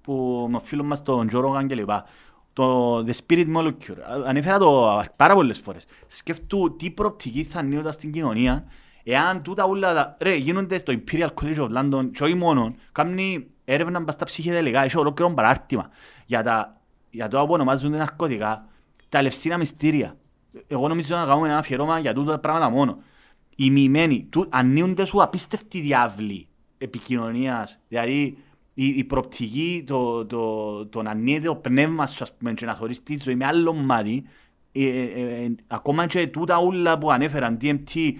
που 0.00 0.46
με 0.50 0.56
ο 0.56 0.60
φίλος 0.60 0.86
μας 0.86 1.02
τον 1.02 1.28
Joe 1.32 1.44
Rogan 1.44 1.66
και 1.66 1.74
λοιπά. 1.74 2.04
Το 2.52 2.96
The 2.98 3.10
Spirit 3.26 3.56
Molecule. 3.56 3.98
Α- 4.10 4.22
Ανέφερα 4.26 4.58
το 4.58 5.02
πάρα 5.16 5.34
πολλές 5.34 5.58
φορές. 5.58 5.84
Σκέφτου 6.06 6.76
τι 6.76 6.90
προοπτική 6.90 7.42
θα 7.44 7.58
ανοίγονταν 7.58 7.92
στην 7.92 8.12
κοινωνία 8.12 8.64
εάν 9.04 9.42
τούτα 9.42 9.66
ούλα 9.66 9.94
τα... 9.94 10.16
Ρε, 10.20 10.34
γίνονται 10.34 10.78
στο 10.78 10.92
Imperial 10.92 11.28
College 11.42 11.56
of 11.58 11.68
London 11.78 12.10
και 12.12 12.24
όχι 12.24 12.34
μόνο. 12.34 12.74
Κάνει 12.92 13.46
έρευνα 13.64 14.04
πας 14.04 14.14
στα 14.14 14.24
ψυχεδελικά. 14.24 14.82
Έχει 14.84 14.98
ολόκληρο 14.98 15.32
παράρτημα 15.34 15.90
για, 16.26 16.42
τα, 16.42 16.80
για 17.10 17.28
το 17.28 17.46
που 17.46 17.52
ονομάζονται 17.52 17.96
ναρκωτικά. 17.96 18.66
Τα 19.08 19.18
ελευσίνα 19.18 19.56
μυστήρια. 19.58 20.16
Εγώ 20.66 20.88
νομίζω 20.88 21.16
να 21.16 21.24
κάνουμε 21.26 21.48
ένα 21.48 21.58
αφιερώμα 21.58 21.98
για 21.98 22.14
τούτα 22.14 22.30
τα 22.30 22.38
πράγματα 22.38 22.70
μόνο. 22.70 22.98
Οι 23.56 23.70
μοιημένοι, 23.70 24.26
του, 24.30 24.46
ανοίγονται 24.48 25.04
σου 25.04 25.22
απίστευτοι 25.22 25.80
διάβλοι 25.80 26.46
επικοινωνίας. 26.78 27.78
Δηλαδή, 27.88 28.38
η, 28.74 28.86
η 28.86 29.04
προοπτική, 29.04 29.84
το, 29.86 30.26
το, 30.26 30.86
το 30.86 31.02
να 31.02 31.10
ανοίγεται 31.10 31.46
το 31.46 31.54
πνεύμας 31.54 32.14
σου, 32.14 32.22
ας 32.22 32.32
πούμε, 32.32 32.52
και 32.52 32.66
να 32.66 32.74
θωρείς 32.74 33.02
τη 33.02 33.16
ζωή 33.22 33.34
με 33.34 33.46
άλλο 33.46 33.72
μάτι, 33.72 34.24
ε, 34.72 34.86
ε, 34.86 35.02
ε, 35.02 35.44
ε, 35.44 35.54
ακόμα 35.66 36.06
και 36.06 36.26
τούτα 36.26 36.60
ούλα 36.60 36.98
που 36.98 37.10
ανέφεραν, 37.10 37.58
DMT, 37.60 38.12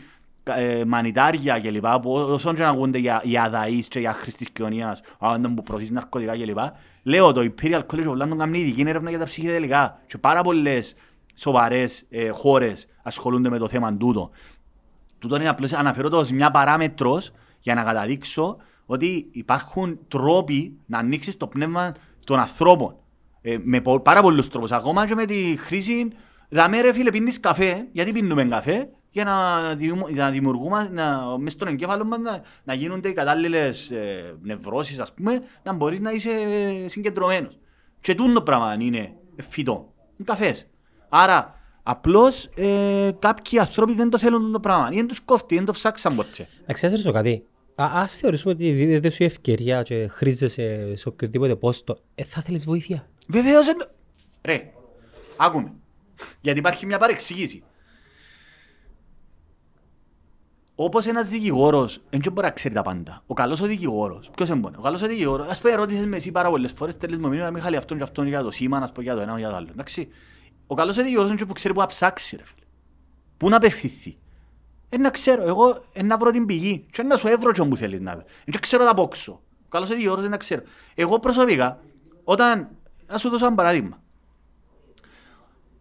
ε, 0.44 0.84
μανιτάρια 0.84 1.60
κλπ. 1.60 1.86
που 2.02 2.12
Όσον 2.12 2.54
και 2.54 2.62
να 2.62 2.68
ακούνται 2.68 2.98
για, 2.98 3.20
για 3.24 3.42
αδαείς 3.42 3.88
και 3.88 4.00
για 4.00 4.12
χρήστης 4.12 4.50
κοινωνίας, 4.50 5.00
αν 5.18 5.54
που 5.54 5.62
προωθείς 5.62 5.90
ναρκωτικά 5.90 6.32
κλπ. 6.32 6.58
Λέω 7.02 7.32
το 7.32 7.40
Imperial 7.40 7.80
College 7.86 8.06
of 8.06 8.22
London 8.22 8.36
κάνει 8.38 8.58
ειδική 8.58 8.84
έρευνα 8.86 9.10
για 9.10 9.18
τα 9.18 9.24
ψυχεδελικά 9.24 10.00
και 10.06 10.18
πάρα 10.18 10.42
πολλές 10.42 10.94
σοβαρές 11.34 12.04
ε, 12.10 12.28
χώρες 12.28 12.86
ασχολούνται 13.02 13.48
με 13.48 13.58
το 13.58 13.68
θέμα 13.68 13.94
τούτο. 13.96 14.30
Τούτο 15.18 15.36
είναι 15.36 15.48
απλώς 15.48 15.72
αναφέρω 15.72 16.08
το 16.08 16.16
ως 16.16 16.30
μια 16.30 16.50
παράμετρος 16.50 17.30
για 17.60 17.74
να 17.74 17.82
καταδείξω 17.82 18.56
ότι 18.86 19.28
υπάρχουν 19.32 19.98
τρόποι 20.08 20.78
να 20.86 20.98
ανοίξεις 20.98 21.36
το 21.36 21.46
πνεύμα 21.46 21.94
των 22.24 22.38
ανθρώπων. 22.38 22.96
Ε, 23.42 23.56
με 23.62 23.80
πο- 23.80 24.00
πάρα 24.00 24.22
πολλούς 24.22 24.48
τρόπους. 24.48 24.72
Ακόμα 24.72 25.06
και 25.06 25.14
με 25.14 25.24
τη 25.26 25.56
χρήση, 25.56 26.08
δαμε 26.48 26.80
ρε 26.80 26.92
φίλε 26.92 27.10
πίνεις 27.10 27.40
καφέ, 27.40 27.88
γιατί 27.92 28.12
πίνουμε 28.12 28.44
καφέ, 28.44 28.88
για 29.10 29.24
να, 29.24 29.74
δημιου- 29.74 30.10
να 30.14 30.30
δημιουργούμε, 30.30 30.88
να, 30.92 31.38
μες 31.38 31.52
στον 31.52 31.68
εγκέφαλο 31.68 32.04
μας 32.04 32.18
να, 32.18 32.42
να 32.64 32.74
γίνονται 32.74 33.08
οι 33.08 33.12
κατάλληλες 33.12 33.90
ε, 33.90 34.36
νευρώσεις, 34.42 34.98
ας 34.98 35.12
πούμε, 35.14 35.42
να 35.62 35.72
μπορείς 35.72 36.00
να 36.00 36.10
είσαι 36.10 36.30
συγκεντρωμένος. 36.86 37.58
Και 38.00 38.14
τούτο 38.14 38.32
το 38.32 38.42
πράγμα 38.42 38.76
είναι 38.78 39.12
φυτό. 39.48 39.92
Είναι 40.16 40.24
καφές. 40.24 40.66
Άρα, 41.14 41.54
απλώς 41.82 42.50
ε, 42.54 43.10
κάποιοι 43.18 43.58
άνθρωποι 43.58 43.94
δεν 43.94 44.10
το 44.10 44.18
θέλουν 44.18 44.52
το 44.52 44.60
πράγμα. 44.60 44.88
Ή 44.92 44.94
δεν 44.94 45.06
τους 45.06 45.20
κόφτει, 45.20 45.54
δεν 45.54 45.64
το 45.64 45.72
ψάξαν 45.72 46.16
ποτέ. 46.16 46.48
Εντάξει, 46.62 46.86
ας 46.86 46.92
ρωτήσω 46.92 47.12
κάτι. 47.12 47.44
Α, 47.74 47.90
ας 47.92 48.16
θεωρήσουμε 48.16 48.52
ότι 48.52 48.70
δίδεται 48.70 49.10
σου 49.10 49.22
η 49.22 49.26
ευκαιρία 49.26 49.82
και 49.82 50.08
χρήζεσαι 50.08 50.96
σε 50.96 51.08
οποιοδήποτε 51.08 51.56
πόστο. 51.56 51.98
Ε, 52.14 52.24
θα 52.24 52.42
θέλεις 52.42 52.64
βοήθεια. 52.64 53.08
Βεβαίως 53.28 53.68
εννο... 53.68 53.84
Ρε, 54.42 54.72
άκουμε. 55.36 55.72
Γιατί 56.40 56.58
υπάρχει 56.58 56.86
μια 56.86 56.98
παρεξήγηση. 56.98 57.62
Όπως 60.74 61.06
ένας 61.06 61.28
δικηγόρος, 61.28 62.02
δεν 62.10 62.32
μπορεί 62.32 62.46
να 62.46 62.52
ξέρει 62.52 62.74
τα 62.74 62.82
πάντα. 62.82 63.22
Ο 63.26 63.34
καλός 63.34 63.60
ο 63.60 63.66
δικηγόρος, 63.66 64.30
ποιος 64.36 64.48
είναι 64.48 64.58
μόνο. 64.58 64.76
Ο 64.78 64.82
καλός 64.82 65.02
ο 65.02 65.06
δικηγόρος, 65.06 65.48
ας 65.48 65.60
πούμε 65.60 65.72
ερώτησες 65.72 66.06
με 66.06 66.16
εσύ 66.16 66.30
πάρα 66.30 66.50
πολλές 66.50 66.72
φορές, 66.72 66.96
τέλεις 66.96 67.18
μου 67.18 67.28
μήνυμα, 67.28 67.50
Μιχάλη 67.50 67.76
αυτόν 67.76 67.96
και 67.96 68.02
αυτόν 68.02 68.26
για 68.26 68.42
το 68.42 68.50
σήμα, 68.50 68.78
να 68.78 68.86
σου 68.86 68.92
πω 68.92 69.00
για 69.02 69.14
το 69.14 69.20
ένα 69.20 69.38
για 69.38 69.48
το 69.48 69.56
άλλο. 69.56 69.68
Εντάξει. 69.70 70.08
Ο 70.72 70.74
καλός 70.74 70.98
ο 70.98 71.02
δικηγόρος 71.02 71.28
είναι 71.28 71.38
και 71.38 71.46
που 71.46 71.52
ξέρει 71.52 71.74
που 71.74 71.80
να 71.80 71.86
ψάξει 71.86 72.36
ρε 72.36 72.42
φίλε. 72.44 72.66
Πού 73.36 73.48
να 73.48 73.56
απευθυνθεί. 73.56 74.18
Ε, 74.88 74.96
να 74.96 75.10
ξέρω, 75.10 75.42
εγώ 75.42 75.84
ε, 75.92 76.02
να 76.02 76.16
βρω 76.16 76.30
την 76.30 76.46
πηγή 76.46 76.86
και 76.90 77.02
να 77.02 77.16
σου 77.16 77.28
έβρω 77.28 77.52
και 77.52 77.60
όπου 77.60 77.76
θέλεις 77.76 78.00
να 78.00 78.12
βρω. 78.14 78.24
Δεν 78.44 78.60
ξέρω 78.60 78.84
τα 78.84 78.94
πόξω. 78.94 79.32
Ο 79.64 79.68
καλός 79.68 79.90
ο 79.90 79.92
δικηγόρος 79.92 80.22
δεν 80.22 80.30
να 80.30 80.36
ξέρω. 80.36 80.62
Εγώ 80.94 81.18
προσωπικά, 81.18 81.78
όταν, 82.24 82.68
να 83.06 83.18
σου 83.18 83.28
δώσω 83.28 83.46
ένα 83.46 83.54
παράδειγμα. 83.54 84.02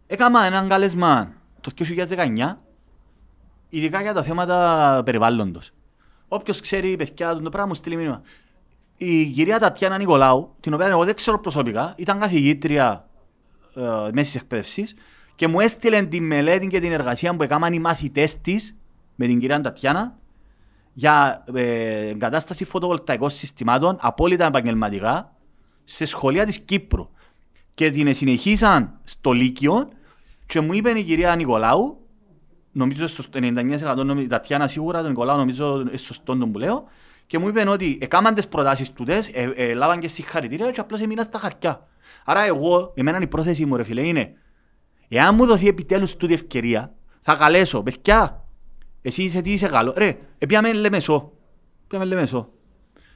Έκανα 0.06 0.44
έναν 0.44 0.68
καλεσμά 0.68 1.32
το 1.60 1.70
2019, 1.76 2.56
ειδικά 3.68 4.00
για 4.00 4.12
τα 4.12 4.22
θέματα 4.22 5.00
περιβάλλοντος. 5.04 5.70
Όποιος 6.28 6.60
ξέρει, 6.60 6.96
παιδιά, 6.96 7.36
το 7.36 7.48
πράγμα 7.50 7.66
μου 7.66 7.74
στείλει 7.74 7.96
μήνυμα. 7.96 8.22
Η 8.96 9.26
κυρία 9.26 9.58
Τατιάνα 9.58 9.98
Νικολάου, 9.98 10.54
την 10.60 10.74
οποία 10.74 10.86
εγώ 10.86 11.04
δεν 11.04 11.14
ξέρω 11.14 11.40
προσωπικά, 11.40 11.94
ήταν 11.96 12.18
καθηγήτρια 12.18 13.06
ε, 13.74 14.10
μέσης 14.12 14.34
εκπαίδευσης 14.34 14.94
και 15.34 15.48
μου 15.48 15.60
έστειλε 15.60 16.02
τη 16.02 16.20
μελέτη 16.20 16.66
και 16.66 16.80
την 16.80 16.92
εργασία 16.92 17.36
που 17.36 17.42
έκαναν 17.42 17.72
οι 17.72 17.78
μαθητές 17.78 18.40
της 18.40 18.76
με 19.14 19.26
την 19.26 19.40
κυρία 19.40 19.60
Τατιάνα 19.60 20.18
για 20.92 21.44
ε, 21.54 22.08
εγκατάσταση 22.08 22.64
φωτοβολταϊκών 22.64 23.30
συστημάτων 23.30 23.96
απόλυτα 24.00 24.46
επαγγελματικά 24.46 25.36
σε 25.84 26.04
σχολεία 26.04 26.46
της 26.46 26.58
Κύπρου. 26.58 27.10
Και 27.74 27.90
την 27.90 28.14
συνεχίσαν 28.14 29.00
στο 29.04 29.32
Λύκειο 29.32 29.88
και 30.46 30.60
μου 30.60 30.72
είπε 30.72 30.90
η 30.90 31.02
κυρία 31.02 31.36
Νικολάου, 31.36 32.06
νομίζω 32.72 33.06
στο 33.06 33.22
99% 33.32 33.94
νομίζω, 33.96 34.20
η 34.20 34.26
Τατιάνα 34.26 34.66
σίγουρα, 34.66 35.00
τον 35.00 35.08
Νικολάου 35.08 35.36
νομίζω 35.36 35.80
είναι 35.80 35.96
σωστό 35.96 36.36
τον 36.36 36.52
που 36.52 36.58
λέω, 36.58 36.84
και 37.26 37.38
μου 37.38 37.48
είπε 37.48 37.68
ότι 37.68 37.98
έκαναν 38.00 38.34
τις 38.34 38.48
προτάσεις 38.48 38.92
τούτες, 38.92 39.28
ε, 39.28 39.52
ε, 39.56 39.74
λάβαν 39.74 40.00
και 40.00 40.08
συγχαρητήρια 40.08 40.70
και 40.70 40.80
απλώς 40.80 41.00
έμειναν 41.00 41.24
στα 41.24 41.38
χαρτιά. 41.38 41.86
Άρα 42.24 42.44
εγώ, 42.44 42.92
εμένα 42.94 43.20
η 43.20 43.26
πρόθεση 43.26 43.64
μου 43.64 43.76
ρε 43.76 43.82
φίλε 43.82 44.02
είναι, 44.02 44.32
εάν 45.08 45.34
μου 45.34 45.46
δοθεί 45.46 45.68
επιτέλους 45.68 46.16
τούτη 46.16 46.32
ευκαιρία, 46.32 46.94
θα 47.20 47.34
καλέσω, 47.34 47.82
παιδιά, 47.82 48.44
εσύ 49.02 49.22
είσαι 49.22 49.40
τι 49.40 49.52
είσαι 49.52 49.68
καλό. 49.68 49.94
Ρε, 49.96 50.18
έπιαμε 50.38 50.72
Λεμεσό, 50.72 51.32
έπιαμε 51.84 52.04
Λεμεσό. 52.04 52.48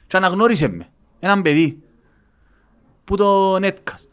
Και 0.07 0.17
αναγνώρισε 0.17 0.67
με, 0.67 0.87
έναν 1.19 1.41
παιδί, 1.41 1.83
που 3.03 3.15
το 3.15 3.55
Netcast. 3.55 4.07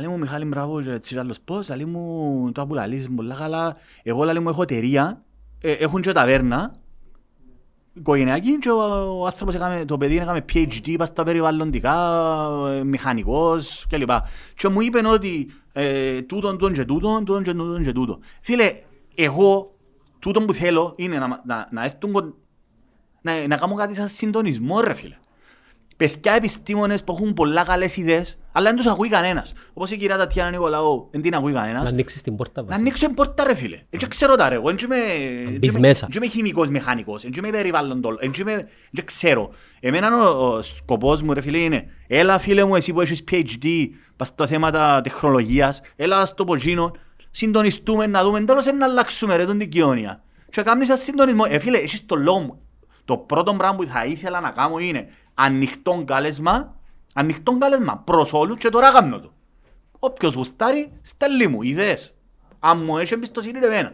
Λέει 0.00 0.08
μου 0.08 0.18
Μιχάλη 0.18 0.44
μπράβο 0.44 0.82
και 0.82 0.90
έτσι 0.90 1.18
άλλος 1.18 1.40
πώς, 1.40 1.68
λέει 1.68 1.84
μου 1.84 2.52
το 2.52 2.66
που 2.66 2.74
λαλείς 2.74 3.08
πολλά 3.16 3.34
καλά. 3.34 3.76
Εγώ 4.02 4.24
λέει 4.24 4.38
μου 4.38 4.48
έχω 4.48 4.62
εταιρεία, 4.62 5.22
ε, 5.60 5.72
έχουν 5.72 6.02
και 6.02 6.12
ταβέρνα, 6.12 6.74
οικογενειακή 7.94 8.58
και 8.58 8.70
ο 8.70 9.26
άνθρωπος 9.26 9.54
έκαμε, 9.54 9.84
το 9.84 9.98
παιδί 9.98 10.18
έκαμε 10.18 10.44
PhD, 10.52 10.86
είπα 10.86 11.04
στα 11.04 11.22
περιβαλλοντικά, 11.22 11.94
ε, 12.68 12.84
μηχανικός 12.84 13.86
κλπ. 13.88 14.10
Και 14.56 14.68
μου 14.68 14.80
είπε 14.80 15.06
ότι 15.06 15.50
ε, 15.72 16.22
τούτον, 16.22 16.58
τούτον 16.58 16.72
και 16.72 16.84
τούτον, 16.84 17.24
τούτον 17.24 17.42
και 17.42 17.52
τούτον 17.52 17.82
και 17.82 17.92
τούτον. 17.92 18.18
Φίλε, 18.40 18.72
εγώ 19.14 19.74
τούτον 20.18 20.46
που 20.46 20.52
θέλω 20.52 20.92
είναι 20.96 21.18
να, 21.18 21.42
να, 21.44 21.68
να 21.70 21.84
έρθουν 21.84 22.12
κον- 22.12 22.34
να, 23.20 23.46
να 23.46 23.56
κάνω 23.56 23.74
κάτι 23.74 23.94
σαν 23.94 24.08
συντονισμό 24.08 24.80
ρε 24.80 24.94
φίλε. 24.94 25.16
Παιδιά 25.96 26.32
επιστήμονες 26.32 27.04
που 27.04 27.12
έχουν 27.12 27.34
πολλά 27.34 27.64
καλές 27.64 27.96
ιδέες, 27.96 28.38
αλλά 28.52 28.66
δεν 28.68 28.76
τους 28.76 28.86
ακούει 28.86 29.08
κανένας. 29.08 29.52
Όπως 29.72 29.90
η 29.90 29.96
κυρία 29.96 30.16
Τατιάνα 30.16 30.50
Νικολαού, 30.50 31.08
δεν 31.10 31.22
την 31.22 31.34
ακούει 31.34 31.52
Να 31.52 31.60
κανένας. 31.60 31.88
ανοίξεις 31.88 32.22
την 32.22 32.36
πόρτα 32.36 32.60
Να 32.60 32.66
βασικά. 32.66 32.80
ανοίξω 32.86 33.08
πόρτα 33.14 33.44
ρε 33.44 33.54
φίλε. 33.54 33.78
Δεν 33.90 34.08
ξέρω 34.08 34.34
τα 34.34 34.48
ρε, 34.48 34.54
εγώ 34.54 34.64
δεν 34.68 34.76
είμαι... 34.84 34.96
μπεις 35.50 35.58
δεν 35.60 35.68
είμαι- 35.70 35.78
μέσα. 35.88 36.06
Δεν 36.10 36.22
είμαι 36.22 36.32
χημικός 36.32 36.68
μηχανικός, 36.68 37.22
δεν 37.22 37.32
είμαι 37.36 37.50
περιβαλλοντολ, 37.50 38.16
δεν 38.20 38.32
είμαι... 38.40 38.66
Δεν 38.90 39.04
ξέρω. 39.04 39.50
Εμένα 39.80 40.16
ο, 40.28 40.46
ο 40.46 40.62
σκοπός 40.62 41.22
μου 41.22 41.32
ρε 41.32 41.40
φίλε 41.40 41.58
είναι, 41.58 41.84
έλα 42.06 42.38
φίλε 42.38 42.64
μου 42.64 42.74
εσύ 42.76 42.92
που 42.92 43.00
έχεις 43.00 43.24
PhD 43.30 43.66
πας 44.16 44.28
στα 44.28 44.46
θέματα 44.46 45.00
τεχνολογίας, 45.02 45.80
έλα 45.96 46.26
στο 46.26 46.44
ποζίνο, 46.44 46.92
συντονιστούμε 47.30 48.06
να 48.06 48.22
δούμε 48.24 48.40
τέλος 48.40 48.66
να 48.66 48.84
αλλάξουμε 48.86 49.36
ρε 49.36 49.44
τον 49.44 49.58
την 49.58 49.68
κοινωνία. 49.68 50.22
Και 50.50 50.62
κάνεις 50.62 50.88
ένα 50.88 50.96
συντονισμό. 50.96 51.44
Ε 51.48 51.58
φίλε, 51.58 51.78
έχεις 51.78 52.06
το 52.06 52.16
λόγο 52.16 52.38
μου. 52.38 52.58
Το 53.04 53.16
πρώτο 53.16 53.54
πράγμα 53.54 53.76
που 53.76 53.86
θα 53.86 54.04
ήθελα 54.04 54.40
να 54.40 54.50
κάνω 54.50 54.78
είναι 54.78 55.08
ανοιχτό 55.34 56.02
κάλεσμα, 56.06 56.74
ανοιχτό 57.14 57.58
κάλεσμα 57.58 57.98
προς 57.98 58.32
όλους 58.32 58.56
και 58.56 58.68
τώρα 58.68 58.92
κάνω 58.92 59.20
το. 59.20 59.32
Όποιος 59.98 60.34
γουστάρει, 60.34 60.92
στέλνει 61.02 61.46
μου 61.46 61.62
ιδέες. 61.62 62.14
Αν 62.58 62.84
μου 62.84 62.98
έχει 62.98 63.14
εμπιστοσύνη 63.14 63.58
ρε 63.58 63.66
εμένα. 63.66 63.92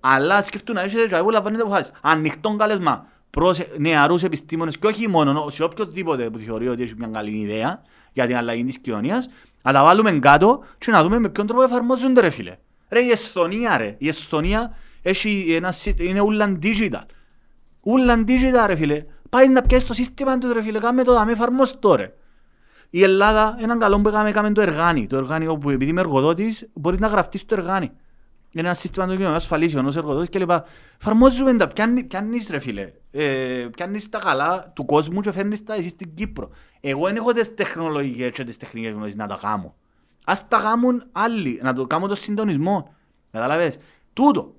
Αλλά 0.00 0.42
σκεφτούν 0.42 0.74
να 0.74 0.80
έχετε 0.82 1.06
και 1.06 1.22
που 1.22 1.30
λαμβάνετε 1.30 1.62
αποφάσεις. 1.62 1.92
Ανοιχτό 2.02 2.56
κάλεσμα 2.56 3.06
προς 3.30 3.60
νεαρούς 3.78 4.22
επιστήμονες 4.22 4.78
και 4.78 4.86
όχι 4.86 5.08
μόνο 5.08 5.50
σε 5.50 5.62
οποιοδήποτε 5.64 6.30
που 6.30 6.38
θεωρεί 6.38 6.68
ότι 6.68 6.82
έχει 6.82 6.94
μια 6.96 7.08
καλή 7.08 7.38
ιδέα 7.38 7.82
για 8.12 8.26
την 8.26 8.36
αλλαγή 8.36 8.64
της 8.64 8.78
κοινωνίας, 8.78 9.28
να 9.62 9.72
τα 9.72 9.82
βάλουμε 9.84 10.12
κάτω 10.12 10.64
και 10.78 10.90
να 10.90 11.02
δούμε 11.02 11.18
με 11.18 11.28
ποιον 11.28 11.46
τρόπο 11.46 11.62
εφαρμόζονται 11.62 12.20
ρε 12.20 12.30
φίλε. 12.30 12.56
Ρε 12.88 13.00
η 13.00 13.10
Εσθονία 13.10 13.76
ρε, 13.76 13.94
η 13.98 14.08
Εσθονία 14.08 14.76
έχει 15.02 15.52
ένα, 15.54 15.72
συ- 15.72 16.00
είναι 16.00 16.20
ούλαν 16.20 16.58
digital. 16.62 17.02
Ούλαν 17.82 18.24
digital 18.28 18.64
ρε 18.66 18.76
φίλε. 18.76 19.04
Πάει 19.30 19.48
να 19.48 19.62
πιέσεις 19.62 19.88
το 19.88 19.94
σύστημα 19.94 20.38
του 20.38 20.52
ρε 20.52 20.62
φίλε, 20.62 20.78
κάμε 20.78 21.04
το 21.04 21.12
δάμε 21.12 21.32
εφαρμόστο 21.32 21.94
ρε. 21.94 22.12
Η 22.90 23.02
Ελλάδα, 23.02 23.56
έναν 23.60 23.78
καλό 23.78 24.00
που 24.00 24.08
έκαμε, 24.08 24.28
έκαμε 24.28 24.52
το 24.52 24.60
εργάνι. 24.60 25.06
Το 25.06 25.16
εργάνι 25.16 25.46
όπου 25.46 25.70
επειδή 25.70 25.90
είμαι 25.90 26.00
εργοδότης, 26.00 26.68
μπορείς 26.72 26.98
να 26.98 27.06
γραφτείς 27.06 27.44
το 27.44 27.54
εργάνι. 27.54 27.90
Είναι 28.50 28.66
ένα 28.68 28.74
σύστημα 28.74 29.06
το 29.06 29.12
κοινωνικό 29.12 29.36
ασφαλίσεων 29.36 29.86
ως 29.86 29.96
εργοδότης 29.96 30.28
και 30.28 30.38
λοιπά. 30.38 30.64
Εφαρμόζουμε 31.00 31.56
τα, 31.56 31.66
πιάνει- 31.66 32.04
πιάνεις 32.04 32.48
ρε 32.50 32.58
φίλε. 32.58 32.92
Ε, 33.10 33.66
πιάνεις 33.76 34.08
τα 34.08 34.18
καλά 34.18 34.72
του 34.74 34.84
κόσμου 34.84 35.20
και 35.20 35.32
φέρνεις 35.32 35.64
τα 35.64 35.74
εσύ 35.74 35.88
στην 35.88 36.14
Κύπρο. 36.14 36.50
Εγώ 36.80 37.06
δεν 37.06 37.16
έχω 37.16 37.32
τις 37.32 37.54
τεχνολογικές 37.54 38.30
και 38.30 38.44
τις 38.44 38.56
τεχνικές 38.56 38.92
γνώσεις 38.92 39.14
να 39.16 39.26
τα 39.26 39.38
κάνω. 39.42 39.74
Ας 40.24 40.48
τα 40.48 40.60
κάνουν 40.60 41.04
άλλοι, 41.12 41.60
να 41.62 41.72
το 41.74 41.86
κάνω 41.86 42.06
το 42.06 42.14
συντονισμό. 42.14 42.94
Καταλαβες. 43.32 43.78
Τούτο. 44.12 44.54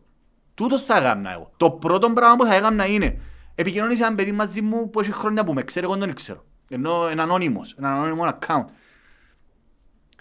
Τούτος 0.59 0.83
θα 0.83 0.97
έκανα 0.97 1.31
εγώ. 1.31 1.51
Το 1.57 1.71
πρώτο 1.71 2.09
πράγμα 2.13 2.35
που 2.35 2.45
θα 2.45 2.55
έκανα 2.55 2.85
είναι 2.85 3.19
επικοινωνήσε 3.55 4.03
ένα 4.05 4.15
παιδί 4.15 4.31
μαζί 4.31 4.61
μου 4.61 4.89
που 4.89 4.99
έχει 4.99 5.11
χρόνια 5.11 5.43
που 5.43 5.53
με 5.53 5.61
ξέρει, 5.63 5.85
εγώ 5.85 5.95
δεν 5.95 6.05
τον 6.05 6.13
ξέρω. 6.15 6.43
Ενώ 6.69 7.09
είναι 7.11 7.21
ανώνυμος, 7.21 7.75
ένα 7.77 7.91
ανώνυμο 7.93 8.23
account. 8.39 8.65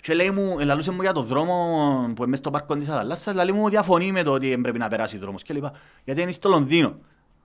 Και 0.02 0.14
λέει 0.14 0.30
μου, 0.30 0.56
ελαλούσε 0.58 0.90
μου 0.90 1.02
για 1.02 1.12
το 1.12 1.22
δρόμο 1.22 1.74
που 2.14 2.22
είναι 2.22 2.26
μες 2.30 2.38
στο 2.38 2.50
πάρκο 2.50 2.76
της 2.76 2.88
Αθαλάσσας, 2.88 3.34
λέει 3.34 3.52
μου 3.52 3.68
διαφωνεί 3.68 4.12
με 4.12 4.22
το 4.22 4.32
ότι 4.32 4.48
δεν 4.48 4.60
πρέπει 4.60 4.78
να 4.78 4.88
περάσει 4.88 5.16
ο 5.16 5.18
δρόμος 5.20 5.42
και 5.42 5.52
λοιπά. 5.52 5.72
Γιατί 6.04 6.20
είναι 6.22 6.32
στο 6.32 6.48
Λονδίνο. 6.48 6.98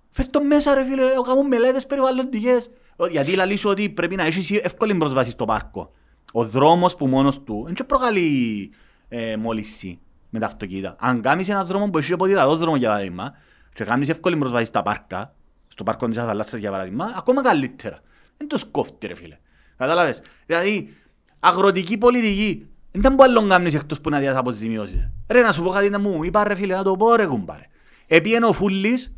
Φέρ' 0.09 0.29
το 0.29 0.43
μέσα 0.43 0.73
ρε 0.73 0.83
φίλε, 0.83 1.01
εγώ 1.11 1.21
κάνω 1.21 1.43
μελέτες 1.43 1.85
περιβαλλοντικές. 1.85 2.69
Ο- 2.95 3.05
Γιατί 3.07 3.35
λέει 3.35 3.55
σου 3.55 3.69
ότι 3.69 3.89
πρέπει 3.89 4.15
να 4.15 4.23
έχεις 4.23 4.51
εύκολη 4.51 4.95
πρόσβαση 4.95 5.29
στο 5.29 5.45
πάρκο. 5.45 5.91
Ο 6.33 6.43
δρόμος 6.43 6.95
που 6.95 7.07
μόνος 7.07 7.43
του 7.43 7.63
δεν 7.65 7.73
και 7.73 7.83
προκαλεί 7.83 8.71
ε, 9.07 9.37
μόλυνση 9.37 9.99
με 10.33 10.39
τα 10.39 10.45
αυτοκίνητα. 10.45 10.95
Αν 10.99 11.21
κάνεις 11.21 11.49
έναν 11.49 11.65
δρόμο 11.65 11.89
που 11.89 11.97
έχει 11.97 12.15
ποδηλατόδρομο 12.15 12.75
για 12.75 12.89
παράδειγμα 12.89 13.33
και 13.73 13.83
κάνεις 13.83 14.09
εύκολη 14.09 14.37
πρόσβαση 14.37 14.65
στα 14.65 14.83
πάρκα, 14.83 15.35
στο 15.67 15.83
πάρκο 15.83 16.07
της 16.07 16.17
Αθαλάσσας 16.17 16.59
για 16.59 16.71
παράδειγμα, 16.71 17.13
ακόμα 17.17 17.41
καλύτερα. 17.41 17.99
Δεν 18.37 18.47
το 18.47 18.57
σκόφτει 18.57 19.07
ρε 19.07 19.15
φίλε. 19.15 19.37
Κατάλαβες; 19.77 20.21
Δηλαδή, 20.45 20.93
αγροτική 21.39 21.97
πολιτική. 21.97 22.67
Δεν 22.91 23.01
ήταν 23.01 23.15
που 23.15 23.23
άλλον 23.23 23.49
κάνεις 23.49 23.73
εκτός 23.73 24.01
που 24.01 24.09
να 24.09 24.19
διάς 24.19 24.35
αποζημιώσεις. 24.35 25.09
Ρε 25.29 25.41
να 25.41 25.51
σου 25.51 25.63
πω 25.63 25.69
κάτι 25.69 25.89
να 25.89 25.99
μου 25.99 26.23
είπα 26.23 26.43
ρε 26.43 26.55
φίλε 26.55 26.75
να 26.75 26.83
το 26.83 26.95
πω 26.95 27.15
ρε 27.15 27.25
κουμπάρε. 27.25 27.67
Επίενε 28.07 28.45
ο 28.45 28.53
Φούλης 28.53 29.13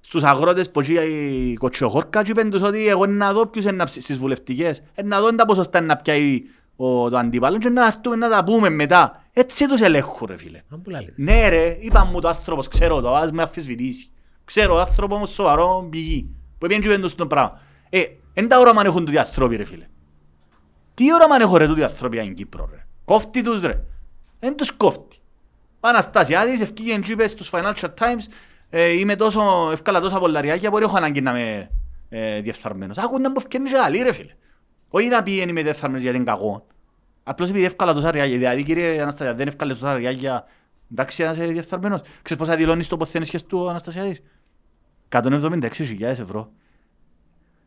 στους 0.00 0.22
αγρότες 0.22 0.70
που 0.70 0.80
εκεί 0.80 0.92
η 0.92 1.54
κοτσιοχόρκα 1.54 2.22
και 2.22 2.30
είπαν 2.30 2.50
τους 2.50 2.62
ότι 2.62 2.88
εγώ 2.88 3.06
να 3.06 3.32
δω 3.32 3.46
ποιους 3.46 3.64
είναι 3.64 3.72
να 3.72 3.84
ψ- 3.84 4.02
στις 4.02 4.18
βουλευτικές. 4.18 4.82
Ε, 4.94 5.02
να 5.02 5.20
δω 5.20 5.34
τα 5.34 5.44
ποσοστά 5.44 5.80
να 5.80 5.96
πιάει 5.96 6.42
ο, 6.76 7.10
το 7.10 7.16
αντίπαλο 7.16 7.58
και 7.58 7.68
να 7.68 7.86
έρθουμε 7.86 8.16
να 8.16 8.28
τα 8.28 8.44
πούμε 8.44 8.68
μετά. 8.68 9.25
Έτσι 9.38 9.68
τους 9.68 9.80
ελέγχουν 9.80 10.26
ρε 10.30 10.36
φίλε. 10.36 10.62
Αν 10.68 10.82
που 10.82 10.90
λάλλεις. 10.90 11.14
Ναι 11.16 11.48
ρε, 11.48 11.76
είπαν 11.80 12.08
μου 12.12 12.20
το 12.20 12.28
άνθρωπος, 12.28 12.68
ξέρω 12.68 13.00
το, 13.00 13.14
ας 13.14 13.30
με 13.30 13.42
αφισβητήσει. 13.42 14.10
Ξέρω 14.44 14.74
το 14.74 14.80
άνθρωπος 14.80 15.16
όμως 15.16 15.32
σοβαρό 15.32 15.86
πηγή. 15.90 16.30
Που 16.58 16.66
πήγαινε 16.66 16.84
και 16.84 16.90
είπαν 16.90 17.02
τους 17.02 17.14
το 17.14 17.26
πράγμα. 17.26 17.60
Ε, 17.88 18.02
εν 18.34 18.48
τα 18.48 18.58
όραμα 18.58 18.82
έχουν 18.84 19.04
τούτοι 19.04 19.18
άνθρωποι 19.18 19.56
ρε 19.56 19.64
φίλε. 19.64 19.86
Τι 20.94 21.14
όραμα 21.14 21.36
έχουν 21.40 21.56
ρε 21.56 21.66
τούτοι 21.66 21.82
άνθρωποι 21.82 22.18
στην 22.18 22.34
Κύπρο 22.34 22.68
ρε. 22.72 22.86
Κόφτει 23.04 23.42
τους 23.42 23.62
ρε. 23.62 23.82
Εν 24.38 24.56
τους 24.56 24.72
κόφτει. 24.72 25.16
Ο 25.80 25.88
Αναστασιάδης 25.88 26.60
ευκήγεν 26.60 27.02
και 27.02 27.12
είπε 27.12 27.28
στους 27.28 27.50
Financial 27.52 27.88
Times 27.98 28.24
ε, 28.70 28.88
είμαι 28.88 29.16
τόσο, 29.16 29.68
ευκάλα 29.72 30.00
τόσα 30.00 30.18
πολλαριάκια 30.18 30.70
που 30.70 30.76
δεν 30.76 30.84
έχω 30.84 30.96
ανάγκη 30.96 31.20
να 31.20 31.30
είμαι 31.30 31.70
ε, 32.08 32.40
διεφθαρμένος. 32.40 32.98
Άκουν 32.98 33.20
να 33.20 33.28
μου 33.28 33.34
ευκαινείς 33.38 33.72
και 33.72 33.78
άλλοι 33.78 34.02
ρε 34.02 34.12
φίλε. 34.12 34.32
Όχι 34.88 35.08
να 35.08 35.22
πει 35.22 35.32
είμαι 35.32 35.62
διεφθαρμένος 35.62 36.02
γιατί 36.02 36.16
είναι 36.18 36.30
κακό. 36.30 36.66
Απλώς 37.28 37.48
επειδή 37.48 37.64
ευκάλα 37.64 37.92
τόσα 37.92 38.10
ριάκια. 38.10 38.36
Δηλαδή 38.36 38.62
κύριε 38.62 39.02
Αναστασιά 39.02 39.34
δεν 39.34 39.46
ευκάλες 39.46 39.78
τόσα 39.78 39.94
ριάκια 39.94 40.44
εντάξει 40.92 41.22
να 41.22 41.30
είσαι 41.30 41.46
διεφθαρμένος. 41.46 42.00
Ξέρεις 42.22 42.42
πόσα 42.42 42.56
δηλώνεις 42.56 42.88
το 42.88 42.96
ποθένες 42.96 43.28
σχέση 43.28 43.44
του 43.44 43.58
ο 43.58 43.68
Αναστασιάδης. 43.68 44.22
176.000 45.08 46.00
ευρώ. 46.00 46.50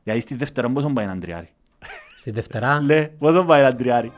Γιατί 0.03 0.19
στη 0.19 0.35
Δευτέρα 0.35 0.69
πόσο 0.69 0.89
πάει 0.89 1.05
έναν 1.05 1.19
τριάρι. 1.19 1.49
Στη 2.17 2.31
Δευτέρα, 2.31 2.81
Λέ, 2.81 3.07
πόσο 3.19 3.43
πάει 3.43 3.59
έναν 3.59 3.77
τριάρι. 3.77 4.11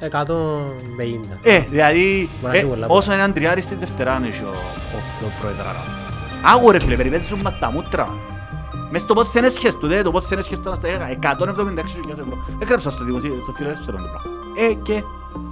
150. 0.00 0.26
Ε, 1.44 1.58
δηλαδή, 1.58 2.28
Μπορεί 2.40 2.52
να 2.52 2.56
ε, 2.56 2.58
φύγει 2.58 2.70
πολλά 2.70 2.86
όσο 2.86 3.12
έναν 3.12 3.32
τριάρι 3.32 3.60
στη 3.60 3.74
Δευτέρα 3.74 4.16
είναι 4.16 4.26
ο, 4.26 4.48
ο, 4.48 5.26
ο 5.26 5.30
πρόεδραράς. 5.40 5.88
Άγω 6.44 6.70
ρε 6.70 6.80
φίλε, 6.80 6.96
περιπέζουν 6.96 7.40
μας 7.40 7.58
τα 7.58 7.70
μούτρα. 7.70 8.33
Μες 8.94 9.02
στο 9.02 9.14
πώς 9.14 9.28
θένες 9.28 9.52
σχέσεις 9.52 9.78
του, 9.78 9.86
δε, 9.86 10.02
το 10.02 10.10
πώς 10.10 10.24
θένες 10.24 10.44
σχέσεις 10.44 10.64
του 10.64 10.70
Αναστασία, 10.70 11.18
176.000 11.22 12.18
ευρώ. 12.18 12.44
Έγραψα 12.58 12.90
στο 12.90 13.04
δημοσίο, 13.04 13.38
στο 13.42 13.52
φιλελεύθερο 13.52 13.96
το 13.96 14.02
πράγμα. 14.02 14.30
Ε, 14.68 14.72
και, 14.72 15.02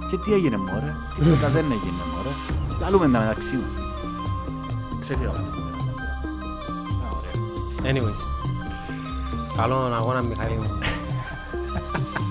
και 0.09 0.17
τι 0.17 0.33
έγινε 0.33 0.57
μωρέ, 0.57 0.95
τίποτα 1.15 1.47
δεν 1.49 1.65
έγινε 1.65 2.03
μωρέ; 2.15 2.33
Λαλούμε 2.81 3.09
τα 3.09 3.19
μεταξύ 3.19 3.55
μας. 3.55 3.71
Ξεφύγα. 5.01 5.29
Α, 5.29 5.33
ωραία. 7.17 7.93
Anyways. 7.93 8.19
Καλό 9.57 9.75
αγώνα 9.75 10.21
Μιχάλη 10.21 10.53
μου. 10.53 10.69